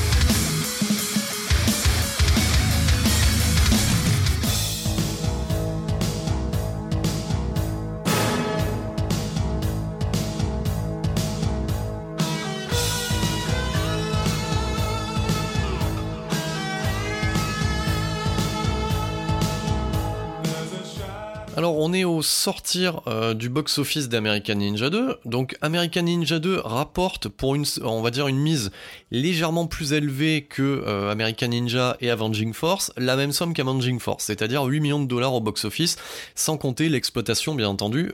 On 21.72 21.92
est 21.92 22.04
au 22.04 22.22
sortir 22.22 23.00
euh, 23.06 23.34
du 23.34 23.48
box-office 23.48 24.08
d'American 24.08 24.54
Ninja 24.54 24.90
2. 24.90 25.18
Donc 25.24 25.56
American 25.60 26.02
Ninja 26.02 26.38
2 26.38 26.60
rapporte 26.64 27.28
pour 27.28 27.54
une, 27.54 27.64
on 27.82 28.02
va 28.02 28.10
dire 28.10 28.28
une 28.28 28.38
mise 28.38 28.70
légèrement 29.10 29.66
plus 29.66 29.92
élevée 29.92 30.42
que 30.42 30.62
euh, 30.62 31.10
American 31.10 31.48
Ninja 31.48 31.96
et 32.00 32.10
Avenging 32.10 32.52
Force, 32.52 32.92
la 32.96 33.16
même 33.16 33.32
somme 33.32 33.54
qu'Avenging 33.54 34.00
Force, 34.00 34.24
c'est-à-dire 34.24 34.64
8 34.64 34.80
millions 34.80 35.02
de 35.02 35.06
dollars 35.08 35.34
au 35.34 35.40
box-office, 35.40 35.96
sans 36.34 36.56
compter 36.56 36.88
l'exploitation 36.88 37.54
bien 37.54 37.68
entendu 37.68 38.12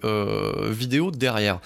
vidéo 0.68 1.10
derrière. 1.10 1.60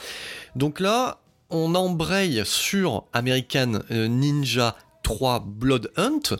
Donc 0.56 0.80
là, 0.80 1.18
on 1.50 1.74
embraye 1.74 2.42
sur 2.44 3.04
American 3.12 3.80
Ninja 3.90 4.76
3 5.04 5.44
Blood 5.46 5.92
Hunt, 5.96 6.36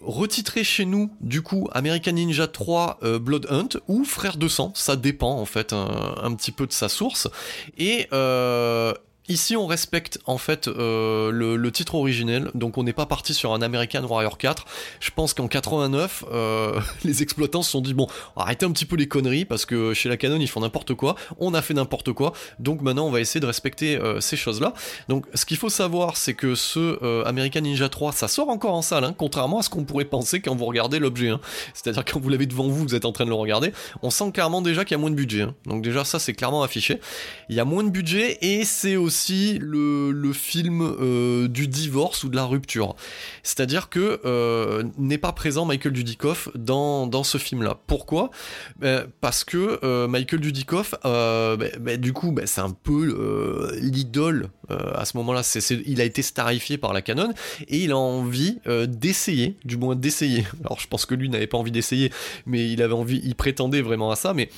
retitré 0.00 0.62
chez 0.62 0.84
nous 0.84 1.10
du 1.20 1.42
coup 1.42 1.68
American 1.72 2.12
Ninja 2.12 2.46
3 2.46 3.00
euh, 3.02 3.18
Blood 3.18 3.46
Hunt 3.50 3.80
ou 3.88 4.04
Frère 4.04 4.36
de 4.36 4.46
sang, 4.46 4.72
ça 4.76 4.94
dépend 4.94 5.32
en 5.32 5.44
fait 5.44 5.72
un, 5.72 6.32
petit 6.34 6.52
peu 6.52 6.68
de 6.68 6.72
sa 6.72 6.88
source. 6.88 7.28
Et 7.76 8.06
euh, 8.12 8.92
Ici, 9.28 9.56
on 9.56 9.68
respecte 9.68 10.18
en 10.26 10.36
fait 10.36 10.66
euh, 10.66 11.30
le, 11.30 11.70
titre 11.70 11.94
originel, 11.94 12.50
donc 12.54 12.76
on 12.76 12.82
n'est 12.82 12.92
pas 12.92 13.06
parti 13.06 13.34
sur 13.34 13.54
un 13.54 13.62
American 13.62 14.02
Warrior 14.02 14.36
4. 14.36 14.64
Je 14.98 15.10
pense 15.14 15.32
qu'en 15.32 15.46
89, 15.46 16.24
euh, 16.32 16.80
les 17.04 17.22
exploitants 17.22 17.62
se 17.62 17.70
sont 17.70 17.80
dit 17.80 17.94
bon, 17.94 18.08
arrêtez 18.36 18.66
un 18.66 18.72
petit 18.72 18.84
peu 18.84 18.96
les 18.96 19.06
conneries 19.06 19.44
parce 19.44 19.64
que 19.64 19.94
chez 19.94 20.08
la 20.08 20.16
Canon 20.16 20.38
ils 20.40 20.48
font 20.48 20.60
n'importe 20.60 20.94
quoi. 20.94 21.14
On 21.38 21.54
a 21.54 21.62
fait 21.62 21.72
n'importe 21.72 22.12
quoi, 22.12 22.32
donc 22.58 22.82
maintenant 22.82 23.06
on 23.06 23.12
va 23.12 23.20
essayer 23.20 23.38
de 23.38 23.46
respecter 23.46 23.96
euh, 23.96 24.20
ces 24.20 24.36
choses-là. 24.36 24.74
Donc, 25.08 25.24
ce 25.34 25.46
qu'il 25.46 25.56
faut 25.56 25.70
savoir, 25.70 26.16
c'est 26.16 26.34
que 26.34 26.56
ce 26.56 27.24
American 27.24 27.60
Ninja 27.60 27.88
3, 27.88 28.10
ça 28.10 28.26
sort 28.26 28.48
encore 28.48 28.74
en 28.74 28.82
salle, 28.82 29.04
hein, 29.04 29.14
contrairement 29.16 29.60
à 29.60 29.62
ce 29.62 29.70
qu'on 29.70 29.84
pourrait 29.84 30.04
penser 30.04 30.40
quand 30.40 30.56
vous 30.56 30.66
regardez 30.66 30.98
l'objet. 30.98 31.28
Hein. 31.28 31.40
C'est-à-dire 31.74 32.04
quand 32.04 32.18
vous 32.18 32.28
l'avez 32.28 32.46
devant 32.46 32.66
vous, 32.66 32.82
vous 32.82 32.94
êtes 32.96 33.04
en 33.04 33.12
train 33.12 33.24
de 33.24 33.30
le 33.30 33.36
regarder, 33.36 33.72
on 34.02 34.10
sent 34.10 34.32
clairement 34.32 34.62
déjà 34.62 34.84
qu'il 34.84 34.96
y 34.96 34.98
a 34.98 35.00
moins 35.00 35.10
de 35.10 35.14
budget. 35.14 35.42
Hein. 35.42 35.54
Donc 35.66 35.82
déjà 35.82 36.04
ça, 36.04 36.18
c'est 36.18 36.32
clairement 36.32 36.64
affiché. 36.64 37.00
Il 37.48 37.54
y 37.54 37.60
a 37.60 37.64
moins 37.64 37.84
de 37.84 37.90
budget 37.90 38.38
et 38.42 38.64
c'est 38.64 38.96
aussi 38.96 39.11
le, 39.60 40.32
film 40.32 40.80
euh, 40.82 41.48
du 41.48 41.68
divorce 41.68 42.24
ou 42.24 42.28
de 42.28 42.36
la 42.36 42.44
rupture. 42.44 42.96
C'est-à-dire 43.42 43.88
que 43.88 44.20
euh, 44.24 44.84
n'est 44.98 45.18
pas 45.18 45.32
présent 45.32 45.64
Michael 45.64 45.92
Dudikoff 45.92 46.48
dans, 46.54 47.06
dans 47.06 47.24
ce 47.24 47.38
film-là. 47.38 47.78
Pourquoi? 47.86 48.30
Ben, 48.78 49.06
Parce 49.20 49.44
que 49.44 49.80
euh, 49.82 50.08
Michael 50.08 50.40
Dudikoff, 50.40 50.94
ben, 51.04 51.70
ben, 51.80 52.00
du 52.00 52.12
coup, 52.12 52.34
c'est 52.46 52.60
un 52.60 52.70
peu 52.70 53.76
l'idole 53.80 54.48
à 54.68 55.04
ce 55.04 55.16
moment-là. 55.18 55.42
il 55.86 56.00
a 56.00 56.04
été 56.04 56.22
starifié 56.22 56.78
par 56.78 56.92
la 56.92 57.02
Canon 57.02 57.32
et 57.68 57.78
il 57.78 57.92
a 57.92 57.98
envie 57.98 58.58
d'essayer, 58.86 59.56
du 59.64 59.76
moins 59.76 59.96
d'essayer. 59.96 60.46
Alors 60.64 60.80
je 60.80 60.88
pense 60.88 61.04
que 61.04 61.14
lui 61.14 61.28
n'avait 61.28 61.46
pas 61.46 61.58
envie 61.58 61.70
d'essayer, 61.72 62.10
mais 62.46 62.70
il 62.70 62.82
avait 62.82 62.94
envie, 62.94 63.20
il 63.22 63.34
prétendait 63.34 63.82
vraiment 63.82 64.10
à 64.10 64.16
ça, 64.16 64.32
mais 64.32 64.48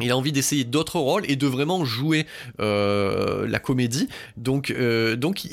il 0.00 0.10
a 0.10 0.16
envie 0.16 0.32
d'essayer 0.32 0.64
d'autres 0.64 0.98
rôles 0.98 1.24
et 1.30 1.36
de 1.36 1.46
vraiment 1.46 1.84
jouer 1.84 2.26
euh, 2.60 3.46
la 3.46 3.58
comédie. 3.58 4.08
Donc, 4.36 4.70
euh, 4.70 5.16
donc 5.16 5.46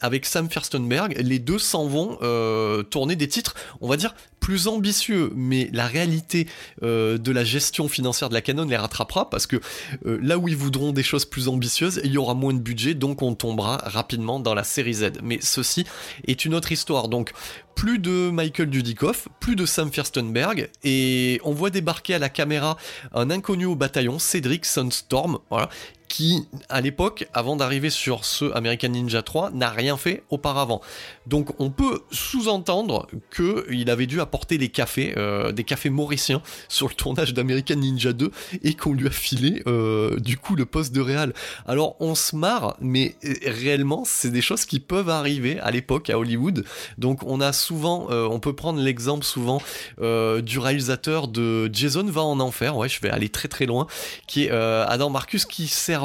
avec 0.00 0.24
Sam 0.24 0.48
Firstenberg, 0.50 1.16
les 1.18 1.38
deux 1.38 1.58
s'en 1.58 1.86
vont 1.86 2.18
euh, 2.22 2.82
tourner 2.82 3.16
des 3.16 3.28
titres, 3.28 3.54
on 3.80 3.88
va 3.88 3.96
dire, 3.96 4.14
plus 4.42 4.66
ambitieux, 4.66 5.32
mais 5.36 5.70
la 5.72 5.86
réalité 5.86 6.48
euh, 6.82 7.16
de 7.16 7.30
la 7.30 7.44
gestion 7.44 7.88
financière 7.88 8.28
de 8.28 8.34
la 8.34 8.40
Canon 8.40 8.64
les 8.64 8.76
rattrapera 8.76 9.30
parce 9.30 9.46
que 9.46 9.60
euh, 10.04 10.18
là 10.20 10.36
où 10.36 10.48
ils 10.48 10.56
voudront 10.56 10.90
des 10.90 11.04
choses 11.04 11.24
plus 11.24 11.46
ambitieuses, 11.46 12.00
il 12.02 12.10
y 12.10 12.18
aura 12.18 12.34
moins 12.34 12.52
de 12.52 12.58
budget, 12.58 12.94
donc 12.94 13.22
on 13.22 13.36
tombera 13.36 13.76
rapidement 13.76 14.40
dans 14.40 14.52
la 14.52 14.64
série 14.64 14.94
Z. 14.94 15.12
Mais 15.22 15.38
ceci 15.40 15.84
est 16.26 16.44
une 16.44 16.56
autre 16.56 16.72
histoire. 16.72 17.08
Donc 17.08 17.32
plus 17.76 18.00
de 18.00 18.30
Michael 18.30 18.68
Dudikoff, 18.68 19.28
plus 19.38 19.54
de 19.54 19.64
Sam 19.64 19.92
Firstenberg, 19.92 20.70
et 20.82 21.40
on 21.44 21.52
voit 21.52 21.70
débarquer 21.70 22.14
à 22.14 22.18
la 22.18 22.28
caméra 22.28 22.76
un 23.14 23.30
inconnu 23.30 23.66
au 23.66 23.76
bataillon, 23.76 24.18
Cédric 24.18 24.66
Sunstorm, 24.66 25.38
voilà, 25.50 25.70
qui, 26.12 26.46
à 26.68 26.82
l'époque, 26.82 27.26
avant 27.32 27.56
d'arriver 27.56 27.88
sur 27.88 28.26
ce 28.26 28.52
American 28.52 28.90
Ninja 28.90 29.22
3, 29.22 29.50
n'a 29.52 29.70
rien 29.70 29.96
fait 29.96 30.24
auparavant. 30.28 30.82
Donc 31.26 31.58
on 31.58 31.70
peut 31.70 32.02
sous-entendre 32.10 33.06
qu'il 33.34 33.88
avait 33.88 34.04
dû 34.04 34.20
apporter 34.20 34.58
des 34.58 34.68
cafés, 34.68 35.14
euh, 35.16 35.52
des 35.52 35.64
cafés 35.64 35.88
mauriciens 35.88 36.42
sur 36.68 36.88
le 36.88 36.92
tournage 36.92 37.32
d'American 37.32 37.76
Ninja 37.76 38.12
2 38.12 38.30
et 38.62 38.74
qu'on 38.74 38.92
lui 38.92 39.06
a 39.06 39.10
filé 39.10 39.62
euh, 39.66 40.20
du 40.20 40.36
coup 40.36 40.54
le 40.54 40.66
poste 40.66 40.92
de 40.92 41.00
réal. 41.00 41.32
Alors 41.66 41.96
on 41.98 42.14
se 42.14 42.36
marre, 42.36 42.76
mais 42.78 43.16
euh, 43.24 43.32
réellement 43.46 44.02
c'est 44.04 44.30
des 44.30 44.42
choses 44.42 44.66
qui 44.66 44.80
peuvent 44.80 45.08
arriver 45.08 45.60
à 45.60 45.70
l'époque 45.70 46.10
à 46.10 46.18
Hollywood. 46.18 46.66
Donc 46.98 47.22
on 47.24 47.40
a 47.40 47.54
souvent, 47.54 48.08
on 48.10 48.38
peut 48.38 48.54
prendre 48.54 48.80
l'exemple 48.80 49.24
souvent 49.24 49.62
du 49.98 50.58
réalisateur 50.58 51.28
de 51.28 51.70
Jason 51.72 52.04
va 52.04 52.20
en 52.20 52.38
enfer, 52.38 52.76
ouais 52.76 52.90
je 52.90 53.00
vais 53.00 53.08
aller 53.08 53.30
très 53.30 53.48
très 53.48 53.64
loin, 53.64 53.86
qui 54.26 54.44
est 54.44 54.50
Adam 54.50 55.08
Marcus 55.08 55.46
qui 55.46 55.68
sert 55.68 56.01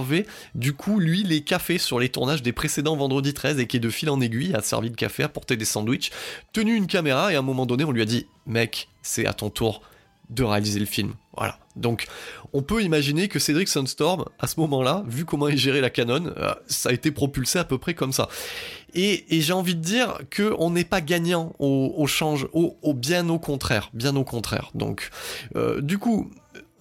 du 0.56 0.74
coup, 0.74 1.00
lui, 1.00 1.24
les 1.24 1.41
cafés 1.41 1.78
sur 1.78 2.00
les 2.00 2.10
tournages 2.10 2.41
des 2.41 2.52
précédents 2.52 2.95
Vendredi 2.95 3.34
13 3.34 3.60
et 3.60 3.68
qui 3.68 3.78
est 3.78 3.82
de 3.82 3.89
fil 3.89 4.10
en 4.10 4.22
aiguille, 4.22 4.54
a 4.56 4.62
servi 4.62 4.89
de 4.89 4.95
café, 4.95 5.24
a 5.24 5.30
porté 5.30 5.58
des 5.58 5.66
sandwichs, 5.66 6.12
tenu 6.54 6.76
une 6.76 6.88
caméra 6.88 7.32
et 7.32 7.36
à 7.36 7.39
un 7.39 7.43
moment 7.43 7.66
donné, 7.66 7.84
on 7.84 7.91
lui 7.91 8.02
a 8.02 8.06
dit 8.06 8.28
Mec, 8.45 8.89
c'est 9.02 9.26
à 9.26 9.34
ton 9.34 9.50
tour 9.50 9.82
de 10.30 10.43
réaliser 10.43 10.80
le 10.80 10.86
film. 10.86 11.14
Voilà. 11.36 11.58
Donc, 11.76 12.08
on 12.52 12.62
peut 12.62 12.82
imaginer 12.82 13.28
que 13.28 13.39
Cédric 13.39 13.68
Sunstorm, 13.68 14.26
à 14.39 14.48
ce 14.48 14.60
moment-là, 14.60 15.04
vu 15.08 15.24
comment 15.24 15.48
il 15.48 15.58
gérait 15.58 15.82
la 15.82 15.89
Canon, 15.89 16.34
euh, 16.38 16.54
ça 16.68 16.89
a 16.89 16.91
été 16.91 17.12
propulsé 17.12 17.60
à 17.60 17.64
peu 17.64 17.78
près 17.78 17.93
comme 17.93 18.12
ça. 18.12 18.28
Et, 18.93 19.26
j'ai 19.30 19.54
envie 19.54 19.76
de 19.76 19.82
dire 19.82 20.20
que 20.30 20.56
on 20.58 20.72
n'est 20.72 20.84
pas 20.84 21.02
gagnant 21.02 21.54
au, 21.60 22.08
change, 22.08 22.48
au, 22.54 22.93
bien 22.93 23.30
au 23.30 23.39
contraire, 23.39 23.89
bien 23.93 24.16
au 24.16 24.24
contraire. 24.24 24.72
Donc, 24.74 25.10
euh, 25.56 25.82
du 25.82 25.98
coup, 25.98 26.32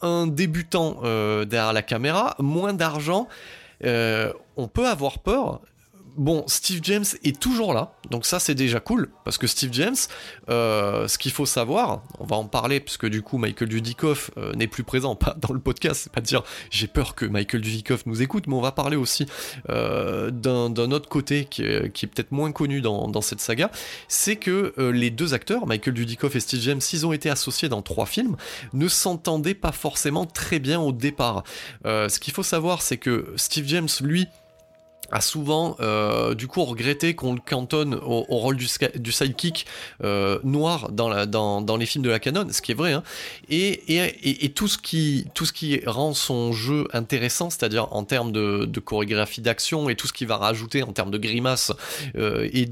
un 0.03 0.27
débutant 0.27 0.99
euh, 1.05 1.45
derrière 1.45 1.73
la 1.73 1.83
caméra, 1.83 2.35
moins 2.39 2.73
d'argent, 2.73 3.29
euh, 3.85 4.33
on 4.57 4.69
peut 4.69 4.87
avoir 4.87 5.19
peur 5.19 5.61
bon, 6.17 6.45
Steve 6.47 6.81
James 6.83 7.05
est 7.25 7.39
toujours 7.39 7.75
là, 7.75 7.93
donc 8.11 8.27
ça 8.27 8.39
c'est 8.39 8.55
déjà 8.55 8.81
cool, 8.81 9.11
parce 9.25 9.39
que 9.39 9.47
Steve 9.47 9.73
James, 9.73 9.97
euh, 10.49 11.09
ce 11.09 11.19
qu'il 11.19 11.33
faut 11.33 11.47
savoir, 11.47 12.03
on 12.19 12.25
va 12.25 12.37
en 12.37 12.47
parler, 12.47 12.81
puisque 12.81 13.07
du 13.07 13.23
coup 13.23 13.39
Michael 13.39 13.69
Dudikoff 13.69 14.31
euh, 14.37 14.53
n'est 14.55 14.67
plus 14.67 14.85
présent, 14.85 15.19
dans 15.37 15.53
le 15.53 15.61
podcast, 15.61 16.03
c'est 16.05 16.13
pas 16.13 16.21
dire 16.21 16.43
j'ai 16.71 16.87
peur 16.87 17.15
que 17.15 17.27
Michael 17.27 17.61
Dudikoff 17.61 18.07
nous 18.07 18.23
écoute, 18.23 18.47
mais 18.47 18.55
on 18.55 18.61
va 18.61 18.73
parler 18.73 18.97
aussi 18.97 19.27
euh, 19.71 20.31
d'un 20.31 20.91
autre 20.91 21.09
côté 21.09 21.45
qui 21.45 21.63
est, 21.63 22.07
peut-être 22.07 22.33
moins 22.33 22.53
connu 22.53 22.81
dans, 22.81 23.21
cette 23.21 23.41
saga, 23.41 23.71
c'est 24.09 24.37
que 24.37 24.75
les 24.93 25.11
deux 25.11 25.35
acteurs, 25.35 25.67
Michael 25.67 25.95
Dudikoff 25.95 26.37
et 26.37 26.41
Steve 26.41 26.61
James, 26.61 26.81
s'ils 26.81 27.07
ont 27.07 27.13
été 27.13 27.31
associés 27.31 27.69
dans 27.69 27.83
trois 27.83 28.07
films, 28.07 28.37
ne 28.73 28.89
s'entendaient 28.89 29.55
pas 29.55 29.73
forcément 29.73 30.27
très 30.27 30.59
bien 30.59 30.81
au 30.81 30.93
départ. 30.93 31.43
ce 31.85 32.19
qu'il 32.19 32.33
faut 32.33 32.43
savoir, 32.43 32.83
c'est 32.83 32.99
que 32.99 33.33
Steve 33.37 33.67
James, 33.67 33.89
lui, 34.01 34.29
a 35.11 35.21
souvent 35.21 35.77
euh, 35.81 36.35
du 36.35 36.47
coup 36.47 36.65
regretté 36.65 37.15
qu'on 37.15 37.35
le 37.35 37.41
cantonne 37.41 37.95
au, 37.95 38.23
rôle 38.23 38.57
du, 38.57 38.69
du 38.97 39.13
sidekick 39.13 39.67
euh, 40.03 40.39
noir 40.45 40.91
dans, 40.91 41.09
la, 41.09 41.27
dans, 41.27 41.61
dans, 41.61 41.77
les 41.77 41.87
films 41.87 42.05
de 42.05 42.11
la 42.11 42.19
canon, 42.19 42.47
ce 42.51 42.63
qui 42.63 42.73
est 42.73 42.75
vrai, 42.75 42.93
hein. 42.93 43.03
et, 43.49 43.97
et, 43.97 44.45
et, 44.45 44.51
tout, 44.51 44.69
ce 44.69 44.79
qui, 44.79 45.27
tout 45.35 45.47
ce 45.47 45.53
qui 45.53 45.81
rend 45.87 46.15
son 46.15 46.53
jeu 46.53 46.89
intéressant, 46.93 47.51
c'est-à-dire 47.51 47.93
en 47.93 48.05
termes 48.05 48.33
de, 48.33 48.65
de 48.65 48.81
chorégraphie 48.81 49.41
d'action 49.41 49.89
et 49.89 49.97
tout 49.97 50.07
ce 50.07 50.13
qui 50.13 50.25
va 50.25 50.37
rajouter 50.37 50.83
en 50.83 50.93
termes 50.93 51.11
de 51.11 51.19
grimaces 51.19 51.73
euh, 52.17 52.49
et 52.53 52.67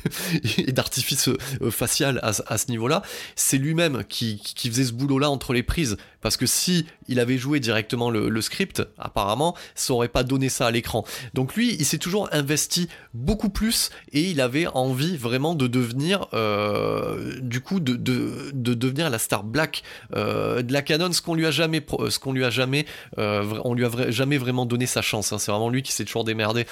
et 0.58 0.72
d'artifice 0.72 1.28
euh, 1.28 1.70
facial 1.70 2.20
à, 2.22 2.32
à 2.46 2.58
ce 2.58 2.70
niveau-là, 2.70 3.02
c'est 3.36 3.58
lui-même 3.58 4.04
qui, 4.04 4.38
qui 4.38 4.68
faisait 4.68 4.84
ce 4.84 4.92
boulot-là 4.92 5.30
entre 5.30 5.52
les 5.52 5.62
prises, 5.62 5.96
parce 6.20 6.36
que 6.36 6.46
si 6.46 6.86
il 7.10 7.20
avait 7.20 7.36
joué 7.36 7.60
directement 7.60 8.08
le, 8.08 8.40
script, 8.40 8.82
apparemment, 8.96 9.54
ça 9.74 9.92
aurait 9.92 10.08
pas 10.08 10.22
donné 10.22 10.48
ça 10.48 10.66
à 10.66 10.70
l'écran. 10.70 11.04
Donc 11.34 11.54
lui, 11.54 11.74
il 11.74 11.84
s'est 11.84 11.98
toujours 11.98 12.28
investi 12.32 12.88
beaucoup 13.12 13.50
plus 13.50 13.90
et 14.12 14.22
il 14.22 14.40
avait 14.40 14.66
envie 14.68 15.16
vraiment 15.16 15.54
de 15.54 15.66
devenir, 15.66 16.28
euh, 16.32 17.38
du 17.42 17.60
coup, 17.60 17.80
de, 17.80 17.96
de, 17.96 18.50
devenir 18.74 19.10
la 19.10 19.18
star 19.18 19.44
black 19.44 19.82
euh, 20.14 20.62
de 20.62 20.72
la 20.72 20.80
canon, 20.82 21.12
ce 21.12 21.20
qu'on 21.20 21.34
lui 21.34 21.44
a 21.44 21.50
jamais, 21.50 21.84
ce 22.08 22.18
qu'on 22.18 22.32
lui 22.32 22.44
a 22.44 22.50
jamais, 22.50 22.86
euh, 23.18 23.60
on 23.64 23.74
lui 23.74 23.84
a 23.84 24.10
jamais 24.10 24.38
vraiment 24.38 24.64
donné 24.64 24.86
sa 24.86 25.02
chance. 25.02 25.32
Hein. 25.32 25.38
C'est 25.38 25.50
vraiment 25.50 25.68
lui 25.68 25.82
qui 25.82 25.92
s'est 25.92 26.04
toujours 26.04 26.24
démerdé 26.24 26.64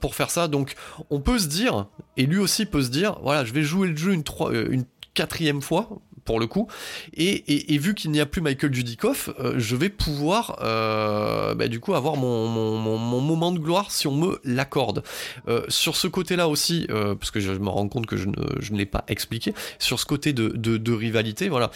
pour 0.00 0.14
faire 0.14 0.30
ça. 0.30 0.48
Donc, 0.48 0.74
on 1.10 1.20
peut 1.20 1.38
se 1.38 1.48
dire, 1.48 1.86
et 2.16 2.24
lui 2.24 2.38
aussi 2.38 2.64
peut 2.64 2.82
se 2.82 2.90
dire, 2.90 3.18
voilà, 3.22 3.44
je 3.44 3.52
vais 3.52 3.62
jouer 3.62 3.88
le 3.88 3.96
jeu 3.96 4.12
une, 4.12 4.24
une 4.70 4.84
quatrième 5.14 5.60
fois 5.60 6.00
le 6.38 6.46
coup. 6.46 6.68
Et, 7.14 7.78
vu 7.78 7.94
qu'il 7.94 8.10
n'y 8.10 8.20
a 8.20 8.26
plus 8.26 8.40
Michael 8.40 8.70
Dudikoff, 8.70 9.30
euh, 9.38 9.54
je 9.56 9.76
vais 9.76 9.88
pouvoir 9.88 10.58
euh, 10.62 11.54
bah, 11.54 11.68
du 11.68 11.80
coup 11.80 11.94
avoir 11.94 12.16
mon, 12.16 12.48
moment 13.20 13.52
de 13.52 13.58
gloire 13.58 13.90
si 13.90 14.06
on 14.06 14.14
me 14.14 14.40
l'accorde. 14.44 15.02
Euh, 15.48 15.64
sur 15.68 15.96
ce 15.96 16.06
côté-là 16.08 16.48
aussi, 16.48 16.86
parce 16.88 17.30
que 17.30 17.40
je 17.40 17.52
me 17.52 17.68
rends 17.68 17.88
compte 17.88 18.06
que 18.06 18.16
je 18.16 18.26
ne, 18.28 18.76
l'ai 18.76 18.86
pas 18.86 19.04
expliqué, 19.08 19.54
sur 19.78 19.98
ce 19.98 20.06
côté 20.06 20.32
de, 20.32 20.92
rivalité, 20.92 21.48
voilà, 21.48 21.70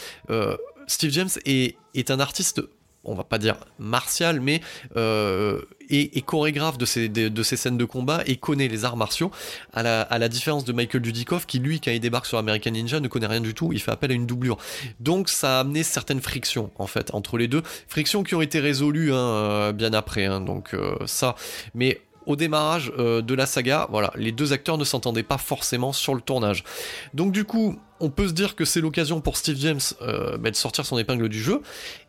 Steve 0.86 1.10
James 1.10 1.28
est 1.46 2.10
un 2.10 2.20
artiste 2.20 2.62
on 3.04 3.14
va 3.14 3.24
pas 3.24 3.38
dire 3.38 3.56
martial, 3.78 4.40
mais 4.40 4.60
euh, 4.96 5.60
est, 5.90 6.24
chorégraphe 6.24 6.78
de 6.78 6.86
ces, 6.86 7.08
de, 7.08 7.42
ces 7.42 7.56
scènes 7.56 7.76
de 7.76 7.84
combat 7.84 8.22
et 8.26 8.36
connaît 8.36 8.68
les 8.68 8.84
arts 8.84 8.96
martiaux, 8.96 9.30
à 9.72 9.82
la, 9.82 10.02
à 10.02 10.18
la 10.18 10.28
différence 10.28 10.64
de 10.64 10.72
Michael 10.72 11.02
Dudikoff, 11.02 11.46
qui 11.46 11.58
lui, 11.58 11.80
quand 11.80 11.90
il 11.90 12.00
débarque 12.00 12.26
sur 12.26 12.38
American 12.38 12.70
Ninja, 12.70 13.00
ne 13.00 13.08
connaît 13.08 13.26
rien 13.26 13.40
du 13.40 13.54
tout, 13.54 13.72
il 13.72 13.80
fait 13.80 13.90
appel 13.90 14.10
à 14.10 14.14
une 14.14 14.26
doublure. 14.26 14.56
Donc 15.00 15.28
ça 15.28 15.58
a 15.58 15.60
amené 15.60 15.82
certaines 15.82 16.20
frictions, 16.20 16.70
en 16.76 16.86
fait, 16.86 17.14
entre 17.14 17.38
les 17.38 17.48
deux. 17.48 17.62
Frictions 17.88 18.22
qui 18.22 18.34
ont 18.34 18.42
été 18.42 18.60
résolues 18.60 19.12
hein, 19.12 19.16
euh, 19.16 19.72
bien 19.72 19.92
après, 19.92 20.26
hein, 20.26 20.40
donc 20.40 20.74
euh, 20.74 20.96
ça. 21.06 21.34
Mais 21.74 22.00
au 22.26 22.36
démarrage 22.36 22.92
euh, 22.98 23.22
de 23.22 23.34
la 23.34 23.46
saga, 23.46 23.86
voilà, 23.90 24.12
les 24.16 24.32
deux 24.32 24.52
acteurs 24.52 24.78
ne 24.78 24.84
s'entendaient 24.84 25.22
pas 25.22 25.38
forcément 25.38 25.92
sur 25.92 26.14
le 26.14 26.20
tournage. 26.20 26.64
Donc 27.12 27.32
du 27.32 27.44
coup, 27.44 27.78
on 28.00 28.10
peut 28.10 28.28
se 28.28 28.32
dire 28.32 28.56
que 28.56 28.64
c'est 28.64 28.80
l'occasion 28.80 29.20
pour 29.20 29.36
Steve 29.36 29.56
James 29.58 29.80
euh, 30.02 30.36
bah, 30.38 30.50
de 30.50 30.56
sortir 30.56 30.86
son 30.86 30.98
épingle 30.98 31.28
du 31.28 31.42
jeu, 31.42 31.62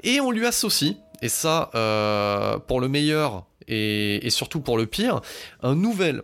et 0.04 0.20
on 0.20 0.32
lui 0.32 0.46
associe, 0.46 0.96
et 1.22 1.30
ça, 1.30 1.70
euh, 1.76 2.60
pour 2.60 2.82
le 2.82 2.88
meilleur 2.88 3.46
et, 3.68 4.30
surtout 4.30 4.60
pour 4.60 4.78
le 4.78 4.86
pire, 4.86 5.22
un 5.64 5.76
nouvel 5.76 6.22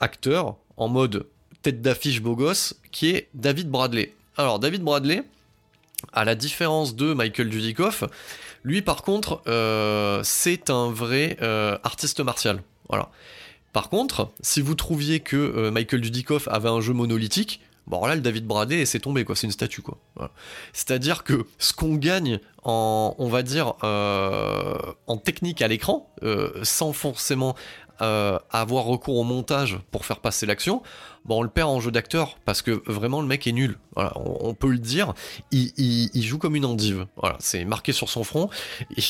acteur 0.00 0.56
en 0.76 0.88
mode 0.88 1.26
tête 1.62 1.82
d'affiche 1.82 2.20
beau 2.20 2.34
gosse, 2.34 2.74
qui 2.90 3.10
est 3.10 3.28
David 3.34 3.70
Bradley. 3.70 4.14
Alors 4.36 4.58
David 4.58 4.82
Bradley, 4.82 5.22
à 6.12 6.24
la 6.24 6.34
différence 6.34 6.96
de 6.96 7.12
Michael 7.12 7.48
Dudikoff, 7.48 8.02
lui 8.64 8.82
par 8.82 9.02
contre, 9.02 9.42
c'est 10.24 10.70
un 10.70 10.90
vrai 10.90 11.36
artiste 11.84 12.20
martial. 12.20 12.60
Par 13.72 13.88
contre, 13.88 14.30
si 14.40 14.60
vous 14.60 14.74
trouviez 14.74 15.20
que 15.20 15.36
euh, 15.36 15.70
Michael 15.70 16.00
Dudikoff 16.00 16.48
avait 16.48 16.68
un 16.68 16.80
jeu 16.80 16.92
monolithique, 16.92 17.60
bon 17.86 18.04
là 18.04 18.14
le 18.16 18.20
David 18.20 18.46
Bradley 18.46 18.84
c'est 18.84 18.98
tombé 19.00 19.24
quoi, 19.24 19.36
c'est 19.36 19.46
une 19.46 19.52
statue 19.52 19.82
quoi. 19.82 19.98
C'est-à-dire 20.72 21.22
que 21.22 21.46
ce 21.58 21.72
qu'on 21.72 21.94
gagne 21.94 22.40
en, 22.64 23.14
on 23.18 23.28
va 23.28 23.42
dire, 23.42 23.74
euh, 23.84 24.76
en 25.06 25.16
technique 25.16 25.62
à 25.62 25.68
l'écran, 25.68 26.12
euh, 26.22 26.50
sans 26.62 26.92
forcément 26.92 27.54
avoir 28.02 28.84
recours 28.86 29.18
au 29.18 29.24
montage 29.24 29.78
pour 29.90 30.06
faire 30.06 30.20
passer 30.20 30.46
l'action, 30.46 30.82
on 31.28 31.42
le 31.42 31.48
perd 31.48 31.68
en 31.68 31.80
jeu 31.80 31.90
d'acteur 31.90 32.38
parce 32.44 32.62
que 32.62 32.82
vraiment 32.86 33.20
le 33.20 33.26
mec 33.26 33.46
est 33.46 33.52
nul. 33.52 33.78
On, 33.96 34.54
peut 34.54 34.70
le 34.70 34.78
dire. 34.78 35.14
Il, 35.52 36.22
joue 36.22 36.38
comme 36.38 36.56
une 36.56 36.64
endive. 36.64 37.06
C'est 37.38 37.64
marqué 37.64 37.92
sur 37.92 38.08
son 38.08 38.24
front. 38.24 38.48
Et 38.96 39.02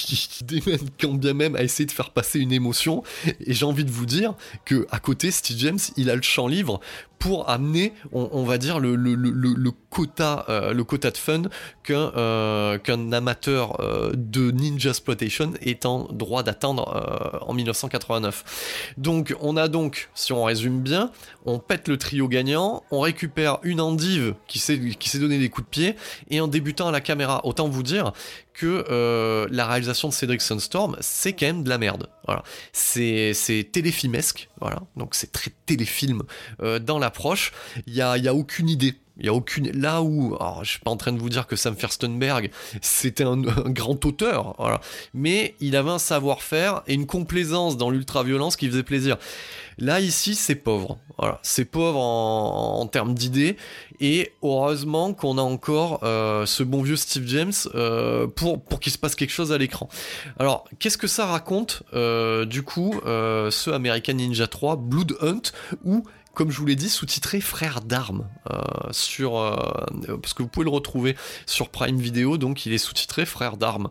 quand 1.00 1.14
bien 1.14 1.34
même 1.34 1.56
à 1.56 1.62
essayer 1.62 1.86
de 1.86 1.92
faire 1.92 2.10
passer 2.10 2.40
une 2.40 2.52
émotion. 2.52 3.02
Et 3.40 3.54
j'ai 3.54 3.64
envie 3.64 3.84
de 3.84 3.90
vous 3.90 4.06
dire 4.06 4.34
que 4.64 4.86
à 4.90 4.98
côté, 4.98 5.30
Steve 5.30 5.58
James, 5.58 5.78
il 5.96 6.10
a 6.10 6.16
le 6.16 6.22
champ 6.22 6.46
libre 6.46 6.80
pour 7.20 7.50
amener, 7.50 7.92
on, 8.12 8.44
va 8.44 8.56
dire, 8.56 8.80
le, 8.80 8.96
le, 8.96 9.70
quota, 9.90 10.46
euh, 10.48 10.72
le 10.72 10.84
quota 10.84 11.10
de 11.10 11.18
fun 11.18 11.42
qu'un 11.84 12.12
euh, 12.16 12.78
amateur 13.12 13.78
euh, 13.80 14.12
de 14.16 14.50
Ninja 14.50 14.90
Exploitation 14.90 15.52
est 15.60 15.84
en 15.84 16.04
droit 16.10 16.42
d'attendre 16.42 17.42
en 17.46 17.52
1989. 17.52 18.94
Donc, 18.96 19.36
on 19.40 19.58
a 19.58 19.68
donc, 19.68 20.08
si 20.14 20.32
on 20.32 20.44
résume 20.44 20.80
bien, 20.80 21.12
on 21.44 21.58
pète 21.58 21.88
le 21.88 21.98
trio 22.00 22.26
gagnant, 22.26 22.82
on 22.90 23.00
récupère 23.00 23.58
une 23.62 23.80
endive 23.80 24.34
qui 24.48 24.58
s'est 24.58 24.78
donné 25.18 25.38
des 25.38 25.48
coups 25.48 25.66
de 25.66 25.70
pied, 25.70 25.96
et 26.28 26.40
en 26.40 26.48
débutant 26.48 26.88
à 26.88 26.90
la 26.90 27.00
caméra, 27.00 27.40
autant 27.44 27.68
vous 27.68 27.84
dire 27.84 28.12
que 28.52 28.84
euh, 28.90 29.46
la 29.50 29.66
réalisation 29.66 30.08
de 30.08 30.12
Cedric 30.12 30.40
Sunstorm, 30.42 30.96
c'est 31.00 31.32
quand 31.32 31.46
même 31.46 31.62
de 31.62 31.68
la 31.68 31.78
merde. 31.78 32.08
C'est, 32.72 33.68
téléfilmesque, 33.72 34.48
voilà. 34.60 34.82
Donc 34.96 35.14
c'est 35.14 35.32
très 35.32 35.52
téléfilm 35.66 36.22
euh, 36.62 36.78
dans 36.78 36.98
l'approche. 36.98 37.52
Il 37.86 37.94
n'y 37.94 38.02
a, 38.02 38.18
y 38.18 38.28
a 38.28 38.34
aucune 38.34 38.68
idée 38.68 38.94
il 39.20 39.26
y 39.26 39.28
a 39.28 39.34
aucune 39.34 39.70
là 39.72 40.02
où 40.02 40.36
alors, 40.40 40.64
je 40.64 40.70
suis 40.70 40.80
pas 40.80 40.90
en 40.90 40.96
train 40.96 41.12
de 41.12 41.18
vous 41.18 41.28
dire 41.28 41.46
que 41.46 41.56
Sam 41.56 41.76
Firstenberg 41.76 42.50
c'était 42.80 43.24
un, 43.24 43.36
grand 43.36 44.04
auteur, 44.04 44.80
mais 45.14 45.54
il 45.60 45.76
avait 45.76 45.90
un 45.90 45.98
savoir-faire 45.98 46.82
et 46.86 46.94
une 46.94 47.06
complaisance 47.06 47.76
dans 47.76 47.90
l'ultra-violence 47.90 48.56
qui 48.56 48.68
faisait 48.68 48.82
plaisir. 48.82 49.16
Là 49.78 50.00
ici 50.00 50.34
c'est 50.34 50.56
pauvre, 50.56 50.98
c'est 51.42 51.64
pauvre 51.64 52.00
en, 52.00 52.86
termes 52.86 53.14
d'idées 53.14 53.56
et 54.00 54.32
heureusement 54.42 55.12
qu'on 55.12 55.38
a 55.38 55.42
encore 55.42 56.00
euh, 56.02 56.44
ce 56.44 56.62
bon 56.62 56.82
vieux 56.82 56.96
Steve 56.96 57.26
James 57.26 57.52
euh, 57.74 58.26
pour 58.26 58.62
pour 58.62 58.80
qu'il 58.80 58.92
se 58.92 58.98
passe 58.98 59.14
quelque 59.14 59.32
chose 59.32 59.52
à 59.52 59.58
l'écran. 59.58 59.88
Alors 60.38 60.64
qu'est-ce 60.78 60.98
que 60.98 61.06
ça 61.06 61.26
raconte 61.26 61.82
euh, 61.94 62.44
du 62.44 62.62
coup 62.62 63.00
ce 63.04 63.70
American 63.70 64.14
Ninja 64.14 64.46
3 64.46 64.76
Blood 64.76 65.16
Hunt 65.20 65.52
où 65.84 66.04
comme 66.34 66.50
je 66.50 66.58
vous 66.58 66.66
l'ai 66.66 66.76
dit, 66.76 66.88
sous-titré 66.88 67.40
Frère 67.40 67.80
d'armes 67.80 68.28
euh, 68.50 68.60
sur 68.92 69.38
euh, 69.38 69.56
parce 70.22 70.34
que 70.34 70.42
vous 70.42 70.48
pouvez 70.48 70.64
le 70.64 70.70
retrouver 70.70 71.16
sur 71.46 71.68
Prime 71.68 71.98
Video, 71.98 72.38
donc 72.38 72.66
il 72.66 72.72
est 72.72 72.78
sous-titré 72.78 73.26
Frère 73.26 73.56
d'armes. 73.56 73.90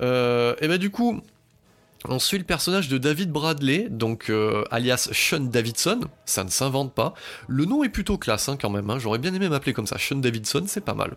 Euh, 0.00 0.54
et 0.60 0.68
ben 0.68 0.78
du 0.78 0.90
coup. 0.90 1.20
On 2.08 2.20
suit 2.20 2.38
le 2.38 2.44
personnage 2.44 2.88
de 2.88 2.96
David 2.96 3.32
Bradley, 3.32 3.88
donc 3.90 4.30
alias 4.70 5.08
Sean 5.12 5.40
Davidson, 5.40 6.02
ça 6.26 6.44
ne 6.44 6.48
s'invente 6.48 6.94
pas. 6.94 7.12
Le 7.48 7.64
nom 7.64 7.82
est 7.82 7.88
plutôt 7.88 8.16
classe 8.16 8.48
hein, 8.48 8.56
quand 8.56 8.70
même, 8.70 8.88
hein. 8.88 9.00
j'aurais 9.00 9.18
bien 9.18 9.34
aimé 9.34 9.48
m'appeler 9.48 9.72
comme 9.72 9.88
ça, 9.88 9.98
Sean 9.98 10.14
Davidson, 10.14 10.62
c'est 10.68 10.84
pas 10.84 10.94
mal. 10.94 11.16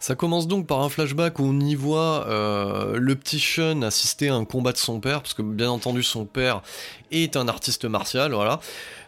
Ça 0.00 0.16
commence 0.16 0.48
donc 0.48 0.66
par 0.66 0.80
un 0.80 0.88
flashback 0.88 1.38
où 1.38 1.44
on 1.44 1.60
y 1.60 1.76
voit 1.76 2.26
le 2.28 3.14
petit 3.14 3.38
Sean 3.38 3.82
assister 3.82 4.28
à 4.28 4.34
un 4.34 4.44
combat 4.44 4.72
de 4.72 4.76
son 4.76 4.98
père, 4.98 5.22
parce 5.22 5.34
que 5.34 5.42
bien 5.42 5.70
entendu 5.70 6.02
son 6.02 6.24
père 6.24 6.62
est 7.12 7.36
un 7.36 7.46
artiste 7.46 7.84
martial, 7.84 8.32
voilà. 8.32 8.58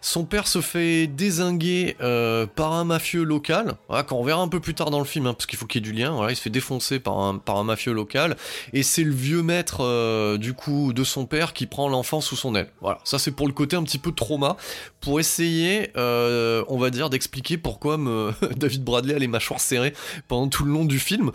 Son 0.05 0.25
père 0.25 0.49
se 0.49 0.61
fait 0.61 1.07
désinguer 1.07 1.97
euh, 2.01 2.45
par 2.45 2.73
un 2.73 2.83
mafieux 2.83 3.23
local, 3.23 3.75
qu'on 4.09 4.25
verra 4.25 4.43
un 4.43 4.49
peu 4.49 4.59
plus 4.59 4.75
tard 4.75 4.91
dans 4.91 4.99
le 4.99 5.05
film, 5.05 5.29
hein, 5.29 5.33
parce 5.33 5.47
qu'il 5.47 5.57
faut 5.57 5.67
qu'il 5.67 5.81
y 5.81 5.89
ait 5.89 5.93
du 5.93 5.97
lien. 5.97 6.29
Il 6.29 6.35
se 6.35 6.43
fait 6.43 6.51
défoncer 6.51 6.99
par 6.99 7.21
un, 7.21 7.39
par 7.39 7.57
un 7.57 7.63
mafieux 7.63 7.93
local, 7.93 8.37
et 8.73 8.83
c'est 8.83 9.05
le 9.05 9.15
vieux 9.15 9.45
maître 9.45 9.85
euh, 9.85 10.39
du 10.39 10.55
coup 10.55 10.93
de 10.93 11.05
son 11.05 11.25
père 11.25 11.53
qui 11.53 11.67
prend 11.67 11.89
l'enfant 11.89 12.21
sous 12.21 12.35
son 12.35 12.57
aile. 12.57 12.67
Voilà, 12.81 12.99
ça 13.05 13.21
c'est 13.21 13.31
pour 13.31 13.47
le 13.47 13.53
côté 13.53 13.77
un 13.77 13.85
petit 13.85 13.99
peu 13.99 14.11
trauma, 14.11 14.57
pour 15.01 15.21
essayer, 15.21 15.91
euh, 15.97 16.65
on 16.67 16.79
va 16.79 16.91
dire, 16.91 17.09
d'expliquer 17.09 17.57
pourquoi. 17.57 17.93
David 18.57 18.83
Bradley 18.83 19.15
a 19.15 19.19
les 19.19 19.29
mâchoires 19.29 19.61
serrées 19.61 19.93
pendant 20.27 20.49
tout 20.49 20.65
le 20.65 20.73
long 20.73 20.85
du 20.85 20.99
film. 20.99 21.31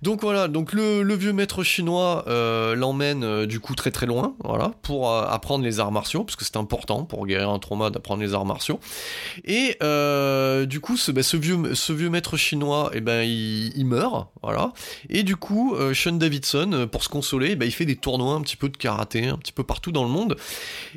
Donc 0.00 0.22
voilà, 0.22 0.48
donc 0.48 0.72
le, 0.72 1.02
le 1.02 1.14
vieux 1.14 1.34
maître 1.34 1.62
chinois 1.64 2.24
l'emmène 2.74 3.44
du 3.44 3.60
coup 3.60 3.74
très 3.74 3.90
très 3.90 4.06
loin, 4.06 4.34
voilà, 4.42 4.72
pour 4.80 5.12
apprendre 5.12 5.64
les 5.64 5.80
arts 5.80 5.92
martiaux, 5.92 6.24
parce 6.24 6.36
que 6.36 6.46
c'est 6.46 6.56
important 6.56 7.04
pour 7.04 7.26
guérir 7.26 7.50
un 7.50 7.58
trauma 7.58 7.90
prendre 8.06 8.22
les 8.22 8.34
arts 8.34 8.46
martiaux. 8.46 8.78
Et 9.44 9.76
euh, 9.82 10.64
du 10.64 10.78
coup, 10.78 10.96
ce, 10.96 11.10
bah, 11.10 11.24
ce, 11.24 11.36
vieux, 11.36 11.74
ce 11.74 11.92
vieux 11.92 12.08
maître 12.08 12.36
chinois, 12.36 12.90
et 12.92 12.98
eh 12.98 13.00
ben, 13.00 13.22
il, 13.22 13.84
meurt, 13.84 14.28
voilà. 14.42 14.72
Et 15.10 15.24
du 15.24 15.34
coup, 15.34 15.74
euh, 15.74 15.92
Sean 15.92 16.12
Davidson, 16.12 16.70
euh, 16.72 16.86
pour 16.86 17.02
se 17.02 17.08
consoler, 17.08 17.56
bah, 17.56 17.64
il 17.64 17.72
fait 17.72 17.84
des 17.84 17.96
tournois 17.96 18.34
un 18.34 18.42
petit 18.42 18.56
peu 18.56 18.68
de 18.68 18.76
karaté, 18.76 19.26
un 19.26 19.36
petit 19.36 19.52
peu 19.52 19.64
partout 19.64 19.90
dans 19.90 20.04
le 20.04 20.08
monde, 20.08 20.36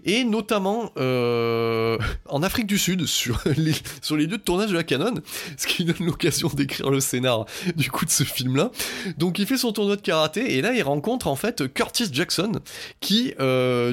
et 0.05 0.23
notamment 0.23 0.91
en 0.95 2.43
Afrique 2.43 2.67
du 2.67 2.77
Sud, 2.77 3.07
sur 3.07 3.41
les, 3.57 3.73
sur 4.01 4.15
les 4.15 4.27
lieux 4.27 4.37
de 4.37 4.43
tournage 4.43 4.69
de 4.69 4.75
la 4.75 4.83
Canon, 4.83 5.15
ce 5.57 5.65
qui 5.65 5.85
donne 5.85 6.05
l'occasion 6.05 6.49
d'écrire 6.53 6.91
le 6.91 6.99
scénar 6.99 7.45
du 7.75 7.89
coup 7.89 8.05
de 8.05 8.11
ce 8.11 8.23
film-là. 8.23 8.69
Donc 9.17 9.39
il 9.39 9.47
fait 9.47 9.57
son 9.57 9.71
tournoi 9.71 9.95
de 9.95 10.01
karaté, 10.01 10.57
et 10.57 10.61
là 10.61 10.73
il 10.73 10.83
rencontre 10.83 11.25
en 11.27 11.35
fait 11.35 11.73
Curtis 11.73 12.09
Jackson, 12.11 12.51
qui 12.99 13.33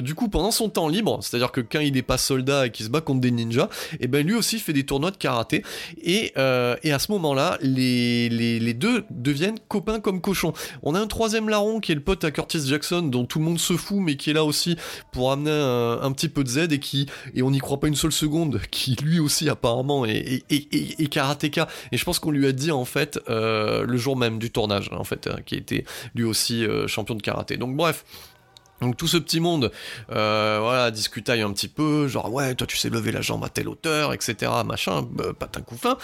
du 0.03 0.13
coup 0.13 0.29
pendant 0.29 0.51
son 0.51 0.69
temps 0.69 0.87
libre, 0.87 1.17
c'est-à-dire 1.23 1.51
que 1.51 1.61
quand 1.61 1.79
il 1.79 1.93
n'est 1.93 2.03
pas 2.03 2.19
soldat 2.19 2.67
et 2.67 2.71
qu'il 2.71 2.85
se 2.85 2.91
bat 2.91 3.01
contre 3.07 3.21
des 3.21 3.31
ninjas, 3.31 3.69
et 4.01 4.07
ben 4.07 4.27
lui 4.27 4.35
aussi 4.35 4.59
fait 4.59 4.73
des 4.73 4.85
tournois 4.85 5.11
de 5.11 5.17
karaté. 5.17 5.63
Et, 6.03 6.33
euh, 6.37 6.75
et 6.83 6.91
à 6.91 6.99
ce 6.99 7.09
moment-là, 7.13 7.57
les, 7.61 8.27
les, 8.27 8.73
deux 8.73 9.05
deviennent 9.09 9.59
copains 9.69 10.01
comme 10.01 10.19
cochons. 10.19 10.51
On 10.83 10.93
a 10.93 10.99
un 10.99 11.07
troisième 11.07 11.47
larron 11.47 11.79
qui 11.79 11.93
est 11.93 11.95
le 11.95 12.01
pote 12.01 12.25
à 12.25 12.31
Curtis 12.31 12.67
Jackson, 12.67 13.03
dont 13.03 13.25
tout 13.25 13.39
le 13.39 13.45
monde 13.45 13.59
se 13.59 13.77
fout, 13.77 13.99
mais 13.99 14.17
qui 14.17 14.29
est 14.29 14.33
là 14.33 14.43
aussi 14.43 14.75
pour 15.13 15.31
amener 15.31 15.51
un, 15.51 16.11
petit 16.11 16.27
peu 16.27 16.43
de 16.43 16.49
Z 16.49 16.57
et 16.71 16.79
qui, 16.79 17.07
et 17.33 17.41
on 17.41 17.51
n'y 17.51 17.59
croit 17.59 17.79
pas 17.79 17.87
une 17.87 17.95
seule 17.95 18.11
seconde, 18.11 18.59
qui 18.71 18.95
lui 19.01 19.19
aussi 19.19 19.49
apparemment 19.49 20.05
est, 20.05 20.43
est, 20.49 21.09
karatéka. 21.09 21.67
Et 21.93 21.97
je 21.97 22.03
pense 22.03 22.19
qu'on 22.19 22.31
lui 22.31 22.45
a 22.45 22.51
dit 22.51 22.71
en 22.71 22.85
fait 22.85 23.19
euh, 23.29 23.85
le 23.85 23.97
jour 23.97 24.17
même 24.17 24.37
du 24.37 24.51
tournage, 24.51 24.89
en 24.91 25.05
fait, 25.05 25.27
hein, 25.27 25.37
qui 25.45 25.55
était 25.55 25.85
lui 26.13 26.25
aussi 26.25 26.65
euh, 26.65 26.87
champion 26.87 27.15
de 27.15 27.21
karaté. 27.21 27.55
Donc 27.55 27.75
bref, 27.77 28.03
donc 28.81 28.95
tout 28.95 29.07
ce 29.07 29.17
petit 29.17 29.39
monde, 29.39 29.71
euh, 30.11 30.59
voilà, 30.61 30.91
discutaille 30.91 31.41
un 31.41 31.51
petit 31.51 31.67
peu, 31.67 32.07
genre 32.07 32.31
ouais, 32.31 32.53
toi 32.55 32.67
tu 32.67 32.77
sais 32.77 32.89
lever 32.89 33.11
la 33.11 33.21
jambe 33.21 33.43
à 33.43 33.49
telle 33.49 33.67
hauteur, 33.67 34.13
etc., 34.13 34.51
machin, 34.65 35.07
bah, 35.11 35.33
patin 35.37 35.61
coup 35.61 35.77
fin. 35.77 35.97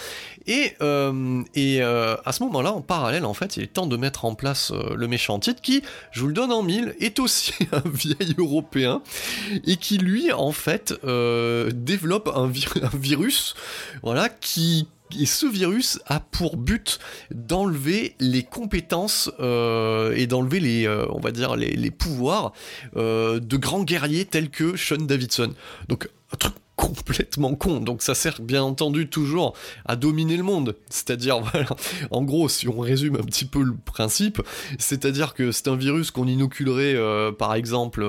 Et, 0.47 0.73
euh, 0.81 1.43
euh, 1.57 2.17
à 2.25 2.31
ce 2.31 2.43
moment-là, 2.43 2.71
en 2.71 2.81
parallèle, 2.81 3.25
en 3.25 3.33
fait, 3.33 3.57
il 3.57 3.63
est 3.63 3.67
temps 3.67 3.85
de 3.85 3.97
mettre 3.97 4.25
en 4.25 4.35
place 4.35 4.71
le 4.71 5.07
méchant 5.07 5.39
titre 5.39 5.61
qui, 5.61 5.83
je 6.11 6.21
vous 6.21 6.27
le 6.27 6.33
donne 6.33 6.51
en 6.51 6.63
mille, 6.63 6.95
est 6.99 7.19
aussi 7.19 7.53
un 7.71 7.83
vieil 7.85 8.33
européen 8.37 9.01
et 9.65 9.77
qui 9.77 9.97
lui, 9.97 10.31
en 10.31 10.51
fait, 10.51 10.93
développe 11.03 12.31
un, 12.33 12.51
un 12.81 12.97
virus, 12.97 13.55
voilà, 14.01 14.29
qui 14.29 14.87
et 15.19 15.25
ce 15.25 15.45
virus 15.45 15.99
a 16.07 16.19
pour 16.19 16.57
but 16.57 16.99
d'enlever 17.31 18.15
les 18.19 18.43
compétences 18.43 19.31
euh, 19.39 20.13
et 20.15 20.27
d'enlever 20.27 20.59
les, 20.59 20.87
euh, 20.87 21.05
on 21.09 21.19
va 21.19 21.31
dire, 21.31 21.55
les, 21.55 21.91
pouvoirs 21.91 22.53
euh, 22.95 23.39
de 23.39 23.57
grands 23.57 23.83
guerriers 23.83 24.25
tels 24.25 24.49
que 24.49 24.75
Sean 24.75 24.97
Davidson. 24.97 25.53
Donc 25.87 26.09
un 26.31 26.37
truc 26.37 26.53
complètement 26.75 27.53
con. 27.55 27.79
Donc 27.79 28.01
ça 28.01 28.15
sert 28.15 28.41
bien 28.41 28.63
entendu 28.63 29.07
toujours 29.07 29.53
à 29.85 29.95
dominer 29.95 30.37
le 30.37 30.43
monde. 30.43 30.75
C'est-à-dire, 30.89 31.41
en 32.11 32.23
gros, 32.23 32.49
si 32.49 32.67
on 32.67 32.79
résume 32.79 33.15
un 33.15 33.23
petit 33.23 33.45
peu 33.45 33.61
le 33.61 33.75
principe, 33.75 34.41
c'est-à-dire 34.79 35.33
que 35.33 35.51
c'est 35.51 35.67
un 35.67 35.75
virus 35.75 36.11
qu'on 36.11 36.27
inoculerait, 36.27 36.97
par 37.37 37.53
exemple, 37.53 38.03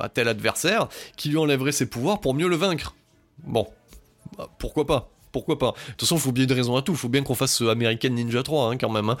à 0.00 0.08
tel 0.08 0.28
adversaire, 0.28 0.88
qui 1.16 1.28
lui 1.28 1.38
enlèverait 1.38 1.72
ses 1.72 1.86
pouvoirs 1.86 2.20
pour 2.20 2.34
mieux 2.34 2.48
le 2.48 2.56
vaincre. 2.56 2.94
Bon, 3.44 3.66
bah, 4.36 4.48
pourquoi 4.58 4.86
pas? 4.86 5.10
Pourquoi 5.38 5.58
pas 5.58 5.70
De 5.72 5.92
toute 5.92 6.00
façon, 6.00 6.16
il 6.16 6.20
faut 6.20 6.32
bien 6.32 6.46
de 6.46 6.54
raison 6.54 6.76
à 6.76 6.82
tout. 6.82 6.92
Il 6.92 6.98
faut 6.98 7.08
bien 7.08 7.22
qu'on 7.22 7.36
fasse 7.36 7.60
American 7.60 8.10
Ninja 8.10 8.42
3 8.42 8.72
hein, 8.72 8.76
quand 8.76 8.90
même. 8.90 9.08
Hein. 9.08 9.16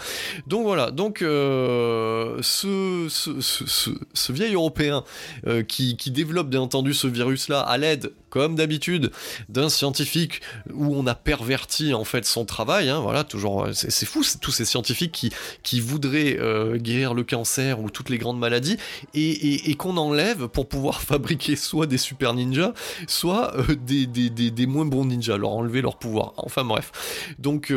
Donc 0.48 0.64
voilà. 0.64 0.90
Donc 0.90 1.22
euh, 1.22 2.38
ce, 2.42 3.06
ce, 3.08 4.32
vieil 4.32 4.54
Européen 4.54 5.04
euh, 5.46 5.62
qui, 5.62 5.96
qui, 5.96 6.10
développe 6.10 6.48
bien 6.48 6.60
entendu 6.60 6.92
ce 6.92 7.06
virus-là 7.06 7.60
à 7.60 7.78
l'aide 7.78 8.10
comme 8.30 8.54
d'habitude, 8.54 9.10
d'un 9.48 9.68
scientifique 9.68 10.40
où 10.72 10.94
on 10.94 11.06
a 11.06 11.14
perverti 11.14 11.94
en 11.94 12.04
fait 12.04 12.24
son 12.24 12.44
travail. 12.44 12.88
Hein, 12.88 13.00
voilà, 13.00 13.24
toujours, 13.24 13.64
euh, 13.64 13.70
c'est 13.72 14.06
fou, 14.06 14.22
tous 14.40 14.50
ces 14.50 14.64
scientifiques 14.64 15.30
qui, 15.62 15.80
voudraient 15.80 16.36
euh, 16.38 16.76
guérir 16.76 17.14
le 17.14 17.22
cancer 17.22 17.80
ou 17.80 17.88
toutes 17.88 18.10
les 18.10 18.18
grandes 18.18 18.38
maladies 18.38 18.76
et, 19.14 19.74
qu'on 19.76 19.96
enlève 19.96 20.48
pour 20.48 20.68
pouvoir 20.68 21.00
fabriquer 21.02 21.56
soit 21.56 21.86
des 21.86 21.98
super 21.98 22.34
ninjas, 22.34 22.72
soit 23.06 23.54
euh, 23.56 23.76
des, 23.76 24.06
des, 24.06 24.66
moins 24.66 24.84
bons 24.84 25.04
ninjas, 25.04 25.36
leur 25.36 25.50
enlever 25.50 25.80
leur 25.80 25.98
pouvoir. 25.98 26.07
Enfin 26.36 26.64
bref. 26.64 27.34
Donc 27.38 27.72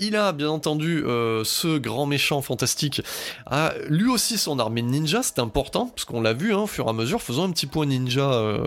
il 0.00 0.16
a 0.16 0.32
bien 0.32 0.50
entendu 0.50 1.02
ce 1.44 1.78
grand 1.78 2.06
méchant 2.06 2.42
fantastique 2.42 3.02
a 3.46 3.72
lui 3.88 4.08
aussi 4.08 4.38
son 4.38 4.58
armée 4.58 4.82
de 4.82 4.88
ninjas, 4.88 5.22
c'est 5.22 5.38
important 5.38 5.86
parce 5.86 6.04
qu'on 6.04 6.20
l'a 6.20 6.32
vu 6.32 6.52
hein, 6.52 6.60
au 6.60 6.66
fur 6.66 6.86
et 6.86 6.90
à 6.90 6.92
mesure, 6.92 7.22
faisant 7.22 7.44
un 7.44 7.50
petit 7.50 7.66
point 7.66 7.86
ninja 7.86 8.58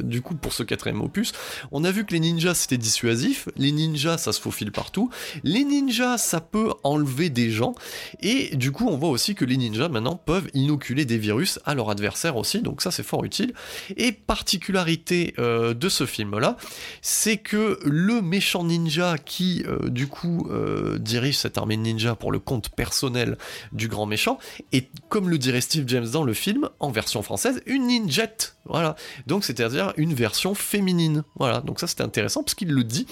du 0.00 0.22
coup 0.22 0.34
pour 0.34 0.52
ce 0.52 0.62
quatrième 0.62 1.00
opus, 1.00 1.32
on 1.70 1.84
a 1.84 1.90
vu 1.90 2.04
que 2.04 2.12
les 2.12 2.20
ninjas 2.20 2.54
c'était 2.54 2.78
dissuasif, 2.78 3.48
les 3.56 3.72
ninjas 3.72 4.18
ça 4.18 4.32
se 4.32 4.40
faufile 4.40 4.72
partout, 4.72 5.10
les 5.44 5.64
ninjas 5.64 6.18
ça 6.18 6.40
peut 6.40 6.72
enlever 6.84 7.30
des 7.30 7.50
gens, 7.50 7.74
et 8.20 8.56
du 8.56 8.72
coup 8.72 8.88
on 8.88 8.96
voit 8.96 9.10
aussi 9.10 9.34
que 9.34 9.44
les 9.44 9.56
ninjas 9.56 9.88
maintenant 9.88 10.16
peuvent 10.16 10.48
inoculer 10.54 11.04
des 11.04 11.18
virus 11.18 11.58
à 11.64 11.74
leur 11.74 11.90
adversaire 11.90 12.36
aussi, 12.36 12.60
donc 12.60 12.82
ça 12.82 12.90
c'est 12.90 13.02
fort 13.02 13.24
utile. 13.24 13.52
Et 13.96 14.12
particularité 14.12 15.34
euh, 15.38 15.74
de 15.74 15.88
ce 15.88 16.06
film 16.06 16.38
là, 16.38 16.56
c'est 17.00 17.36
que 17.36 17.78
le 17.84 18.20
méchant 18.32 18.64
ninja 18.64 19.18
qui 19.18 19.62
euh, 19.66 19.90
du 19.90 20.06
coup 20.06 20.48
euh, 20.50 20.98
dirige 20.98 21.36
cette 21.36 21.58
armée 21.58 21.76
de 21.76 21.82
ninjas 21.82 22.14
pour 22.14 22.32
le 22.32 22.38
compte 22.38 22.70
personnel 22.70 23.36
du 23.72 23.88
grand 23.88 24.06
méchant, 24.06 24.38
est 24.72 24.88
comme 25.10 25.28
le 25.28 25.36
dirait 25.36 25.60
Steve 25.60 25.84
James 25.88 26.08
dans 26.08 26.24
le 26.24 26.32
film, 26.32 26.70
en 26.80 26.90
version 26.90 27.20
française, 27.22 27.62
une 27.66 27.88
ninjette. 27.88 28.56
Voilà. 28.64 28.96
Donc 29.26 29.44
c'est-à-dire 29.44 29.92
une 29.98 30.14
version 30.14 30.54
féminine. 30.54 31.24
Voilà, 31.36 31.60
donc 31.60 31.78
ça 31.78 31.86
c'était 31.86 32.04
intéressant 32.04 32.42
parce 32.42 32.54
qu'il 32.54 32.72
le 32.72 32.84
dit. 32.84 33.06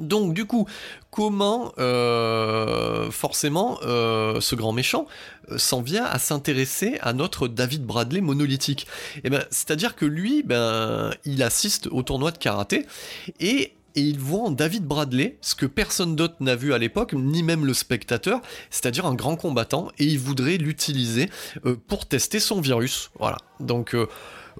Donc 0.00 0.34
du 0.34 0.46
coup, 0.46 0.66
comment 1.12 1.72
euh, 1.78 3.08
forcément 3.12 3.78
ce 3.82 4.54
grand 4.56 4.72
méchant 4.72 5.06
s'en 5.56 5.80
vient 5.80 6.04
à 6.06 6.18
s'intéresser 6.18 6.98
à 7.02 7.12
notre 7.12 7.46
David 7.46 7.84
Bradley 7.84 8.20
monolithique? 8.20 8.88
Et 9.18 9.20
eh 9.24 9.30
ben, 9.30 9.44
c'est-à-dire 9.50 9.94
que 9.94 10.06
lui, 10.06 10.42
ben, 10.42 11.14
il 11.24 11.40
assiste 11.44 11.86
au 11.86 12.02
tournoi 12.02 12.32
de 12.32 12.38
karaté 12.38 12.84
et 13.38 13.74
il 14.02 14.18
voit 14.18 14.40
en 14.40 14.50
David 14.50 14.84
Bradley 14.84 15.38
ce 15.40 15.54
que 15.54 15.66
personne 15.66 16.16
d'autre 16.16 16.36
n'a 16.40 16.56
vu 16.56 16.72
à 16.72 16.78
l'époque, 16.78 17.12
ni 17.12 17.42
même 17.42 17.64
le 17.64 17.74
spectateur, 17.74 18.40
c'est-à-dire 18.70 19.06
un 19.06 19.14
grand 19.14 19.36
combattant, 19.36 19.90
et 19.98 20.04
il 20.04 20.18
voudrait 20.18 20.56
l'utiliser 20.56 21.30
pour 21.88 22.06
tester 22.06 22.40
son 22.40 22.60
virus. 22.60 23.10
Voilà. 23.18 23.38
Donc 23.60 23.94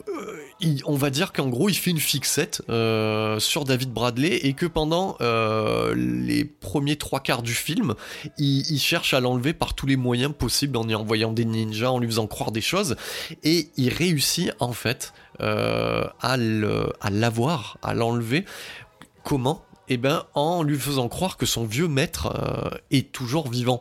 euh, 0.09 0.87
on 0.87 0.97
va 0.97 1.11
dire 1.11 1.33
qu'en 1.33 1.49
gros, 1.49 1.69
il 1.69 1.75
fait 1.75 1.91
une 1.91 2.01
fixette 2.01 2.63
euh, 2.69 3.39
sur 3.39 3.65
David 3.65 3.93
Bradley 3.93 4.37
et 4.43 4.55
que 4.55 4.67
pendant 4.67 5.17
euh, 5.21 5.95
les 5.97 6.45
premiers 6.45 6.97
trois 6.97 7.21
quarts 7.21 7.43
du 7.43 7.55
film, 7.55 7.95
il, 8.39 8.79
cherche 8.79 9.15
à 9.15 9.21
l'enlever 9.21 9.53
par 9.53 9.75
tous 9.75 9.87
les 9.87 9.97
moyens 9.97 10.33
possibles 10.37 10.77
en 10.77 10.89
y 10.89 10.95
envoyant 10.95 11.33
des 11.33 11.45
ninjas, 11.45 11.91
en 11.91 11.99
lui 11.99 12.09
faisant 12.09 12.27
croire 12.27 12.51
des 12.51 12.61
choses, 12.61 12.97
et 13.43 13.69
il 13.77 13.93
réussit 13.93 14.53
en 14.61 14.73
fait 14.73 15.13
à 15.41 16.37
l'avoir, 17.11 17.79
à 17.83 17.95
l'enlever. 17.95 18.45
Comment 19.25 19.65
Eh 19.89 19.97
ben, 19.97 20.25
en 20.35 20.63
lui 20.63 20.79
faisant 20.79 21.09
croire 21.09 21.37
que 21.37 21.47
son 21.47 21.65
vieux 21.65 21.89
maître 21.89 22.81
est 22.91 23.11
toujours 23.13 23.49
vivant 23.49 23.81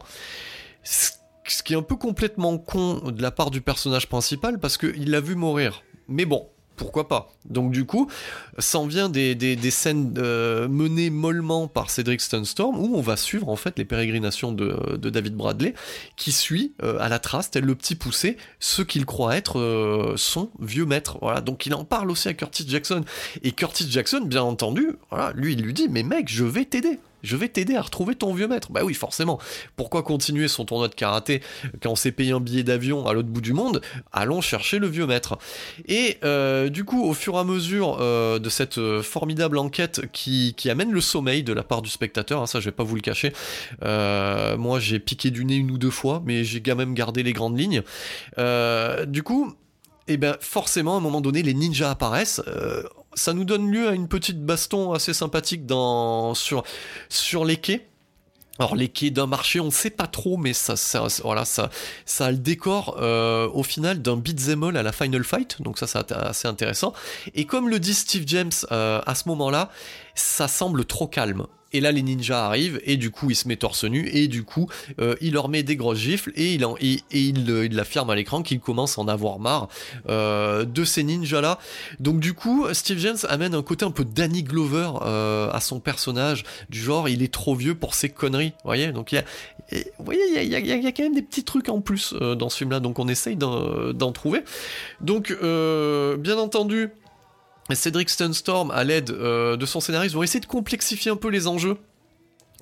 ce 0.84 1.64
qui 1.64 1.74
est 1.74 1.78
un 1.78 1.82
peu 1.82 1.96
complètement 1.96 2.58
con 2.58 3.12
de 3.12 3.22
la 3.22 3.32
part 3.32 3.52
du 3.52 3.62
personnage 3.62 4.08
principal 4.08 4.60
parce 4.60 4.78
qu'il 4.78 5.12
l'a 5.12 5.20
vu 5.20 5.36
mourir. 5.36 5.84
Mais 6.08 6.26
bon, 6.26 6.50
pourquoi 6.76 7.08
pas 7.08 7.32
Donc 7.46 7.72
du 7.72 7.86
coup, 7.86 8.10
s'en 8.58 8.88
vient 8.88 9.10
des, 9.10 9.58
scènes 9.72 10.16
euh, 10.18 10.68
menées 10.68 11.10
mollement 11.10 11.68
par 11.68 11.90
Cedric 11.90 12.22
Sunstorm 12.22 12.78
où 12.80 12.96
on 12.96 13.02
va 13.02 13.18
suivre 13.18 13.50
en 13.50 13.56
fait 13.56 13.78
les 13.78 13.86
pérégrinations 13.86 14.52
de, 14.52 14.98
David 15.10 15.36
Bradley 15.36 15.74
qui 16.16 16.32
suit 16.32 16.74
euh, 16.82 16.98
à 17.00 17.10
la 17.10 17.20
trace, 17.20 17.52
tel 17.52 17.66
le 17.66 17.76
petit 17.76 17.96
poussé, 17.96 18.38
ce 18.60 18.82
qu'il 18.82 19.06
croit 19.06 19.36
être 19.36 19.60
euh, 19.60 20.14
son 20.18 20.50
vieux 20.60 20.86
maître. 20.86 21.18
Voilà, 21.22 21.42
donc 21.42 21.66
il 21.66 21.74
en 21.74 21.86
parle 21.86 22.10
aussi 22.10 22.28
à 22.28 22.34
Curtis 22.34 22.66
Jackson. 22.68 23.04
Et 23.44 23.52
Curtis 23.52 23.90
Jackson, 23.90 24.22
bien 24.26 24.44
entendu, 24.44 24.96
lui 25.36 25.54
il 25.54 25.62
lui 25.62 25.74
dit 25.74 25.88
mais 25.90 26.04
mec, 26.04 26.28
je 26.30 26.44
vais 26.44 26.66
t'aider 26.66 27.00
je 27.24 27.36
vais 27.38 27.48
t'aider 27.48 27.76
à 27.76 27.82
retrouver 27.82 28.16
ton 28.16 28.34
vieux 28.34 28.48
maître. 28.48 28.72
Bah 28.72 28.82
oui, 28.84 28.94
forcément. 28.94 29.40
Pourquoi 29.76 30.04
continuer 30.04 30.48
son 30.48 30.66
tournoi 30.66 30.90
de 30.90 30.96
karaté 30.96 31.42
quand 31.82 31.92
on 31.92 31.96
s'est 31.96 32.12
payé 32.12 32.34
un 32.34 32.40
billet 32.40 32.64
d'avion 32.64 33.08
à 33.08 33.14
l'autre 33.14 33.30
bout 33.30 33.42
du 33.42 33.54
monde? 33.54 33.82
Allons 34.12 34.42
chercher 34.42 34.80
le 34.80 34.88
vieux 34.88 35.08
maître. 35.08 35.38
Et 35.88 36.18
euh, 36.24 36.70
du 36.70 36.84
coup, 36.84 37.04
au 37.04 37.14
fur 37.14 37.36
et 37.36 37.40
à 37.40 37.44
mesure 37.44 37.98
euh, 38.00 38.40
de 38.40 38.50
cette 38.50 38.78
euh, 38.78 39.02
formidable 39.02 39.58
enquête 39.58 40.02
qui, 40.12 40.54
amène 40.70 40.92
le 40.92 41.02
sommeil 41.02 41.44
de 41.44 41.54
la 41.54 41.62
part 41.62 41.82
du 41.82 41.90
spectateur, 41.90 42.42
hein, 42.42 42.48
ça 42.48 42.60
je 42.60 42.66
vais 42.66 42.72
pas 42.72 42.84
vous 42.84 42.96
le 42.96 43.02
cacher, 43.02 43.32
moi 43.82 44.80
j'ai 44.80 44.98
piqué 44.98 45.30
du 45.30 45.46
nez 45.46 45.56
une 45.56 45.72
ou 45.72 45.78
deux 45.78 45.92
fois, 45.92 46.24
mais 46.26 46.44
j'ai 46.44 46.62
quand 46.62 46.76
même 46.76 46.94
gardé 46.94 47.22
les 47.22 47.34
grandes 47.34 47.60
lignes. 47.60 47.84
du 49.08 49.24
coup, 49.24 49.54
eh 50.08 50.18
ben 50.18 50.36
forcément 50.40 50.96
à 50.96 50.98
un 50.98 51.02
moment 51.02 51.22
donné 51.22 51.44
les 51.44 51.54
ninjas 51.54 51.92
apparaissent 51.92 52.42
ça 53.16 53.34
nous 53.34 53.46
donne 53.46 53.72
lieu 53.72 53.88
à 53.88 53.94
une 53.94 54.08
petite 54.08 54.44
baston 54.44 54.94
assez 54.94 55.14
sympathique 55.14 55.66
dans, 55.66 56.34
sur, 56.34 56.64
les 57.46 57.58
quais. 57.58 57.88
Alors 58.60 58.76
les 58.76 58.88
quais 58.88 59.10
d'un 59.10 59.26
marché, 59.26 59.60
on 59.60 59.72
sait 59.72 59.90
pas 59.90 60.06
trop, 60.06 60.38
mais 60.38 60.54
ça, 60.54 60.76
ça, 60.76 61.08
ça 61.08 62.26
a 62.26 62.32
le 62.32 62.38
décor 62.38 62.98
euh, 63.02 63.50
au 63.52 63.64
final 63.64 64.02
d'un 64.02 64.16
beat'em 64.16 64.64
all 64.64 64.78
à 64.78 64.84
la 64.84 64.92
Final 64.92 65.24
Fight, 65.24 65.60
donc 65.62 65.80
ça 65.80 65.88
c'est 65.88 66.12
assez 66.12 66.48
intéressant. 66.48 66.94
Et 67.34 67.46
comme 67.46 67.68
le 67.68 67.80
dit 67.80 67.96
Steve 67.96 68.26
James 68.28 68.52
euh, 68.72 69.02
à 69.08 69.16
ce 69.16 69.28
moment-là, 69.30 69.72
ça 70.14 70.48
semble 70.48 70.86
trop 70.86 71.08
calme. 71.08 71.48
Et 71.74 71.82
là, 71.82 71.92
les 71.92 72.04
ninjas 72.04 72.46
arrivent, 72.46 72.80
et 72.86 72.98
du 72.98 73.10
coup, 73.10 73.32
il 73.32 73.36
se 73.36 73.48
met 73.48 73.56
torse 73.56 73.84
nu, 73.84 74.08
et 74.14 74.28
du 74.28 74.44
coup, 74.44 74.70
euh, 75.02 75.16
il 75.22 75.34
leur 75.34 75.50
met 75.50 75.64
des 75.64 75.76
grosses 75.76 75.98
gifles, 75.98 76.32
et 76.36 76.54
il, 76.54 76.64
en, 76.66 76.76
et, 76.80 77.02
il, 77.12 77.50
euh, 77.50 77.66
il, 77.66 77.80
affirme 77.80 78.12
à 78.12 78.16
l'écran 78.16 78.44
qu'il 78.44 78.60
commence 78.60 79.00
à 79.00 79.02
en 79.02 79.08
avoir 79.08 79.40
marre 79.40 79.70
euh, 80.08 80.66
de 80.66 80.84
ces 80.86 81.04
ninjas-là. 81.04 81.58
Donc, 82.00 82.20
du 82.20 82.36
coup, 82.36 82.68
Steve 82.74 83.00
James 83.00 83.18
amène 83.28 83.56
un 83.56 83.64
côté 83.64 83.86
un 83.86 83.92
peu 83.92 84.06
Danny 84.06 84.44
Glover 84.44 84.92
à 85.02 85.60
son 85.60 85.80
personnage, 85.80 86.44
du 86.70 86.80
genre, 86.80 87.10
il 87.10 87.24
est 87.24 87.34
trop 87.34 87.56
vieux 87.56 87.76
pour 87.76 87.96
ses 87.96 88.10
conneries, 88.10 88.54
vous 88.64 88.70
voyez? 88.70 88.92
Donc, 88.92 89.12
il 89.12 89.16
y 89.16 89.18
a, 89.18 89.24
vous 89.98 90.06
voyez, 90.06 90.22
il 90.30 90.48
y, 90.48 90.56
a, 90.56 90.60
y 90.60 90.88
a, 90.88 90.92
quand 90.92 91.04
même 91.04 91.16
des 91.16 91.22
petits 91.24 91.44
trucs 91.44 91.70
en 91.70 91.82
plus 91.82 92.14
dans 92.14 92.50
ce 92.50 92.58
film-là, 92.58 92.80
donc 92.80 93.00
on 93.00 93.08
essaye 93.08 93.36
d'en 93.36 94.12
trouver. 94.12 94.44
Donc, 95.02 95.36
bien 95.40 96.38
entendu, 96.38 96.92
Cedric 97.72 98.10
Sunstorm, 98.10 98.72
à 98.72 98.84
l'aide 98.84 99.12
euh, 99.12 99.56
de 99.58 99.66
son 99.66 99.80
scénariste, 99.80 100.16
vont 100.16 100.24
essayer 100.24 100.40
de 100.40 100.46
complexifier 100.46 101.12
un 101.12 101.16
peu 101.16 101.30
les 101.30 101.48
enjeux 101.48 101.78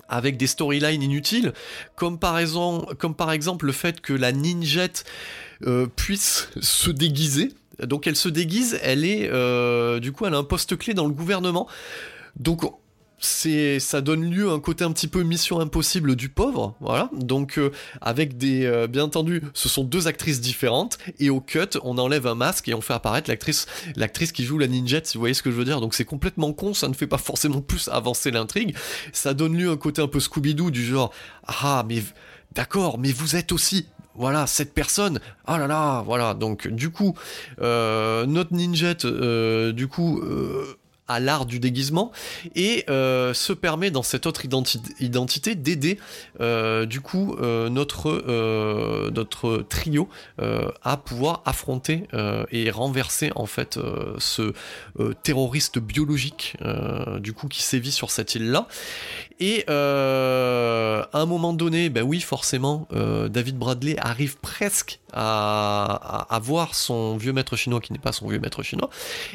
avec 0.08 0.36
des 0.36 0.46
storylines 0.46 1.02
inutiles, 1.02 1.52
comme 1.96 2.18
par, 2.18 2.38
exemple, 2.38 2.94
comme 2.96 3.14
par 3.14 3.32
exemple 3.32 3.66
le 3.66 3.72
fait 3.72 4.00
que 4.00 4.12
la 4.12 4.30
ninjette 4.32 5.04
euh, 5.66 5.86
puisse 5.86 6.50
se 6.60 6.90
déguiser. 6.90 7.52
Donc 7.82 8.06
elle 8.06 8.16
se 8.16 8.28
déguise, 8.28 8.78
elle 8.82 9.04
est 9.04 9.30
euh, 9.30 9.98
du 9.98 10.12
coup 10.12 10.26
elle 10.26 10.34
a 10.34 10.38
un 10.38 10.44
poste 10.44 10.76
clé 10.76 10.92
dans 10.92 11.06
le 11.06 11.12
gouvernement. 11.12 11.66
Donc 12.36 12.62
ça 13.24 14.00
donne 14.00 14.30
lieu 14.30 14.50
à 14.50 14.52
un 14.52 14.60
côté 14.60 14.84
un 14.84 14.92
petit 14.92 15.06
peu 15.06 15.22
mission 15.22 15.60
impossible 15.60 16.16
du 16.16 16.28
pauvre 16.28 16.74
voilà. 16.80 17.08
Donc 17.12 17.58
euh, 17.58 17.70
avec 18.00 18.36
des 18.36 18.66
euh, 18.66 18.86
bien 18.86 19.04
entendu 19.04 19.42
ce 19.54 19.68
sont 19.68 19.84
deux 19.84 20.08
actrices 20.08 20.40
différentes 20.40 20.98
et 21.20 21.30
au 21.30 21.40
cut 21.40 21.78
on 21.82 21.98
enlève 21.98 22.26
un 22.26 22.34
masque 22.34 22.68
et 22.68 22.74
on 22.74 22.80
fait 22.80 22.94
apparaître 22.94 23.30
l'actrice 23.96 24.32
qui 24.32 24.44
joue 24.44 24.58
la 24.58 24.66
ninjette 24.66 25.06
si 25.06 25.16
vous 25.16 25.20
voyez 25.20 25.34
ce 25.34 25.42
que 25.42 25.50
je 25.50 25.56
veux 25.56 25.64
dire. 25.64 25.80
Donc 25.80 25.94
c'est 25.94 26.04
complètement 26.04 26.52
con 26.52 26.74
ça 26.74 26.88
ne 26.88 26.94
fait 26.94 27.06
pas 27.06 27.18
forcément 27.18 27.60
plus 27.60 27.88
avancer 27.88 28.30
l'intrigue. 28.30 28.76
Ça 29.12 29.34
donne 29.34 29.56
lieu 29.56 29.70
à 29.70 29.72
un 29.72 29.76
côté 29.76 30.02
un 30.02 30.08
peu 30.08 30.20
Scooby 30.20 30.54
Doo 30.54 30.70
du 30.70 30.84
genre 30.84 31.12
ah 31.46 31.84
mais 31.88 32.02
d'accord 32.54 32.98
mais 32.98 33.12
vous 33.12 33.36
êtes 33.36 33.52
aussi 33.52 33.86
voilà, 34.14 34.46
cette 34.46 34.74
personne, 34.74 35.20
oh 35.48 35.56
là 35.56 35.66
là, 35.66 36.02
voilà, 36.02 36.34
donc 36.34 36.68
du 36.68 36.90
coup, 36.90 37.14
euh, 37.62 38.26
notre 38.26 38.52
ninjette, 38.52 39.06
du 39.06 39.88
coup, 39.88 40.20
à 41.08 41.20
l'art 41.20 41.46
du 41.46 41.58
déguisement 41.58 42.12
et 42.54 42.84
se 42.88 43.52
permet 43.52 43.90
dans 43.90 44.02
cette 44.02 44.26
autre 44.26 44.44
identité 45.00 45.54
d'aider 45.54 45.98
du 46.86 47.00
coup 47.00 47.36
notre 47.40 49.10
notre 49.10 49.58
trio 49.68 50.08
à 50.38 50.96
pouvoir 50.96 51.42
affronter 51.44 52.04
et 52.50 52.70
renverser 52.70 53.30
en 53.34 53.46
fait 53.46 53.78
ce 54.18 54.52
terroriste 55.22 55.78
biologique 55.78 56.56
du 57.20 57.32
coup 57.32 57.48
qui 57.48 57.62
sévit 57.62 57.92
sur 57.92 58.10
cette 58.10 58.34
île 58.34 58.50
là 58.50 58.68
et 59.40 59.64
à 59.68 61.08
un 61.12 61.26
moment 61.26 61.52
donné 61.52 61.90
ben 61.90 62.02
oui 62.02 62.20
forcément 62.20 62.88
David 63.28 63.58
Bradley 63.58 63.96
arrive 63.98 64.36
presque 64.38 65.00
à, 65.12 66.26
à, 66.30 66.38
voir 66.38 66.74
son 66.74 67.16
vieux 67.16 67.32
maître 67.32 67.56
chinois 67.56 67.80
qui 67.80 67.92
n'est 67.92 67.98
pas 67.98 68.12
son 68.12 68.28
vieux 68.28 68.38
maître 68.38 68.62
chinois. 68.62 68.90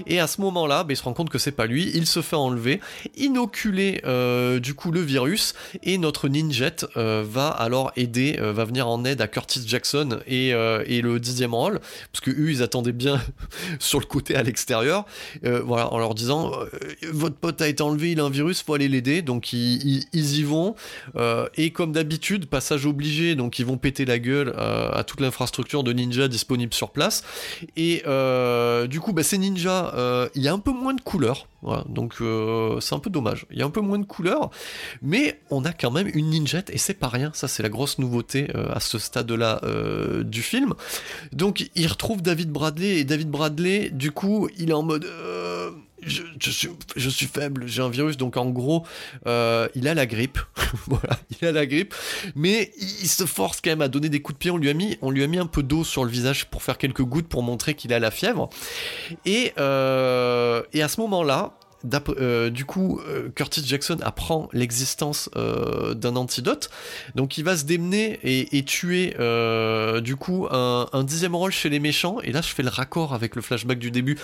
Et 0.05 0.19
à 0.19 0.27
ce 0.27 0.41
moment-là, 0.41 0.83
bah, 0.83 0.93
il 0.93 0.97
se 0.97 1.03
rend 1.03 1.13
compte 1.13 1.29
que 1.29 1.37
c'est 1.37 1.51
pas 1.57 1.65
lui. 1.65 1.91
Il 1.93 2.05
se 2.05 2.21
fait 2.21 2.37
enlever, 2.37 2.79
inoculer 3.17 4.01
euh, 4.05 4.59
du 4.59 4.73
coup 4.73 4.91
le 4.91 5.01
virus, 5.01 5.53
et 5.83 5.97
notre 5.97 6.29
ninjet 6.29 6.85
euh, 6.95 7.23
va 7.27 7.49
alors 7.49 7.91
aider, 7.97 8.37
euh, 8.39 8.53
va 8.53 8.63
venir 8.63 8.87
en 8.87 9.03
aide 9.03 9.19
à 9.19 9.27
Curtis 9.27 9.63
Jackson 9.67 10.19
et, 10.27 10.49
et 10.49 11.01
le 11.01 11.19
dixième 11.19 11.53
rôle, 11.53 11.79
parce 12.11 12.21
que 12.21 12.31
eux 12.31 12.51
ils 12.51 12.63
attendaient 12.63 12.93
bien 12.93 13.21
sur 13.79 13.99
le 13.99 14.05
côté 14.05 14.35
à 14.35 14.43
l'extérieur, 14.43 15.05
voilà, 15.43 15.91
en 15.91 15.97
leur 15.97 16.15
disant 16.15 16.51
votre 17.11 17.35
pote 17.35 17.61
a 17.61 17.67
été 17.67 17.83
enlevé, 17.83 18.11
il 18.11 18.19
a 18.19 18.23
un 18.23 18.29
virus, 18.29 18.61
faut 18.61 18.73
aller 18.73 18.87
l'aider. 18.87 19.21
Donc 19.21 19.51
ils, 19.51 20.05
y 20.13 20.43
vont, 20.43 20.75
et 21.55 21.71
comme 21.71 21.91
d'habitude, 21.91 22.45
passage 22.45 22.85
obligé, 22.85 23.35
donc 23.35 23.59
ils 23.59 23.65
vont 23.65 23.77
péter 23.77 24.05
la 24.05 24.19
gueule 24.19 24.53
à 24.57 25.03
toute 25.03 25.19
l'infrastructure 25.19 25.83
de 25.83 25.91
ninja 25.93 26.27
disponibles 26.27 26.73
sur 26.73 26.91
place. 26.91 27.23
Et 27.75 28.03
euh, 28.05 28.87
du 28.87 28.99
coup, 28.99 29.13
bah, 29.13 29.23
ces 29.23 29.37
ninjas, 29.37 29.93
euh, 29.95 30.29
il 30.35 30.43
y 30.43 30.47
a 30.47 30.53
un 30.53 30.59
peu 30.59 30.71
moins 30.71 30.93
de 30.93 31.01
couleurs. 31.01 31.47
Donc 31.87 32.15
euh, 32.21 32.79
c'est 32.79 32.95
un 32.95 32.99
peu 32.99 33.09
dommage. 33.09 33.45
Il 33.51 33.57
y 33.57 33.61
a 33.61 33.65
un 33.65 33.69
peu 33.69 33.81
moins 33.81 33.99
de 33.99 34.05
couleurs, 34.05 34.51
mais 35.01 35.39
on 35.49 35.65
a 35.65 35.73
quand 35.73 35.91
même 35.91 36.09
une 36.13 36.29
ninjette 36.29 36.69
et 36.69 36.77
c'est 36.77 36.93
pas 36.93 37.07
rien. 37.07 37.31
Ça, 37.33 37.47
c'est 37.47 37.63
la 37.63 37.69
grosse 37.69 37.99
nouveauté 37.99 38.49
à 38.53 38.79
ce 38.79 38.99
stade-là 38.99 39.61
du 40.23 40.41
film. 40.41 40.73
Donc, 41.31 41.69
il 41.75 41.87
retrouve 41.87 42.21
David 42.21 42.51
Bradley 42.51 42.99
et 42.99 43.03
David 43.03 43.29
Bradley, 43.29 43.89
du 43.89 44.11
coup, 44.11 44.49
il 44.57 44.69
est 44.69 44.73
en 44.73 44.83
mode 44.83 45.07
je, 46.03 47.09
suis, 47.09 47.25
faible, 47.25 47.67
j'ai 47.67 47.81
un 47.81 47.89
virus, 47.89 48.17
donc 48.17 48.37
en 48.37 48.49
gros, 48.49 48.85
euh, 49.25 49.67
il 49.73 49.87
a 49.87 49.93
la 49.93 50.05
grippe. 50.05 50.37
voilà, 50.87 51.17
il 51.29 51.47
a 51.47 51.51
la 51.51 51.65
grippe. 51.65 51.93
Mais 52.35 52.71
il, 52.79 53.07
se 53.07 53.25
force 53.25 53.61
quand 53.61 53.71
même 53.71 53.81
à 53.81 53.87
donner 53.87 54.09
des 54.09 54.21
coups 54.21 54.35
de 54.35 54.39
pied. 54.39 54.51
On 54.51 54.57
lui 54.57 54.69
a 55.23 55.27
mis, 55.27 55.37
un 55.39 55.47
peu 55.47 55.63
d'eau 55.63 55.83
sur 55.83 56.05
le 56.05 56.11
visage 56.11 56.45
pour 56.49 56.61
faire 56.61 56.77
quelques 56.77 57.01
gouttes 57.01 57.27
pour 57.27 57.41
montrer 57.41 57.73
qu'il 57.73 57.93
a 57.93 57.99
la 57.99 58.11
fièvre. 58.11 58.49
Et, 59.25 59.53
euh, 59.57 60.61
à 60.75 60.87
ce 60.87 61.01
moment-là, 61.01 61.57
euh, 62.09 62.49
du 62.49 62.65
coup, 62.65 63.01
Curtis 63.35 63.63
Jackson 63.65 63.97
apprend 64.01 64.49
l'existence 64.53 65.29
d'un 65.33 66.15
antidote, 66.15 66.69
donc 67.15 67.37
il 67.37 67.43
va 67.43 67.57
se 67.57 67.65
démener 67.65 68.19
et, 68.23 68.63
tuer 68.63 69.15
du 70.01 70.15
coup 70.15 70.47
un, 70.51 71.03
dixième 71.03 71.35
rôle 71.35 71.51
chez 71.51 71.69
les 71.69 71.79
méchants. 71.79 72.19
Et 72.21 72.31
là, 72.31 72.41
je 72.41 72.49
fais 72.49 72.63
le 72.63 72.69
raccord 72.69 73.15
avec 73.15 73.35
le 73.35 73.41
flashback 73.41 73.79
du 73.79 73.89
début, 73.89 74.17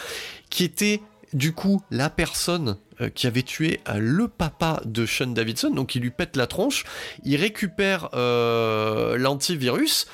qui 0.49 0.63
était 0.63 1.01
du 1.33 1.53
coup, 1.53 1.81
la 1.91 2.09
personne 2.09 2.77
euh, 3.01 3.09
qui 3.09 3.27
avait 3.27 3.43
tué 3.43 3.79
euh, 3.89 3.97
le 3.97 4.27
papa 4.27 4.81
de 4.85 5.05
Sean 5.05 5.27
Davidson, 5.27 5.71
donc 5.71 5.95
il 5.95 6.01
lui 6.01 6.11
pète 6.11 6.35
la 6.35 6.47
tronche, 6.47 6.83
il 7.23 7.35
récupère 7.37 8.09
euh, 8.13 9.17
l'antivirus, 9.17 10.07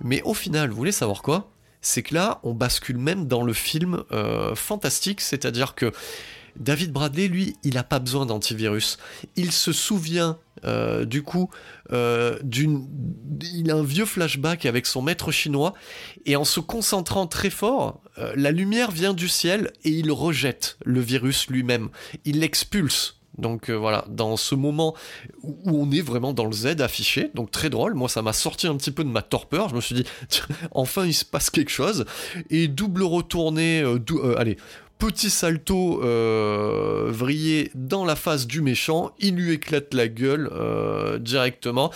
mais 0.00 0.22
au 0.22 0.34
final, 0.34 0.70
vous 0.70 0.76
voulez 0.76 0.92
savoir 0.92 1.22
quoi? 1.22 1.50
C'est 1.80 2.02
que 2.02 2.14
là, 2.14 2.40
on 2.42 2.54
bascule 2.54 2.98
même 2.98 3.26
dans 3.28 3.42
le 3.42 3.52
film 3.52 4.02
fantastique, 4.56 5.20
c'est-à-dire 5.20 5.76
que 5.76 5.92
David 6.58 6.92
Bradley, 6.92 7.28
lui, 7.28 7.56
il 7.62 7.74
n'a 7.74 7.84
pas 7.84 7.98
besoin 7.98 8.26
d'antivirus. 8.26 8.98
Il 9.36 9.52
se 9.52 9.72
souvient 9.72 10.38
euh, 10.64 11.04
du 11.04 11.22
coup, 11.22 11.50
euh, 11.92 12.38
il 12.42 13.70
a 13.70 13.74
un 13.74 13.82
vieux 13.82 14.04
flashback 14.04 14.66
avec 14.66 14.86
son 14.86 15.02
maître 15.02 15.30
chinois, 15.30 15.74
et 16.26 16.36
en 16.36 16.44
se 16.44 16.60
concentrant 16.60 17.26
très 17.26 17.50
fort, 17.50 18.00
euh, 18.18 18.32
la 18.36 18.50
lumière 18.50 18.90
vient 18.90 19.14
du 19.14 19.28
ciel 19.28 19.72
et 19.84 19.90
il 19.90 20.10
rejette 20.10 20.78
le 20.84 21.00
virus 21.00 21.48
lui-même. 21.48 21.88
Il 22.24 22.40
l'expulse. 22.40 23.14
Donc 23.36 23.70
voilà, 23.70 24.04
dans 24.08 24.36
ce 24.36 24.56
moment 24.56 24.96
où 25.44 25.80
on 25.80 25.92
est 25.92 26.00
vraiment 26.00 26.32
dans 26.32 26.44
le 26.46 26.52
Z 26.52 26.80
affiché, 26.80 27.30
donc 27.34 27.52
très 27.52 27.70
drôle, 27.70 27.94
moi 27.94 28.08
ça 28.08 28.20
m'a 28.20 28.32
sorti 28.32 28.66
un 28.66 28.76
petit 28.76 28.90
peu 28.90 29.04
de 29.04 29.10
ma 29.10 29.22
torpeur, 29.22 29.68
je 29.68 29.76
me 29.76 29.80
suis 29.80 29.94
dit, 29.94 30.04
enfin 30.72 31.06
il 31.06 31.14
se 31.14 31.24
passe 31.24 31.48
quelque 31.48 31.70
chose, 31.70 32.04
et 32.50 32.66
double 32.66 33.04
retourné, 33.04 33.84
allez, 34.36 34.56
petit 34.98 35.30
salto 35.30 36.02
euh, 36.02 37.06
vrillé 37.08 37.70
dans 37.74 38.04
la 38.04 38.16
face 38.16 38.46
du 38.46 38.60
méchant, 38.60 39.12
il 39.20 39.36
lui 39.36 39.52
éclate 39.52 39.94
la 39.94 40.08
gueule 40.08 40.50
euh, 40.52 41.18
directement. 41.18 41.92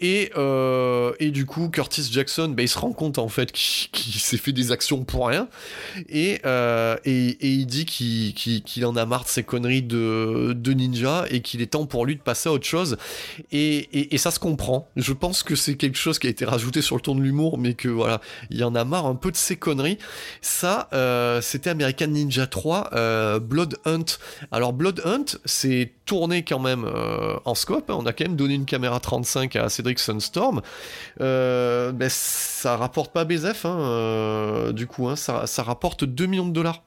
Et, 0.00 0.30
euh, 0.36 1.12
et 1.20 1.30
du 1.30 1.44
coup 1.44 1.68
Curtis 1.68 2.08
Jackson 2.10 2.48
bah, 2.56 2.62
il 2.62 2.68
se 2.68 2.78
rend 2.78 2.92
compte 2.92 3.18
en 3.18 3.28
fait 3.28 3.52
qu'il 3.52 4.20
s'est 4.20 4.38
fait 4.38 4.52
des 4.52 4.72
actions 4.72 5.04
pour 5.04 5.28
rien. 5.28 5.48
Et, 6.08 6.40
et, 7.04 7.36
il 7.40 7.66
dit 7.66 7.84
qu'il 7.84 8.86
en 8.86 8.96
a 8.96 9.04
marre 9.04 9.24
de 9.24 9.28
ces 9.28 9.42
conneries 9.42 9.82
de, 9.82 10.54
de 10.56 10.72
ninja 10.72 11.26
et 11.30 11.40
qu'il 11.42 11.60
est 11.60 11.66
temps 11.66 11.86
pour 11.86 12.06
lui 12.06 12.16
de 12.16 12.22
passer 12.22 12.48
à 12.48 12.52
autre 12.52 12.66
chose. 12.66 12.96
Et, 13.52 14.14
et 14.14 14.18
ça 14.18 14.30
se 14.30 14.38
comprend. 14.38 14.88
Je 14.96 15.12
pense 15.12 15.42
que 15.42 15.54
c'est 15.54 15.76
quelque 15.76 15.98
chose 15.98 16.18
qui 16.18 16.26
a 16.26 16.30
été 16.30 16.44
rajouté 16.46 16.80
sur 16.80 16.96
le 16.96 17.02
ton 17.02 17.14
de 17.14 17.20
l'humour 17.20 17.58
mais 17.58 17.74
que 17.74 17.88
voilà 17.88 18.20
il 18.50 18.64
en 18.64 18.74
a 18.74 18.84
marre 18.84 19.06
un 19.06 19.14
peu 19.14 19.30
de 19.30 19.36
ces 19.36 19.56
conneries. 19.56 19.98
Ça 20.40 20.88
c'était 21.42 21.70
American 21.70 22.06
Ninja 22.06 22.37
3, 22.46 22.90
euh, 22.92 23.38
Blood 23.38 23.76
Hunt. 23.84 24.04
Alors 24.52 24.72
Blood 24.72 25.02
Hunt, 25.04 25.38
c'est 25.44 25.92
tourné 26.06 26.44
quand 26.44 26.58
même 26.58 26.84
euh, 26.84 27.36
en 27.44 27.54
scope. 27.54 27.90
Hein. 27.90 27.96
On 27.98 28.06
a 28.06 28.12
quand 28.12 28.24
même 28.24 28.36
donné 28.36 28.54
une 28.54 28.64
caméra 28.64 29.00
35 29.00 29.56
à 29.56 29.68
Cedric 29.68 29.98
Sunstorm. 29.98 30.62
Euh, 31.20 31.92
ben, 31.92 32.08
ça 32.10 32.76
rapporte 32.76 33.12
pas 33.12 33.24
BZF, 33.24 33.64
hein, 33.64 34.72
du 34.72 34.86
coup. 34.86 35.08
Hein. 35.08 35.16
ça, 35.16 35.46
ça 35.46 35.62
rapporte 35.62 36.04
2 36.04 36.26
millions 36.26 36.46
de 36.46 36.52
dollars. 36.52 36.82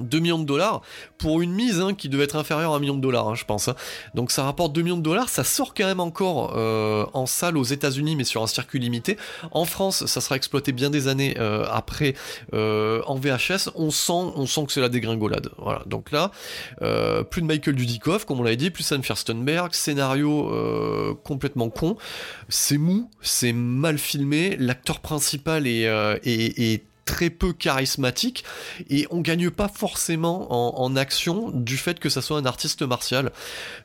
2 0.00 0.18
millions 0.18 0.38
de 0.38 0.44
dollars 0.44 0.82
pour 1.18 1.42
une 1.42 1.52
mise 1.52 1.80
hein, 1.80 1.94
qui 1.94 2.08
devait 2.08 2.24
être 2.24 2.36
inférieure 2.36 2.72
à 2.72 2.76
1 2.76 2.80
million 2.80 2.94
de 2.94 3.00
dollars, 3.00 3.28
hein, 3.28 3.34
je 3.34 3.44
pense. 3.44 3.68
Hein. 3.68 3.74
Donc 4.14 4.30
ça 4.30 4.44
rapporte 4.44 4.72
2 4.72 4.82
millions 4.82 4.96
de 4.96 5.02
dollars, 5.02 5.28
ça 5.28 5.44
sort 5.44 5.74
quand 5.74 5.84
même 5.84 6.00
encore 6.00 6.54
euh, 6.56 7.06
en 7.12 7.26
salle 7.26 7.56
aux 7.56 7.64
États-Unis, 7.64 8.16
mais 8.16 8.24
sur 8.24 8.42
un 8.42 8.46
circuit 8.46 8.78
limité. 8.78 9.16
En 9.50 9.64
France, 9.64 10.06
ça 10.06 10.20
sera 10.20 10.36
exploité 10.36 10.72
bien 10.72 10.90
des 10.90 11.08
années 11.08 11.36
euh, 11.38 11.64
après 11.70 12.14
euh, 12.54 13.02
en 13.06 13.16
VHS. 13.16 13.70
On 13.74 13.90
sent, 13.90 14.64
que 14.66 14.72
c'est 14.72 14.80
la 14.80 14.88
dégringolade. 14.88 15.50
Voilà. 15.58 15.82
Donc 15.86 16.10
là, 16.10 16.30
plus 17.30 17.42
de 17.42 17.46
Michael 17.46 17.74
Dudikoff, 17.74 18.24
comme 18.24 18.40
on 18.40 18.42
l'avait 18.42 18.56
dit, 18.56 18.70
plus 18.70 18.90
Anne 18.92 19.02
Furstenberg, 19.02 19.74
scénario 19.74 21.16
complètement 21.24 21.70
con. 21.70 21.96
C'est 22.48 22.78
mou, 22.78 23.10
c'est 23.20 23.52
mal 23.52 23.98
filmé. 23.98 24.56
L'acteur 24.58 25.00
principal 25.00 25.66
est 25.66 25.86
très 27.10 27.28
peu 27.28 27.52
charismatique 27.52 28.44
et 28.88 29.08
on 29.10 29.20
gagne 29.20 29.50
pas 29.50 29.66
forcément 29.66 30.80
en, 30.80 30.94
action 30.94 31.50
du 31.50 31.76
fait 31.76 31.98
que 31.98 32.08
ça 32.08 32.22
soit 32.22 32.38
un 32.38 32.46
artiste 32.46 32.82
martial. 32.82 33.32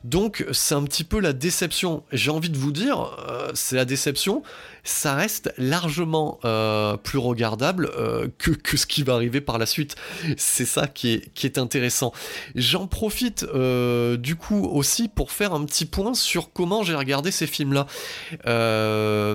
Donc 0.04 0.46
c'est 0.52 0.76
un 0.76 0.84
petit 0.84 1.02
peu 1.02 1.18
la 1.18 1.32
déception. 1.32 2.04
J'ai 2.12 2.30
envie 2.30 2.50
de 2.50 2.56
vous 2.56 2.70
dire, 2.70 3.16
euh, 3.28 3.50
c'est 3.54 3.74
la 3.74 3.84
déception 3.84 4.44
ça 4.86 5.14
reste 5.14 5.52
largement 5.58 6.38
euh, 6.44 6.96
plus 6.96 7.18
regardable 7.18 7.90
euh, 7.98 8.28
que, 8.38 8.52
que, 8.52 8.76
ce 8.76 8.86
qui 8.86 9.02
va 9.02 9.14
arriver 9.14 9.40
par 9.40 9.58
la 9.58 9.66
suite. 9.66 9.96
C'est 10.36 10.64
ça 10.64 10.86
qui 10.86 11.12
est, 11.12 11.34
qui 11.34 11.46
est 11.46 11.58
intéressant. 11.58 12.12
J'en 12.54 12.86
profite 12.86 13.44
euh, 13.54 14.16
du 14.16 14.36
coup 14.36 14.64
aussi 14.64 15.08
pour 15.08 15.32
faire 15.32 15.52
un 15.52 15.64
petit 15.64 15.86
point 15.86 16.14
sur 16.14 16.52
comment 16.52 16.84
j'ai 16.84 16.94
regardé 16.94 17.32
ces 17.32 17.46
films-là. 17.46 17.86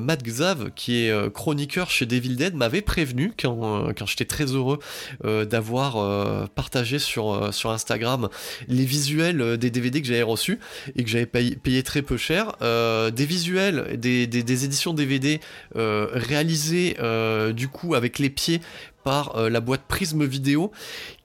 Matt 0.02 0.24
Xav, 0.24 0.72
qui 0.76 1.06
est 1.06 1.34
chroniqueur 1.34 1.90
chez 1.90 2.06
Devil 2.06 2.36
Dead, 2.36 2.56
m'avait 2.56 2.82
prévenu 2.82 3.34
quand, 3.38 3.94
quand 3.98 4.06
j'étais 4.06 4.26
très 4.26 4.46
heureux 4.46 4.80
d'avoir 5.24 6.48
partagé 6.50 6.98
sur, 6.98 7.54
sur 7.54 7.72
Instagram 7.72 8.30
les 8.68 8.86
visuels 8.86 9.58
des 9.58 9.70
DVD 9.70 10.02
que 10.02 10.08
j'avais 10.08 10.22
reçus 10.22 10.60
et 10.96 11.04
que 11.04 11.10
j'avais 11.10 11.26
payé, 11.26 11.84
très 11.84 12.02
peu 12.02 12.16
cher. 12.18 12.54
des 12.62 13.26
visuels, 13.26 14.00
des, 14.00 14.28
des 14.28 14.66
éditions 14.66 14.94
DVD 14.94 15.41
euh, 15.76 16.08
réalisé 16.12 16.98
euh, 17.00 17.54
du 17.54 17.68
coup 17.68 17.96
avec 17.96 18.20
les 18.20 18.30
pieds 18.30 18.62
par 19.04 19.36
euh, 19.36 19.50
la 19.50 19.62
boîte 19.62 19.82
Prisme 19.88 20.26
Vidéo 20.26 20.72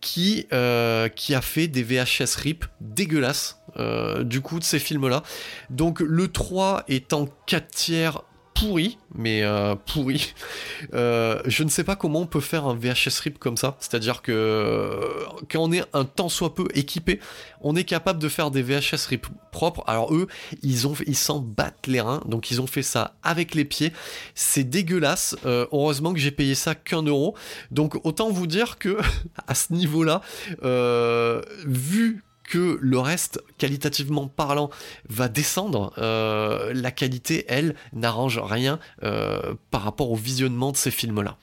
qui, 0.01 0.47
qui 1.17 1.35
a 1.35 1.41
fait 1.41 1.69
des 1.69 1.83
VHS 1.83 2.37
RIP 2.37 2.65
dégueulasses 2.81 3.61
du 4.21 4.41
coup 4.41 4.59
de 4.59 4.65
ces 4.65 4.79
films 4.79 5.09
là 5.09 5.23
donc 5.69 6.01
le 6.01 6.29
3 6.29 6.85
est 6.89 7.13
en 7.13 7.27
4 7.47 7.67
tiers 7.69 8.23
pourri, 8.59 8.99
mais 9.15 9.43
euh, 9.43 9.75
pourri. 9.75 10.35
Euh, 10.95 11.41
je 11.47 11.63
ne 11.63 11.69
sais 11.69 11.85
pas 11.85 11.97
comment 11.97 12.21
on 12.21 12.27
peut 12.27 12.41
faire 12.41 12.67
un 12.67 12.75
VHS 12.75 13.21
RIP 13.23 13.39
comme 13.39 13.57
ça. 13.57 13.77
C'est-à-dire 13.81 14.23
que 14.23 14.33
euh, 14.33 15.25
quand 15.51 15.61
on 15.61 15.73
est 15.73 15.85
un 15.93 16.05
tant 16.05 16.29
soit 16.29 16.55
peu 16.55 16.67
équipé, 16.75 17.21
on 17.61 17.77
est 17.77 17.85
capable 17.85 18.19
de 18.19 18.29
faire 18.29 18.51
des 18.51 18.63
VHS 18.63 19.07
RIP 19.09 19.27
propres. 19.53 19.85
Alors 19.87 20.15
eux, 20.15 20.27
ils 20.63 20.87
ils 21.07 21.17
s'en 21.17 21.41
battent 21.41 21.87
les 21.87 22.01
reins, 22.01 22.23
donc 22.27 22.51
ils 22.51 22.61
ont 22.61 22.67
fait 22.67 22.83
ça 22.83 23.15
avec 23.23 23.55
les 23.55 23.65
pieds. 23.65 23.93
C'est 24.35 24.65
dégueulasse. 24.65 25.37
heureusement 25.45 26.13
que 26.13 26.19
j'ai 26.19 26.31
payé 26.31 26.55
ça 26.55 26.75
qu'un 26.75 27.03
euro. 27.03 27.35
Donc 27.71 27.99
autant 28.05 28.31
vous 28.31 28.47
dire 28.47 28.79
que 28.79 28.99
à 29.47 29.55
ce 29.55 29.73
niveau-là, 29.73 30.21
vu 31.67 32.26
que 32.49 32.79
le 32.81 32.99
reste, 32.99 33.43
qualitativement 33.59 34.29
parlant, 34.29 34.71
va 35.09 35.29
descendre, 35.29 35.93
euh, 35.99 36.73
la 36.75 36.91
qualité, 36.91 37.45
elle, 37.49 37.75
n'arrange 37.93 38.39
rien 38.39 38.79
euh, 39.03 39.55
par 39.71 39.83
rapport 39.83 40.11
au 40.11 40.17
visionnement 40.17 40.73
de 40.73 40.77
ces 40.77 40.91
films-là. 40.91 41.37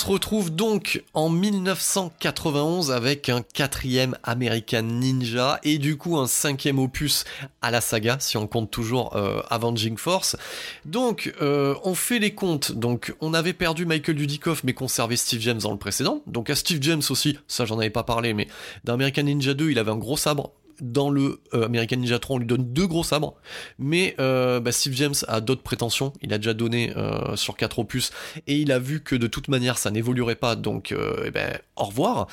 Se 0.00 0.06
retrouve 0.06 0.48
donc 0.48 1.02
en 1.12 1.28
1991 1.28 2.90
avec 2.90 3.28
un 3.28 3.42
quatrième 3.42 4.16
American 4.22 4.80
Ninja 4.80 5.60
et 5.62 5.76
du 5.76 5.98
coup 5.98 6.16
un 6.16 6.26
cinquième 6.26 6.78
opus 6.78 7.24
à 7.60 7.70
la 7.70 7.82
saga 7.82 8.16
si 8.18 8.38
on 8.38 8.46
compte 8.46 8.70
toujours 8.70 9.14
euh, 9.14 9.42
Avenging 9.50 9.98
Force. 9.98 10.38
Donc 10.86 11.34
euh, 11.42 11.74
on 11.84 11.94
fait 11.94 12.18
les 12.18 12.34
comptes. 12.34 12.72
Donc 12.72 13.14
on 13.20 13.34
avait 13.34 13.52
perdu 13.52 13.84
Michael 13.84 14.16
Dudikoff 14.16 14.64
mais 14.64 14.72
conservé 14.72 15.16
Steve 15.16 15.42
James 15.42 15.58
dans 15.58 15.72
le 15.72 15.76
précédent. 15.76 16.22
Donc 16.26 16.48
à 16.48 16.54
Steve 16.54 16.78
James 16.80 17.02
aussi, 17.10 17.38
ça 17.46 17.66
j'en 17.66 17.78
avais 17.78 17.90
pas 17.90 18.04
parlé, 18.04 18.32
mais 18.32 18.48
dans 18.84 18.94
American 18.94 19.24
Ninja 19.24 19.52
2 19.52 19.70
il 19.70 19.78
avait 19.78 19.90
un 19.90 19.98
gros 19.98 20.16
sabre 20.16 20.52
dans 20.80 21.10
le 21.10 21.40
euh, 21.54 21.66
American 21.66 21.96
Ninja 21.96 22.18
3, 22.18 22.36
on 22.36 22.38
lui 22.38 22.46
donne 22.46 22.72
deux 22.72 22.86
gros 22.86 23.04
sabres, 23.04 23.34
mais 23.78 24.14
euh, 24.18 24.60
bah, 24.60 24.72
Steve 24.72 24.94
James 24.94 25.14
a 25.28 25.40
d'autres 25.40 25.62
prétentions. 25.62 26.12
Il 26.22 26.32
a 26.32 26.38
déjà 26.38 26.54
donné 26.54 26.92
euh, 26.96 27.36
sur 27.36 27.56
4 27.56 27.78
opus 27.80 28.10
et 28.46 28.56
il 28.56 28.72
a 28.72 28.78
vu 28.78 29.00
que 29.02 29.16
de 29.16 29.26
toute 29.26 29.48
manière 29.48 29.78
ça 29.78 29.90
n'évoluerait 29.90 30.36
pas, 30.36 30.56
donc 30.56 30.94
eh 31.24 31.30
ben, 31.30 31.58
au 31.76 31.84
revoir. 31.84 32.26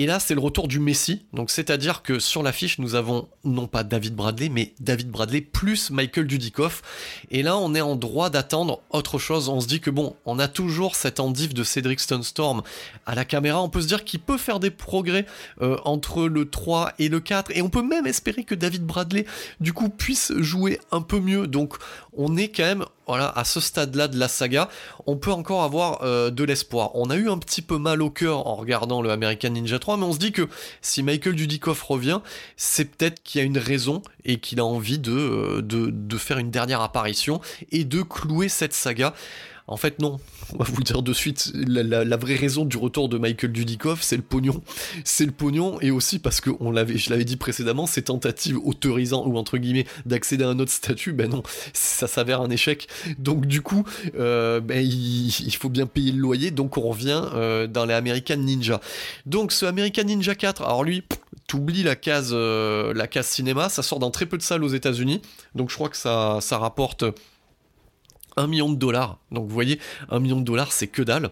Et 0.00 0.06
là, 0.06 0.20
c'est 0.20 0.34
le 0.34 0.40
retour 0.40 0.68
du 0.68 0.78
Messi. 0.78 1.26
Donc, 1.32 1.50
c'est-à-dire 1.50 2.02
que 2.02 2.20
sur 2.20 2.44
l'affiche, 2.44 2.78
nous 2.78 2.94
avons 2.94 3.28
non 3.42 3.66
pas 3.66 3.82
David 3.82 4.14
Bradley, 4.14 4.48
mais 4.48 4.72
David 4.78 5.10
Bradley 5.10 5.40
plus 5.40 5.90
Michael 5.90 6.28
Dudikoff. 6.28 6.82
Et 7.32 7.42
là, 7.42 7.58
on 7.58 7.74
est 7.74 7.80
en 7.80 7.96
droit 7.96 8.30
d'attendre 8.30 8.80
autre 8.90 9.18
chose. 9.18 9.48
On 9.48 9.60
se 9.60 9.66
dit 9.66 9.80
que 9.80 9.90
bon, 9.90 10.14
on 10.24 10.38
a 10.38 10.46
toujours 10.46 10.94
cette 10.94 11.18
endive 11.18 11.52
de 11.52 11.64
Cedric 11.64 11.98
Storm 11.98 12.62
à 13.06 13.16
la 13.16 13.24
caméra. 13.24 13.60
On 13.60 13.68
peut 13.68 13.80
se 13.80 13.88
dire 13.88 14.04
qu'il 14.04 14.20
peut 14.20 14.38
faire 14.38 14.60
des 14.60 14.70
progrès 14.70 15.26
euh, 15.62 15.76
entre 15.84 16.28
le 16.28 16.48
3 16.48 16.92
et 17.00 17.08
le 17.08 17.18
4. 17.18 17.50
Et 17.56 17.60
on 17.60 17.68
peut 17.68 17.82
même 17.82 18.06
espérer 18.06 18.44
que 18.44 18.54
David 18.54 18.84
Bradley, 18.84 19.26
du 19.58 19.72
coup, 19.72 19.88
puisse 19.88 20.32
jouer 20.36 20.78
un 20.92 21.02
peu 21.02 21.18
mieux. 21.18 21.48
Donc, 21.48 21.74
on 22.16 22.36
est 22.36 22.48
quand 22.48 22.62
même 22.62 22.84
voilà, 23.08 23.32
à 23.34 23.44
ce 23.44 23.60
stade-là 23.60 24.06
de 24.06 24.18
la 24.18 24.28
saga, 24.28 24.68
on 25.06 25.16
peut 25.16 25.32
encore 25.32 25.62
avoir 25.62 26.02
euh, 26.02 26.30
de 26.30 26.44
l'espoir. 26.44 26.90
On 26.94 27.10
a 27.10 27.16
eu 27.16 27.28
un 27.28 27.38
petit 27.38 27.62
peu 27.62 27.78
mal 27.78 28.02
au 28.02 28.10
cœur 28.10 28.46
en 28.46 28.54
regardant 28.54 29.02
le 29.02 29.10
American 29.10 29.50
Ninja 29.50 29.78
3, 29.78 29.96
mais 29.96 30.04
on 30.04 30.12
se 30.12 30.18
dit 30.18 30.32
que 30.32 30.48
si 30.82 31.02
Michael 31.02 31.34
Dudikoff 31.34 31.82
revient, 31.82 32.20
c'est 32.56 32.84
peut-être 32.84 33.22
qu'il 33.22 33.40
y 33.40 33.42
a 33.42 33.46
une 33.46 33.58
raison 33.58 34.02
et 34.24 34.38
qu'il 34.38 34.60
a 34.60 34.64
envie 34.64 34.98
de, 34.98 35.12
euh, 35.12 35.62
de, 35.62 35.90
de 35.90 36.16
faire 36.18 36.38
une 36.38 36.50
dernière 36.50 36.82
apparition 36.82 37.40
et 37.72 37.84
de 37.84 38.02
clouer 38.02 38.48
cette 38.48 38.74
saga. 38.74 39.14
En 39.66 39.76
fait, 39.76 40.00
non. 40.00 40.18
On 40.54 40.58
va 40.58 40.64
vous 40.64 40.82
dire 40.82 41.02
de 41.02 41.12
suite. 41.12 41.52
La, 41.54 42.16
vraie 42.16 42.36
raison 42.36 42.64
du 42.64 42.76
retour 42.76 43.08
de 43.08 43.18
Michael 43.18 43.52
Dudikoff, 43.52 44.02
c'est 44.02 44.16
le 44.16 44.22
pognon. 44.22 44.62
C'est 45.04 45.26
le 45.26 45.32
pognon 45.32 45.80
et 45.80 45.90
aussi 45.90 46.18
parce 46.18 46.40
que 46.40 46.50
on 46.60 46.70
l'avait, 46.70 46.96
je 46.96 47.10
l'avais 47.10 47.24
dit 47.24 47.36
précédemment, 47.36 47.86
ces 47.86 48.02
tentatives 48.02 48.58
autorisant 48.58 49.26
ou 49.26 49.36
entre 49.36 49.58
guillemets 49.58 49.86
d'accéder 50.06 50.44
à 50.44 50.48
un 50.48 50.58
autre 50.58 50.72
statut, 50.72 51.12
ben 51.12 51.30
non, 51.30 51.42
ça 51.72 52.06
s'avère 52.06 52.40
un 52.40 52.50
échec. 52.50 52.88
Donc 53.18 53.46
du 53.46 53.62
coup, 53.62 53.84
euh, 54.18 54.60
ben, 54.60 54.78
il, 54.78 55.56
faut 55.56 55.68
bien 55.68 55.86
payer 55.86 56.12
le 56.12 56.18
loyer. 56.18 56.50
Donc 56.50 56.76
on 56.76 56.82
revient 56.82 57.22
euh, 57.34 57.66
dans 57.66 57.84
les 57.84 57.94
American 57.94 58.36
Ninja. 58.36 58.80
Donc 59.26 59.52
ce 59.52 59.66
American 59.66 60.04
Ninja 60.04 60.34
4, 60.34 60.62
alors 60.62 60.84
lui, 60.84 61.02
t'oublies 61.46 61.82
la 61.82 61.96
case, 61.96 62.30
euh, 62.32 62.94
la 62.94 63.06
case 63.06 63.26
cinéma, 63.26 63.68
ça 63.68 63.82
sort 63.82 63.98
dans 63.98 64.10
très 64.10 64.26
peu 64.26 64.38
de 64.38 64.42
salles 64.42 64.64
aux 64.64 64.68
États-Unis. 64.68 65.20
Donc 65.54 65.70
je 65.70 65.74
crois 65.74 65.88
que 65.88 65.96
ça 65.96 66.40
rapporte 66.52 67.04
1 68.38 68.46
million 68.46 68.70
de 68.70 68.76
dollars. 68.76 69.18
Donc 69.30 69.46
vous 69.46 69.54
voyez, 69.54 69.78
1 70.10 70.20
million 70.20 70.40
de 70.40 70.44
dollars, 70.44 70.72
c'est 70.72 70.86
que 70.86 71.02
dalle. 71.02 71.30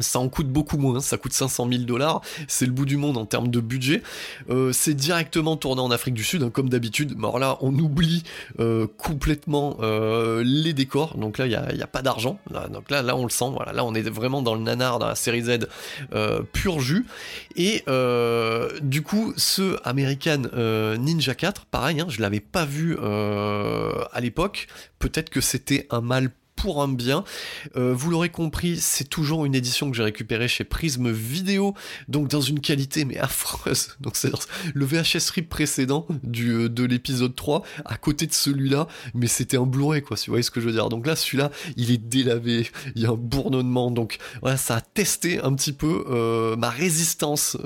Ça 0.00 0.18
en 0.18 0.28
coûte 0.28 0.48
beaucoup 0.48 0.76
moins, 0.76 1.00
ça 1.00 1.16
coûte 1.18 1.32
500 1.32 1.68
000 1.70 1.84
dollars, 1.84 2.20
c'est 2.48 2.66
le 2.66 2.72
bout 2.72 2.84
du 2.84 2.96
monde 2.96 3.16
en 3.16 3.26
termes 3.26 3.48
de 3.48 3.60
budget. 3.60 4.02
Euh, 4.50 4.72
c'est 4.72 4.94
directement 4.94 5.56
tourné 5.56 5.80
en 5.80 5.90
Afrique 5.92 6.14
du 6.14 6.24
Sud, 6.24 6.42
hein, 6.42 6.50
comme 6.50 6.68
d'habitude. 6.68 7.14
Mais 7.16 7.28
alors 7.28 7.38
là, 7.38 7.58
on 7.60 7.72
oublie 7.78 8.24
euh, 8.58 8.88
complètement 8.98 9.76
euh, 9.80 10.42
les 10.44 10.72
décors, 10.72 11.16
donc 11.16 11.38
là, 11.38 11.46
il 11.46 11.50
n'y 11.50 11.54
a, 11.54 11.84
a, 11.84 11.86
pas 11.86 12.02
d'argent. 12.02 12.40
Donc 12.70 12.90
là, 12.90 13.02
là, 13.02 13.14
on 13.14 13.22
le 13.22 13.30
sent, 13.30 13.50
voilà, 13.54 13.72
là, 13.72 13.84
on 13.84 13.94
est 13.94 14.08
vraiment 14.08 14.42
dans 14.42 14.56
le 14.56 14.62
nanar, 14.62 14.98
dans 14.98 15.06
la 15.06 15.14
série 15.14 15.42
Z 15.42 15.68
pur 16.52 16.80
jus. 16.80 17.06
Et 17.54 17.84
du 18.82 19.02
coup, 19.02 19.32
ce 19.36 19.76
American 19.84 20.42
Ninja 20.98 21.34
4, 21.34 21.66
pareil, 21.66 22.00
hein, 22.00 22.06
je 22.08 22.20
l'avais 22.20 22.40
pas 22.40 22.64
vu 22.64 22.98
à 22.98 24.20
l'époque. 24.20 24.66
Peut-être 24.98 25.30
que 25.30 25.40
c'était 25.40 25.86
un 25.90 26.00
mal 26.00 26.30
pour 26.56 26.82
un 26.82 26.88
bien. 26.88 27.24
Euh, 27.76 27.92
vous 27.94 28.10
l'aurez 28.10 28.30
compris, 28.30 28.78
c'est 28.78 29.08
toujours 29.08 29.44
une 29.44 29.54
édition 29.54 29.90
que 29.90 29.96
j'ai 29.96 30.02
récupérée 30.02 30.48
chez 30.48 30.64
Prism 30.64 31.10
Vidéo, 31.10 31.74
donc 32.08 32.28
dans 32.28 32.40
une 32.40 32.60
qualité 32.60 33.04
mais 33.04 33.18
affreuse. 33.18 33.96
Donc 34.00 34.16
c'est 34.16 34.30
le 34.74 34.84
VHS 34.84 35.30
RIP 35.34 35.48
précédent 35.48 36.06
euh, 36.10 36.68
de 36.68 36.84
l'épisode 36.84 37.34
3, 37.34 37.62
à 37.84 37.96
côté 37.96 38.26
de 38.26 38.32
celui-là, 38.32 38.86
mais 39.14 39.26
c'était 39.26 39.56
un 39.56 39.66
Blu-ray 39.66 40.02
quoi, 40.02 40.16
si 40.16 40.26
vous 40.26 40.32
voyez 40.32 40.42
ce 40.42 40.50
que 40.50 40.60
je 40.60 40.66
veux 40.66 40.72
dire. 40.72 40.88
Donc 40.88 41.06
là, 41.06 41.16
celui-là, 41.16 41.50
il 41.76 41.90
est 41.90 41.98
délavé, 41.98 42.70
il 42.94 43.02
y 43.02 43.06
a 43.06 43.10
un 43.10 43.16
bourdonnement, 43.16 43.90
donc 43.90 44.18
voilà, 44.40 44.56
ça 44.56 44.76
a 44.76 44.80
testé 44.80 45.40
un 45.40 45.54
petit 45.54 45.72
peu 45.72 46.04
euh, 46.08 46.56
ma 46.56 46.70
résistance, 46.70 47.56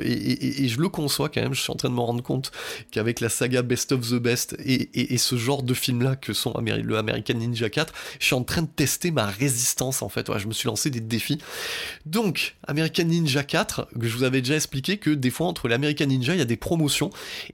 et, 0.00 0.68
je 0.68 0.80
le 0.80 0.88
conçois 0.88 1.28
quand 1.28 1.40
même, 1.40 1.54
je 1.54 1.60
suis 1.60 1.72
en 1.72 1.76
train 1.76 1.88
de 1.88 1.94
me 1.94 2.00
rendre 2.00 2.22
compte 2.22 2.52
qu'avec 2.90 3.20
la 3.20 3.28
saga 3.28 3.62
Best 3.62 3.92
of 3.92 4.08
the 4.08 4.14
Best 4.14 4.56
et, 4.64 5.18
ce 5.18 5.36
genre 5.36 5.62
de 5.62 5.74
film-là 5.74 6.16
que 6.16 6.32
sont 6.32 6.54
le 6.58 6.96
American 6.96 7.34
Ninja 7.34 7.70
4, 7.70 7.92
je 8.18 8.26
suis 8.26 8.34
en 8.34 8.44
train 8.44 8.62
de 8.62 8.68
tester 8.68 9.10
ma 9.10 9.26
résistance 9.26 10.02
en 10.02 10.08
fait. 10.08 10.30
je 10.38 10.46
me 10.46 10.52
suis 10.52 10.66
lancé 10.66 10.90
des 10.90 11.00
défis. 11.00 11.38
Donc, 12.06 12.56
American 12.66 13.04
Ninja 13.04 13.42
4, 13.42 13.88
que 13.98 14.06
je 14.06 14.16
vous 14.16 14.24
avais 14.24 14.40
déjà 14.40 14.56
expliqué 14.56 14.98
que 14.98 15.10
des 15.10 15.30
fois 15.30 15.46
entre 15.46 15.68
l'American 15.68 16.06
Ninja, 16.06 16.34
il 16.34 16.38
y 16.38 16.42
a 16.42 16.46
des 16.46 16.56
promotions. 16.56 17.10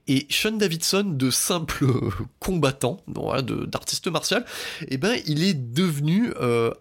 Et 0.07 0.27
Sean 0.29 0.51
Davidson, 0.51 1.03
de 1.05 1.29
simple 1.31 1.85
combattant, 2.39 3.03
d'artiste 3.67 4.07
martial, 4.07 4.45
eh 4.87 4.97
ben, 4.97 5.17
il 5.25 5.43
est 5.43 5.53
devenu 5.53 6.31
euh, 6.41 6.71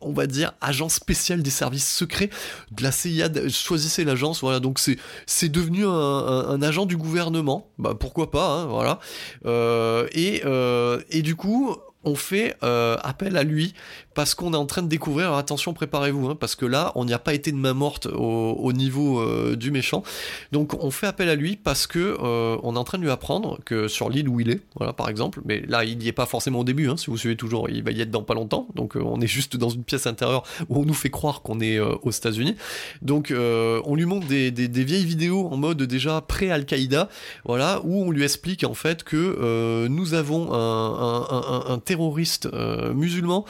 on 0.00 0.12
va 0.12 0.26
dire 0.26 0.52
agent 0.60 0.88
spécial 0.88 1.42
des 1.42 1.50
services 1.50 1.88
secrets 1.88 2.30
de 2.70 2.82
la 2.82 2.92
CIA. 2.92 3.28
Choisissez 3.48 4.04
l'agence, 4.04 4.40
voilà. 4.40 4.60
Donc 4.60 4.78
c'est 4.78 4.96
c'est 5.26 5.48
devenu 5.48 5.86
un, 5.86 6.62
agent 6.62 6.86
du 6.86 6.96
gouvernement. 6.96 7.70
Bah 7.78 7.94
pourquoi 7.98 8.30
pas, 8.30 8.46
hein, 8.46 8.66
voilà. 8.66 9.00
Euh, 9.46 10.08
et 10.12 10.42
euh, 10.44 11.00
et 11.10 11.22
du 11.22 11.36
coup 11.36 11.76
on 12.08 12.14
fait 12.14 12.56
euh, 12.62 12.96
appel 13.02 13.36
à 13.36 13.44
lui 13.44 13.74
parce 14.18 14.34
qu'on 14.34 14.52
est 14.52 14.56
en 14.56 14.66
train 14.66 14.82
de 14.82 14.88
découvrir, 14.88 15.32
attention 15.34 15.74
préparez-vous, 15.74 16.30
hein, 16.30 16.34
parce 16.34 16.56
que 16.56 16.66
là 16.66 16.90
on 16.96 17.04
n'y 17.04 17.12
a 17.12 17.20
pas 17.20 17.34
été 17.34 17.52
de 17.52 17.56
main 17.56 17.72
morte 17.72 18.06
au, 18.06 18.72
niveau 18.72 19.20
euh, 19.20 19.54
du 19.54 19.70
méchant, 19.70 20.02
donc 20.50 20.74
on 20.82 20.90
fait 20.90 21.06
appel 21.06 21.28
à 21.28 21.36
lui 21.36 21.54
parce 21.54 21.86
que 21.86 22.16
euh, 22.20 22.56
on 22.64 22.74
est 22.74 22.78
en 22.78 22.82
train 22.82 22.98
de 22.98 23.04
lui 23.04 23.12
apprendre 23.12 23.60
que 23.64 23.86
sur 23.86 24.10
l'île 24.10 24.28
où 24.28 24.40
il 24.40 24.50
est, 24.50 24.60
voilà 24.74 24.92
par 24.92 25.08
exemple, 25.08 25.40
mais 25.44 25.62
là 25.68 25.84
il 25.84 25.98
n'y 25.98 26.08
est 26.08 26.12
pas 26.12 26.26
forcément 26.26 26.58
au 26.58 26.64
début, 26.64 26.88
hein, 26.88 26.96
si 26.96 27.12
vous 27.12 27.16
suivez 27.16 27.36
toujours, 27.36 27.70
il 27.70 27.84
va 27.84 27.92
y 27.92 28.00
être 28.00 28.10
dans 28.10 28.24
pas 28.24 28.34
longtemps, 28.34 28.66
donc 28.74 28.96
on 28.96 29.20
est 29.20 29.28
juste 29.28 29.56
dans 29.56 29.68
une 29.68 29.84
pièce 29.84 30.08
intérieure 30.08 30.42
où 30.68 30.80
on 30.80 30.84
nous 30.84 30.94
fait 30.94 31.10
croire 31.10 31.42
qu'on 31.42 31.60
est 31.60 31.78
aux 31.78 32.10
États-Unis, 32.10 32.56
donc 33.02 33.32
on 33.32 33.94
lui 33.94 34.04
montre 34.04 34.26
des, 34.26 34.50
vieilles 34.50 35.04
vidéos 35.04 35.46
en 35.46 35.56
mode 35.56 35.80
déjà 35.84 36.20
pré-Al-Qaïda, 36.22 37.08
voilà, 37.44 37.82
où 37.84 38.02
on 38.02 38.10
lui 38.10 38.24
explique 38.24 38.64
en 38.64 38.74
fait 38.74 39.04
que 39.04 39.86
nous 39.86 40.14
avons 40.14 40.52
un, 40.52 41.68
un 41.68 41.78
terroriste 41.78 42.48
musulman 42.92 43.44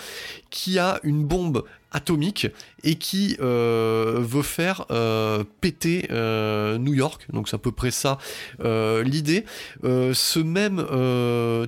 qui 0.51 0.58
a 0.79 1.01
une 1.03 1.25
bombe 1.25 1.65
atomique 1.93 2.49
et 2.85 2.97
qui 2.97 3.37
euh, 3.41 4.19
veut 4.21 4.43
faire 4.43 4.85
euh, 4.91 5.45
péter 5.61 6.09
euh, 6.11 6.79
New 6.79 6.95
York. 6.95 7.27
Donc 7.33 7.49
c'est 7.49 7.57
à 7.57 7.59
peu 7.59 7.73
près 7.73 7.91
ça 7.91 8.19
l'idée. 8.59 9.45
ce 9.83 10.39
même 10.39 10.85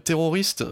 terroriste, 0.05 0.65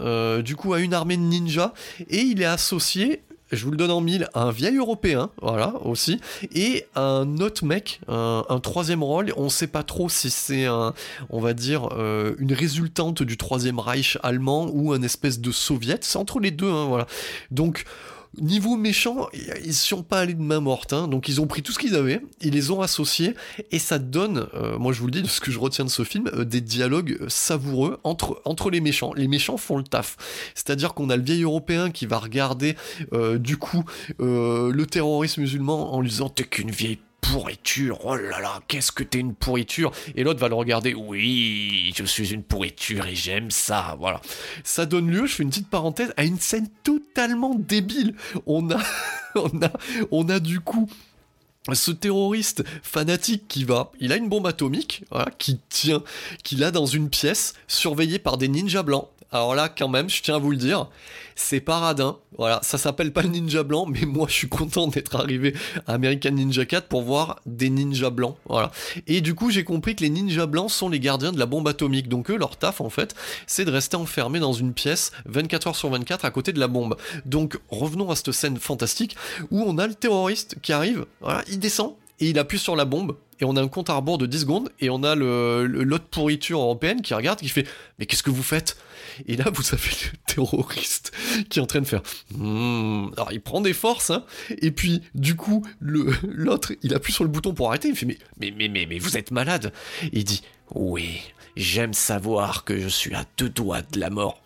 du 0.43 0.55
coup, 0.55 0.73
a 0.73 0.79
une 0.79 0.93
armée 0.93 1.17
de 1.17 1.21
ninjas 1.21 1.73
et 2.09 2.19
il 2.19 2.41
est 2.41 2.45
associé 2.45 3.21
je 3.51 3.65
vous 3.65 3.71
le 3.71 3.77
donne 3.77 3.91
en 3.91 4.01
mille, 4.01 4.29
un 4.33 4.51
vieil 4.51 4.77
européen, 4.77 5.29
voilà, 5.41 5.73
aussi, 5.83 6.19
et 6.53 6.85
un 6.95 7.37
autre 7.37 7.65
mec, 7.65 8.01
un, 8.07 8.59
troisième 8.61 9.03
rôle, 9.03 9.33
on 9.37 9.49
sait 9.49 9.67
pas 9.67 9.83
trop 9.83 10.09
si 10.09 10.29
c'est 10.29 10.65
un, 10.65 10.93
on 11.29 11.39
va 11.39 11.53
dire, 11.53 11.89
euh, 11.93 12.35
une 12.39 12.53
résultante 12.53 13.23
du 13.23 13.37
troisième 13.37 13.79
Reich 13.79 14.17
allemand 14.23 14.69
ou 14.71 14.93
un 14.93 15.01
espèce 15.01 15.39
de 15.39 15.51
soviet, 15.51 15.99
c'est 16.01 16.17
entre 16.17 16.39
les 16.39 16.51
deux, 16.51 16.69
hein, 16.69 16.85
voilà. 16.85 17.07
Donc, 17.51 17.85
Niveau 18.37 18.77
méchant, 18.77 19.27
ils 19.65 19.73
sont 19.73 20.03
pas 20.03 20.19
allés 20.19 20.35
de 20.35 20.41
main 20.41 20.59
morte, 20.59 20.93
hein. 20.93 21.07
donc 21.07 21.27
ils 21.27 21.41
ont 21.41 21.47
pris 21.47 21.63
tout 21.63 21.71
ce 21.71 21.79
qu'ils 21.79 21.95
avaient, 21.95 22.21
ils 22.41 22.53
les 22.53 22.69
ont 22.69 22.81
associés, 22.81 23.33
et 23.71 23.79
ça 23.79 23.97
donne, 23.97 24.47
euh, 24.53 24.77
moi 24.77 24.93
je 24.93 24.99
vous 24.99 25.07
le 25.07 25.11
dis, 25.11 25.23
de 25.23 25.27
ce 25.27 25.41
que 25.41 25.49
je 25.49 25.57
retiens 25.57 25.83
de 25.83 25.89
ce 25.89 26.03
film, 26.03 26.29
euh, 26.33 26.45
des 26.45 26.61
dialogues 26.61 27.17
savoureux 27.27 27.99
entre, 28.03 28.69
les 28.69 28.81
méchants. 28.81 29.13
Les 29.15 29.27
méchants 29.27 29.57
font 29.57 29.77
le 29.77 29.83
taf. 29.83 30.15
C'est-à-dire 30.53 30.93
qu'on 30.93 31.09
a 31.09 31.17
le 31.17 31.23
vieil 31.23 31.41
européen 31.41 31.89
qui 31.89 32.05
va 32.05 32.19
regarder, 32.19 32.75
euh, 33.13 33.39
du 33.39 33.57
coup, 33.57 33.83
le 34.19 34.83
terroriste 34.85 35.37
musulman 35.39 35.93
en 35.93 36.01
lui 36.01 36.09
disant 36.09 36.29
T'es 36.29 36.43
qu'une 36.43 36.69
vieille 36.69 36.99
pourriture, 37.31 37.99
oh 38.05 38.15
là 38.15 38.39
là, 38.39 38.59
qu'est-ce 38.67 38.91
que 38.91 39.03
t'es 39.03 39.19
une 39.19 39.35
pourriture? 39.35 39.91
Et 40.15 40.23
l'autre 40.23 40.39
va 40.39 40.49
le 40.49 40.55
regarder, 40.55 40.93
oui, 40.93 41.93
je 41.95 42.03
suis 42.03 42.33
une 42.33 42.43
pourriture 42.43 43.05
et 43.05 43.15
j'aime 43.15 43.51
ça, 43.51 43.95
voilà. 43.99 44.19
Ça 44.63 44.85
donne 44.85 45.09
lieu, 45.11 45.27
je 45.27 45.35
fais 45.35 45.43
une 45.43 45.49
petite 45.49 45.69
parenthèse, 45.69 46.11
à 46.17 46.23
une 46.23 46.39
scène 46.39 46.67
totalement 46.83 47.53
débile. 47.55 48.15
On 48.47 48.71
a, 48.71 48.81
on 49.35 49.61
a, 49.61 49.71
on 50.11 50.27
a 50.29 50.39
du 50.39 50.59
coup 50.59 50.89
ce 51.71 51.91
terroriste 51.91 52.63
fanatique 52.81 53.47
qui 53.47 53.63
va, 53.63 53.91
il 53.99 54.11
a 54.11 54.15
une 54.15 54.29
bombe 54.29 54.47
atomique, 54.47 55.03
voilà, 55.11 55.29
qui 55.37 55.59
tient, 55.69 56.03
qu'il 56.43 56.63
a 56.63 56.71
dans 56.71 56.87
une 56.87 57.09
pièce, 57.09 57.53
surveillée 57.67 58.19
par 58.19 58.37
des 58.37 58.47
ninjas 58.47 58.83
blancs. 58.83 59.07
Alors 59.31 59.53
là, 59.53 59.69
quand 59.69 59.87
même, 59.87 60.09
je 60.09 60.21
tiens 60.23 60.35
à 60.35 60.39
vous 60.39 60.51
le 60.51 60.57
dire, 60.57 60.87
c'est 61.35 61.59
paradin. 61.59 62.17
Voilà, 62.37 62.59
ça 62.63 62.77
s'appelle 62.77 63.13
pas 63.13 63.21
le 63.21 63.29
ninja 63.29 63.63
blanc, 63.63 63.85
mais 63.85 64.05
moi 64.05 64.27
je 64.27 64.33
suis 64.33 64.49
content 64.49 64.87
d'être 64.87 65.15
arrivé 65.15 65.55
à 65.87 65.93
American 65.93 66.31
Ninja 66.31 66.65
4 66.65 66.87
pour 66.87 67.03
voir 67.03 67.39
des 67.45 67.69
ninjas 67.69 68.09
blancs. 68.09 68.35
Voilà. 68.47 68.71
Et 69.07 69.21
du 69.21 69.35
coup, 69.35 69.51
j'ai 69.51 69.63
compris 69.63 69.95
que 69.95 70.01
les 70.01 70.09
ninjas 70.09 70.47
blancs 70.47 70.71
sont 70.71 70.89
les 70.89 70.99
gardiens 70.99 71.31
de 71.31 71.39
la 71.39 71.45
bombe 71.45 71.67
atomique. 71.67 72.09
Donc 72.09 72.31
eux, 72.31 72.37
leur 72.37 72.57
taf 72.57 72.81
en 72.81 72.89
fait, 72.89 73.15
c'est 73.45 73.65
de 73.65 73.71
rester 73.71 73.97
enfermés 73.97 74.39
dans 74.39 74.53
une 74.53 74.73
pièce 74.73 75.11
24 75.25 75.67
heures 75.67 75.75
sur 75.75 75.89
24 75.89 76.25
à 76.25 76.31
côté 76.31 76.51
de 76.51 76.59
la 76.59 76.67
bombe. 76.67 76.97
Donc 77.25 77.59
revenons 77.69 78.09
à 78.09 78.15
cette 78.15 78.31
scène 78.31 78.57
fantastique 78.57 79.15
où 79.51 79.61
on 79.61 79.77
a 79.77 79.85
le 79.85 79.93
terroriste 79.93 80.55
qui 80.61 80.73
arrive, 80.73 81.05
il 81.47 81.59
descend 81.59 81.93
et 82.19 82.29
il 82.29 82.39
appuie 82.39 82.59
sur 82.59 82.75
la 82.75 82.85
bombe 82.85 83.15
et 83.39 83.45
on 83.45 83.55
a 83.55 83.61
un 83.61 83.67
compte 83.67 83.89
à 83.89 83.93
rebours 83.93 84.17
de 84.17 84.25
10 84.25 84.41
secondes 84.41 84.69
et 84.79 84.89
on 84.89 85.03
a 85.03 85.15
le, 85.15 85.65
l'autre 85.65 86.05
pourriture 86.05 86.59
européenne 86.59 87.01
qui 87.01 87.13
regarde 87.13 87.39
qui 87.39 87.49
fait 87.49 87.67
mais 87.97 88.05
qu'est-ce 88.05 88.23
que 88.23 88.29
vous 88.29 88.43
faites? 88.43 88.77
Et 89.27 89.35
là 89.35 89.45
vous 89.53 89.63
avez 89.73 89.89
le 89.89 90.17
terroriste 90.25 91.11
qui 91.49 91.59
est 91.59 91.61
en 91.61 91.65
train 91.65 91.81
de 91.81 91.87
faire 91.87 92.01
hmm. 92.35 93.11
alors 93.15 93.31
il 93.31 93.41
prend 93.41 93.61
des 93.61 93.73
forces 93.73 94.09
hein, 94.11 94.25
et 94.49 94.71
puis 94.71 95.01
du 95.15 95.35
coup 95.35 95.65
le 95.79 96.13
l'autre 96.23 96.73
il 96.83 96.93
appuie 96.93 97.13
sur 97.13 97.23
le 97.23 97.29
bouton 97.29 97.53
pour 97.53 97.69
arrêter 97.69 97.89
il 97.89 97.95
fait 97.95 98.05
mais 98.05 98.17
mais 98.39 98.53
mais 98.55 98.67
mais, 98.67 98.85
mais 98.85 98.99
vous 98.99 99.17
êtes 99.17 99.31
malade 99.31 99.71
il 100.11 100.23
dit 100.23 100.43
oui 100.73 101.21
J'aime 101.59 101.93
savoir 101.93 102.63
que 102.63 102.79
je 102.79 102.87
suis 102.87 103.13
à 103.15 103.25
deux 103.37 103.49
doigts 103.49 103.81
de 103.81 103.99
la 103.99 104.09
mort. 104.09 104.41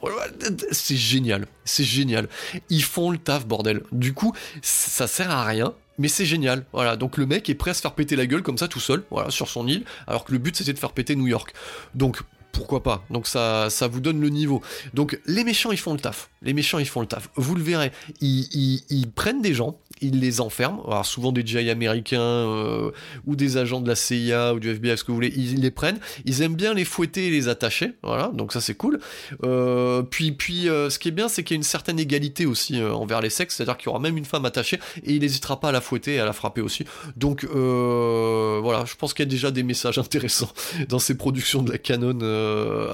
C'est 0.72 0.96
génial, 0.96 1.46
c'est 1.64 1.84
génial. 1.84 2.28
Ils 2.70 2.84
font 2.84 3.12
le 3.12 3.20
taf, 3.20 3.46
bordel. 3.46 3.84
Du 3.92 4.14
coup, 4.14 4.34
ça 4.64 5.06
sert 5.06 5.30
à 5.30 5.44
rien, 5.44 5.76
mais 5.98 6.08
c'est 6.08 6.26
génial. 6.26 6.66
Voilà, 6.74 6.96
donc 6.96 7.18
le 7.18 7.26
mec 7.26 7.50
est 7.50 7.56
prêt 7.56 7.72
à 7.72 7.74
se 7.74 7.82
faire 7.82 7.94
péter 7.94 8.16
la 8.16 8.26
gueule 8.26 8.44
comme 8.44 8.58
ça 8.58 8.68
tout 8.68 8.80
seul, 8.80 9.04
voilà, 9.12 9.32
sur 9.32 9.50
son 9.50 9.68
île, 9.68 9.84
alors 10.08 10.24
que 10.26 10.32
le 10.32 10.38
but 10.38 10.56
c'était 10.56 10.74
de 10.74 10.80
faire 10.80 10.92
péter 10.92 11.16
New 11.16 11.28
York. 11.28 11.54
Donc 11.96 12.22
pourquoi 12.52 12.84
pas? 12.84 13.04
Donc 13.10 13.26
ça, 13.26 13.72
ça 13.72 13.88
vous 13.88 14.00
donne 14.00 14.22
le 14.22 14.30
niveau. 14.30 14.62
Donc 14.94 15.20
les 15.26 15.44
méchants 15.44 15.72
ils 15.72 15.80
font 15.80 15.94
le 15.94 16.00
taf. 16.00 16.30
Les 16.44 16.54
méchants 16.54 16.78
ils 16.78 16.88
font 16.88 17.02
le 17.02 17.08
taf. 17.08 17.30
Vous 17.36 17.56
le 17.56 17.64
verrez, 17.64 17.92
ils 18.22 19.12
prennent 19.16 19.42
des 19.42 19.56
gens, 19.56 19.80
ils 20.04 20.20
les 20.20 20.42
enferment. 20.42 20.84
Alors 20.86 21.06
souvent 21.06 21.32
des 21.32 21.46
GI 21.46 21.70
américains 21.70 22.20
euh, 22.20 22.92
ou 23.26 23.36
des 23.36 23.58
agents 23.58 23.82
de 23.82 23.88
la 23.88 23.96
CIA 23.96 24.54
ou 24.54 24.60
du 24.60 24.70
FBI, 24.70 24.98
ce 24.98 25.04
que 25.04 25.12
vous 25.12 25.16
voulez, 25.16 25.34
ils 25.36 25.62
les 25.62 25.72
prennent. 25.72 26.00
Ils 26.26 26.42
aiment 26.42 26.56
bien 26.56 26.74
les 26.74 26.86
fouetter 26.86 27.28
et 27.28 27.30
les 27.32 27.48
attacher. 27.48 27.94
Voilà, 28.04 28.32
donc 28.34 28.54
ça 28.54 28.62
c'est 28.62 28.76
cool. 28.76 29.00
Euh, 29.44 30.04
puis 30.04 30.32
puis 30.34 30.70
euh, 30.70 30.90
ce 30.90 31.00
qui 31.00 31.08
est 31.08 31.12
bien, 31.12 31.30
c'est 31.30 31.44
qu'il 31.44 31.56
y 31.56 31.58
a 31.58 31.60
une 31.60 31.64
certaine 31.64 32.00
égalité 32.00 32.46
aussi 32.46 32.82
envers 32.82 33.22
les 33.22 33.30
sexes, 33.30 33.56
c'est-à-dire 33.56 33.78
qu'il 33.78 33.88
y 33.88 33.90
aura 33.90 34.00
même 34.00 34.18
une 34.18 34.26
femme 34.26 34.46
attachée 34.46 34.80
et 35.04 35.14
il 35.14 35.22
n'hésitera 35.22 35.60
pas 35.60 35.70
à 35.70 35.72
la 35.72 35.82
fouetter 35.82 36.16
et 36.16 36.20
à 36.20 36.26
la 36.26 36.34
frapper 36.34 36.62
aussi. 36.62 36.86
Donc 37.16 37.46
voilà, 37.46 38.86
je 38.86 38.96
pense 38.96 39.14
qu'il 39.14 39.24
y 39.26 39.28
a 39.28 39.32
déjà 39.32 39.52
des 39.52 39.64
messages 39.64 39.98
intéressants 39.98 40.52
dans 40.90 41.00
ces 41.00 41.16
productions 41.16 41.62
de 41.64 41.72
la 41.72 41.78
canon 41.78 42.20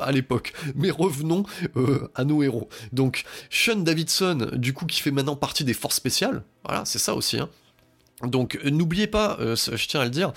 à 0.01 0.11
l'époque. 0.11 0.53
Mais 0.75 0.91
revenons 0.91 1.43
à 2.15 2.23
nos 2.23 2.43
héros. 2.43 2.69
Donc 2.93 3.23
Sean 3.49 3.77
Davidson, 3.77 4.51
du 4.53 4.73
coup, 4.73 4.85
qui 4.85 5.01
fait 5.01 5.11
maintenant 5.11 5.35
partie 5.35 5.63
des 5.63 5.73
forces 5.73 5.95
spéciales. 5.95 6.43
Voilà, 6.65 6.83
c'est 6.85 6.98
ça 6.99 7.15
aussi. 7.15 7.39
Hein. 7.39 7.49
Donc 8.23 8.59
n'oubliez 8.65 9.07
pas, 9.07 9.37
euh, 9.39 9.55
je 9.55 9.87
tiens 9.87 10.01
à 10.01 10.03
le 10.03 10.09
dire, 10.09 10.33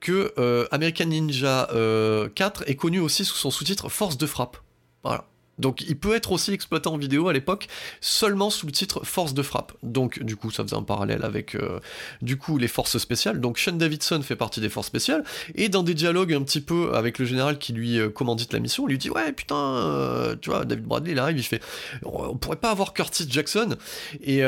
que 0.00 0.32
euh, 0.38 0.66
American 0.70 1.06
Ninja 1.06 1.66
4 1.68 1.72
euh, 1.74 2.28
est 2.66 2.76
connu 2.76 2.98
aussi 2.98 3.24
sous 3.24 3.36
son 3.36 3.50
sous-titre 3.50 3.88
Force 3.88 4.16
de 4.16 4.26
frappe. 4.26 4.56
Voilà. 5.02 5.26
Donc 5.58 5.82
il 5.82 5.96
peut 5.96 6.14
être 6.14 6.32
aussi 6.32 6.52
exploité 6.52 6.88
en 6.88 6.98
vidéo 6.98 7.28
à 7.28 7.32
l'époque 7.32 7.68
seulement 8.00 8.50
sous 8.50 8.66
le 8.66 8.72
titre 8.72 9.04
Force 9.04 9.34
de 9.34 9.42
frappe. 9.42 9.72
Donc 9.82 10.22
du 10.22 10.36
coup 10.36 10.50
ça 10.50 10.62
faisait 10.62 10.76
un 10.76 10.82
parallèle 10.82 11.24
avec 11.24 11.54
euh, 11.54 11.80
du 12.22 12.36
coup 12.36 12.58
les 12.58 12.68
forces 12.68 12.98
spéciales. 12.98 13.40
Donc 13.40 13.58
Sean 13.58 13.72
Davidson 13.72 14.20
fait 14.22 14.36
partie 14.36 14.60
des 14.60 14.68
forces 14.68 14.88
spéciales. 14.88 15.24
Et 15.54 15.68
dans 15.68 15.82
des 15.82 15.94
dialogues 15.94 16.34
un 16.34 16.42
petit 16.42 16.60
peu 16.60 16.94
avec 16.94 17.18
le 17.18 17.24
général 17.24 17.58
qui 17.58 17.72
lui 17.72 17.98
euh, 17.98 18.10
commandite 18.10 18.52
la 18.52 18.58
mission, 18.58 18.86
il 18.86 18.92
lui 18.92 18.98
dit 18.98 19.10
ouais 19.10 19.32
putain 19.32 19.56
euh, 19.56 20.36
tu 20.40 20.50
vois 20.50 20.64
David 20.64 20.84
Bradley 20.84 21.12
il 21.12 21.18
arrive 21.18 21.38
il 21.38 21.42
fait 21.42 21.62
on 22.04 22.36
pourrait 22.36 22.56
pas 22.56 22.70
avoir 22.70 22.92
Curtis 22.92 23.26
Jackson. 23.28 23.76
Et 24.22 24.42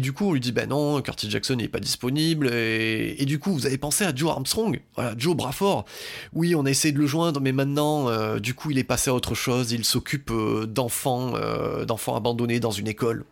du 0.00 0.12
coup 0.12 0.28
on 0.28 0.32
lui 0.32 0.40
dit 0.40 0.52
ben 0.52 0.68
non 0.68 1.00
Curtis 1.02 1.30
Jackson 1.30 1.54
n'est 1.54 1.68
pas 1.68 1.80
disponible. 1.80 2.48
Et, 2.52 3.24
du 3.24 3.38
coup 3.38 3.52
vous 3.52 3.66
avez 3.66 3.78
pensé 3.78 4.04
à 4.04 4.14
Joe 4.14 4.30
Armstrong. 4.30 4.80
Voilà 4.96 5.14
Joe 5.16 5.36
Braford. 5.36 5.84
Oui 6.32 6.54
on 6.54 6.66
a 6.66 6.70
essayé 6.70 6.92
de 6.92 6.98
le 6.98 7.06
joindre 7.06 7.40
mais 7.40 7.52
maintenant 7.52 8.36
du 8.38 8.54
coup 8.54 8.70
il 8.70 8.78
est 8.78 8.84
passé 8.84 9.10
à 9.10 9.14
autre 9.14 9.34
chose 9.34 9.72
s'occupe 9.84 10.30
euh, 10.30 10.66
d'enfants, 10.66 11.32
euh, 11.34 11.84
d'enfants 11.84 12.16
abandonnés 12.16 12.60
dans 12.60 12.70
une 12.70 12.88
école. 12.88 13.24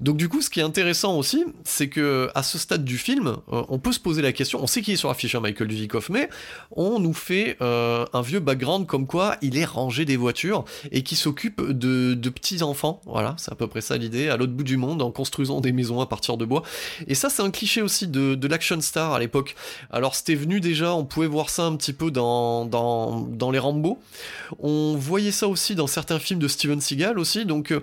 Donc 0.00 0.16
du 0.16 0.28
coup, 0.28 0.40
ce 0.40 0.48
qui 0.48 0.60
est 0.60 0.62
intéressant 0.62 1.16
aussi, 1.16 1.44
c'est 1.64 1.88
que 1.88 2.30
à 2.34 2.42
ce 2.42 2.58
stade 2.58 2.84
du 2.84 2.96
film, 2.96 3.36
euh, 3.52 3.62
on 3.68 3.78
peut 3.78 3.92
se 3.92 4.00
poser 4.00 4.22
la 4.22 4.32
question. 4.32 4.62
On 4.62 4.66
sait 4.66 4.80
qu'il 4.80 4.94
est 4.94 4.96
sur 4.96 5.08
l'affiche, 5.08 5.34
Michael 5.36 5.68
Dudikoff, 5.68 6.08
mais 6.08 6.28
on 6.72 6.98
nous 7.00 7.12
fait 7.12 7.56
euh, 7.60 8.06
un 8.12 8.22
vieux 8.22 8.40
background 8.40 8.86
comme 8.86 9.06
quoi 9.06 9.36
il 9.42 9.58
est 9.58 9.64
rangé 9.64 10.04
des 10.04 10.16
voitures 10.16 10.64
et 10.90 11.02
qui 11.02 11.16
s'occupe 11.16 11.60
de, 11.60 12.14
petits 12.30 12.62
enfants. 12.62 13.00
Voilà, 13.06 13.34
c'est 13.38 13.52
à 13.52 13.54
peu 13.54 13.66
près 13.66 13.80
ça 13.80 13.96
l'idée, 13.96 14.28
à 14.28 14.36
l'autre 14.36 14.52
bout 14.52 14.64
du 14.64 14.76
monde, 14.76 15.02
en 15.02 15.10
construisant 15.10 15.60
des 15.60 15.72
maisons 15.72 16.00
à 16.00 16.06
partir 16.06 16.36
de 16.36 16.44
bois. 16.44 16.62
Et 17.06 17.14
ça, 17.14 17.28
c'est 17.28 17.42
un 17.42 17.50
cliché 17.50 17.82
aussi 17.82 18.06
de, 18.06 18.34
de 18.34 18.48
l'action 18.48 18.80
star 18.80 19.12
à 19.12 19.18
l'époque. 19.18 19.54
Alors 19.90 20.14
c'était 20.14 20.34
venu 20.34 20.60
déjà, 20.60 20.94
on 20.94 21.04
pouvait 21.04 21.26
voir 21.26 21.50
ça 21.50 21.64
un 21.64 21.76
petit 21.76 21.92
peu 21.92 22.10
dans, 22.10 22.64
dans, 22.64 23.20
dans 23.20 23.50
les 23.50 23.58
Rambo. 23.58 23.98
On 24.60 24.96
voyait 24.96 25.32
ça 25.32 25.48
aussi 25.48 25.74
dans 25.74 25.86
certains 25.86 26.18
films 26.18 26.40
de 26.40 26.48
Steven 26.48 26.80
Seagal 26.80 27.18
aussi. 27.18 27.44
Donc 27.44 27.72
euh, 27.72 27.82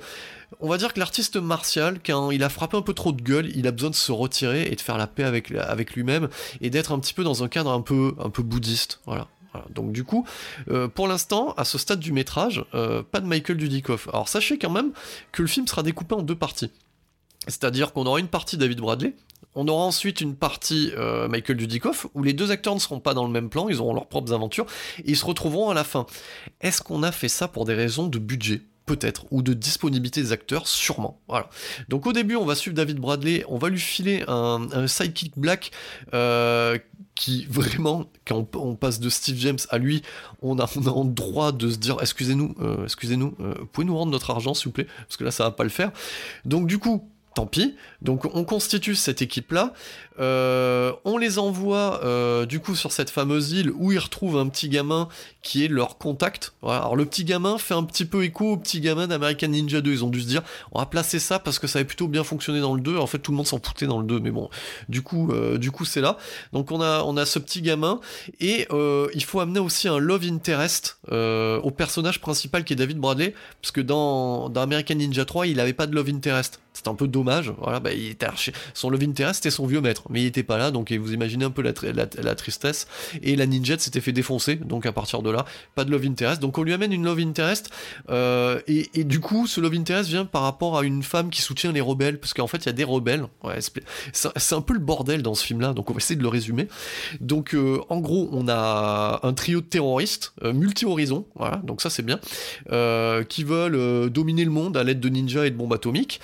on 0.59 0.69
va 0.69 0.77
dire 0.77 0.93
que 0.93 0.99
l'artiste 0.99 1.37
martial, 1.37 1.99
quand 2.05 2.31
il 2.31 2.43
a 2.43 2.49
frappé 2.49 2.77
un 2.77 2.81
peu 2.81 2.93
trop 2.93 3.11
de 3.11 3.21
gueule, 3.21 3.51
il 3.55 3.67
a 3.67 3.71
besoin 3.71 3.89
de 3.89 3.95
se 3.95 4.11
retirer 4.11 4.63
et 4.71 4.75
de 4.75 4.81
faire 4.81 4.97
la 4.97 5.07
paix 5.07 5.23
avec, 5.23 5.49
lui-même 5.95 6.29
et 6.61 6.69
d'être 6.69 6.91
un 6.91 6.99
petit 6.99 7.13
peu 7.13 7.23
dans 7.23 7.43
un 7.43 7.47
cadre 7.47 7.71
un 7.71 7.81
peu, 7.81 8.15
un 8.19 8.29
peu 8.29 8.43
bouddhiste. 8.43 9.01
Voilà. 9.05 9.27
Donc 9.71 9.91
du 9.91 10.03
coup, 10.03 10.25
euh, 10.69 10.87
pour 10.87 11.07
l'instant, 11.07 11.53
à 11.57 11.65
ce 11.65 11.77
stade 11.77 11.99
du 11.99 12.11
métrage, 12.11 12.63
euh, 12.75 13.01
pas 13.03 13.19
de 13.19 13.25
Michael 13.25 13.57
Dudikoff. 13.57 14.07
Alors 14.09 14.29
sachez 14.29 14.57
quand 14.59 14.69
même 14.69 14.91
que 15.31 15.41
le 15.41 15.47
film 15.47 15.67
sera 15.67 15.83
découpé 15.83 16.15
en 16.15 16.21
deux 16.21 16.35
parties. 16.35 16.71
C'est-à-dire 17.47 17.93
qu'on 17.93 18.05
aura 18.05 18.19
une 18.19 18.27
partie 18.27 18.57
David 18.57 18.79
Bradley, 18.79 19.13
on 19.55 19.67
aura 19.67 19.83
ensuite 19.83 20.21
une 20.21 20.35
partie 20.35 20.91
euh, 20.97 21.27
Michael 21.27 21.57
Dudikoff 21.57 22.07
où 22.13 22.21
les 22.21 22.33
deux 22.33 22.51
acteurs 22.51 22.75
ne 22.75 22.79
seront 22.79 22.99
pas 22.99 23.13
dans 23.13 23.25
le 23.25 23.31
même 23.31 23.49
plan, 23.49 23.69
ils 23.69 23.81
auront 23.81 23.93
leurs 23.93 24.07
propres 24.07 24.33
aventures 24.33 24.65
et 24.99 25.11
ils 25.11 25.17
se 25.17 25.25
retrouveront 25.25 25.69
à 25.69 25.73
la 25.73 25.83
fin. 25.83 26.05
Est-ce 26.61 26.81
qu'on 26.81 27.01
a 27.03 27.11
fait 27.11 27.29
ça 27.29 27.47
pour 27.47 27.65
des 27.65 27.73
raisons 27.73 28.07
de 28.07 28.19
budget? 28.19 28.61
Peut-être, 28.87 29.25
ou 29.29 29.43
de 29.43 29.53
disponibilité 29.53 30.21
des 30.21 30.31
acteurs, 30.31 30.67
sûrement. 30.67 31.19
Voilà. 31.27 31.49
Donc 31.89 32.07
au 32.07 32.13
début, 32.13 32.35
on 32.35 32.45
va 32.45 32.55
suivre 32.55 32.75
David 32.75 32.97
Bradley, 32.97 33.43
on 33.47 33.59
va 33.59 33.69
lui 33.69 33.79
filer 33.79 34.23
un, 34.27 34.87
sidekick 34.87 35.37
black 35.37 35.71
euh, 36.13 36.79
qui 37.13 37.45
vraiment, 37.49 38.09
quand 38.25 38.55
on, 38.55 38.75
passe 38.75 38.99
de 38.99 39.09
Steve 39.09 39.37
James 39.37 39.59
à 39.69 39.77
lui, 39.77 40.01
on 40.41 40.57
a, 40.57 40.67
on 40.75 41.01
a 41.01 41.11
droit 41.11 41.51
de 41.51 41.69
se 41.69 41.77
dire, 41.77 41.97
excusez-nous, 42.01 42.55
euh, 42.61 42.85
excusez-nous, 42.85 43.35
euh, 43.41 43.53
pouvez 43.71 43.85
nous 43.85 43.97
rendre 43.97 44.11
notre 44.11 44.31
argent 44.31 44.53
s'il 44.53 44.65
vous 44.65 44.71
plaît, 44.71 44.87
parce 45.07 45.17
que 45.17 45.25
là 45.25 45.31
ça 45.31 45.43
va 45.43 45.51
pas 45.51 45.63
le 45.63 45.69
faire. 45.69 45.91
Donc 46.45 46.65
du 46.65 46.79
coup, 46.79 47.09
tant 47.35 47.45
pis. 47.45 47.75
Donc 48.01 48.25
on 48.33 48.43
constitue 48.45 48.95
cette 48.95 49.21
équipe-là, 49.21 49.73
euh, 50.19 50.93
on 51.05 51.17
les 51.17 51.39
envoie 51.39 52.01
euh, 52.03 52.45
du 52.45 52.59
coup 52.59 52.75
sur 52.75 52.91
cette 52.91 53.09
fameuse 53.09 53.51
île 53.51 53.71
où 53.71 53.91
ils 53.91 53.99
retrouvent 53.99 54.37
un 54.37 54.47
petit 54.47 54.69
gamin 54.69 55.07
qui 55.43 55.63
est 55.63 55.67
leur 55.67 55.97
contact. 55.97 56.53
Alors 56.63 56.95
le 56.95 57.05
petit 57.05 57.23
gamin 57.23 57.57
fait 57.57 57.73
un 57.73 57.83
petit 57.83 58.05
peu 58.05 58.23
écho 58.23 58.53
au 58.53 58.57
petit 58.57 58.81
gamin 58.81 59.07
d'American 59.07 59.47
Ninja 59.47 59.81
2. 59.81 59.91
Ils 59.91 60.05
ont 60.05 60.09
dû 60.09 60.21
se 60.21 60.27
dire 60.27 60.41
on 60.71 60.79
va 60.79 60.85
placer 60.85 61.19
ça 61.19 61.39
parce 61.39 61.59
que 61.59 61.67
ça 61.67 61.79
avait 61.79 61.85
plutôt 61.87 62.07
bien 62.07 62.23
fonctionné 62.23 62.59
dans 62.59 62.73
le 62.73 62.81
2. 62.81 62.97
En 62.97 63.07
fait 63.07 63.19
tout 63.19 63.31
le 63.31 63.37
monde 63.37 63.47
s'en 63.47 63.59
foutait 63.59 63.87
dans 63.87 63.99
le 63.99 64.05
2, 64.05 64.19
mais 64.19 64.31
bon, 64.31 64.49
du 64.89 65.01
coup, 65.01 65.31
euh, 65.31 65.57
du 65.57 65.71
coup 65.71 65.85
c'est 65.85 66.01
là. 66.01 66.17
Donc 66.53 66.71
on 66.71 66.81
a, 66.81 67.03
on 67.03 67.15
a 67.17 67.25
ce 67.25 67.39
petit 67.39 67.61
gamin 67.61 67.99
et 68.39 68.67
il 69.13 69.23
faut 69.23 69.39
amener 69.39 69.59
aussi 69.59 69.87
un 69.87 69.99
love 69.99 70.25
interest 70.25 70.99
au 71.11 71.71
personnage 71.71 72.21
principal 72.21 72.63
qui 72.63 72.73
est 72.73 72.75
David 72.75 72.97
Bradley, 72.97 73.33
parce 73.61 73.71
que 73.71 73.81
dans, 73.81 74.49
dans 74.49 74.61
American 74.61 74.95
Ninja 74.95 75.25
3 75.25 75.47
il 75.47 75.59
avait 75.59 75.73
pas 75.73 75.87
de 75.87 75.95
love 75.95 76.09
interest 76.09 76.59
C'est 76.73 76.87
un 76.87 76.95
peu 76.95 77.07
dommage. 77.07 77.53
Voilà, 77.59 77.79
bah, 77.79 77.93
il 77.93 78.09
était 78.09 78.27
son 78.73 78.89
love 78.89 79.03
interest 79.03 79.27
c'était 79.35 79.51
son 79.51 79.65
vieux 79.65 79.81
maître, 79.81 80.03
mais 80.09 80.21
il 80.21 80.25
était 80.25 80.43
pas 80.43 80.57
là, 80.57 80.71
donc 80.71 80.91
vous 80.91 81.13
imaginez 81.13 81.45
un 81.45 81.51
peu 81.51 81.61
la, 81.61 82.35
tristesse. 82.35 82.87
Et 83.21 83.35
la 83.35 83.45
ninja 83.45 83.77
s'était 83.77 84.01
fait 84.01 84.11
défoncer, 84.11 84.55
donc 84.55 84.85
à 84.85 84.91
partir 84.91 85.21
de 85.21 85.29
là, 85.29 85.45
pas 85.75 85.85
de 85.85 85.91
love 85.91 86.05
interest. 86.05 86.41
Donc 86.41 86.57
on 86.57 86.63
lui 86.63 86.73
amène 86.73 86.93
une 86.93 87.03
love 87.03 87.19
interest, 87.19 87.69
euh, 88.09 88.59
et, 88.67 89.03
du 89.03 89.19
coup, 89.19 89.47
ce 89.47 89.61
love 89.61 89.73
interest 89.73 90.09
vient 90.09 90.25
par 90.25 90.43
rapport 90.43 90.77
à 90.77 90.83
une 90.83 91.03
femme 91.03 91.29
qui 91.29 91.41
soutient 91.41 91.71
les 91.71 91.81
rebelles, 91.81 92.19
parce 92.19 92.33
qu'en 92.33 92.47
fait, 92.47 92.57
il 92.57 92.65
y 92.67 92.69
a 92.69 92.73
des 92.73 92.83
rebelles. 92.83 93.25
C'est 94.13 94.55
un 94.55 94.61
peu 94.61 94.73
le 94.73 94.79
bordel 94.79 95.21
dans 95.21 95.35
ce 95.35 95.45
film-là, 95.45 95.73
donc 95.73 95.89
on 95.89 95.93
va 95.93 95.97
essayer 95.97 96.15
de 96.15 96.23
le 96.23 96.29
résumer. 96.29 96.67
Donc 97.21 97.53
euh, 97.53 97.79
en 97.89 97.99
gros, 97.99 98.29
on 98.31 98.47
a 98.47 99.19
un 99.23 99.33
trio 99.33 99.61
de 99.61 99.65
terroristes, 99.65 100.33
euh, 100.43 100.53
multi-horizons, 100.53 101.25
voilà, 101.35 101.57
donc 101.57 101.81
ça 101.81 101.89
c'est 101.89 102.03
bien, 102.03 102.19
qui 103.29 103.43
veulent 103.43 104.09
dominer 104.09 104.45
le 104.45 104.51
monde 104.51 104.77
à 104.77 104.83
l'aide 104.83 104.99
de 104.99 105.09
ninjas 105.09 105.45
et 105.45 105.51
de 105.51 105.55
bombes 105.55 105.73
atomiques. 105.73 106.19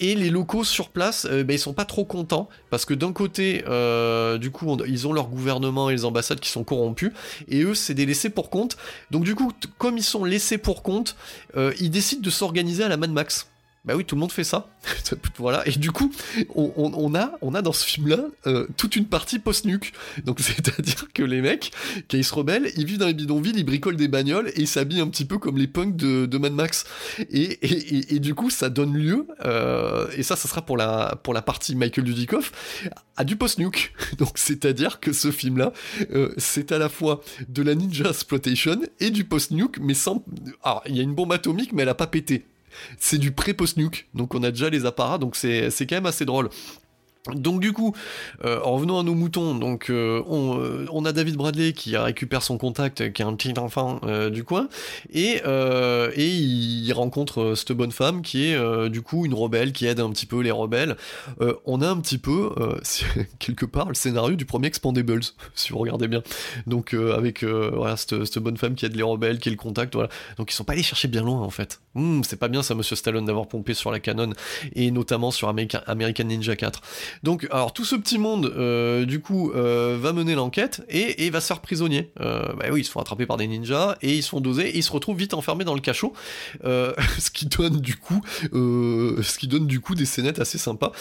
Et 0.00 0.14
les 0.14 0.30
locaux 0.30 0.64
sur 0.64 0.88
place, 0.88 1.26
ben, 1.26 1.50
ils 1.50 1.58
sont 1.58 1.72
pas 1.72 1.84
trop 1.84 2.04
contents 2.04 2.48
parce 2.70 2.84
que 2.84 2.94
d'un 2.94 3.12
côté, 3.12 3.23
euh, 3.40 4.38
du 4.38 4.50
coup, 4.50 4.76
ils 4.86 5.06
ont 5.06 5.12
leur 5.12 5.28
gouvernement 5.28 5.90
et 5.90 5.94
les 5.94 6.04
ambassades 6.04 6.40
qui 6.40 6.50
sont 6.50 6.64
corrompus, 6.64 7.12
et 7.48 7.62
eux, 7.62 7.74
c'est 7.74 7.94
des 7.94 8.06
laissés 8.06 8.30
pour 8.30 8.50
compte. 8.50 8.76
Donc 9.10 9.24
du 9.24 9.34
coup, 9.34 9.52
comme 9.78 9.96
ils 9.98 10.04
sont 10.04 10.24
laissés 10.24 10.58
pour 10.58 10.82
compte, 10.82 11.16
euh, 11.56 11.72
ils 11.80 11.90
décident 11.90 12.22
de 12.22 12.30
s'organiser 12.30 12.84
à 12.84 12.88
la 12.88 12.96
Mad 12.96 13.10
Max. 13.10 13.48
Bah 13.84 13.94
oui, 13.96 14.04
tout 14.06 14.14
le 14.14 14.20
monde 14.20 14.32
fait 14.32 14.44
ça. 14.44 14.68
voilà. 15.36 15.66
Et 15.68 15.72
du 15.72 15.92
coup, 15.92 16.10
on, 16.54 17.14
a, 17.14 17.32
on 17.42 17.54
a 17.54 17.60
dans 17.60 17.74
ce 17.74 17.84
film-là 17.84 18.20
euh, 18.46 18.66
toute 18.78 18.96
une 18.96 19.04
partie 19.04 19.38
post-nuke. 19.38 19.92
Donc 20.24 20.40
c'est-à-dire 20.40 21.08
que 21.12 21.22
les 21.22 21.42
mecs, 21.42 21.70
quand 22.10 22.22
se 22.22 22.34
rebellent, 22.34 22.70
ils 22.76 22.86
vivent 22.86 22.98
dans 22.98 23.06
les 23.06 23.14
bidonvilles, 23.14 23.52
ils 23.56 23.64
bricolent 23.64 23.96
des 23.96 24.08
bagnoles 24.08 24.48
et 24.48 24.60
ils 24.60 24.68
s'habillent 24.68 25.02
un 25.02 25.08
petit 25.08 25.26
peu 25.26 25.36
comme 25.36 25.58
les 25.58 25.66
punks 25.66 25.96
de, 25.96 26.38
Mad 26.38 26.54
Max. 26.54 26.86
Et, 27.30 28.14
et, 28.14 28.18
du 28.20 28.34
coup, 28.34 28.48
ça 28.48 28.70
donne 28.70 28.94
lieu, 28.94 29.26
euh, 29.44 30.06
et 30.16 30.22
ça, 30.22 30.34
ça 30.34 30.48
sera 30.48 30.62
pour 30.62 30.78
la, 30.78 31.20
pour 31.22 31.34
la 31.34 31.42
partie 31.42 31.76
Michael 31.76 32.04
Dudikoff, 32.04 32.52
à 33.16 33.24
du 33.24 33.36
post-nuke. 33.36 33.92
Donc 34.18 34.32
c'est-à-dire 34.36 34.98
que 34.98 35.12
ce 35.12 35.30
film-là, 35.30 35.74
euh, 36.12 36.32
c'est 36.38 36.72
à 36.72 36.78
la 36.78 36.88
fois 36.88 37.20
de 37.48 37.62
la 37.62 37.74
ninja 37.74 38.08
exploitation 38.08 38.80
et 39.00 39.10
du 39.10 39.24
post-nuke, 39.24 39.78
mais 39.78 39.94
sans... 39.94 40.24
Alors, 40.62 40.82
il 40.86 40.96
y 40.96 41.00
a 41.00 41.02
une 41.02 41.14
bombe 41.14 41.32
atomique, 41.32 41.74
mais 41.74 41.82
elle 41.82 41.88
a 41.90 41.94
pas 41.94 42.06
pété 42.06 42.46
c'est 42.98 43.18
du 43.18 43.32
pré-post-nuke, 43.32 44.08
donc 44.14 44.34
on 44.34 44.42
a 44.42 44.50
déjà 44.50 44.70
les 44.70 44.86
apparats, 44.86 45.18
donc 45.18 45.36
c'est 45.36 45.70
quand 45.80 45.96
même 45.96 46.06
assez 46.06 46.24
drôle. 46.24 46.48
Donc 47.32 47.60
du 47.60 47.72
coup, 47.72 47.94
euh, 48.44 48.60
en 48.64 48.74
revenant 48.74 49.00
à 49.00 49.02
nos 49.02 49.14
moutons, 49.14 49.54
donc 49.54 49.88
euh, 49.88 50.22
euh, 50.30 50.86
on, 50.92 51.04
a 51.06 51.12
David 51.12 51.36
Bradley 51.36 51.72
qui 51.72 51.96
récupère 51.96 52.42
son 52.42 52.58
contact, 52.58 53.12
qui 53.14 53.22
est 53.22 53.24
un 53.24 53.34
petit 53.34 53.58
enfant 53.58 53.98
du 54.30 54.44
coin, 54.44 54.68
et, 55.10 55.40
il 56.16 56.92
rencontre 56.92 57.54
cette 57.54 57.72
bonne 57.72 57.92
femme 57.92 58.20
qui 58.20 58.44
est 58.44 58.90
du 58.90 59.00
coup 59.00 59.24
une 59.24 59.32
rebelle 59.32 59.72
qui 59.72 59.86
aide 59.86 60.00
un 60.00 60.10
petit 60.10 60.26
peu 60.26 60.40
les 60.40 60.50
rebelles. 60.50 60.96
on 61.64 61.80
a 61.80 61.88
un 61.88 61.96
petit 61.96 62.18
peu 62.18 62.50
quelque 63.38 63.64
part 63.64 63.88
le 63.88 63.94
scénario 63.94 64.36
du 64.36 64.44
premier 64.44 64.66
Expandables, 64.66 65.22
si 65.54 65.72
vous 65.72 65.78
regardez 65.78 66.08
bien. 66.08 66.22
Donc 66.66 66.92
avec 66.92 67.44
cette, 67.96 68.38
bonne 68.38 68.58
femme 68.58 68.74
qui 68.74 68.84
aide 68.84 68.96
les 68.96 69.02
rebelles, 69.02 69.38
qui 69.38 69.48
est 69.48 69.52
le 69.52 69.56
contact, 69.56 69.94
voilà. 69.94 70.10
Donc 70.36 70.52
ils 70.52 70.54
sont 70.54 70.64
pas 70.64 70.74
allés 70.74 70.82
chercher 70.82 71.08
bien 71.08 71.22
loin 71.22 71.40
en 71.40 71.50
fait. 71.50 71.80
Hmm, 71.94 72.20
c'est 72.22 72.38
pas 72.38 72.48
bien 72.48 72.62
ça, 72.62 72.74
Monsieur 72.74 72.96
Stallone, 72.96 73.24
d'avoir 73.24 73.46
pompé 73.46 73.72
sur 73.72 73.90
la 73.90 74.00
canon 74.00 74.32
et 74.74 74.90
notamment 74.90 75.30
sur 75.30 75.48
American 75.48 76.24
Ninja 76.24 76.56
4. 76.56 76.82
Donc, 77.22 77.46
alors 77.50 77.72
tout 77.72 77.84
ce 77.84 77.96
petit 77.96 78.18
monde, 78.18 78.52
euh, 78.56 79.04
du 79.04 79.20
coup, 79.20 79.52
euh, 79.52 79.98
va 80.00 80.12
mener 80.12 80.34
l'enquête 80.34 80.82
et, 80.88 81.30
va 81.30 81.40
se 81.40 81.46
faire 81.46 81.60
prisonnier. 81.60 82.10
Euh, 82.20 82.52
bah 82.54 82.66
oui, 82.70 82.80
ils 82.80 82.84
se 82.84 82.90
font 82.90 83.00
attraper 83.00 83.26
par 83.26 83.36
des 83.36 83.46
ninjas 83.46 83.96
et 84.02 84.14
ils 84.14 84.22
se 84.22 84.28
font 84.28 84.40
doser 84.40 84.68
et 84.68 84.78
ils 84.78 84.82
se 84.82 84.92
retrouvent 84.92 85.16
vite 85.16 85.34
enfermés 85.34 85.64
dans 85.64 85.74
le 85.74 85.80
cachot, 85.80 86.12
ce 86.62 87.30
qui 87.30 87.46
donne 87.46 87.80
du 87.80 87.96
coup, 87.96 89.94
des 89.94 90.04
scénettes 90.04 90.38
assez 90.38 90.58
sympas 90.58 90.92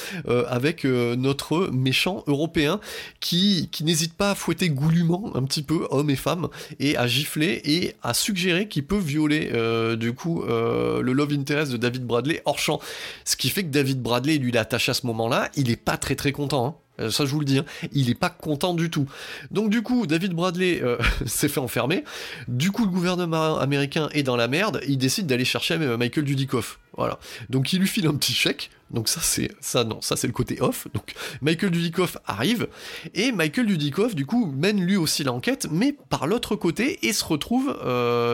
avec 0.48 0.85
notre 0.85 1.69
méchant 1.72 2.23
européen 2.27 2.80
qui, 3.19 3.69
qui 3.72 3.84
n'hésite 3.84 4.14
pas 4.14 4.31
à 4.31 4.35
fouetter 4.35 4.69
goulûment 4.69 5.31
un 5.35 5.44
petit 5.44 5.64
peu 5.64 5.88
hommes 5.91 6.10
et 6.10 6.15
femmes 6.15 6.48
et 6.80 6.98
à 6.98 7.07
gifler 7.07 7.61
et 7.65 7.95
à 8.02 8.14
suggérer 8.14 8.68
qu'il 8.68 8.85
peut 8.85 8.98
violer 8.98 9.52
du 9.98 10.14
coup 10.14 10.44
le 10.48 11.11
love 11.11 11.34
interest 11.34 11.72
de 11.72 11.77
David 11.77 12.06
Bradley 12.06 12.41
hors 12.45 12.60
champ. 12.60 12.80
Ce 13.26 13.35
qui 13.35 13.49
fait 13.49 13.64
que 13.64 13.69
David 13.69 14.02
Bradley, 14.02 14.38
lui, 14.38 14.52
l'attache 14.52 14.90
à 14.90 14.94
ce 14.94 15.06
moment-là, 15.07 15.49
il 15.56 15.69
est 15.69 15.76
pas 15.76 15.98
très 16.04 16.16
très 16.16 16.34
content. 16.34 16.66
Hein. 16.68 16.76
Euh, 17.00 17.10
ça, 17.10 17.26
je 17.26 17.32
vous 17.32 17.40
le 17.40 17.46
dis, 17.46 17.60
hein. 17.60 17.66
il 17.92 18.10
est 18.10 18.16
pas 18.16 18.30
content 18.30 18.74
du 18.74 18.90
tout. 18.90 19.08
Donc, 19.52 19.70
du 19.70 19.82
coup, 19.82 20.06
David 20.06 20.34
Bradley 20.34 20.82
euh, 20.84 20.98
s'est 21.26 21.48
fait 21.48 21.60
enfermer. 21.60 22.04
Du 22.48 22.72
coup, 22.72 22.84
le 22.84 22.92
gouvernement 22.92 23.58
américain 23.58 24.10
est 24.12 24.24
dans 24.24 24.36
la 24.36 24.48
merde. 24.48 24.82
Il 24.88 24.98
décide 24.98 25.26
d'aller 25.26 25.46
chercher 25.46 25.76
euh, 25.76 25.98
Michael 25.98 26.26
Dudikoff. 26.26 26.80
Voilà. 26.98 27.20
Donc, 27.50 27.74
il 27.74 27.80
lui 27.80 27.88
file 27.88 28.06
un 28.08 28.16
petit 28.16 28.34
chèque. 28.34 28.70
Donc 28.92 29.10
ça 29.10 29.22
c'est 29.24 29.50
ça 29.60 29.84
non 29.84 30.02
ça 30.02 30.16
c'est 30.16 30.28
le 30.28 30.34
côté 30.34 30.62
off. 30.62 30.88
Donc 30.94 31.16
Michael 31.42 31.72
Dudikoff 31.72 32.18
arrive 32.28 32.68
et 33.16 33.32
Michael 33.32 33.66
Dudikoff 33.66 34.14
du 34.14 34.28
coup 34.28 34.46
mène 34.46 34.80
lui 34.86 34.98
aussi 34.98 35.24
l'enquête 35.24 35.68
mais 35.72 35.96
par 36.10 36.28
l'autre 36.28 36.56
côté 36.56 37.00
et 37.08 37.12
se 37.12 37.26
retrouve 37.26 37.76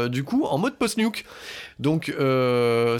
du 0.10 0.26
coup 0.26 0.44
en 0.44 0.58
mode 0.58 0.76
post-nuke. 0.76 1.24
Donc, 1.80 2.14
euh, 2.20 3.00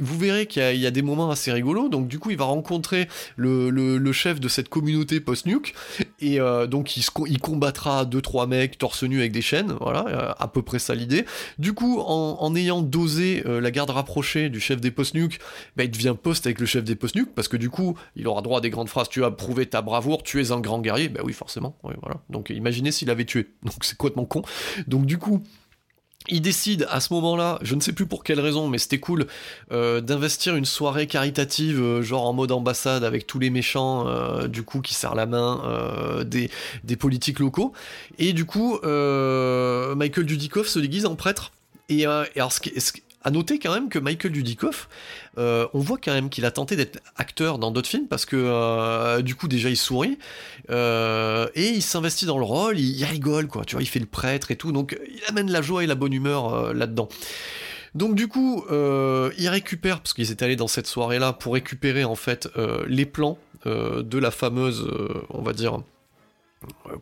vous 0.00 0.18
verrez 0.18 0.46
qu'il 0.46 0.76
y, 0.76 0.86
a 0.86 0.90
des 0.90 1.02
moments 1.02 1.30
assez 1.30 1.52
rigolos. 1.52 1.88
Donc, 1.88 2.08
du 2.08 2.18
coup, 2.18 2.30
il 2.30 2.36
va 2.36 2.44
rencontrer 2.44 3.08
le, 3.36 4.12
chef 4.12 4.40
de 4.40 4.48
cette 4.48 4.68
communauté 4.68 5.20
post-nuke. 5.20 5.74
Et 6.20 6.40
euh, 6.40 6.66
donc, 6.66 6.96
il, 6.96 7.38
combattra 7.40 8.04
deux 8.04 8.20
trois 8.20 8.46
mecs 8.46 8.78
torse 8.78 9.02
nu 9.02 9.18
avec 9.20 9.32
des 9.32 9.42
chaînes. 9.42 9.74
Voilà, 9.80 10.06
euh, 10.08 10.32
à 10.38 10.48
peu 10.48 10.62
près 10.62 10.78
ça 10.78 10.94
l'idée. 10.94 11.24
Du 11.58 11.72
coup, 11.72 12.00
en, 12.00 12.54
ayant 12.54 12.82
dosé 12.82 13.42
la 13.46 13.70
garde 13.70 13.90
rapprochée 13.90 14.48
du 14.48 14.60
chef 14.60 14.80
des 14.80 14.90
post-nuke, 14.90 15.38
bah, 15.76 15.84
il 15.84 15.90
devient 15.90 16.14
poste 16.20 16.46
avec 16.46 16.60
le 16.60 16.66
chef 16.66 16.84
des 16.84 16.94
post-nuke. 16.94 17.34
Parce 17.34 17.48
que 17.48 17.56
du 17.56 17.70
coup, 17.70 17.96
il 18.16 18.28
aura 18.28 18.42
droit 18.42 18.58
à 18.58 18.60
des 18.60 18.70
grandes 18.70 18.88
phrases. 18.88 19.08
Tu 19.08 19.24
as 19.24 19.30
prouvé 19.30 19.66
ta 19.66 19.82
bravoure, 19.82 20.22
tu 20.22 20.40
es 20.40 20.52
un 20.52 20.60
grand 20.60 20.80
guerrier. 20.80 21.08
Bah 21.08 21.20
oui, 21.24 21.32
forcément. 21.32 21.76
voilà. 21.82 22.16
Donc, 22.28 22.50
imaginez 22.50 22.92
s'il 22.92 23.10
avait 23.10 23.24
tué. 23.24 23.48
Donc, 23.62 23.82
c'est 23.82 23.96
complètement 23.96 24.24
con. 24.24 24.42
Donc, 24.86 25.06
du 25.06 25.18
coup, 25.18 25.42
il 26.28 26.42
décide 26.42 26.86
à 26.90 27.00
ce 27.00 27.12
moment-là, 27.14 27.58
je 27.62 27.74
ne 27.74 27.80
sais 27.80 27.92
plus 27.92 28.06
pour 28.06 28.24
quelle 28.24 28.40
raison, 28.40 28.68
mais 28.68 28.78
c'était 28.78 29.00
cool, 29.00 29.26
euh, 29.72 30.00
d'investir 30.00 30.54
une 30.54 30.66
soirée 30.66 31.06
caritative, 31.06 31.80
euh, 31.80 32.02
genre 32.02 32.26
en 32.26 32.32
mode 32.32 32.52
ambassade, 32.52 33.04
avec 33.04 33.26
tous 33.26 33.38
les 33.38 33.50
méchants, 33.50 34.06
euh, 34.06 34.46
du 34.46 34.62
coup, 34.62 34.80
qui 34.80 34.94
serrent 34.94 35.14
la 35.14 35.26
main 35.26 35.40
des, 36.24 36.50
des, 36.84 36.96
politiques 36.96 37.38
locaux. 37.40 37.72
Et 38.18 38.32
du 38.32 38.44
coup, 38.44 38.74
Michael 38.82 40.26
Dudikoff 40.26 40.68
se 40.68 40.78
déguise 40.78 41.06
en 41.06 41.14
prêtre. 41.14 41.52
Et, 41.88 42.04
alors, 42.04 42.52
ce 42.52 42.60
qui, 42.60 42.72
à 43.22 43.30
noter 43.30 43.58
quand 43.58 43.72
même 43.72 43.88
que 43.88 43.98
Michael 43.98 44.32
Dudikoff, 44.32 44.88
euh, 45.38 45.66
on 45.74 45.80
voit 45.80 45.98
quand 45.98 46.12
même 46.12 46.30
qu'il 46.30 46.44
a 46.46 46.50
tenté 46.50 46.76
d'être 46.76 47.00
acteur 47.16 47.58
dans 47.58 47.70
d'autres 47.70 47.88
films 47.88 48.08
parce 48.08 48.24
que 48.24 48.36
euh, 48.36 49.20
du 49.20 49.34
coup 49.34 49.46
déjà 49.46 49.68
il 49.68 49.76
sourit 49.76 50.18
euh, 50.70 51.48
et 51.54 51.68
il 51.68 51.82
s'investit 51.82 52.26
dans 52.26 52.38
le 52.38 52.44
rôle, 52.44 52.78
il, 52.78 53.04
rigole 53.04 53.46
quoi, 53.46 53.64
tu 53.64 53.74
vois, 53.74 53.82
il 53.82 53.88
fait 53.88 54.00
le 54.00 54.06
prêtre 54.06 54.50
et 54.50 54.56
tout, 54.56 54.72
donc 54.72 54.98
il 55.06 55.20
amène 55.28 55.50
la 55.50 55.60
joie 55.60 55.84
et 55.84 55.86
la 55.86 55.94
bonne 55.94 56.12
humeur 56.12 56.72
là-dedans. 56.72 57.08
Donc 57.94 58.14
du 58.14 58.28
coup, 58.28 58.64
il 58.70 59.48
récupère, 59.48 60.00
parce 60.00 60.14
qu'ils 60.14 60.30
étaient 60.30 60.44
allés 60.44 60.56
dans 60.56 60.68
cette 60.68 60.86
soirée-là 60.86 61.32
pour 61.32 61.54
récupérer 61.54 62.04
en 62.04 62.14
fait 62.14 62.48
les 62.86 63.04
plans 63.04 63.36
de 63.66 64.18
la 64.18 64.30
fameuse, 64.30 64.88
on 65.30 65.42
va 65.42 65.52
dire, 65.52 65.80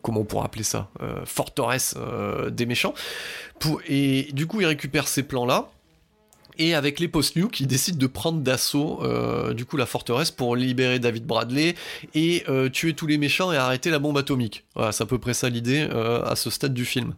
comment 0.01 0.21
on 0.21 0.25
pourrait 0.25 0.45
appeler 0.45 0.63
ça, 0.63 0.89
forteresse 1.25 1.95
des 2.49 2.65
méchants. 2.65 2.95
et 3.87 4.29
du 4.33 4.47
coup, 4.47 4.61
il 4.61 4.65
récupère 4.65 5.07
ces 5.07 5.21
plans-là 5.21 5.69
et 6.59 6.75
avec 6.75 6.99
les 6.99 7.07
post-nuke, 7.07 7.61
ils 7.61 7.67
décident 7.67 7.97
de 7.97 8.07
prendre 8.07 8.41
d'assaut 8.41 8.99
euh, 9.01 9.53
du 9.53 9.65
coup 9.65 9.77
la 9.77 9.85
forteresse 9.85 10.29
pour 10.29 10.57
libérer 10.57 10.99
David 10.99 11.25
Bradley 11.25 11.73
et 12.13 12.43
euh, 12.49 12.69
tuer 12.69 12.93
tous 12.93 13.07
les 13.07 13.17
méchants 13.17 13.53
et 13.53 13.57
arrêter 13.57 13.89
la 13.89 13.97
bombe 13.97 14.17
atomique. 14.17 14.65
Voilà, 14.75 14.91
c'est 14.91 15.03
à 15.03 15.07
peu 15.07 15.17
près 15.17 15.33
ça 15.33 15.47
l'idée 15.47 15.87
euh, 15.89 16.21
à 16.23 16.35
ce 16.35 16.49
stade 16.49 16.73
du 16.73 16.83
film. 16.83 17.13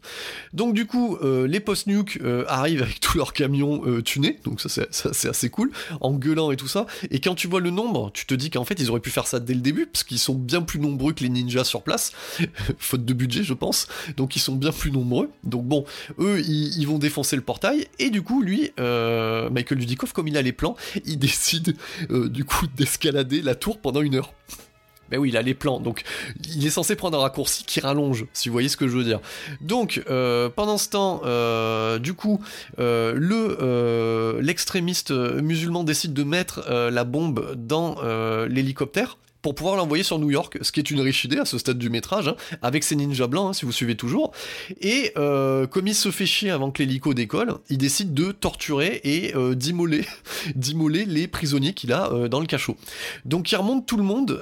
Donc 0.53 0.76
du 0.76 0.85
coup, 0.85 1.18
les 1.22 1.59
post-nuke 1.59 2.19
arrivent 2.47 2.84
avec 2.84 2.99
tous 2.99 3.18
leurs 3.18 3.34
camions 3.34 3.81
tunés, 4.03 4.39
donc 4.43 4.61
ça 4.61 4.69
c'est 4.69 5.27
assez 5.27 5.49
cool, 5.49 5.72
en 5.99 6.13
gueulant 6.13 6.51
et 6.51 6.55
tout 6.55 6.68
ça. 6.68 6.85
Et 7.09 7.19
quand 7.19 7.34
tu 7.34 7.47
vois 7.47 7.59
le 7.59 7.72
nombre, 7.72 8.11
tu 8.13 8.27
te 8.27 8.35
dis 8.35 8.51
qu'en 8.51 8.63
fait 8.63 8.80
ils 8.80 8.91
auraient 8.91 8.99
pu 8.99 9.09
faire 9.09 9.26
ça 9.26 9.39
dès 9.39 9.55
le 9.55 9.61
début, 9.61 9.88
parce 9.88 10.03
qu'ils 10.03 10.19
sont 10.19 10.35
bien 10.35 10.61
plus 10.61 10.80
nombreux 10.80 11.13
que 11.13 11.23
les 11.23 11.30
ninjas 11.30 11.63
sur 11.63 11.81
place, 11.81 12.11
faute 12.77 13.05
de 13.05 13.13
budget 13.13 13.43
je 13.43 13.53
pense, 13.55 13.88
donc 14.18 14.35
ils 14.35 14.39
sont 14.39 14.55
bien 14.55 14.72
plus 14.72 14.91
nombreux. 14.91 15.31
Donc 15.43 15.65
bon, 15.65 15.85
eux 16.19 16.39
ils, 16.41 16.85
vont 16.85 16.99
défoncer 16.99 17.35
le 17.35 17.41
portail, 17.41 17.88
et 17.97 18.11
du 18.11 18.22
coup 18.22 18.43
lui... 18.43 18.72
Michael 19.49 19.80
Dudikoff, 19.80 20.14
comme 20.14 20.28
il 20.28 20.38
a 20.38 20.41
les 20.41 20.53
plans, 20.53 20.76
il 21.06 21.20
décide 21.20 21.76
euh, 22.10 22.30
du 22.30 22.45
coup 22.45 22.68
d'escalader 22.76 23.41
la 23.41 23.56
tour 23.56 23.80
pendant 23.80 24.02
une 24.02 24.16
heure. 24.16 24.34
Ben 25.10 25.20
oui, 25.20 25.28
il 25.28 25.36
a 25.36 25.41
les 25.41 25.53
plans, 25.53 25.82
donc 25.82 26.03
il 26.56 26.66
est 26.66 26.70
censé 26.70 26.95
prendre 26.95 27.18
un 27.18 27.22
raccourci 27.22 27.66
qui 27.66 27.82
rallonge, 27.82 28.28
si 28.32 28.48
vous 28.48 28.53
voyez 28.53 28.70
ce 28.70 28.78
que 28.78 28.88
je 28.88 28.95
veux 28.95 29.03
dire. 29.03 29.20
Donc, 29.60 30.02
euh, 30.10 30.48
pendant 30.48 30.78
ce 30.78 30.88
temps, 30.88 31.18
du 31.98 32.14
coup, 32.14 32.41
le 32.78 34.40
l'extrémiste 34.41 35.12
musulman 35.12 35.84
décide 35.84 36.14
de 36.14 36.24
mettre 36.24 36.66
la 36.70 37.03
bombe 37.03 37.56
dans 37.58 37.98
l'hélicoptère 38.48 39.18
pour 39.41 39.55
pouvoir 39.55 39.76
l'envoyer 39.76 40.03
sur 40.03 40.19
New 40.19 40.30
York, 40.30 40.57
ce 40.61 40.72
qui 40.72 40.80
est 40.80 40.91
une 40.91 41.01
riche 41.01 41.23
idée 41.26 41.38
à 41.38 41.45
ce 41.45 41.57
stade 41.57 41.77
du 41.77 41.89
métrage, 41.89 42.27
hein, 42.27 42.35
avec 42.61 42.84
ses 42.84 42.95
ninjas 42.95 43.27
blancs, 43.27 43.49
hein, 43.49 43.53
si 43.53 43.65
vous 43.65 43.72
suivez 43.72 43.95
toujours. 43.95 44.31
Et 44.80 45.11
euh, 45.18 45.68
comme 45.68 45.88
il 45.88 45.95
se 45.95 46.11
fait 46.11 46.26
chier 46.26 46.51
avant 46.51 46.72
que 46.72 46.84
l'hélico 46.84 47.13
décolle, 47.13 47.53
il 47.69 47.77
décide 47.77 48.13
de 48.13 48.31
torturer 48.31 49.01
et 49.03 49.35
euh, 49.35 49.55
d'immoler 49.55 50.05
d'immoler 50.55 51.05
les 51.05 51.27
prisonniers 51.27 51.73
qu'il 51.73 51.93
a 51.93 52.09
dans 52.30 52.39
le 52.39 52.45
cachot. 52.45 52.77
Donc 53.26 53.51
il 53.51 53.55
remonte 53.55 53.85
tout 53.85 53.97
le 53.97 54.03
monde, 54.03 54.39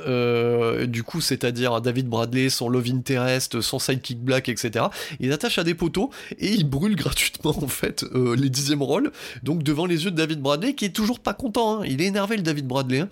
du 0.87 1.03
coup, 1.03 1.21
c'est-à-dire 1.21 1.81
David 1.81 2.07
Bradley, 2.07 2.49
son 2.49 2.69
love 2.69 2.87
interest, 2.89 3.61
son 3.61 3.79
sidekick 3.79 4.19
black, 4.19 4.49
etc. 4.49 4.85
Il 5.19 5.31
attache 5.31 5.57
à 5.57 5.63
des 5.63 5.73
poteaux 5.73 6.09
et 6.39 6.51
il 6.51 6.67
brûle 6.67 6.95
gratuitement 6.99 7.55
en 7.63 7.67
fait 7.67 8.05
les 8.13 8.49
dixièmes 8.49 8.83
rôles, 8.83 9.11
donc 9.43 9.63
devant 9.63 9.85
les 9.85 10.05
yeux 10.05 10.11
de 10.11 10.15
David 10.15 10.41
Bradley, 10.41 10.73
qui 10.73 10.85
est 10.85 10.95
toujours 10.95 11.19
pas 11.19 11.33
content. 11.33 11.81
Hein. 11.81 11.85
Il 11.87 12.01
est 12.01 12.05
énervé 12.05 12.37
le 12.37 12.43
David 12.43 12.67
Bradley. 12.67 13.05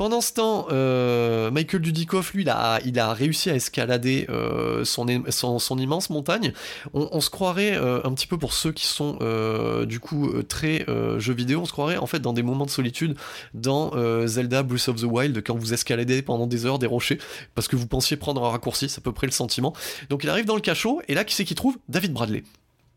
Pendant 0.00 0.22
ce 0.22 0.32
temps, 0.32 0.66
euh, 0.70 1.50
Michael 1.50 1.82
Dudikoff, 1.82 2.32
lui, 2.32 2.42
il 2.42 2.48
a, 2.48 3.12
réussi 3.12 3.50
à 3.50 3.54
escalader 3.54 4.24
euh, 4.30 4.82
son, 4.82 5.06
son, 5.28 5.78
immense 5.78 6.08
montagne. 6.08 6.54
On, 6.94 7.20
se 7.20 7.28
croirait, 7.28 7.76
euh, 7.76 8.00
un 8.04 8.14
petit 8.14 8.26
peu 8.26 8.38
pour 8.38 8.54
ceux 8.54 8.72
qui 8.72 8.86
sont 8.86 9.18
du 9.84 10.00
coup 10.00 10.42
très 10.44 10.86
jeux 11.18 11.34
vidéo, 11.34 11.60
on 11.60 11.64
se 11.66 11.72
croirait 11.72 11.98
en 11.98 12.06
fait 12.06 12.20
dans 12.20 12.32
des 12.32 12.42
moments 12.42 12.64
de 12.64 12.70
solitude 12.70 13.14
dans 13.52 13.90
Zelda 14.26 14.62
Breath 14.62 14.88
of 14.88 15.02
the 15.02 15.04
Wild 15.04 15.42
quand 15.44 15.54
vous 15.54 15.74
escaladez 15.74 16.22
pendant 16.22 16.46
des 16.46 16.64
heures 16.64 16.78
des 16.78 16.86
rochers 16.86 17.18
parce 17.54 17.68
que 17.68 17.76
vous 17.76 17.86
pensiez 17.86 18.16
prendre 18.16 18.42
un 18.42 18.48
raccourci, 18.48 18.88
c'est 18.88 19.00
à 19.00 19.02
peu 19.02 19.12
près 19.12 19.26
le 19.26 19.32
sentiment. 19.32 19.74
Donc 20.08 20.24
il 20.24 20.30
arrive 20.30 20.46
dans 20.46 20.56
le 20.56 20.62
cachot 20.62 21.02
et 21.08 21.14
là 21.14 21.24
qui 21.24 21.34
c'est 21.34 21.44
qu'il 21.44 21.56
trouve? 21.56 21.76
David 21.90 22.14
Bradley. 22.14 22.42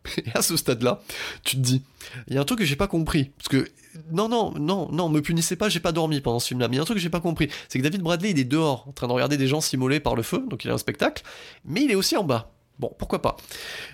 Et 0.25 0.31
à 0.33 0.41
ce 0.41 0.57
stade-là, 0.57 1.01
tu 1.43 1.55
te 1.55 1.61
dis, 1.61 1.81
il 2.27 2.35
y 2.35 2.37
a 2.37 2.41
un 2.41 2.45
truc 2.45 2.59
que 2.59 2.65
j'ai 2.65 2.75
pas 2.75 2.87
compris. 2.87 3.31
Parce 3.37 3.49
que, 3.49 3.69
non, 4.11 4.27
non, 4.29 4.53
non, 4.59 4.89
non, 4.91 5.09
me 5.09 5.21
punissez 5.21 5.55
pas, 5.55 5.69
j'ai 5.69 5.79
pas 5.79 5.91
dormi 5.91 6.21
pendant 6.21 6.39
ce 6.39 6.47
film-là. 6.49 6.67
Mais 6.67 6.75
il 6.75 6.77
y 6.77 6.79
a 6.79 6.81
un 6.81 6.85
truc 6.85 6.97
que 6.97 7.03
j'ai 7.03 7.09
pas 7.09 7.19
compris. 7.19 7.49
C'est 7.69 7.79
que 7.79 7.83
David 7.83 8.01
Bradley, 8.01 8.31
il 8.31 8.39
est 8.39 8.43
dehors, 8.43 8.85
en 8.87 8.91
train 8.91 9.07
de 9.07 9.13
regarder 9.13 9.37
des 9.37 9.47
gens 9.47 9.61
s'immoler 9.61 9.99
par 9.99 10.15
le 10.15 10.23
feu, 10.23 10.43
donc 10.49 10.65
il 10.65 10.71
a 10.71 10.73
un 10.73 10.77
spectacle. 10.77 11.23
Mais 11.65 11.83
il 11.83 11.91
est 11.91 11.95
aussi 11.95 12.17
en 12.17 12.23
bas. 12.23 12.51
Bon, 12.79 12.91
pourquoi 12.97 13.21
pas. 13.21 13.37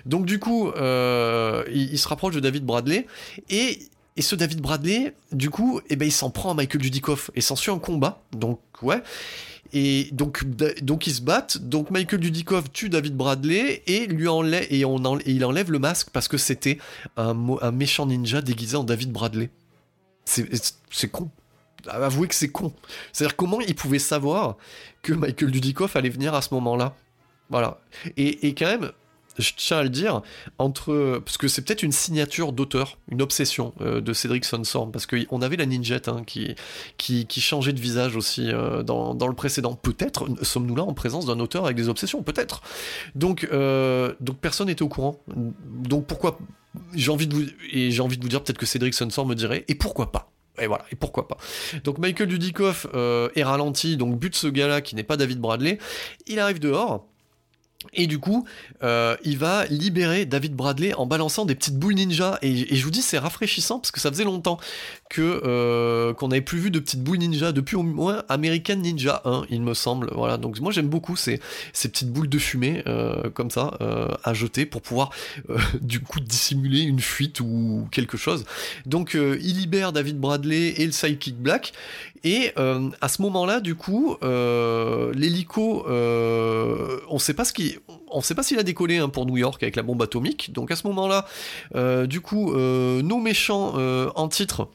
Donc 0.06 0.24
du 0.24 0.38
coup, 0.38 0.70
euh, 0.70 1.64
il, 1.72 1.98
se 1.98 2.08
rapproche 2.08 2.34
de 2.34 2.40
David 2.40 2.64
Bradley. 2.64 3.06
Et, 3.50 3.78
et 4.16 4.22
ce 4.22 4.34
David 4.34 4.60
Bradley, 4.60 5.14
du 5.32 5.50
coup, 5.50 5.80
eh 5.88 5.96
ben, 5.96 6.06
il 6.06 6.12
s'en 6.12 6.30
prend 6.30 6.50
à 6.50 6.54
Michael 6.54 6.82
Dudikoff. 6.82 7.30
Et 7.34 7.40
s'en 7.40 7.56
suit 7.56 7.70
un 7.70 7.78
combat. 7.78 8.22
Donc, 8.32 8.60
ouais. 8.82 9.02
Et 9.72 10.08
donc, 10.12 10.44
donc 10.82 11.06
ils 11.06 11.14
se 11.14 11.22
battent. 11.22 11.58
Donc 11.58 11.90
Michael 11.90 12.20
Dudikoff 12.20 12.72
tue 12.72 12.88
David 12.88 13.16
Bradley 13.16 13.82
et 13.86 14.06
lui 14.06 14.26
enlève 14.26 14.66
et, 14.68 14.80
il 15.26 15.44
enlève 15.44 15.70
le 15.70 15.78
masque 15.78 16.08
parce 16.12 16.26
que 16.26 16.38
c'était 16.38 16.78
un, 17.16 17.36
un, 17.60 17.70
méchant 17.70 18.06
ninja 18.06 18.42
déguisé 18.42 18.76
en 18.76 18.84
David 18.84 19.12
Bradley. 19.12 19.48
C'est 20.24 21.08
con. 21.10 21.30
Avouez 21.86 22.28
que 22.28 22.34
c'est 22.34 22.50
con. 22.50 22.72
C'est-à-dire 23.12 23.36
comment 23.36 23.60
il 23.60 23.74
pouvait 23.74 24.00
savoir 24.00 24.56
que 25.02 25.12
Michael 25.12 25.52
Dudikoff 25.52 25.94
allait 25.94 26.10
venir 26.10 26.34
à 26.34 26.42
ce 26.42 26.52
moment-là? 26.54 26.96
Voilà. 27.48 27.80
Et, 28.16 28.48
et 28.48 28.54
quand 28.54 28.66
même, 28.66 28.90
je 29.38 29.52
tiens 29.56 29.78
à 29.78 29.82
le 29.82 29.88
dire, 29.88 30.22
entre 30.58 31.20
parce 31.24 31.38
que 31.38 31.48
c'est 31.48 31.62
peut-être 31.62 31.82
une 31.82 31.92
signature 31.92 32.52
d'auteur, 32.52 32.98
une 33.10 33.22
obsession 33.22 33.72
euh, 33.80 34.00
de 34.00 34.12
Cédric 34.12 34.44
Sonsorm, 34.44 34.90
parce 34.92 35.06
qu'on 35.06 35.42
avait 35.42 35.56
la 35.56 35.66
ninjette 35.66 36.08
hein, 36.08 36.22
qui, 36.26 36.54
qui, 36.96 37.40
changeait 37.40 37.72
de 37.72 37.80
visage 37.80 38.16
aussi 38.16 38.50
euh, 38.50 38.82
dans, 38.82 39.14
le 39.14 39.34
précédent. 39.34 39.74
Peut-être 39.74 40.26
sommes-nous 40.42 40.76
là 40.76 40.82
en 40.82 40.94
présence 40.94 41.26
d'un 41.26 41.40
auteur 41.40 41.64
avec 41.64 41.76
des 41.76 41.88
obsessions, 41.88 42.22
peut-être. 42.22 42.62
Donc, 43.14 43.48
euh, 43.52 44.14
donc 44.20 44.38
personne 44.38 44.66
n'était 44.66 44.82
au 44.82 44.88
courant. 44.88 45.20
Donc 45.36 46.06
pourquoi 46.06 46.38
j'ai 46.94 47.10
envie 47.10 47.26
de 47.26 47.34
vous 47.34 47.44
et 47.72 47.90
j'ai 47.90 48.02
envie 48.02 48.16
de 48.16 48.22
vous 48.22 48.28
dire 48.28 48.42
peut-être 48.42 48.58
que 48.58 48.66
Cédric 48.66 48.94
Sonsorm 48.94 49.28
me 49.28 49.34
dirait 49.34 49.64
et 49.68 49.74
pourquoi 49.74 50.12
pas? 50.12 50.30
Et 50.60 50.66
voilà, 50.66 50.84
et 50.92 50.96
pourquoi 50.96 51.26
pas? 51.26 51.38
Donc 51.84 51.98
Michael 51.98 52.28
Dudikoff 52.28 52.86
est 52.94 53.42
ralenti, 53.42 53.96
donc 53.96 54.18
bute 54.18 54.36
ce 54.36 54.46
gars-là 54.46 54.82
qui 54.82 54.94
n'est 54.94 55.04
pas 55.04 55.16
David 55.16 55.38
Bradley. 55.38 55.78
Il 56.26 56.38
arrive 56.38 56.58
dehors. 56.58 57.06
Et 57.94 58.06
du 58.06 58.18
coup, 58.18 58.46
euh, 58.82 59.16
il 59.24 59.38
va 59.38 59.64
libérer 59.66 60.26
David 60.26 60.54
Bradley 60.54 60.92
en 60.94 61.06
balançant 61.06 61.46
des 61.46 61.54
petites 61.54 61.78
boules 61.78 61.94
ninja. 61.94 62.38
Et, 62.42 62.76
je 62.76 62.84
vous 62.84 62.90
dis, 62.90 63.00
c'est 63.00 63.18
rafraîchissant 63.18 63.78
parce 63.78 63.90
que 63.90 64.00
ça 64.00 64.10
faisait 64.10 64.24
longtemps 64.24 64.60
que 65.08 65.40
euh, 65.44 66.12
qu'on 66.12 66.28
n'avait 66.28 66.42
plus 66.42 66.58
vu 66.58 66.70
de 66.70 66.78
petites 66.78 67.02
boules 67.02 67.18
ninja 67.18 67.52
depuis 67.52 67.76
au 67.76 67.82
moins 67.82 68.22
American 68.28 68.76
Ninja 68.76 69.22
1, 69.24 69.46
il 69.48 69.62
me 69.62 69.72
semble. 69.72 70.10
Voilà. 70.14 70.36
Donc 70.36 70.60
moi 70.60 70.72
j'aime 70.72 70.88
beaucoup 70.88 71.16
ces, 71.16 71.40
petites 71.72 72.12
boules 72.12 72.28
de 72.28 72.38
fumée 72.38 72.82
euh, 72.86 73.30
comme 73.30 73.50
ça 73.50 73.78
à 74.22 74.34
jeter 74.34 74.66
pour 74.66 74.82
pouvoir 74.82 75.10
du 75.80 76.00
coup 76.00 76.20
dissimuler 76.20 76.82
une 76.82 77.00
fuite 77.00 77.40
ou 77.40 77.88
quelque 77.90 78.18
chose. 78.18 78.44
Donc 78.84 79.14
il 79.14 79.56
libère 79.56 79.92
David 79.92 80.18
Bradley 80.18 80.74
et 80.76 80.86
le 80.86 80.92
sidekick 80.92 81.38
Black. 81.38 81.72
Et 82.24 82.52
à 82.56 83.08
ce 83.08 83.22
moment-là, 83.22 83.60
du 83.60 83.74
coup, 83.74 84.16
l'hélico, 84.22 85.86
on 85.88 87.18
sait 87.18 87.34
pas 87.34 87.44
sait 88.20 88.34
pas 88.34 88.42
s'il 88.42 88.58
a 88.58 88.62
décollé 88.62 88.98
hein, 88.98 89.08
pour 89.08 89.26
New 89.26 89.36
York 89.36 89.62
avec 89.62 89.76
la 89.76 89.82
bombe 89.82 90.02
atomique. 90.02 90.52
Donc 90.52 90.70
à 90.70 90.76
ce 90.76 90.86
moment-là, 90.88 91.26
euh, 91.74 92.06
du 92.06 92.20
coup, 92.20 92.52
euh, 92.52 93.02
nos 93.02 93.18
méchants 93.18 93.74
euh, 93.76 94.10
en 94.16 94.28
titre 94.28 94.68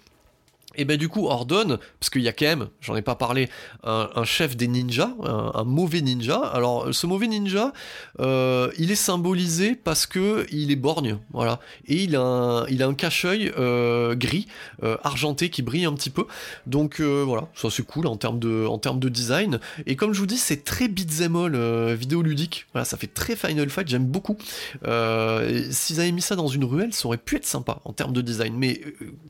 et 0.78 0.86
ben 0.86 0.98
du 0.98 1.10
coup 1.10 1.28
ordonne, 1.28 1.78
parce 2.00 2.10
qu'il 2.10 2.22
y 2.22 2.28
a 2.28 2.34
quand 2.34 2.46
même, 2.46 2.68
j'en 2.82 2.96
ai 2.96 3.02
pas 3.02 3.16
parlé, 3.16 3.50
un, 3.84 4.24
chef 4.24 4.56
des 4.56 4.68
ninjas, 4.68 5.14
un, 5.24 5.64
mauvais 5.64 6.02
ninja. 6.02 6.38
Alors 6.38 6.94
ce 6.94 7.08
mauvais 7.08 7.28
ninja, 7.28 7.74
euh, 8.20 8.72
il 8.78 8.92
est 8.92 8.96
symbolisé 8.96 9.76
parce 9.76 10.06
que 10.06 10.46
il 10.52 10.72
est 10.72 10.76
borgne, 10.76 11.18
voilà, 11.32 11.60
et 11.88 12.04
il 12.04 12.16
a 12.16 12.22
un, 12.22 12.68
il 12.68 12.84
a 12.84 12.88
un 12.88 12.94
cache-œil 12.94 13.52
euh, 13.58 14.16
gris, 14.16 14.48
euh, 14.84 14.98
argenté 15.04 15.50
qui 15.50 15.62
brille 15.62 15.86
un 15.86 15.94
petit 15.94 16.10
peu. 16.10 16.26
Donc 16.68 17.02
voilà, 17.02 17.48
ça 17.56 17.70
c'est 17.70 17.86
cool 17.86 18.08
en 18.08 18.18
termes 18.18 18.40
de, 18.40 18.66
en 18.66 18.78
termes 18.78 19.00
de 19.00 19.10
design. 19.10 19.60
Et 19.86 19.96
comme 19.96 20.14
je 20.14 20.20
vous 20.20 20.26
dis, 20.26 20.38
c'est 20.38 20.64
très 20.64 20.88
beat'em 20.88 21.36
all 21.36 21.94
vidéoludique. 21.94 22.68
Voilà, 22.74 22.86
ça 22.86 22.98
fait 22.98 23.08
très 23.08 23.36
Final 23.36 23.70
Fight, 23.70 23.88
j'aime 23.88 24.06
beaucoup. 24.06 24.38
S'ils 24.84 26.00
avaient 26.00 26.12
mis 26.12 26.22
ça 26.22 26.36
dans 26.36 26.48
une 26.48 26.64
ruelle, 26.64 26.94
ça 26.94 27.08
aurait 27.08 27.18
pu 27.18 27.36
être 27.36 27.46
sympa 27.46 27.80
en 27.86 27.94
termes 27.94 28.14
de 28.14 28.22
design, 28.22 28.56
mais 28.56 28.82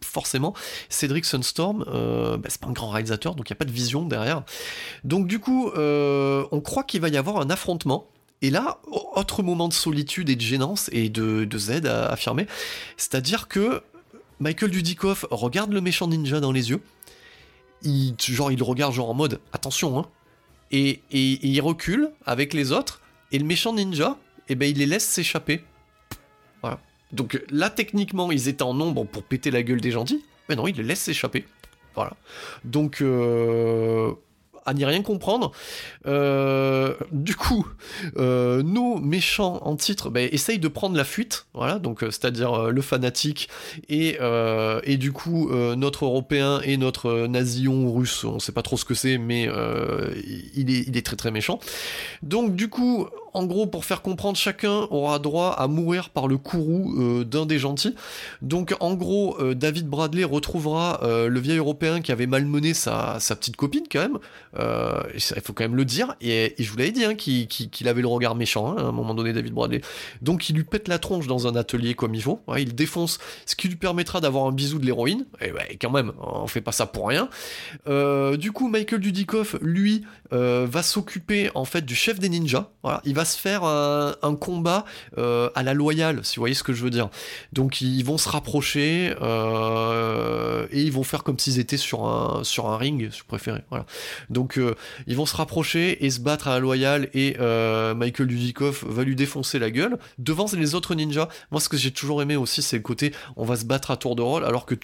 forcément, 0.01 0.53
Cédric 0.89 1.25
Sunstorm, 1.35 1.85
euh, 1.87 2.37
bah, 2.37 2.47
c'est 2.49 2.59
pas 2.59 2.67
un 2.67 2.71
grand 2.71 2.89
réalisateur, 2.89 3.35
donc 3.35 3.49
il 3.49 3.53
n'y 3.53 3.55
a 3.55 3.59
pas 3.59 3.65
de 3.65 3.71
vision 3.71 4.05
derrière. 4.05 4.43
Donc 5.03 5.27
du 5.27 5.39
coup, 5.39 5.69
euh, 5.69 6.45
on 6.51 6.61
croit 6.61 6.83
qu'il 6.83 7.01
va 7.01 7.09
y 7.09 7.17
avoir 7.17 7.37
un 7.37 7.49
affrontement. 7.49 8.07
Et 8.41 8.49
là, 8.49 8.79
autre 9.15 9.43
moment 9.43 9.67
de 9.67 9.73
solitude 9.73 10.29
et 10.29 10.35
de 10.35 10.41
gênance 10.41 10.89
et 10.91 11.09
de, 11.09 11.47
Z 11.57 11.85
à 11.85 12.07
affirmer, 12.07 12.47
c'est-à-dire 12.97 13.47
que 13.47 13.81
Michael 14.39 14.71
Dudikoff 14.71 15.25
regarde 15.31 15.71
le 15.71 15.81
méchant 15.81 16.07
ninja 16.07 16.39
dans 16.39 16.51
les 16.51 16.69
yeux, 16.69 16.81
il, 17.81 18.15
genre 18.19 18.51
il 18.51 18.61
regarde 18.61 18.93
genre 18.93 19.09
en 19.09 19.13
mode 19.13 19.39
attention, 19.53 19.97
hein, 19.97 20.05
et, 20.71 21.01
il 21.11 21.61
recule 21.61 22.11
avec 22.25 22.53
les 22.53 22.71
autres, 22.71 23.01
et 23.31 23.39
le 23.39 23.45
méchant 23.45 23.73
ninja, 23.73 24.17
eh 24.49 24.55
ben, 24.55 24.69
il 24.69 24.77
les 24.77 24.85
laisse 24.85 25.05
s'échapper. 25.05 25.63
Donc 27.11 27.41
là, 27.49 27.69
techniquement, 27.69 28.31
ils 28.31 28.47
étaient 28.47 28.63
en 28.63 28.73
nombre 28.73 29.05
pour 29.05 29.23
péter 29.23 29.49
la 29.49 29.63
gueule 29.63 29.81
des 29.81 29.91
gentils, 29.91 30.23
mais 30.49 30.55
non, 30.55 30.67
il 30.67 30.75
les 30.75 30.83
laisse 30.83 31.01
s'échapper. 31.01 31.45
Voilà. 31.95 32.13
Donc, 32.63 33.01
euh, 33.01 34.11
à 34.65 34.73
n'y 34.73 34.83
rien 34.83 35.01
comprendre. 35.03 35.51
Euh, 36.07 36.95
du 37.11 37.35
coup, 37.35 37.67
euh, 38.17 38.63
nos 38.63 38.97
méchants 38.97 39.59
en 39.63 39.75
titre 39.75 40.09
bah, 40.09 40.21
essayent 40.21 40.59
de 40.59 40.67
prendre 40.67 40.97
la 40.97 41.03
fuite, 41.03 41.45
voilà, 41.53 41.77
donc 41.77 41.99
c'est-à-dire 42.01 42.71
le 42.71 42.81
fanatique 42.81 43.47
et, 43.89 44.17
et 44.83 44.97
du 44.97 45.11
coup 45.11 45.51
notre 45.51 46.05
européen 46.05 46.61
et 46.63 46.77
notre 46.77 47.27
nasillon 47.27 47.93
russe, 47.93 48.23
on 48.23 48.39
sait 48.39 48.53
pas 48.53 48.63
trop 48.63 48.75
ce 48.75 48.85
que 48.85 48.95
c'est, 48.95 49.19
mais 49.19 49.43
il, 49.43 50.71
est, 50.71 50.87
il 50.87 50.97
est 50.97 51.05
très 51.05 51.15
très 51.15 51.29
méchant. 51.29 51.59
Donc 52.23 52.55
du 52.55 52.67
coup, 52.67 53.07
en 53.35 53.45
gros, 53.45 53.67
pour 53.67 53.83
faire 53.83 54.01
comprendre, 54.01 54.37
chacun 54.37 54.87
aura 54.91 55.19
droit 55.19 55.49
à 55.49 55.67
mourir 55.67 56.09
par 56.09 56.29
le 56.29 56.37
courroux 56.37 56.95
euh, 56.97 57.25
d'un 57.25 57.45
des 57.45 57.59
gentils. 57.59 57.93
Donc, 58.41 58.73
en 58.79 58.93
gros, 58.93 59.35
euh, 59.41 59.53
David 59.53 59.87
Bradley 59.87 60.23
retrouvera 60.23 61.01
euh, 61.03 61.27
le 61.27 61.39
vieil 61.41 61.57
européen 61.57 61.99
qui 61.99 62.13
avait 62.13 62.27
malmené 62.27 62.73
sa, 62.73 63.19
petite 63.19 63.57
copine, 63.57 63.83
quand 63.91 63.99
même. 63.99 64.19
il 65.13 65.41
faut 65.41 65.51
quand 65.51 65.65
même 65.65 65.75
le 65.75 65.83
dire. 65.83 66.15
Et, 66.21 66.55
je 66.57 66.71
vous 66.71 66.77
l'avais 66.77 66.93
dit, 66.93 67.03
hein, 67.03 67.15
qu'il 67.15 67.87
avait 67.89 68.01
le 68.01 68.07
regard 68.07 68.35
méchant, 68.35 68.71
hein, 68.71 68.75
à 68.77 68.83
un 68.83 68.93
moment 68.93 69.13
donné, 69.13 69.33
David 69.33 69.53
Bradley. 69.53 69.81
Donc, 70.21 70.49
il 70.49 70.55
lui 70.55 70.63
pète 70.63 70.87
la 70.87 70.97
tronche 70.97 71.27
dans 71.27 71.45
un 71.45 71.57
atelier 71.57 71.93
comme 71.93 72.15
il 72.15 72.21
faut. 72.21 72.39
il 72.57 72.73
défonce, 72.73 73.19
ce 73.45 73.57
qui 73.57 73.67
lui 73.67 73.75
permettra 73.75 74.21
d'avoir 74.21 74.45
un 74.45 74.53
bisou 74.53 74.79
de 74.79 74.85
l'héroïne. 74.85 75.25
Et 75.41 75.75
quand 75.75 75.91
même, 75.91 76.13
on 76.21 76.47
fait 76.47 76.61
pas 76.61 76.71
ça 76.71 76.85
pour 76.85 77.09
rien. 77.09 77.27
du 77.85 78.51
coup, 78.53 78.69
Michael 78.69 79.01
Dudikoff, 79.01 79.57
lui, 79.59 80.05
va 80.31 80.83
s'occuper, 80.83 81.51
en 81.53 81.65
fait, 81.65 81.83
du 81.83 81.95
chef 81.95 82.17
des 82.19 82.29
ninjas. 82.29 82.69
Voilà, 82.81 83.01
il 83.03 83.13
va 83.13 83.24
se 83.25 83.37
faire 83.37 83.63
un, 83.63 84.35
combat 84.35 84.85
euh, 85.17 85.49
à 85.55 85.63
la 85.63 85.73
loyale, 85.73 86.19
si 86.23 86.37
vous 86.37 86.41
voyez 86.41 86.55
ce 86.55 86.63
que 86.63 86.73
je 86.73 86.83
veux 86.83 86.89
dire. 86.89 87.09
Donc 87.53 87.81
ils 87.81 88.03
vont 88.03 88.17
se 88.17 88.29
rapprocher 88.29 89.15
euh, 89.21 90.67
et 90.71 90.81
ils 90.81 90.91
vont 90.91 91.03
faire 91.03 91.23
comme 91.23 91.39
s'ils 91.39 91.59
étaient 91.59 91.77
sur 91.77 92.05
un, 92.05 92.43
sur 92.43 92.67
un 92.69 92.77
ring, 92.77 93.09
si 93.11 93.19
vous 93.19 93.25
préférez. 93.27 93.61
Voilà. 93.69 93.85
Donc 94.29 94.57
euh, 94.57 94.75
ils 95.07 95.15
vont 95.15 95.25
se 95.25 95.35
rapprocher 95.35 96.05
et 96.05 96.09
se 96.09 96.19
battre 96.19 96.47
à 96.47 96.51
la 96.51 96.59
loyale 96.59 97.09
et 97.13 97.37
Michael 97.95 98.27
Dudikoff 98.27 98.83
va 98.85 99.03
lui 99.03 99.15
défoncer 99.15 99.59
la 99.59 99.71
gueule 99.71 99.97
devant 100.17 100.45
les 100.53 100.75
autres 100.75 100.95
ninjas. 100.95 101.27
Moi 101.51 101.59
ce 101.59 101.69
que 101.69 101.77
j'ai 101.77 101.91
toujours 101.91 102.21
aimé 102.21 102.35
aussi 102.35 102.61
c'est 102.61 102.77
le 102.77 102.83
côté 102.83 103.13
on 103.35 103.45
va 103.45 103.55
se 103.55 103.65
battre 103.65 103.91
à 103.91 103.97
tour 103.97 104.15
de 104.15 104.21
rôle 104.21 104.45
alors 104.45 104.65
que 104.65 104.75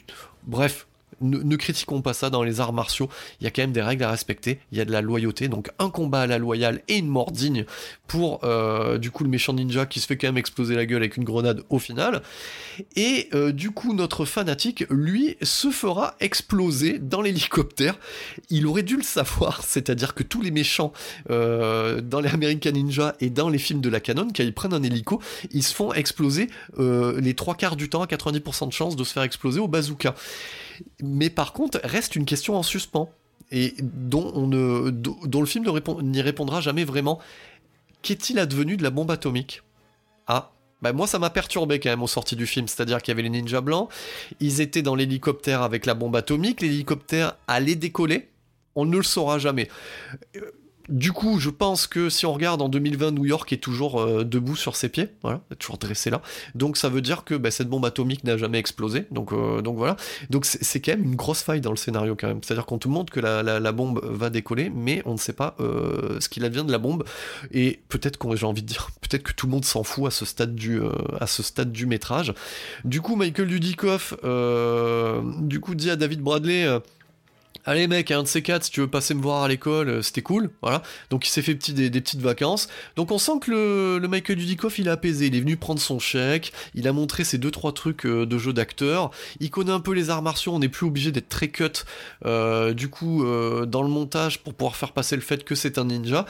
bref 0.44 0.88
Ne, 1.20 1.56
critiquons 1.56 2.02
pas 2.02 2.14
ça 2.14 2.30
dans 2.30 2.44
les 2.44 2.60
arts 2.60 2.74
martiaux. 2.74 3.10
Il 3.40 3.44
y 3.44 3.48
a 3.48 3.52
quand 3.52 3.62
même 3.62 3.74
des 3.74 3.82
règles 3.82 4.04
à 4.04 4.10
respecter. 4.10 4.60
Il 4.72 4.78
y 4.78 4.82
a 4.82 4.86
de 4.86 4.92
la 4.92 5.02
loyauté. 5.02 5.48
Donc 5.50 5.70
un 5.78 5.90
combat 5.90 6.22
à 6.22 6.28
la 6.28 6.38
loyale 6.38 6.82
et 6.88 6.98
une 6.98 7.08
mort 7.08 7.32
digne 7.32 7.66
pour 8.08 8.44
euh, 8.44 8.98
du 8.98 9.12
coup 9.12 9.24
le 9.24 9.30
méchant 9.30 9.54
ninja 9.54 9.86
qui 9.86 10.00
se 10.00 10.08
fait 10.08 10.18
quand 10.18 10.28
même 10.28 10.38
exploser 10.38 10.76
la 10.76 10.86
gueule 10.86 11.02
avec 11.02 11.18
une 11.18 11.24
grenade 11.24 11.64
au 11.70 11.80
final. 11.80 12.22
Et 12.96 13.30
euh, 13.34 13.52
du 13.52 13.72
coup 13.72 13.94
notre 13.94 14.26
fanatique, 14.26 14.86
lui, 14.90 15.38
se 15.42 15.70
fera 15.70 16.16
exploser 16.20 16.98
dans 16.98 17.22
l'hélicoptère. 17.22 18.00
Il 18.50 18.66
aurait 18.66 18.84
dû 18.84 18.98
le 18.98 19.04
savoir. 19.04 19.64
C'est-à-dire 19.68 20.16
que 20.16 20.24
tous 20.24 20.42
les 20.42 20.52
méchants 20.52 20.92
euh, 21.30 22.02
dans 22.02 22.20
les 22.20 22.30
American 22.30 22.72
Ninja 22.72 23.16
et 23.20 23.30
dans 23.30 23.50
les 23.50 23.60
films 23.60 23.82
de 23.82 23.90
la 23.90 24.00
canon, 24.00 24.28
quand 24.36 24.44
ils 24.44 24.54
prennent 24.54 24.74
un 24.74 24.84
hélico, 24.84 25.22
ils 25.52 25.64
se 25.64 25.74
font 25.74 25.94
exploser 25.94 26.50
les 26.78 27.34
trois 27.34 27.56
quarts 27.56 27.76
du 27.76 27.90
temps 27.90 28.02
à 28.02 28.08
90% 28.08 28.68
de 28.68 28.74
chance 28.74 28.96
de 28.96 29.04
se 29.04 29.14
faire 29.14 29.24
exploser 29.24 29.60
au 29.60 29.68
bazooka. 29.68 30.16
Mais 31.02 31.30
par 31.30 31.54
contre, 31.54 31.80
reste 31.84 32.16
une 32.16 32.26
question 32.26 32.56
en 32.56 32.64
suspens 32.64 33.10
et 33.52 33.74
dont, 33.82 34.32
on 34.34 34.48
ne, 34.48 34.90
dont 34.90 35.42
le 35.42 35.46
film 35.46 35.66
n'y 36.04 36.22
répondra 36.22 36.62
jamais 36.62 36.86
vraiment. 36.86 37.20
Qu'est-il 38.02 38.40
advenu 38.40 38.78
de 38.78 38.84
la 38.84 38.90
bombe 38.90 39.12
atomique? 39.12 39.62
Ah, 40.28 40.52
bah 40.82 40.94
moi 40.94 41.06
ça 41.06 41.20
m'a 41.20 41.30
perturbé 41.30 41.80
quand 41.80 41.90
même 41.90 42.02
au 42.02 42.08
sorti 42.08 42.36
du 42.36 42.48
film, 42.48 42.68
c'est-à-dire 42.68 43.02
qu'il 43.02 43.12
y 43.12 43.14
avait 43.14 43.22
les 43.22 43.30
ninjas 43.30 43.62
blancs, 43.62 43.90
ils 44.40 44.62
étaient 44.62 44.82
dans 44.82 44.96
l'hélicoptère 44.96 45.62
avec 45.62 45.86
la 45.86 45.94
bombe 45.94 46.16
atomique, 46.16 46.62
l'hélicoptère 46.62 47.36
allait 47.48 47.76
décoller, 47.76 48.30
on 48.76 48.86
ne 48.86 48.98
le 48.98 49.04
saura 49.04 49.38
jamais. 49.38 49.70
Du 50.90 51.12
coup, 51.12 51.40
je 51.40 51.50
pense 51.50 51.88
que 51.88 52.10
si 52.10 52.26
on 52.26 52.34
regarde 52.34 52.62
en 52.62 52.70
2020, 52.70 53.12
New 53.12 53.26
York 53.26 53.52
est 53.54 53.58
toujours 53.58 54.02
euh, 54.02 54.24
debout 54.24 54.56
sur 54.56 54.76
ses 54.76 54.90
pieds, 54.90 55.10
voilà, 55.22 55.42
toujours 55.60 55.78
dressé 55.78 56.10
là. 56.10 56.22
Donc 56.56 56.78
ça 56.78 56.90
veut 56.90 57.02
dire 57.02 57.24
que 57.24 57.36
bah, 57.36 57.52
cette 57.52 57.70
bombe 57.70 57.86
atomique 57.86 58.24
n'a 58.24 58.38
jamais 58.38 58.58
explosé. 58.58 59.06
Donc, 59.12 59.32
euh, 59.34 59.62
donc 59.62 59.78
voilà. 59.78 59.96
Donc 60.30 60.46
c'est 60.46 60.80
quand 60.80 60.92
même 60.92 61.04
une 61.04 61.16
grosse 61.16 61.42
faille 61.42 61.62
dans 61.62 61.72
le 61.72 61.78
scénario 61.78 62.16
quand 62.20 62.28
même. 62.28 62.40
C'est-à-dire 62.44 62.66
qu'on 62.66 62.78
te 62.78 62.88
montre 62.88 63.12
que 63.12 63.20
la, 63.20 63.72
bombe 63.72 64.02
va 64.04 64.30
décoller, 64.30 64.70
mais 64.70 65.02
on 65.06 65.14
ne 65.14 65.18
sait 65.18 65.34
pas 65.34 65.56
euh, 65.60 66.20
ce 66.20 66.30
qu'il 66.30 66.44
advient 66.44 66.64
de 66.66 66.72
la 66.72 66.78
bombe. 66.78 67.04
Et 67.52 67.80
peut-être 67.90 68.18
qu'on, 68.18 68.30
peut-être 68.36 69.24
que 69.24 69.34
tout 69.34 69.46
le 69.46 69.52
monde 69.52 69.66
s'en 69.66 69.84
fout 69.84 70.08
à 70.08 70.12
ce 70.12 70.26
stade 70.26 70.56
du, 70.56 70.82
à 71.20 71.28
ce 71.28 71.44
stade 71.44 71.72
du 71.72 71.86
métrage. 71.86 72.34
Du 72.86 73.02
coup, 73.02 73.16
Michael 73.16 73.48
Dudikoff, 73.48 74.14
du 74.14 75.60
coup, 75.60 75.76
dit 75.76 75.90
à 75.90 75.96
David 75.96 76.22
Bradley 76.22 76.68
Allez 77.64 77.88
mec, 77.88 78.10
un 78.10 78.24
de 78.24 78.28
ces 78.28 78.42
quatre, 78.42 78.64
si 78.64 78.72
tu 78.72 78.80
veux 78.80 78.88
passer 78.88 79.14
me 79.14 79.22
voir 79.22 79.44
à 79.44 79.48
l'école, 79.48 79.88
euh, 79.88 80.02
c'était 80.02 80.24
cool, 80.24 80.50
voilà. 80.64 80.82
Donc 81.12 81.28
il 81.28 81.30
s'est 81.30 81.44
fait 81.44 81.54
petit, 81.54 81.74
des, 81.74 81.92
petites 81.92 82.20
vacances. 82.20 82.68
Donc 82.96 83.12
on 83.12 83.20
sent 83.20 83.34
que 83.40 84.00
le, 84.02 84.08
Michael 84.08 84.38
Dudikoff, 84.38 84.80
il 84.80 84.90
a 84.90 84.94
apaisé, 84.94 85.28
il 85.28 85.36
est 85.36 85.42
venu 85.42 85.58
prendre 85.58 85.80
son 85.80 86.00
chèque, 86.00 86.54
il 86.74 86.88
a 86.88 86.94
montré 86.94 87.24
ses 87.24 87.38
deux 87.38 87.52
trois 87.52 87.72
trucs 87.72 88.08
euh, 88.08 88.26
de 88.26 88.38
jeu 88.40 88.52
d'acteur, 88.52 89.12
il 89.40 89.52
connaît 89.52 89.72
un 89.72 89.80
peu 89.80 89.94
les 89.94 90.10
arts 90.10 90.24
martiaux, 90.24 90.54
on 90.54 90.60
n'est 90.60 90.70
plus 90.70 90.88
obligé 90.88 91.12
d'être 91.12 91.30
très 91.30 91.50
cut, 91.50 91.84
euh, 92.26 92.74
du 92.74 92.90
coup, 92.90 93.24
dans 93.66 93.84
le 93.84 93.90
montage 93.90 94.40
pour 94.40 94.56
pouvoir 94.56 94.76
faire 94.76 94.92
passer 94.92 95.16
le 95.16 95.22
fait 95.22 95.44
que 95.44 95.54
c'est 95.54 95.78
un 95.78 95.86
ninja. 95.86 96.26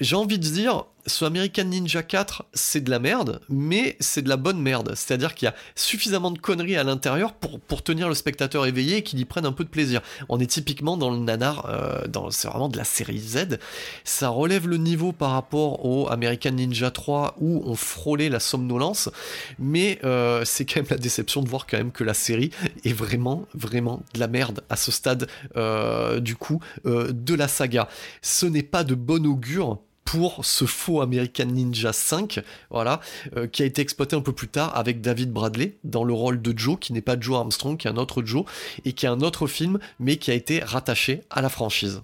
J'ai 0.00 0.16
envie 0.16 0.38
de 0.38 0.44
dire, 0.44 0.84
ce 1.06 1.24
American 1.24 1.64
Ninja 1.64 2.02
4, 2.02 2.44
c'est 2.54 2.82
de 2.82 2.90
la 2.90 2.98
merde, 2.98 3.40
mais 3.48 3.96
c'est 4.00 4.22
de 4.22 4.28
la 4.28 4.36
bonne 4.36 4.60
merde. 4.60 4.92
C'est-à-dire 4.94 5.34
qu'il 5.34 5.46
y 5.46 5.48
a 5.48 5.54
suffisamment 5.74 6.30
de 6.30 6.38
conneries 6.38 6.76
à 6.76 6.84
l'intérieur 6.84 7.34
pour, 7.34 7.82
tenir 7.82 8.08
le 8.08 8.14
spectateur 8.14 8.64
éveillé 8.64 8.98
et 8.98 9.02
qu'il 9.02 9.18
y 9.18 9.24
prenne 9.24 9.44
un 9.44 9.52
peu 9.52 9.64
de 9.64 9.68
plaisir. 9.68 10.00
On 10.28 10.40
est 10.40 10.46
typiquement 10.46 10.96
dans 10.96 11.10
le 11.10 11.18
nanar, 11.18 11.66
euh, 11.68 12.30
c'est 12.30 12.48
vraiment 12.48 12.68
de 12.68 12.78
la 12.78 12.84
série 12.84 13.18
Z. 13.18 13.58
Ça 14.04 14.28
relève 14.30 14.66
le 14.66 14.78
niveau 14.78 15.12
par 15.12 15.32
rapport 15.32 15.84
au 15.84 16.08
American 16.08 16.52
Ninja 16.52 16.90
3 16.90 17.36
où 17.40 17.62
on 17.66 17.74
frôlait 17.74 18.30
la 18.30 18.40
somnolence, 18.40 19.10
mais 19.58 19.98
euh, 20.04 20.42
c'est 20.44 20.64
quand 20.64 20.80
même 20.80 20.86
la 20.90 20.96
déception 20.96 21.42
de 21.42 21.48
voir 21.48 21.66
quand 21.66 21.76
même 21.76 21.92
que 21.92 22.04
la 22.04 22.14
série 22.14 22.50
est 22.84 22.92
vraiment, 22.92 23.46
vraiment 23.52 24.02
de 24.14 24.20
la 24.20 24.28
merde 24.28 24.62
à 24.70 24.76
ce 24.76 24.90
stade 24.90 25.28
euh, 25.56 26.20
du 26.20 26.36
coup 26.36 26.60
de 26.84 27.34
la 27.34 27.48
saga. 27.48 27.88
Ce 28.22 28.46
n'est 28.46 28.62
pas 28.62 28.84
de 28.84 28.94
bon 28.94 29.26
augure 29.26 29.78
pour 30.04 30.44
ce 30.44 30.64
faux 30.64 31.00
American 31.00 31.46
Ninja 31.46 31.92
5, 31.92 32.40
voilà, 32.70 33.00
euh, 33.36 33.46
qui 33.46 33.62
a 33.62 33.66
été 33.66 33.82
exploité 33.82 34.16
un 34.16 34.20
peu 34.20 34.32
plus 34.32 34.48
tard 34.48 34.76
avec 34.76 35.00
David 35.00 35.32
Bradley 35.32 35.76
dans 35.84 36.04
le 36.04 36.12
rôle 36.12 36.40
de 36.40 36.56
Joe, 36.56 36.78
qui 36.78 36.92
n'est 36.92 37.00
pas 37.00 37.18
Joe 37.18 37.36
Armstrong, 37.36 37.76
qui 37.76 37.88
est 37.88 37.90
un 37.90 37.96
autre 37.96 38.22
Joe, 38.24 38.44
et 38.84 38.92
qui 38.92 39.06
est 39.06 39.08
un 39.08 39.20
autre 39.20 39.46
film, 39.46 39.78
mais 39.98 40.16
qui 40.16 40.30
a 40.30 40.34
été 40.34 40.60
rattaché 40.60 41.22
à 41.30 41.42
la 41.42 41.48
franchise. 41.48 42.02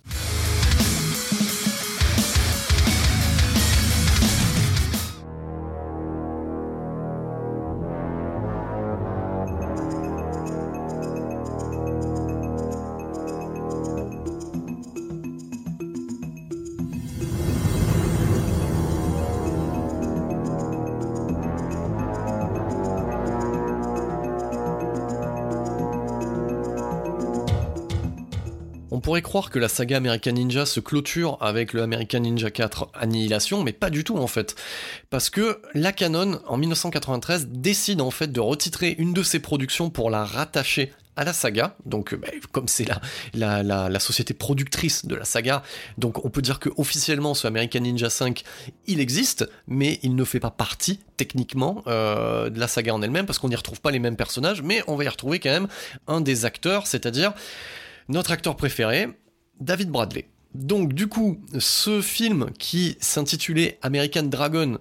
Croire 29.31 29.51
que 29.51 29.61
la 29.61 29.69
saga 29.69 29.99
American 29.99 30.33
Ninja 30.33 30.67
se 30.67 30.81
clôture 30.81 31.39
avec 31.41 31.73
le 31.73 31.83
American 31.83 32.19
Ninja 32.19 32.51
4 32.51 32.91
Annihilation, 32.95 33.63
mais 33.63 33.73
pas 33.73 33.89
du 33.89 34.03
tout 34.03 34.19
en 34.19 34.27
fait. 34.27 34.57
Parce 35.09 35.31
que 35.31 35.63
la 35.73 35.93
Canon, 35.93 36.41
en 36.49 36.57
1993, 36.57 37.47
décide 37.47 38.01
en 38.01 38.11
fait 38.11 38.33
de 38.33 38.41
retitrer 38.41 38.97
une 38.99 39.13
de 39.13 39.23
ses 39.23 39.39
productions 39.39 39.89
pour 39.89 40.11
la 40.11 40.25
rattacher 40.25 40.93
à 41.15 41.23
la 41.23 41.33
saga, 41.33 41.77
donc 41.87 42.13
bah, 42.17 42.27
comme 42.51 42.67
c'est 42.67 42.89
la, 43.35 43.63
la, 43.63 44.01
société 44.01 44.35
productrice 44.35 45.07
de 45.07 45.15
la 45.15 45.25
saga, 45.25 45.63
donc 45.97 46.25
on 46.25 46.31
peut 46.31 46.43
dire 46.43 46.59
que 46.59 46.71
officiellement 46.77 47.35
ce 47.35 47.47
American 47.47 47.81
Ninja 47.81 48.11
5 48.11 48.43
il 48.89 48.99
existe, 48.99 49.49
mais 49.69 50.01
il 50.03 50.17
ne 50.17 50.25
fait 50.25 50.41
pas 50.41 50.51
partie 50.51 50.99
techniquement 51.17 51.85
euh, 51.87 52.51
de 52.51 52.59
la 52.59 52.67
saga 52.67 52.95
en 52.95 53.03
elle-même 53.03 53.27
parce 53.27 53.39
qu'on 53.39 53.49
n'y 53.49 53.55
retrouve 53.55 53.81
pas 53.81 53.93
les 53.93 54.01
mêmes 54.01 54.17
personnages, 54.17 54.63
mais 54.63 54.83
on 54.89 54.97
va 54.97 55.05
y 55.05 55.09
retrouver 55.09 55.39
quand 55.39 55.51
même 55.51 55.69
un 56.09 56.21
des 56.21 56.47
acteurs, 56.47 56.89
c'est-à-dire 56.89 57.33
notre 58.11 58.33
acteur 58.33 58.57
préféré, 58.57 59.07
David 59.61 59.91
Bradley. 59.91 60.27
Donc 60.55 60.95
du 60.95 61.07
coup, 61.07 61.39
ce 61.59 62.01
film 62.01 62.51
qui 62.59 62.97
s'intitulait 63.01 63.79
American 63.83 64.25
Dragon 64.25 64.79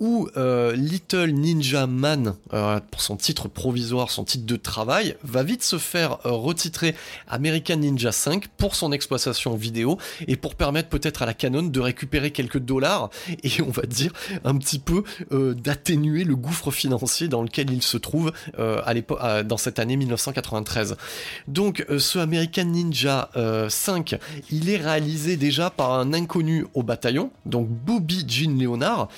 ou 0.00 0.28
euh, 0.36 0.74
Little 0.74 1.32
Ninja 1.32 1.86
Man, 1.86 2.34
euh, 2.54 2.80
pour 2.90 3.02
son 3.02 3.16
titre 3.16 3.48
provisoire, 3.48 4.10
son 4.10 4.24
titre 4.24 4.46
de 4.46 4.56
travail, 4.56 5.16
va 5.22 5.42
vite 5.42 5.62
se 5.62 5.76
faire 5.76 6.18
euh, 6.24 6.30
retitrer 6.30 6.94
American 7.28 7.76
Ninja 7.76 8.10
5 8.10 8.48
pour 8.56 8.74
son 8.74 8.90
exploitation 8.90 9.54
vidéo 9.54 9.98
et 10.26 10.36
pour 10.36 10.54
permettre 10.54 10.88
peut-être 10.88 11.20
à 11.20 11.26
la 11.26 11.34
Canon 11.34 11.64
de 11.64 11.80
récupérer 11.80 12.30
quelques 12.30 12.58
dollars 12.58 13.10
et 13.42 13.60
on 13.60 13.70
va 13.70 13.82
dire 13.82 14.12
un 14.44 14.56
petit 14.56 14.78
peu 14.78 15.04
d'atténuer 15.30 16.24
le 16.24 16.36
gouffre 16.36 16.70
financier 16.70 17.28
dans 17.28 17.42
lequel 17.42 17.70
il 17.70 17.82
se 17.82 17.96
trouve 17.96 18.32
dans 18.58 19.56
cette 19.56 19.78
année 19.78 19.96
1993. 19.96 20.96
Donc 21.48 21.84
ce 21.98 22.18
American 22.18 22.64
Ninja 22.64 23.30
5, 23.68 24.18
il 24.50 24.70
est 24.70 24.76
réalisé 24.76 25.01
déjà 25.02 25.70
par 25.70 25.92
un 25.92 26.12
inconnu 26.12 26.66
au 26.74 26.82
bataillon, 26.82 27.30
donc 27.46 27.68
Bobby 27.68 28.24
Jean 28.26 28.58
Leonard. 28.58 29.08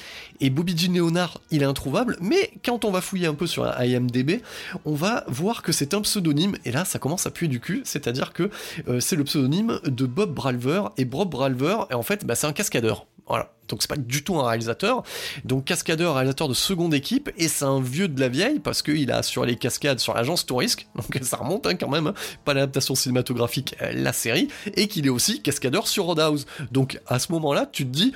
Et 0.41 0.51
Bobby 0.51 0.77
Jean 0.77 0.93
Leonard, 0.95 1.41
il 1.51 1.63
est 1.63 1.67
introuvable, 1.67 2.17
mais 2.21 2.51
quand 2.65 2.85
on 2.85 2.91
va 2.91 3.01
fouiller 3.01 3.27
un 3.27 3.35
peu 3.35 3.47
sur 3.47 3.65
IMDB, 3.81 4.43
on 4.85 4.95
va 4.95 5.25
voir 5.29 5.63
que 5.63 5.73
c'est 5.73 5.95
un 5.95 6.01
pseudonyme, 6.01 6.57
et 6.65 6.73
là 6.73 6.85
ça 6.85 6.99
commence 6.99 7.27
à 7.27 7.31
puer 7.31 7.49
du 7.49 7.61
cul, 7.61 7.83
c'est-à-dire 7.85 8.33
que 8.33 8.51
euh, 8.89 9.01
c'est 9.01 9.17
le 9.17 9.25
pseudonyme 9.25 9.81
de 9.85 10.07
Bob 10.07 10.35
Bralver, 10.35 10.85
et 10.97 11.05
Bob 11.05 11.31
Bralver, 11.31 11.77
en 11.93 12.03
fait, 12.03 12.25
bah, 12.25 12.35
c'est 12.35 12.47
un 12.47 12.53
cascadeur. 12.53 13.07
Voilà. 13.27 13.51
Donc 13.69 13.81
c'est 13.81 13.89
pas 13.89 13.97
du 13.97 14.23
tout 14.23 14.37
un 14.37 14.47
réalisateur. 14.47 15.03
Donc 15.45 15.65
cascadeur, 15.65 16.15
réalisateur 16.15 16.49
de 16.49 16.55
seconde 16.55 16.95
équipe, 16.95 17.31
et 17.37 17.49
c'est 17.49 17.65
un 17.65 17.81
vieux 17.81 18.09
de 18.09 18.21
la 18.21 18.29
vieille 18.29 18.61
parce 18.61 18.83
qu'il 18.83 19.11
a 19.11 19.17
assuré 19.17 19.47
les 19.47 19.57
cascades 19.57 19.99
sur 19.99 20.15
l'agence 20.15 20.45
Tourisque, 20.47 20.87
donc 20.95 21.19
ça 21.23 21.39
remonte 21.39 21.67
hein, 21.67 21.75
quand 21.75 21.89
même, 21.89 22.09
hein. 22.09 22.15
pas 22.45 22.55
l'adaptation 22.55 22.95
cinématographique, 22.95 23.77
euh, 23.81 23.93
la 23.95 24.13
série, 24.13 24.49
et 24.75 24.89
qu'il 24.89 25.07
est 25.07 25.11
aussi 25.11 25.41
cascadeur 25.41 25.89
sur 25.89 26.05
Roadhouse. 26.05 26.47
Donc 26.73 27.01
à 27.07 27.19
ce 27.19 27.33
moment-là, 27.33 27.67
tu 27.71 27.85
te 27.85 27.91
dis, 27.91 28.13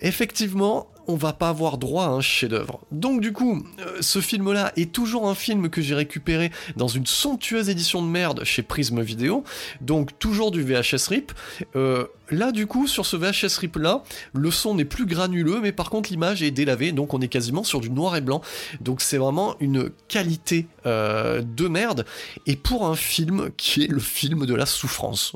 effectivement, 0.00 0.88
on 1.08 1.16
va 1.16 1.32
pas 1.32 1.48
avoir 1.48 1.78
droit 1.78 2.04
à 2.04 2.08
un 2.08 2.20
chef-d'œuvre. 2.20 2.80
Donc 2.92 3.22
du 3.22 3.32
coup, 3.32 3.64
euh, 3.80 3.96
ce 4.00 4.20
film-là 4.20 4.72
est 4.76 4.92
toujours 4.92 5.26
un 5.26 5.34
film 5.34 5.70
que 5.70 5.80
j'ai 5.80 5.94
récupéré 5.94 6.52
dans 6.76 6.86
une 6.86 7.06
somptueuse 7.06 7.70
édition 7.70 8.02
de 8.02 8.08
merde 8.08 8.44
chez 8.44 8.62
Prism 8.62 9.00
Video, 9.00 9.42
donc 9.80 10.18
toujours 10.18 10.50
du 10.50 10.62
VHS 10.62 11.08
RIP. 11.08 11.32
Euh, 11.76 12.06
là 12.30 12.52
du 12.52 12.66
coup, 12.66 12.86
sur 12.86 13.06
ce 13.06 13.16
VHS 13.16 13.58
RIP 13.58 13.76
là, 13.76 14.04
le 14.34 14.50
son 14.50 14.74
n'est 14.74 14.84
plus 14.84 15.06
granuleux, 15.06 15.60
mais 15.62 15.72
par 15.72 15.88
contre 15.88 16.10
l'image 16.10 16.42
est 16.42 16.50
délavée, 16.50 16.92
donc 16.92 17.14
on 17.14 17.20
est 17.22 17.28
quasiment 17.28 17.64
sur 17.64 17.80
du 17.80 17.90
noir 17.90 18.14
et 18.14 18.20
blanc. 18.20 18.42
Donc 18.82 19.00
c'est 19.00 19.18
vraiment 19.18 19.56
une 19.60 19.90
qualité 20.08 20.66
euh, 20.84 21.40
de 21.42 21.68
merde, 21.68 22.04
et 22.46 22.56
pour 22.56 22.86
un 22.86 22.96
film 22.96 23.50
qui 23.56 23.84
est 23.84 23.88
le 23.88 24.00
film 24.00 24.44
de 24.44 24.54
la 24.54 24.66
souffrance. 24.66 25.32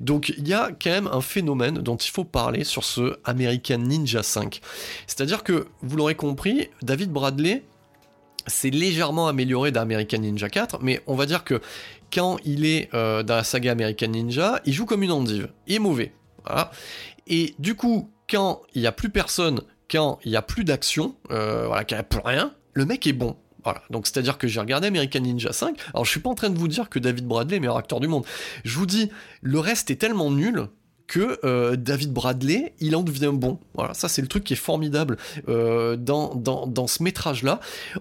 Donc 0.00 0.34
il 0.36 0.46
y 0.46 0.52
a 0.52 0.68
quand 0.70 0.90
même 0.90 1.08
un 1.10 1.22
phénomène 1.22 1.78
dont 1.78 1.96
il 1.96 2.10
faut 2.10 2.24
parler 2.24 2.64
sur 2.64 2.84
ce 2.84 3.16
American 3.24 3.78
Ninja 3.78 4.22
5. 4.22 4.60
C'est-à-dire 5.06 5.44
que, 5.44 5.68
vous 5.82 5.96
l'aurez 5.96 6.14
compris, 6.14 6.68
David 6.82 7.10
Bradley 7.10 7.62
c'est 8.46 8.70
légèrement 8.70 9.28
amélioré 9.28 9.72
d'American 9.72 10.18
Ninja 10.18 10.48
4, 10.48 10.78
mais 10.80 11.02
on 11.06 11.14
va 11.14 11.26
dire 11.26 11.44
que 11.44 11.60
quand 12.10 12.38
il 12.46 12.64
est 12.64 12.90
dans 12.92 13.24
la 13.28 13.44
saga 13.44 13.72
American 13.72 14.08
Ninja, 14.08 14.60
il 14.64 14.72
joue 14.72 14.86
comme 14.86 15.02
une 15.02 15.12
endive. 15.12 15.50
Il 15.66 15.74
est 15.74 15.78
mauvais. 15.80 16.14
Et 17.26 17.54
du 17.58 17.74
coup, 17.74 18.10
quand 18.30 18.62
il 18.74 18.80
n'y 18.80 18.86
a 18.86 18.92
plus 18.92 19.10
personne, 19.10 19.60
quand 19.90 20.18
il 20.24 20.30
n'y 20.30 20.36
a 20.36 20.42
plus 20.42 20.64
d'action, 20.64 21.14
voilà, 21.28 21.84
qu'il 21.84 21.96
n'y 21.96 22.00
a 22.00 22.04
plus 22.04 22.22
rien, 22.24 22.54
le 22.72 22.86
mec 22.86 23.06
est 23.06 23.12
bon. 23.12 23.36
Voilà, 23.64 23.82
donc 23.90 24.06
c'est-à-dire 24.06 24.38
que 24.38 24.48
j'ai 24.48 24.60
regardé 24.60 24.86
American 24.86 25.20
Ninja 25.20 25.52
5. 25.52 25.76
Alors 25.92 26.06
je 26.06 26.10
suis 26.10 26.20
pas 26.20 26.30
en 26.30 26.34
train 26.34 26.48
de 26.48 26.58
vous 26.58 26.68
dire 26.68 26.88
que 26.88 26.98
David 26.98 27.26
Bradley 27.26 27.56
est 27.56 27.60
meilleur 27.60 27.76
acteur 27.76 28.00
du 28.00 28.08
monde. 28.08 28.24
Je 28.64 28.78
vous 28.78 28.86
dis, 28.86 29.10
le 29.42 29.58
reste 29.58 29.90
est 29.90 29.96
tellement 29.96 30.30
nul 30.30 30.68
que 31.08 31.40
euh, 31.44 31.74
David 31.74 32.12
Bradley, 32.12 32.74
il 32.80 32.94
en 32.94 33.02
devient 33.02 33.32
bon. 33.32 33.58
Voilà, 33.74 33.94
ça 33.94 34.08
c'est 34.08 34.22
le 34.22 34.28
truc 34.28 34.44
qui 34.44 34.52
est 34.52 34.56
formidable 34.56 35.16
euh, 35.48 35.96
dans, 35.96 36.34
dans, 36.34 36.86
ce 36.86 37.02
métrage-là. 37.02 37.60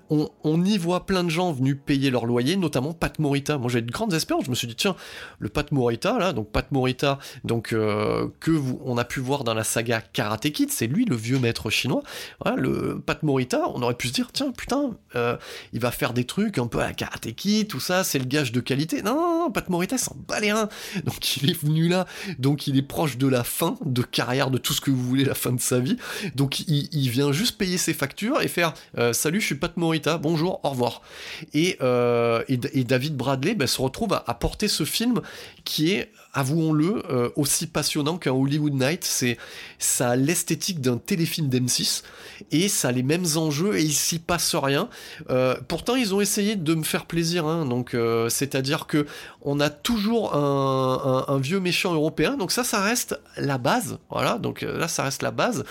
On, 0.10 0.64
y 0.64 0.78
voit 0.78 1.06
plein 1.06 1.24
de 1.24 1.30
gens 1.30 1.52
venus 1.52 1.78
payer 1.84 2.12
leur 2.12 2.26
loyer, 2.26 2.58
notamment 2.58 2.94
Pat 2.94 3.18
Morita. 3.20 3.58
Moi 3.58 3.70
j'ai 3.70 3.82
de 3.82 3.92
grandes 3.92 4.14
espérances, 4.14 4.46
je 4.46 4.50
me 4.50 4.56
suis 4.56 4.68
dit, 4.68 4.76
tiens, 4.76 4.96
le 5.40 5.50
Pat 5.50 5.72
Morita, 5.72 6.20
là, 6.20 6.34
donc 6.34 6.52
Pat 6.52 6.70
Morita, 6.72 7.20
donc, 7.44 7.74
euh, 7.74 8.28
que 8.40 8.52
vous, 8.52 8.80
on 8.84 8.98
a 8.98 9.06
pu 9.06 9.20
voir 9.22 9.44
dans 9.44 9.54
la 9.54 9.64
saga 9.64 10.02
Karate 10.02 10.52
Kid, 10.52 10.72
c'est 10.72 10.88
lui 10.88 11.06
le 11.06 11.16
vieux 11.16 11.40
maître 11.40 11.70
chinois. 11.70 12.04
Voilà, 12.44 12.60
le 12.60 13.00
Pat 13.00 13.24
Morita, 13.24 13.70
on 13.74 13.82
aurait 13.82 13.96
pu 13.96 14.10
se 14.10 14.14
dire, 14.14 14.32
tiens, 14.34 14.52
putain, 14.52 14.98
il 15.74 15.80
va 15.80 15.92
faire 15.92 16.14
des 16.14 16.26
trucs 16.26 16.58
un 16.58 16.68
peu 16.68 16.80
à 16.80 16.88
la 16.88 16.94
Karate 16.94 17.34
Kid, 17.34 17.68
tout 17.68 17.80
ça, 17.80 18.04
c'est 18.04 18.20
le 18.20 18.26
gage 18.26 18.52
de 18.52 18.60
qualité. 18.60 19.02
Non 19.02 19.50
Pat 19.52 19.70
Morita 19.70 19.98
s'en 19.98 20.16
bat 20.28 20.40
les 20.40 20.52
reins. 20.52 20.70
Donc 21.06 21.38
il 21.38 21.50
est 21.50 21.62
venu 21.62 21.88
là, 21.88 22.06
donc 22.40 22.68
il 22.68 22.78
est 22.78 22.82
proche 22.98 23.18
de 23.20 23.28
la 23.28 23.44
fin 23.44 23.78
de 23.86 24.02
carrière, 24.02 24.50
de 24.50 24.58
tout 24.58 24.74
ce 24.74 24.82
que 24.82 24.90
vous 24.90 25.04
voulez, 25.04 25.24
la 25.24 25.36
fin 25.36 25.52
de 25.52 25.62
sa 25.62 25.78
vie. 25.78 25.98
Donc 26.34 26.62
il, 26.62 27.10
vient 27.12 27.32
juste 27.32 27.56
payer 27.56 27.78
ses 27.78 27.94
factures 27.94 28.42
et 28.42 28.48
faire 28.48 28.74
euh, 28.98 29.14
Salut, 29.14 29.40
je 29.40 29.46
suis 29.46 29.56
Pat 29.56 29.78
Morita, 29.78 30.18
bonjour, 30.18 30.60
au 30.64 30.72
revoir. 30.72 31.04
Et, 31.54 31.78
euh, 31.84 32.42
et, 32.48 32.58
David 32.58 33.16
Bradley 33.16 33.54
ben, 33.54 33.68
se 33.68 33.80
retrouve 33.80 34.14
à, 34.14 34.34
porter 34.34 34.68
ce 34.68 34.84
film 34.84 35.22
qui 35.64 35.92
est, 35.92 36.12
avouons-le, 36.34 37.04
euh, 37.10 37.30
aussi 37.36 37.68
passionnant 37.68 38.18
qu'un 38.18 38.32
Hollywood 38.32 38.74
Night. 38.74 39.04
C'est 39.04 39.38
ça 39.80 40.12
a 40.12 40.16
l'esthétique 40.16 40.82
d'un 40.82 40.98
téléfilm 40.98 41.50
d'M6 41.50 42.04
et 42.52 42.68
ça 42.68 42.90
a 42.90 42.92
les 42.92 43.04
mêmes 43.04 43.26
enjeux 43.36 43.78
et 43.78 43.84
il 43.84 43.94
s'y 43.94 44.20
passe 44.20 44.56
rien. 44.56 44.90
pourtant, 45.68 45.96
ils 45.96 46.14
ont 46.14 46.22
essayé 46.22 46.56
de 46.56 46.76
me 46.76 46.84
faire 46.84 47.06
plaisir, 47.06 47.46
hein. 47.46 47.66
donc 47.66 47.96
c'est-à-dire 48.30 48.88
que 48.88 49.06
on 49.50 49.62
a 49.62 49.70
toujours 49.70 50.36
un, 50.36 51.40
vieux 51.40 51.62
méchant 51.62 51.94
européen, 51.94 52.36
donc 52.36 52.52
ça, 52.52 52.66
ça 52.66 52.82
reste 52.82 53.20
la 53.38 53.58
base, 53.58 53.98
voilà, 54.10 54.38
donc 54.38 54.64
euh, 54.64 54.78
là, 54.78 54.90
ça 54.90 55.04
reste 55.04 55.22
la 55.22 55.32
base. 55.32 55.64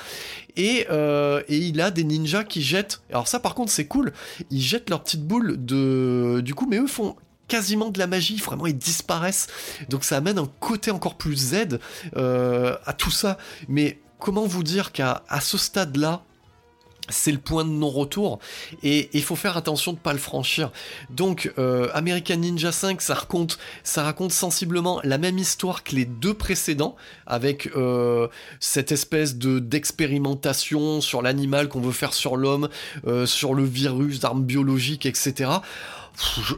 Et, 0.56 0.86
euh, 0.90 1.42
et, 1.48 1.58
il 1.58 1.80
a 1.82 1.90
des 1.90 2.04
ninjas 2.04 2.44
qui 2.44 2.62
jettent, 2.62 3.02
alors 3.10 3.28
ça 3.28 3.38
par 3.38 3.54
contre 3.54 3.70
c'est 3.70 3.86
cool, 3.86 4.14
ils 4.50 4.62
jettent 4.62 4.88
leur 4.88 5.02
petite 5.02 5.22
boule 5.22 5.62
de... 5.62 6.40
Du 6.42 6.54
coup, 6.54 6.66
mais 6.66 6.78
eux 6.78 6.86
font 6.86 7.16
quasiment 7.48 7.90
de 7.90 7.98
la 7.98 8.06
magie, 8.06 8.36
vraiment 8.36 8.66
ils 8.66 8.76
disparaissent. 8.76 9.48
Donc 9.88 10.04
ça 10.04 10.16
amène 10.16 10.38
un 10.38 10.50
côté 10.60 10.90
encore 10.90 11.16
plus 11.16 11.36
Z 11.36 11.78
euh, 12.16 12.76
à 12.84 12.92
tout 12.92 13.10
ça. 13.10 13.38
Mais 13.68 14.00
comment 14.18 14.46
vous 14.46 14.62
dire 14.62 14.92
qu'à 14.92 15.22
ce 15.40 15.58
stade-là, 15.58 16.22
c'est 17.08 17.30
le 17.30 17.38
point 17.38 17.64
de 17.64 17.70
non-retour 17.70 18.40
et 18.82 19.10
il 19.12 19.22
faut 19.22 19.36
faire 19.36 19.56
attention 19.56 19.92
de 19.92 19.98
ne 19.98 20.02
pas 20.02 20.12
le 20.12 20.18
franchir. 20.18 20.72
Donc 21.08 21.52
euh, 21.56 21.88
American 21.94 22.34
Ninja 22.34 22.72
5, 22.72 23.00
ça 23.00 23.14
raconte, 23.14 23.58
sensiblement 24.32 25.00
la 25.04 25.16
même 25.16 25.38
histoire 25.38 25.84
que 25.84 25.94
les 25.94 26.04
deux 26.04 26.34
précédents, 26.34 26.96
avec 27.24 27.70
euh, 27.76 28.26
cette 28.58 28.90
espèce 28.90 29.36
de 29.36 29.60
d'expérimentation 29.60 31.00
sur 31.00 31.22
l'animal 31.22 31.68
qu'on 31.68 31.80
veut 31.80 31.92
faire 31.92 32.12
sur 32.12 32.36
l'homme, 32.36 32.68
sur 33.24 33.54
le 33.54 33.62
virus, 33.62 34.18
d'armes 34.18 34.42
biologiques, 34.42 35.06
etc 35.06 35.60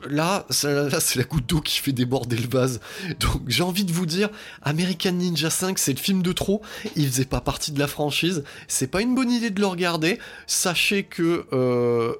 là, 0.08 0.46
c'est 0.50 1.16
la 1.16 1.24
goutte 1.24 1.46
d'eau 1.46 1.60
qui 1.60 1.78
fait 1.78 1.92
déborder 1.92 2.36
le 2.36 2.48
vase. 2.48 2.80
Donc 3.20 3.42
j'ai 3.46 3.62
envie 3.62 3.84
de 3.84 3.92
vous 3.92 4.06
dire, 4.06 4.28
American 4.62 5.12
Ninja 5.12 5.50
5, 5.50 5.78
c'est 5.78 5.92
le 5.92 5.98
film 5.98 6.22
de 6.22 6.32
trop. 6.32 6.62
Il 6.96 7.06
faisait 7.06 7.24
pas 7.24 7.40
partie 7.40 7.72
de 7.72 7.78
la 7.78 7.86
franchise. 7.86 8.44
C'est 8.66 8.86
pas 8.86 9.00
une 9.00 9.14
bonne 9.14 9.30
idée 9.30 9.50
de 9.50 9.60
le 9.60 9.66
regarder. 9.66 10.18
Sachez 10.46 11.04
que 11.04 11.46
euh, 11.52 12.14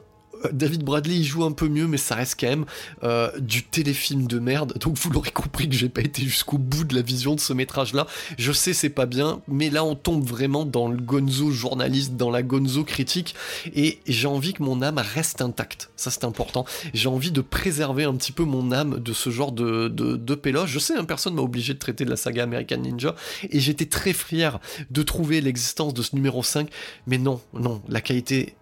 David 0.53 0.83
Bradley 0.83 1.17
il 1.17 1.25
joue 1.25 1.45
un 1.45 1.53
peu 1.53 1.69
mieux, 1.69 1.87
mais 1.87 1.97
ça 1.97 2.15
reste 2.15 2.39
quand 2.39 2.49
même 2.49 2.65
euh, 3.03 3.31
du 3.41 3.63
téléfilm 3.63 4.27
de 4.27 4.39
merde. 4.39 4.75
Donc 4.79 4.97
vous 4.97 5.11
l'aurez 5.11 5.31
compris 5.31 5.69
que 5.69 5.75
j'ai 5.75 5.89
pas 5.89 6.01
été 6.01 6.23
jusqu'au 6.23 6.59
bout 6.59 6.85
de 6.85 6.95
la 6.95 7.03
vision 7.03 7.35
de 7.35 7.41
ce 7.41 7.53
métrage-là. 7.53 8.07
Je 8.39 8.53
sais 8.53 8.73
c'est 8.73 8.91
pas 8.91 9.07
bien, 9.07 9.41
mais 9.49 9.71
là 9.71 9.85
on 9.85 9.95
tombe 9.95 10.25
vraiment 10.25 10.65
dans 10.65 10.89
le 10.89 10.99
gonzo 10.99 11.51
journaliste, 11.51 12.17
dans 12.17 12.31
la 12.31 12.43
gonzo 12.43 12.85
critique, 12.85 13.35
et 13.75 14.01
j'ai 14.07 14.29
envie 14.29 14.53
que 14.53 14.63
mon 14.63 14.83
âme 14.83 14.99
reste 14.99 15.43
intacte. 15.43 15.91
Ça 15.97 16.11
c'est 16.11 16.25
important. 16.25 16.65
J'ai 16.95 17.09
envie 17.09 17.31
de 17.31 17.41
préserver 17.41 18.05
un 18.05 18.15
petit 18.15 18.33
peu 18.33 18.45
mon 18.45 18.73
âme 18.73 19.01
de 19.01 19.13
ce 19.13 19.31
genre 19.31 19.53
de, 19.53 19.89
de, 19.89 20.17
de 20.17 20.35
péloche. 20.35 20.71
Je 20.71 20.79
sais, 20.79 20.95
un 20.95 21.01
hein, 21.01 21.05
personne 21.05 21.35
m'a 21.35 21.43
obligé 21.43 21.75
de 21.75 21.79
traiter 21.79 22.05
de 22.05 22.11
la 22.11 22.17
saga 22.17 22.43
American 22.43 22.79
Ninja, 22.79 23.15
et 23.51 23.61
j'étais 23.61 23.87
très 23.87 24.13
fier 24.13 24.59
de 24.91 25.03
trouver 25.03 25.41
l'existence 25.41 25.95
de 25.95 26.03
ce 26.03 26.15
numéro 26.15 26.43
5, 26.43 26.69
mais 27.07 27.19
non, 27.19 27.41
non, 27.53 27.83
la 27.89 28.01
qualité 28.01 28.55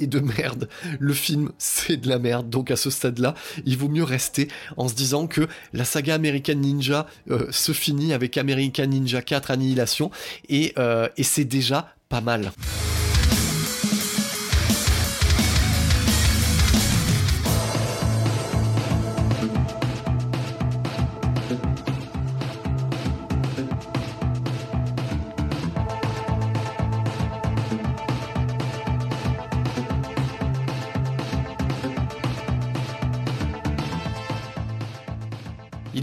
et 0.00 0.06
de 0.06 0.20
merde. 0.20 0.68
Le 0.98 1.12
film, 1.12 1.50
c'est 1.58 1.96
de 1.96 2.08
la 2.08 2.18
merde. 2.18 2.48
Donc 2.50 2.70
à 2.70 2.76
ce 2.76 2.90
stade-là, 2.90 3.34
il 3.64 3.76
vaut 3.76 3.88
mieux 3.88 4.04
rester 4.04 4.48
en 4.76 4.88
se 4.88 4.94
disant 4.94 5.26
que 5.26 5.48
la 5.72 5.84
saga 5.84 6.14
American 6.14 6.54
Ninja 6.54 7.06
euh, 7.30 7.46
se 7.50 7.72
finit 7.72 8.12
avec 8.12 8.38
American 8.38 8.86
Ninja 8.86 9.22
4 9.22 9.50
Annihilation 9.50 10.10
euh, 10.78 11.08
et 11.16 11.22
c'est 11.22 11.44
déjà 11.44 11.94
pas 12.08 12.20
mal. 12.20 12.52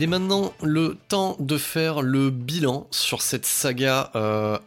Est 0.04 0.08
maintenant 0.08 0.54
le 0.62 0.98
temps 1.08 1.38
de 1.40 1.58
faire 1.58 2.02
le 2.02 2.30
bilan 2.30 2.88
sur 2.92 3.22
cette 3.22 3.46
saga 3.46 4.12
euh, 4.18 4.58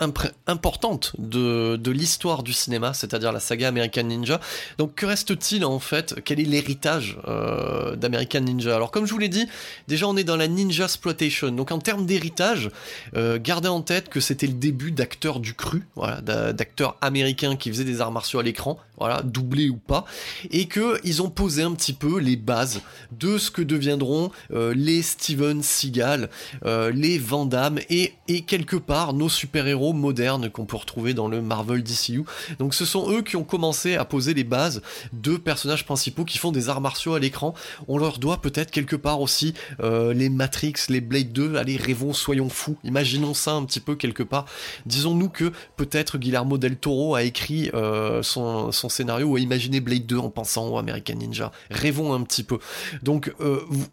importante 0.46 1.12
de, 1.18 1.90
l'histoire 1.90 2.42
du 2.42 2.54
cinéma, 2.54 2.94
c'est-à-dire 2.94 3.32
la 3.32 3.40
saga 3.40 3.68
American 3.68 4.04
Ninja. 4.04 4.40
Donc 4.78 4.94
que 4.94 5.04
reste-t-il 5.04 5.66
en 5.66 5.78
fait? 5.78 6.14
Quel 6.24 6.40
est 6.40 6.44
l'héritage 6.44 7.18
euh, 7.28 7.96
d'American 7.96 8.40
Ninja? 8.40 8.74
Alors 8.74 8.90
comme 8.90 9.04
je 9.04 9.12
vous 9.12 9.18
l'ai 9.18 9.28
dit, 9.28 9.46
déjà 9.88 10.08
on 10.08 10.16
est 10.16 10.24
dans 10.24 10.36
la 10.36 10.48
Ninja 10.48 10.84
Exploitation. 10.84 11.50
Donc 11.50 11.70
en 11.70 11.80
termes 11.80 12.06
d'héritage, 12.06 12.70
euh, 13.14 13.38
gardez 13.38 13.68
en 13.68 13.82
tête 13.82 14.08
que 14.08 14.20
c'était 14.20 14.46
le 14.46 14.54
début 14.54 14.90
d'acteurs 14.90 15.38
du 15.38 15.52
cru, 15.52 15.86
d'acteurs 16.22 16.96
américains 17.02 17.56
qui 17.56 17.68
faisaient 17.68 17.84
des 17.84 18.00
arts 18.00 18.10
martiaux 18.10 18.38
à 18.38 18.42
l'écran, 18.42 18.78
voilà, 18.98 19.22
doublés 19.22 19.68
ou 19.68 19.76
pas, 19.76 20.04
et 20.50 20.66
que 20.66 20.98
ils 21.04 21.22
ont 21.22 21.30
posé 21.30 21.62
un 21.62 21.72
petit 21.72 21.92
peu 21.92 22.18
les 22.18 22.36
bases 22.36 22.80
de 23.12 23.38
ce 23.38 23.50
que 23.50 23.62
deviendront 23.62 24.30
les 24.50 25.02
Steven 25.02 25.62
Seagal, 25.62 26.30
euh, 26.64 26.90
les 26.90 27.18
Van 27.18 27.46
Damme 27.46 27.78
et, 27.90 28.14
et 28.28 28.42
quelque 28.42 28.76
part 28.76 29.12
nos 29.12 29.28
super-héros 29.28 29.92
modernes 29.92 30.50
qu'on 30.50 30.64
peut 30.64 30.76
retrouver 30.76 31.14
dans 31.14 31.28
le 31.28 31.42
Marvel 31.42 31.82
DCU. 31.82 32.24
Donc 32.58 32.74
ce 32.74 32.84
sont 32.84 33.10
eux 33.10 33.22
qui 33.22 33.36
ont 33.36 33.44
commencé 33.44 33.96
à 33.96 34.04
poser 34.04 34.34
les 34.34 34.44
bases 34.44 34.82
de 35.12 35.36
personnages 35.36 35.84
principaux 35.84 36.24
qui 36.24 36.38
font 36.38 36.52
des 36.52 36.68
arts 36.68 36.80
martiaux 36.80 37.14
à 37.14 37.18
l'écran. 37.18 37.54
On 37.88 37.98
leur 37.98 38.18
doit 38.18 38.40
peut-être 38.40 38.70
quelque 38.70 38.96
part 38.96 39.20
aussi 39.20 39.54
euh, 39.80 40.12
les 40.12 40.28
Matrix, 40.28 40.74
les 40.88 41.00
Blade 41.00 41.32
2, 41.32 41.56
allez 41.56 41.76
rêvons, 41.76 42.12
soyons 42.12 42.48
fous, 42.48 42.76
imaginons 42.84 43.34
ça 43.34 43.52
un 43.52 43.64
petit 43.64 43.80
peu 43.80 43.94
quelque 43.94 44.22
part. 44.22 44.46
Disons-nous 44.86 45.28
que 45.28 45.52
peut-être 45.76 46.18
Guillermo 46.18 46.58
del 46.58 46.76
Toro 46.76 47.14
a 47.14 47.22
écrit 47.22 47.70
euh, 47.74 48.22
son, 48.22 48.70
scénario 48.88 49.26
ou 49.26 49.36
a 49.36 49.40
imaginé 49.40 49.80
Blade 49.80 50.06
2 50.06 50.18
en 50.18 50.30
pensant 50.30 50.68
au 50.68 50.78
American 50.78 51.14
Ninja. 51.14 51.52
Rêvons 51.70 52.12
un 52.12 52.22
petit 52.22 52.42
peu. 52.42 52.58
Donc 53.02 53.32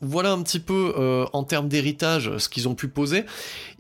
voilà 0.02 0.32
un 0.32 0.42
petit 0.42 0.60
peu 0.60 0.94
euh, 0.98 1.26
en 1.34 1.44
termes 1.44 1.68
d'héritage 1.68 2.38
ce 2.38 2.50
qu'ils 2.50 2.68
ont 2.68 2.76
pu 2.76 2.88
poser. 2.88 3.26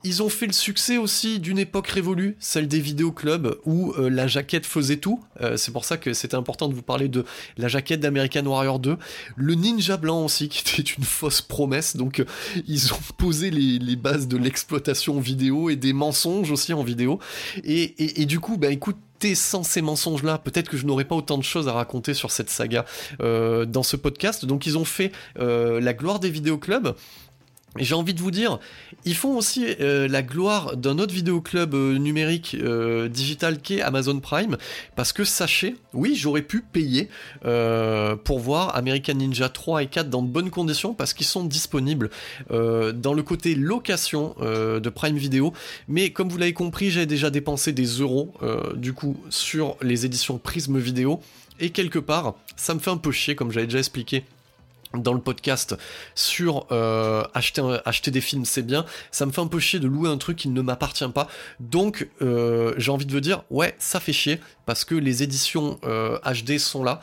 Ils 0.04 0.22
ont 0.22 0.30
fait 0.30 0.48
le 0.48 0.54
succès 0.54 0.98
aussi 0.98 1.40
d'une 1.40 1.58
époque 1.58 1.88
révolue, 1.88 2.36
celle 2.40 2.68
des 2.68 2.80
vidéoclubs, 2.80 3.56
où 3.66 3.94
euh, 3.94 4.10
la 4.10 4.28
jaquette 4.28 4.66
faisait 4.66 4.98
tout. 4.98 5.24
Euh, 5.42 5.56
c'est 5.56 5.72
pour 5.72 5.86
ça 5.86 5.98
que 5.98 6.14
c'était 6.14 6.36
important 6.36 6.68
de 6.68 6.74
vous 6.74 6.82
parler 6.82 7.08
de 7.08 7.24
la 7.58 7.68
jaquette 7.68 8.02
d'American 8.02 8.46
Warrior 8.46 8.80
2. 8.80 8.98
Le 9.36 9.56
ninja 9.56 9.98
blanc 9.98 10.26
aussi, 10.26 10.50
qui 10.50 10.62
était 10.62 10.90
une 10.90 11.04
fausse 11.04 11.42
promesse. 11.42 11.96
Donc 11.96 12.24
ils 12.68 12.94
ont 12.94 13.00
posé 13.18 13.50
les, 13.52 13.96
bases 13.96 14.28
de 14.28 14.38
l'exploitation 14.38 15.20
vidéo 15.20 15.70
et 15.70 15.76
des 15.76 15.94
mensonges 15.94 16.52
aussi 16.52 16.74
en 16.74 16.84
vidéo. 16.84 17.20
Et, 17.64 18.26
du 18.26 18.40
coup, 18.40 18.58
bah 18.58 18.70
écoute, 18.70 18.98
sans 19.36 19.64
ces 19.64 19.82
mensonges-là, 19.82 20.38
peut-être 20.38 20.70
que 20.70 20.78
je 20.78 20.86
n'aurais 20.86 21.06
pas 21.06 21.16
autant 21.16 21.38
de 21.38 21.44
choses 21.44 21.68
à 21.68 21.74
raconter 21.74 22.14
sur 22.14 22.32
cette 22.32 22.50
saga 22.50 22.86
dans 23.20 23.84
ce 23.84 23.96
podcast. 23.96 24.46
Donc 24.46 24.66
ils 24.66 24.78
ont 24.78 24.86
fait 24.86 25.12
la 25.36 25.94
gloire 25.94 26.20
des 26.20 26.30
vidéoclubs 26.30 26.96
j'ai 27.78 27.96
envie 27.96 28.14
de 28.14 28.22
vous 28.22 28.32
dire, 28.32 28.60
ils 29.06 29.16
font 29.16 29.36
aussi 29.36 29.66
euh, 29.80 30.08
la 30.08 30.22
gloire 30.22 30.78
d'un 30.78 31.00
autre 31.00 31.14
vidéoclub 31.14 31.74
euh, 31.74 31.98
numérique 31.98 32.56
euh, 32.60 33.08
digital 33.08 33.60
qu'est 33.60 33.82
Amazon 33.82 34.20
Prime, 34.20 34.58
parce 34.96 35.12
que 35.12 35.24
sachez, 35.24 35.76
oui, 35.94 36.16
j'aurais 36.16 36.42
pu 36.42 36.62
payer 36.62 37.10
pour 38.24 38.40
voir 38.40 38.76
American 38.76 39.14
Ninja 39.16 39.50
3 39.50 39.84
et 39.84 39.88
4 39.88 40.10
dans 40.10 40.22
de 40.22 40.28
bonnes 40.28 40.50
conditions, 40.50 40.94
parce 40.94 41.14
qu'ils 41.14 41.26
sont 41.26 41.44
disponibles 41.44 42.10
dans 42.50 43.14
le 43.14 43.24
côté 43.24 43.56
location 43.56 44.36
de 44.40 44.90
Prime 44.90 45.18
Video, 45.18 45.54
mais 45.88 46.12
comme 46.12 46.30
vous 46.30 46.38
l'avez 46.38 46.54
compris, 46.54 46.90
j'ai 46.90 47.06
déjà 47.06 47.30
dépensé 47.30 47.72
des 47.72 47.86
euros, 47.86 48.34
du 48.76 48.94
coup, 48.94 49.18
sur 49.30 49.78
les 49.82 50.06
éditions 50.06 50.38
Prism 50.38 50.78
Vidéo, 50.78 51.20
et 51.60 51.70
quelque 51.70 52.00
part, 52.00 52.36
ça 52.56 52.74
me 52.74 52.80
fait 52.80 52.92
un 52.92 52.98
peu 52.98 53.12
chier, 53.12 53.36
comme 53.36 53.52
j'avais 53.52 53.68
déjà 53.68 53.80
expliqué 53.80 54.24
dans 54.98 55.14
le 55.14 55.20
podcast 55.20 55.76
sur 56.16 56.68
euh, 56.72 57.24
acheter, 57.34 57.62
acheter 57.86 58.12
des 58.12 58.22
films 58.22 58.46
c'est 58.46 58.62
bien, 58.62 58.86
ça 59.12 59.26
me 59.26 59.32
fait 59.32 59.42
un 59.42 59.48
peu 59.48 59.60
chier 59.60 59.80
de 59.80 59.88
louer 59.88 60.10
un 60.10 60.18
truc 60.18 60.38
qui 60.38 60.50
ne 60.50 60.62
m'appartient 60.62 61.08
pas. 61.10 61.28
Donc 61.60 62.08
euh, 62.22 62.74
j'ai 62.78 62.92
envie 62.92 63.06
de 63.06 63.12
vous 63.12 63.20
dire 63.20 63.44
ouais 63.50 63.76
ça 63.80 64.00
fait 64.00 64.14
chier 64.14 64.40
parce 64.66 64.86
que 64.86 64.96
les 64.96 65.24
éditions 65.24 65.80
HD 65.82 66.52
euh, 66.52 66.60
sont 66.60 66.84
là 66.84 67.02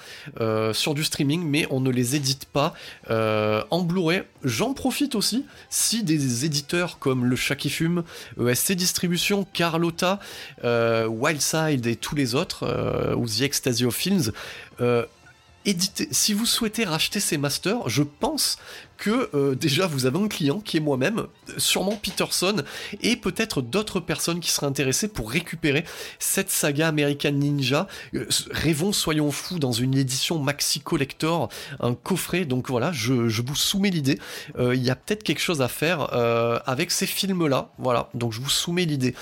sur 0.72 0.94
du 0.94 1.04
streaming 1.04 1.42
mais 1.44 1.66
on 1.70 1.80
ne 1.80 1.90
les 1.90 2.16
édite 2.16 2.46
pas 2.46 2.74
en 3.08 3.82
Blu-ray. 3.82 4.22
J'en 4.44 4.72
profite 4.72 5.14
aussi 5.14 5.44
si 5.68 6.02
des 6.02 6.44
éditeurs 6.44 6.98
comme 6.98 7.24
le 7.24 7.36
Chat 7.36 7.56
qui 7.56 7.70
fume, 7.70 8.04
ESC 8.40 8.72
Distribution, 8.72 9.46
Carlotta, 9.52 10.20
Wildside 10.62 11.86
et 11.86 11.96
tous 11.96 12.14
les 12.14 12.34
autres 12.34 13.14
ou 13.16 13.26
The 13.26 13.42
Ecstasy 13.42 13.84
of 13.84 13.96
Si 16.10 16.32
vous 16.32 16.46
souhaitez 16.46 16.84
racheter 16.84 17.20
ces 17.20 17.36
masters, 17.36 17.88
je 17.88 18.02
pense 18.02 18.58
que 19.00 19.30
euh, 19.34 19.54
déjà 19.54 19.86
vous 19.86 20.04
avez 20.04 20.18
un 20.18 20.28
client 20.28 20.60
qui 20.60 20.76
est 20.76 20.80
moi-même, 20.80 21.26
sûrement 21.56 21.96
Peterson, 21.96 22.56
et 23.02 23.16
peut-être 23.16 23.62
d'autres 23.62 23.98
personnes 23.98 24.40
qui 24.40 24.50
seraient 24.50 24.66
intéressées 24.66 25.08
pour 25.08 25.30
récupérer 25.30 25.84
cette 26.18 26.50
saga 26.50 26.86
American 26.86 27.32
Ninja. 27.32 27.88
Euh, 28.14 28.26
rêvons, 28.50 28.92
soyons 28.92 29.30
fous, 29.30 29.58
dans 29.58 29.72
une 29.72 29.96
édition 29.96 30.38
Maxi 30.38 30.80
Collector, 30.80 31.48
un 31.80 31.94
coffret. 31.94 32.44
Donc 32.44 32.68
voilà, 32.68 32.92
je, 32.92 33.12
vous 33.40 33.56
soumets 33.56 33.88
l'idée. 33.88 34.18
Euh, 34.58 34.74
il 34.74 34.82
y 34.82 34.90
a 34.90 34.96
peut-être 34.96 35.22
quelque 35.22 35.40
chose 35.40 35.62
à 35.62 35.68
faire 35.68 36.12
avec 36.66 36.90
ces 36.90 37.06
films-là. 37.06 37.70
Voilà, 37.78 38.10
donc 38.12 38.32
je 38.34 38.40
vous 38.40 38.50
soumets 38.50 38.84
l'idée. 38.84 39.14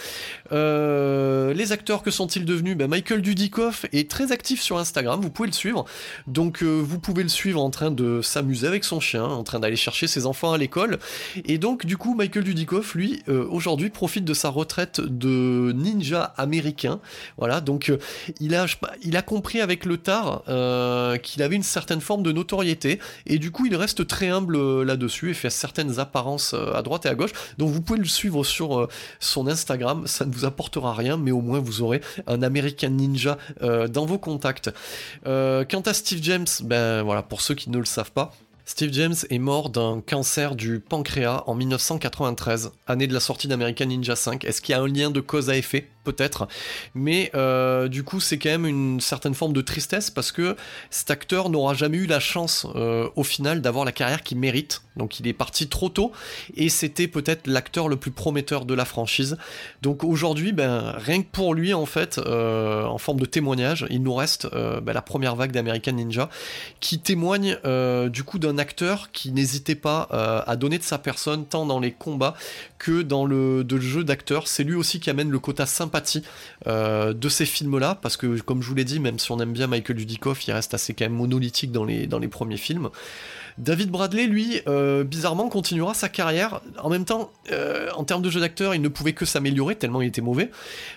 les 0.51 1.73
acteurs, 1.73 2.03
que 2.03 2.11
sont-ils 2.11 2.45
devenus? 2.45 2.77
Ben, 2.77 2.89
Michael 2.89 3.23
Dudikoff 3.23 3.87
est 3.93 4.11
très 4.11 4.33
actif 4.33 4.61
sur 4.61 4.79
Instagram, 4.79 5.21
vous 5.21 5.31
pouvez 5.31 5.49
le 5.49 5.55
suivre. 5.55 5.85
Donc 6.27 6.65
vous 6.65 6.99
pouvez 6.99 7.23
le 7.23 7.29
suivre 7.29 7.63
en 7.63 7.71
train 7.71 7.93
de 7.93 8.23
s'amuser 8.23 8.67
avec 8.67 8.83
son 8.83 8.99
chien, 8.99 9.25
en 9.25 9.45
train 9.45 9.61
d'aller 9.69 9.77
chercher 9.77 10.07
ses 10.07 10.25
enfants 10.25 10.53
à 10.53 10.59
l'école. 10.59 10.99
Et 11.45 11.59
donc, 11.59 11.85
du 11.85 11.99
coup, 11.99 12.15
Michael 12.15 12.45
Dudikoff, 12.45 12.95
lui, 12.95 13.23
euh, 13.29 13.47
aujourd'hui, 13.51 13.91
profite 13.91 14.25
de 14.25 14.33
sa 14.33 14.49
retraite 14.49 15.01
de 15.01 15.73
ninja 15.77 16.23
américain. 16.39 17.01
Voilà, 17.37 17.61
donc 17.61 17.91
euh, 17.91 17.99
il, 18.41 18.55
a, 18.55 18.65
il 19.03 19.17
a 19.17 19.23
compris 19.23 19.61
avec 19.61 19.85
le 19.85 19.99
tard 19.99 20.43
euh, 20.49 21.19
qu'il 21.19 21.43
avait 21.43 21.57
une 21.57 21.63
certaine 21.63 22.01
forme 22.01 22.23
de 22.23 22.33
notoriété. 22.33 22.99
Et 23.27 23.39
du 23.39 23.51
coup, 23.51 23.67
il 23.67 23.77
reste 23.77 24.07
très 24.07 24.29
humble 24.29 24.83
là-dessus 24.83 25.31
et 25.31 25.35
fait 25.35 25.51
certaines 25.51 26.01
apparences 26.01 26.55
à 26.55 26.81
droite 26.83 27.05
et 27.05 27.11
à 27.11 27.15
gauche. 27.15 27.33
Donc, 27.59 27.69
vous 27.69 27.83
pouvez 27.83 27.99
le 27.99 28.07
suivre 28.07 28.45
sur 28.45 28.89
son 29.21 29.47
Instagram. 29.47 30.07
Ça 30.07 30.25
ne 30.25 30.33
vous 30.33 30.47
apportera 30.47 30.95
rien, 30.95 31.19
mais 31.19 31.31
au 31.31 31.43
moins, 31.43 31.59
vous 31.59 31.83
aurez 31.83 32.01
un 32.27 32.43
American 32.43 32.91
Ninja 32.91 33.37
dans 33.61 34.07
vos 34.07 34.19
contacts. 34.19 34.71
quant 35.25 35.83
à 35.85 35.93
Steve 35.93 36.21
James, 36.23 36.47
ben 36.63 37.03
voilà, 37.03 37.23
pour 37.23 37.43
ceux 37.43 37.55
qui 37.55 37.69
ne 37.69 37.79
le 37.79 37.85
savent 37.85 38.13
pas, 38.13 38.33
Steve 38.69 38.93
James 38.93 39.15
est 39.31 39.39
mort 39.39 39.71
d'un 39.71 40.03
cancer 40.07 40.55
du 40.55 40.79
pancréas 40.79 41.43
en 41.47 41.55
1993, 41.55 42.71
année 42.87 43.07
de 43.07 43.15
la 43.15 43.19
sortie 43.19 43.49
d'American 43.49 43.87
Ninja 43.87 44.15
5. 44.15 44.45
Est-ce 44.45 44.61
qu'il 44.61 44.75
y 44.75 44.79
a 44.79 44.83
un 44.83 44.87
lien 44.87 45.11
de 45.11 45.21
cause 45.21 45.49
à 45.49 45.57
effet? 45.57 45.89
Peut-être. 46.05 46.49
Mais 46.95 47.31
euh, 47.35 47.89
du 47.89 48.05
coup, 48.05 48.21
c'est 48.21 48.39
quand 48.39 48.51
même 48.51 48.67
une 48.67 49.01
certaine 49.01 49.33
forme 49.33 49.55
de 49.55 49.63
tristesse 49.63 50.11
parce 50.11 50.33
que 50.33 50.55
cet 50.91 51.11
acteur 51.11 51.49
n'aura 51.49 51.73
jamais 51.73 51.97
eu 51.97 52.07
la 52.07 52.21
chance 52.21 52.67
euh, 52.77 53.09
au 53.17 53.25
final 53.25 53.63
d'avoir 53.63 53.87
la 53.87 53.93
carrière 53.93 54.23
qu'il 54.23 54.37
mérite. 54.37 54.83
Donc 54.99 55.21
il 55.21 55.27
est 55.27 55.33
parti 55.33 55.69
trop 55.69 55.89
tôt 55.89 56.13
et 56.57 56.69
c'était 56.69 57.09
peut-être 57.09 57.47
l'acteur 57.47 57.89
le 57.89 57.97
plus 57.97 58.11
prometteur 58.11 58.65
de 58.65 58.75
la 58.75 58.85
franchise. 58.85 59.37
Donc 59.83 60.05
aujourd'hui, 60.05 60.53
ben, 60.53 60.95
rien 60.97 61.23
que 61.23 61.29
pour 61.31 61.55
lui, 61.55 61.73
en 61.73 61.87
fait, 61.87 62.19
euh, 62.19 62.85
en 62.85 62.99
forme 62.99 63.21
de 63.21 63.27
témoignage, 63.27 63.87
il 63.91 64.03
nous 64.03 64.15
reste 64.15 64.49
ben, 64.53 64.93
la 64.93 65.03
première 65.03 65.37
vague 65.37 65.53
d'American 65.53 65.93
Ninja 65.93 66.29
qui 66.81 66.99
témoigne 66.99 67.57
du 68.09 68.25
coup 68.25 68.39
d'un 68.39 68.59
acteur 68.59 69.11
qui 69.13 69.33
n'hésitait 69.33 69.75
pas 69.75 70.03
à 70.47 70.57
donner 70.57 70.79
de 70.79 70.83
sa 70.83 70.99
personne 70.99 71.47
tant 71.47 71.67
dans 71.67 71.81
les 71.81 71.93
combats 71.93 72.35
que 72.79 73.03
dans 73.03 73.25
le, 73.25 73.65
jeu 73.81 74.05
d'acteur. 74.05 74.49
C'est 74.49 74.65
lui 74.65 74.75
aussi 74.75 75.01
qui 75.01 75.11
amène 75.11 75.31
le 75.31 75.39
quota 75.39 75.67
sympathie 75.67 76.23
euh, 76.67 77.13
de 77.13 77.29
ces 77.29 77.47
films-là, 77.47 77.99
parce 78.01 78.17
que 78.17 78.41
comme 78.41 78.63
je 78.63 78.69
vous 78.69 78.75
l'ai 78.75 78.85
dit, 78.85 79.01
même 79.01 79.19
si 79.19 79.31
on 79.31 79.39
aime 79.41 79.53
bien 79.53 79.67
Michael 79.67 79.97
Dudikoff, 79.97 80.47
il 80.47 80.53
reste 80.53 80.75
assez 80.75 80.95
quand 80.95 81.05
même 81.05 81.15
monolithique 81.15 81.73
dans 81.73 81.85
les 81.85 82.29
premiers 82.29 82.57
films. 82.57 82.91
David 83.59 83.91
Bradley, 83.91 84.27
lui, 84.27 84.61
euh, 84.69 85.03
bizarrement, 85.03 85.49
continuera 85.49 85.93
sa 85.93 86.09
carrière. 86.09 86.61
En 86.81 86.89
même 86.89 87.05
temps, 87.05 87.33
euh, 87.51 87.91
en 87.97 88.05
termes 88.05 88.23
de 88.23 88.31
jeu 88.31 88.41
d'acteur, 88.41 88.75
il 88.75 88.81
ne 88.81 88.89
pouvait 88.89 89.15
que 89.15 89.25
s'améliorer 89.25 89.75
tellement 89.75 90.01
il 90.01 90.09
était 90.09 90.21
mauvais. 90.21 90.51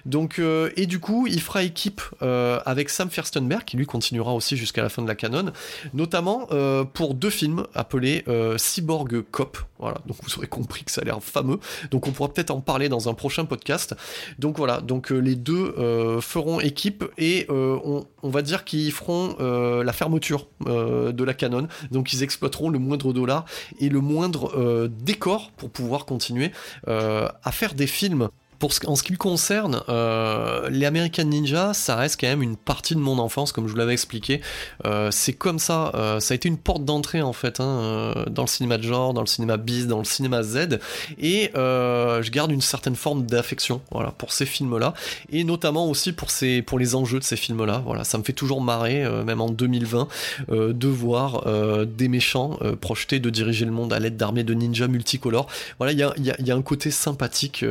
Donc, 0.05 0.37
euh, 0.37 0.69
et 0.77 0.85
du 0.85 0.99
coup, 0.99 1.25
il 1.27 1.41
fera 1.41 1.63
équipe 1.63 2.01
avec 2.21 2.89
Sam 2.89 3.09
Firstenberg, 3.09 3.63
qui 3.65 3.77
lui 3.77 3.85
continuera 3.85 4.33
aussi 4.33 4.57
jusqu'à 4.57 4.81
la 4.83 4.89
fin 4.89 5.01
de 5.01 5.07
la 5.07 5.15
canon, 5.15 5.51
notamment 5.93 6.47
pour 6.93 7.13
deux 7.15 7.29
films 7.29 7.65
appelés 7.73 8.23
Cyborg 8.57 9.23
Cop. 9.31 9.57
Voilà, 9.79 9.97
donc 10.05 10.17
vous 10.21 10.37
aurez 10.37 10.47
compris 10.47 10.83
que 10.83 10.91
ça 10.91 11.01
a 11.01 11.03
l'air 11.03 11.21
fameux. 11.23 11.59
Donc 11.89 12.07
on 12.07 12.11
pourra 12.11 12.31
peut-être 12.31 12.51
en 12.51 12.61
parler 12.61 12.89
dans 12.89 13.09
un 13.09 13.13
prochain 13.13 13.45
podcast. 13.45 13.95
Donc 14.37 14.57
voilà, 14.57 14.81
donc 14.81 15.09
les 15.09 15.35
deux 15.35 15.73
feront 16.21 16.59
équipe 16.59 17.03
et 17.17 17.47
on, 17.49 18.05
va 18.23 18.41
dire 18.41 18.63
qu'ils 18.63 18.91
feront 18.91 19.35
la 19.39 19.93
fermeture 19.93 20.47
de 20.65 21.23
la 21.23 21.33
canon. 21.33 21.67
Donc 21.89 22.13
ils 22.13 22.23
exploiteront 22.23 22.50
le 22.69 22.79
moindre 22.79 23.13
dollar 23.13 23.45
et 23.79 23.89
le 23.89 24.01
moindre 24.01 24.51
euh, 24.55 24.87
décor 24.87 25.51
pour 25.57 25.69
pouvoir 25.69 26.05
continuer 26.05 26.51
euh, 26.87 27.27
à 27.43 27.51
faire 27.51 27.73
des 27.73 27.87
films 27.87 28.29
en 28.63 28.95
ce 28.95 29.03
qui 29.03 29.11
me 29.11 29.17
concerne, 29.17 29.81
euh, 29.89 30.69
les 30.69 30.85
American 30.85 31.23
Ninja, 31.25 31.73
ça 31.73 31.95
reste 31.95 32.19
quand 32.19 32.27
même 32.27 32.43
une 32.43 32.57
partie 32.57 32.95
de 32.95 32.99
mon 32.99 33.17
enfance, 33.17 33.51
comme 33.51 33.67
je 33.67 33.71
vous 33.71 33.77
l'avais 33.77 33.93
expliqué. 33.93 34.41
Euh, 34.85 35.09
c'est 35.11 35.33
comme 35.33 35.59
ça, 35.59 35.91
euh, 35.95 36.19
ça 36.19 36.33
a 36.33 36.35
été 36.35 36.47
une 36.47 36.57
porte 36.57 36.85
d'entrée 36.85 37.21
en 37.21 37.33
fait, 37.33 37.59
hein, 37.59 38.13
dans 38.29 38.43
le 38.43 38.47
cinéma 38.47 38.77
de 38.77 38.83
genre, 38.83 39.13
dans 39.13 39.21
le 39.21 39.27
cinéma 39.27 39.57
bis, 39.57 39.87
dans 39.87 39.99
le 39.99 40.05
cinéma 40.05 40.43
Z, 40.43 40.79
et 41.19 41.51
je 41.53 42.29
garde 42.29 42.51
une 42.51 42.61
certaine 42.61 42.95
forme 42.95 43.25
d'affection, 43.25 43.81
voilà, 43.91 44.11
pour 44.11 44.31
ces 44.31 44.45
films-là, 44.45 44.93
et 45.31 45.43
notamment 45.43 45.87
aussi 45.87 46.11
pour 46.13 46.29
ces, 46.29 46.61
pour 46.61 46.79
les 46.79 46.95
enjeux 46.95 47.19
de 47.19 47.23
ces 47.23 47.35
films-là. 47.35 47.81
Voilà, 47.85 48.03
ça 48.03 48.17
me 48.17 48.23
fait 48.23 48.33
toujours 48.33 48.61
marrer, 48.61 49.07
même 49.25 49.41
en 49.41 49.49
2020, 49.49 50.07
de 50.49 50.87
voir 50.87 51.45
des 51.85 52.07
méchants 52.07 52.59
projetés 52.79 53.19
de 53.19 53.29
diriger 53.29 53.65
le 53.65 53.71
monde 53.71 53.93
à 53.93 53.99
l'aide 53.99 54.17
d'armées 54.17 54.43
de 54.43 54.53
ninjas 54.53 54.87
multicolores. 54.87 55.47
Voilà, 55.79 55.93
il 55.93 56.25
y 56.25 56.51
a, 56.51 56.55
un 56.55 56.61
côté 56.61 56.91
sympathique 56.91 57.65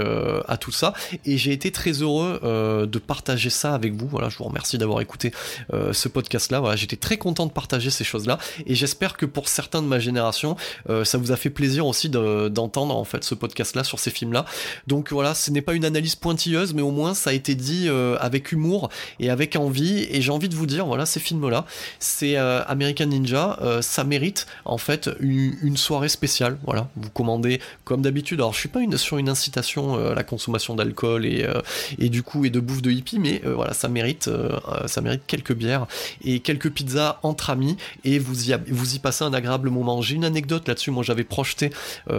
à 0.48 0.56
tout 0.56 0.72
ça 0.72 0.79
et 1.24 1.36
j'ai 1.36 1.52
été 1.52 1.70
très 1.70 1.92
heureux 1.92 2.40
euh, 2.44 2.86
de 2.86 2.98
partager 2.98 3.50
ça 3.50 3.74
avec 3.74 3.94
vous. 3.94 4.06
Voilà, 4.06 4.28
je 4.28 4.38
vous 4.38 4.44
remercie 4.44 4.78
d'avoir 4.78 5.00
écouté 5.00 5.32
euh, 5.72 5.92
ce 5.92 6.08
podcast-là. 6.08 6.60
Voilà, 6.60 6.76
j'étais 6.76 6.96
très 6.96 7.16
content 7.16 7.46
de 7.46 7.52
partager 7.52 7.90
ces 7.90 8.04
choses-là 8.04 8.38
et 8.66 8.74
j'espère 8.74 9.16
que 9.16 9.26
pour 9.26 9.48
certains 9.48 9.82
de 9.82 9.86
ma 9.86 9.98
génération, 9.98 10.56
euh, 10.88 11.04
ça 11.04 11.18
vous 11.18 11.32
a 11.32 11.36
fait 11.36 11.50
plaisir 11.50 11.86
aussi 11.86 12.08
d'entendre 12.08 12.96
en 12.96 13.04
fait 13.04 13.24
ce 13.24 13.34
podcast-là 13.34 13.84
sur 13.84 13.98
ces 13.98 14.10
films-là. 14.10 14.44
Donc 14.86 15.12
voilà, 15.12 15.34
ce 15.34 15.50
n'est 15.50 15.62
pas 15.62 15.74
une 15.74 15.84
analyse 15.84 16.16
pointilleuse, 16.16 16.74
mais 16.74 16.82
au 16.82 16.90
moins 16.90 17.14
ça 17.14 17.30
a 17.30 17.32
été 17.32 17.54
dit 17.54 17.88
avec 18.20 18.52
humour 18.52 18.90
et 19.18 19.30
avec 19.30 19.56
envie. 19.56 20.06
Et 20.10 20.20
j'ai 20.20 20.30
envie 20.30 20.48
de 20.48 20.54
vous 20.54 20.66
dire, 20.66 20.86
voilà, 20.86 21.06
ces 21.06 21.20
films-là, 21.20 21.64
c'est 21.98 22.36
American 22.36 23.06
Ninja, 23.06 23.58
ça 23.80 24.04
mérite 24.04 24.46
en 24.64 24.78
fait 24.78 25.10
une, 25.20 25.76
soirée 25.76 26.08
spéciale. 26.08 26.58
Voilà, 26.64 26.88
vous 26.96 27.10
commandez 27.10 27.60
comme 27.84 28.02
d'habitude. 28.02 28.40
Alors 28.40 28.52
je 28.52 28.58
suis 28.58 28.68
pas 28.68 28.80
une, 28.80 28.96
sur 28.96 29.18
une 29.18 29.28
incitation 29.28 29.94
à 29.94 30.14
la 30.14 30.24
consommation 30.24 30.69
d'alcool 30.74 31.26
et, 31.26 31.44
euh, 31.44 31.60
et 31.98 32.08
du 32.08 32.22
coup 32.22 32.44
et 32.44 32.50
de 32.50 32.60
bouffe 32.60 32.82
de 32.82 32.90
hippie, 32.90 33.18
mais 33.18 33.42
euh, 33.44 33.54
voilà, 33.54 33.72
ça 33.72 33.88
mérite, 33.88 34.28
euh, 34.28 34.58
ça 34.86 35.00
mérite 35.00 35.22
quelques 35.26 35.54
bières 35.54 35.86
et 36.24 36.40
quelques 36.40 36.70
pizzas 36.70 37.18
entre 37.22 37.50
amis 37.50 37.76
et 38.04 38.18
vous 38.18 38.50
y, 38.50 38.56
vous 38.68 38.94
y 38.94 38.98
passez 38.98 39.24
un 39.24 39.32
agréable 39.32 39.70
moment. 39.70 40.02
J'ai 40.02 40.16
une 40.16 40.24
anecdote 40.24 40.68
là-dessus, 40.68 40.90
moi 40.90 41.02
j'avais 41.02 41.24
projeté 41.24 41.70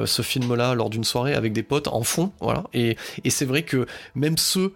ce 0.06 0.22
film-là 0.22 0.76
lors 0.76 0.90
d'une 0.90 1.04
soirée 1.04 1.34
avec 1.34 1.54
des 1.54 1.64
potes 1.64 1.88
en 1.88 2.04
fond, 2.04 2.32
voilà, 2.40 2.64
et, 2.74 2.98
et 3.24 3.30
c'est 3.30 3.46
vrai 3.46 3.64
que 3.64 3.86
même 4.16 4.38
ceux 4.38 4.74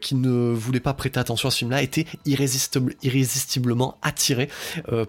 qui 0.00 0.14
ne 0.14 0.52
voulaient 0.52 0.80
pas 0.80 0.94
prêter 0.94 1.18
attention 1.18 1.48
à 1.48 1.50
ce 1.50 1.58
film-là 1.58 1.82
étaient 1.82 2.06
irrésistible, 2.26 2.94
irrésistiblement 3.02 3.98
attirés 4.02 4.48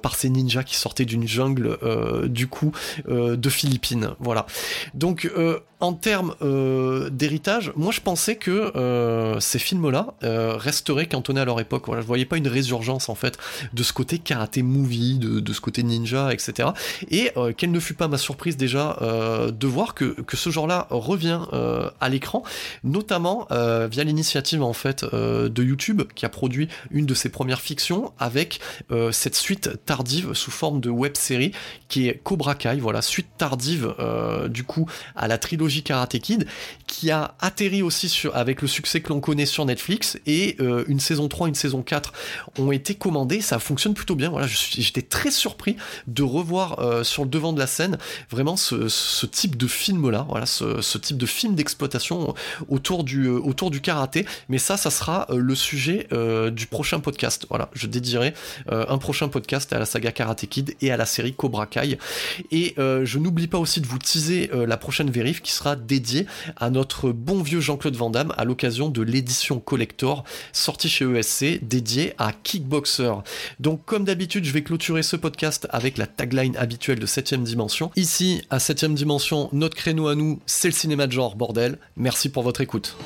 par 0.02 0.16
ces 0.16 0.30
ninjas 0.30 0.64
qui 0.64 0.76
sortaient 0.76 1.06
d'une 1.06 1.28
jungle 1.28 1.78
du 2.26 2.48
coup 2.48 2.72
de 3.08 3.50
Philippines, 3.50 4.12
voilà. 4.20 4.46
Donc 4.94 5.30
en 5.84 5.94
termes 5.94 6.34
d'héritage, 7.12 7.74
moi 7.76 7.92
je 7.92 8.00
pensais 8.00 8.38
que 8.38 8.72
ces 9.40 9.60
films-là 9.60 10.14
resteraient 10.22 11.08
cantonnés 11.08 11.42
à 11.42 11.46
leur 11.46 11.60
époque. 11.60 11.84
Voilà, 11.88 12.02
je 12.02 12.08
voyais 12.08 12.26
pas 12.26 12.38
une 12.38 12.48
résurgence 12.48 13.10
en 13.10 13.16
fait 13.16 13.38
de 13.74 13.84
ce 13.84 13.92
côté 13.94 14.18
karaté 14.18 14.64
movie, 14.64 15.20
de, 15.20 15.54
ce 15.54 15.60
côté 15.60 15.84
ninja, 15.84 16.34
etc. 16.34 16.70
Et 17.12 17.32
quelle 17.58 17.72
ne 17.72 17.80
fut 17.80 17.94
pas 17.94 18.08
ma 18.08 18.18
surprise 18.18 18.56
déjà 18.56 18.98
de 19.02 19.68
voir 19.68 19.94
que, 19.94 20.22
que 20.22 20.38
ce 20.38 20.50
genre-là 20.50 20.88
revient 20.90 21.42
à 22.00 22.10
l'écran, 22.10 22.44
notamment 22.84 23.48
via 23.52 24.04
l'initiative 24.04 24.64
en 24.64 24.74
fait 24.74 25.04
de 25.06 25.64
YouTube 25.64 26.04
qui 26.16 26.26
a 26.26 26.30
produit 26.30 26.70
une 26.92 27.06
de 27.06 27.14
ses 27.14 27.30
premières 27.30 27.62
fictions 27.62 28.14
avec 28.20 28.62
cette 29.12 29.36
suite 29.36 29.72
tardive 29.86 30.34
sous 30.34 30.52
forme 30.52 30.80
de 30.80 30.90
web 30.90 31.18
série 31.18 31.52
qui 31.90 32.08
est 32.08 32.22
Cobra 32.24 32.56
Kai, 32.56 32.78
voilà, 32.80 33.02
suite 33.02 33.28
tardive 33.38 33.94
euh, 34.00 34.48
du 34.48 34.64
coup 34.64 34.90
à 35.16 35.28
la 35.28 35.38
trilogie 35.38 35.73
Karate 35.82 36.20
Kid, 36.20 36.46
qui 36.88 37.10
a 37.10 37.36
atterri 37.40 37.82
aussi 37.82 38.10
sur, 38.10 38.36
avec 38.36 38.62
le 38.62 38.68
succès 38.68 39.02
que 39.02 39.10
l'on 39.10 39.20
connaît 39.20 39.46
sur 39.46 39.66
Netflix, 39.66 40.20
et 40.28 40.56
euh, 40.60 40.84
une 40.88 41.00
saison 41.00 41.28
3, 41.28 41.48
une 41.48 41.56
saison 41.56 41.82
4 41.82 42.14
ont 42.60 42.72
été 42.72 42.96
commandées, 42.96 43.42
ça 43.42 43.60
fonctionne 43.60 43.94
plutôt 43.94 44.16
bien, 44.16 44.30
voilà, 44.30 44.48
j'étais 44.48 45.02
très 45.02 45.32
surpris 45.32 45.76
de 46.08 46.24
revoir 46.24 46.80
euh, 46.80 47.04
sur 47.04 47.24
le 47.24 47.30
devant 47.30 47.54
de 47.54 47.60
la 47.60 47.68
scène 47.68 47.98
vraiment 48.30 48.58
ce, 48.58 49.26
type 49.26 49.58
de 49.58 49.68
film-là, 49.68 50.28
voilà, 50.30 50.46
ce, 50.46 50.98
type 50.98 51.18
de 51.18 51.26
film 51.26 51.56
d'exploitation 51.56 52.36
autour 52.70 53.04
du, 53.04 53.28
autour 53.28 53.72
du 53.72 53.82
karaté, 53.82 54.26
mais 54.50 54.58
ça, 54.58 54.78
ça 54.78 54.92
sera 54.92 55.28
le 55.30 55.56
sujet 55.56 56.08
du 56.52 56.68
prochain 56.68 57.00
podcast, 57.00 57.46
voilà, 57.50 57.70
je 57.74 57.88
dédierai 57.88 58.34
un 58.70 58.98
prochain 58.98 59.30
podcast 59.30 59.72
à 59.74 59.80
la 59.80 59.86
saga 59.86 60.12
Karate 60.12 60.46
Kid 60.48 60.76
et 60.82 60.92
à 60.92 60.98
la 60.98 61.06
série 61.06 61.34
Cobra 61.34 61.66
Kai. 61.66 61.98
Et 62.52 62.74
euh, 62.78 63.06
je 63.06 63.20
n'oublie 63.20 63.48
pas 63.48 63.58
aussi 63.58 63.82
de 63.82 63.88
vous 63.88 64.00
teaser 64.00 64.50
euh, 64.54 64.66
la 64.66 64.78
prochaine 64.78 65.10
vérif 65.10 65.42
qui 65.42 65.52
sera 65.52 65.63
dédiée 65.76 66.26
à 66.58 66.70
notre 66.70 67.12
bon 67.12 67.42
vieux 67.42 67.62
Jean-Claude 67.62 67.96
Van 67.96 68.10
Damme 68.10 68.34
à 68.38 68.46
l'occasion 68.46 68.90
de 68.90 69.02
l'édition 69.02 69.60
collector 69.60 70.24
sortie 70.52 70.90
chez 70.90 71.06
ESC 71.06 71.60
dédiée 71.64 72.14
à 72.18 72.32
Kickboxer. 72.32 73.14
Donc 73.60 73.86
comme 73.86 74.04
d'habitude, 74.04 74.46
je 74.46 74.52
vais 74.52 74.64
clôturer 74.64 75.04
ce 75.04 75.16
podcast 75.16 75.68
avec 75.72 75.98
la 75.98 76.08
tagline 76.08 76.58
habituelle 76.58 77.00
de 77.00 77.08
7ème 77.08 77.44
dimension. 77.44 77.92
Ici, 77.96 78.44
à 78.50 78.58
7ème 78.58 78.94
dimension, 78.94 79.50
notre 79.54 79.76
créneau 79.76 80.08
à 80.08 80.16
nous, 80.16 80.40
c'est 80.46 80.68
le 80.68 80.74
cinéma 80.74 81.08
de 81.08 81.12
genre, 81.12 81.36
bordel. 81.36 81.78
Merci 81.96 82.30
pour 82.30 82.44
votre 82.44 82.62
écoute. 82.62 82.98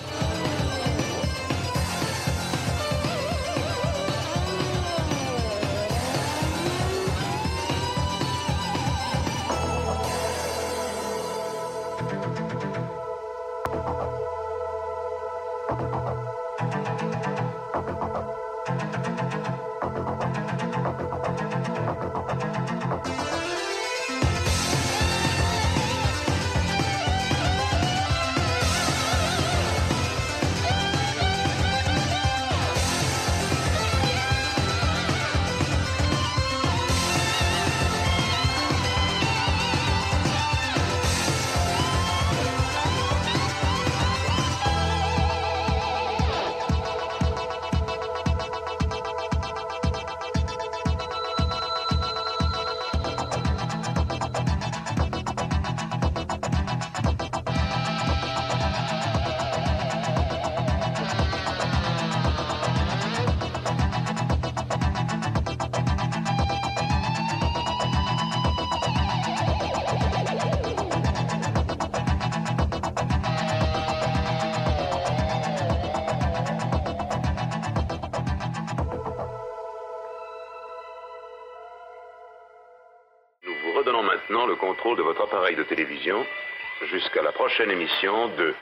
Prochaine 87.57 87.71
émission 87.71 88.27
de 88.37 88.53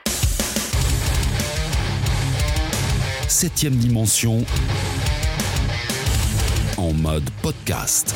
Septième 3.28 3.74
dimension 3.74 4.38
en 6.78 6.92
mode 6.94 7.28
podcast. 7.42 8.14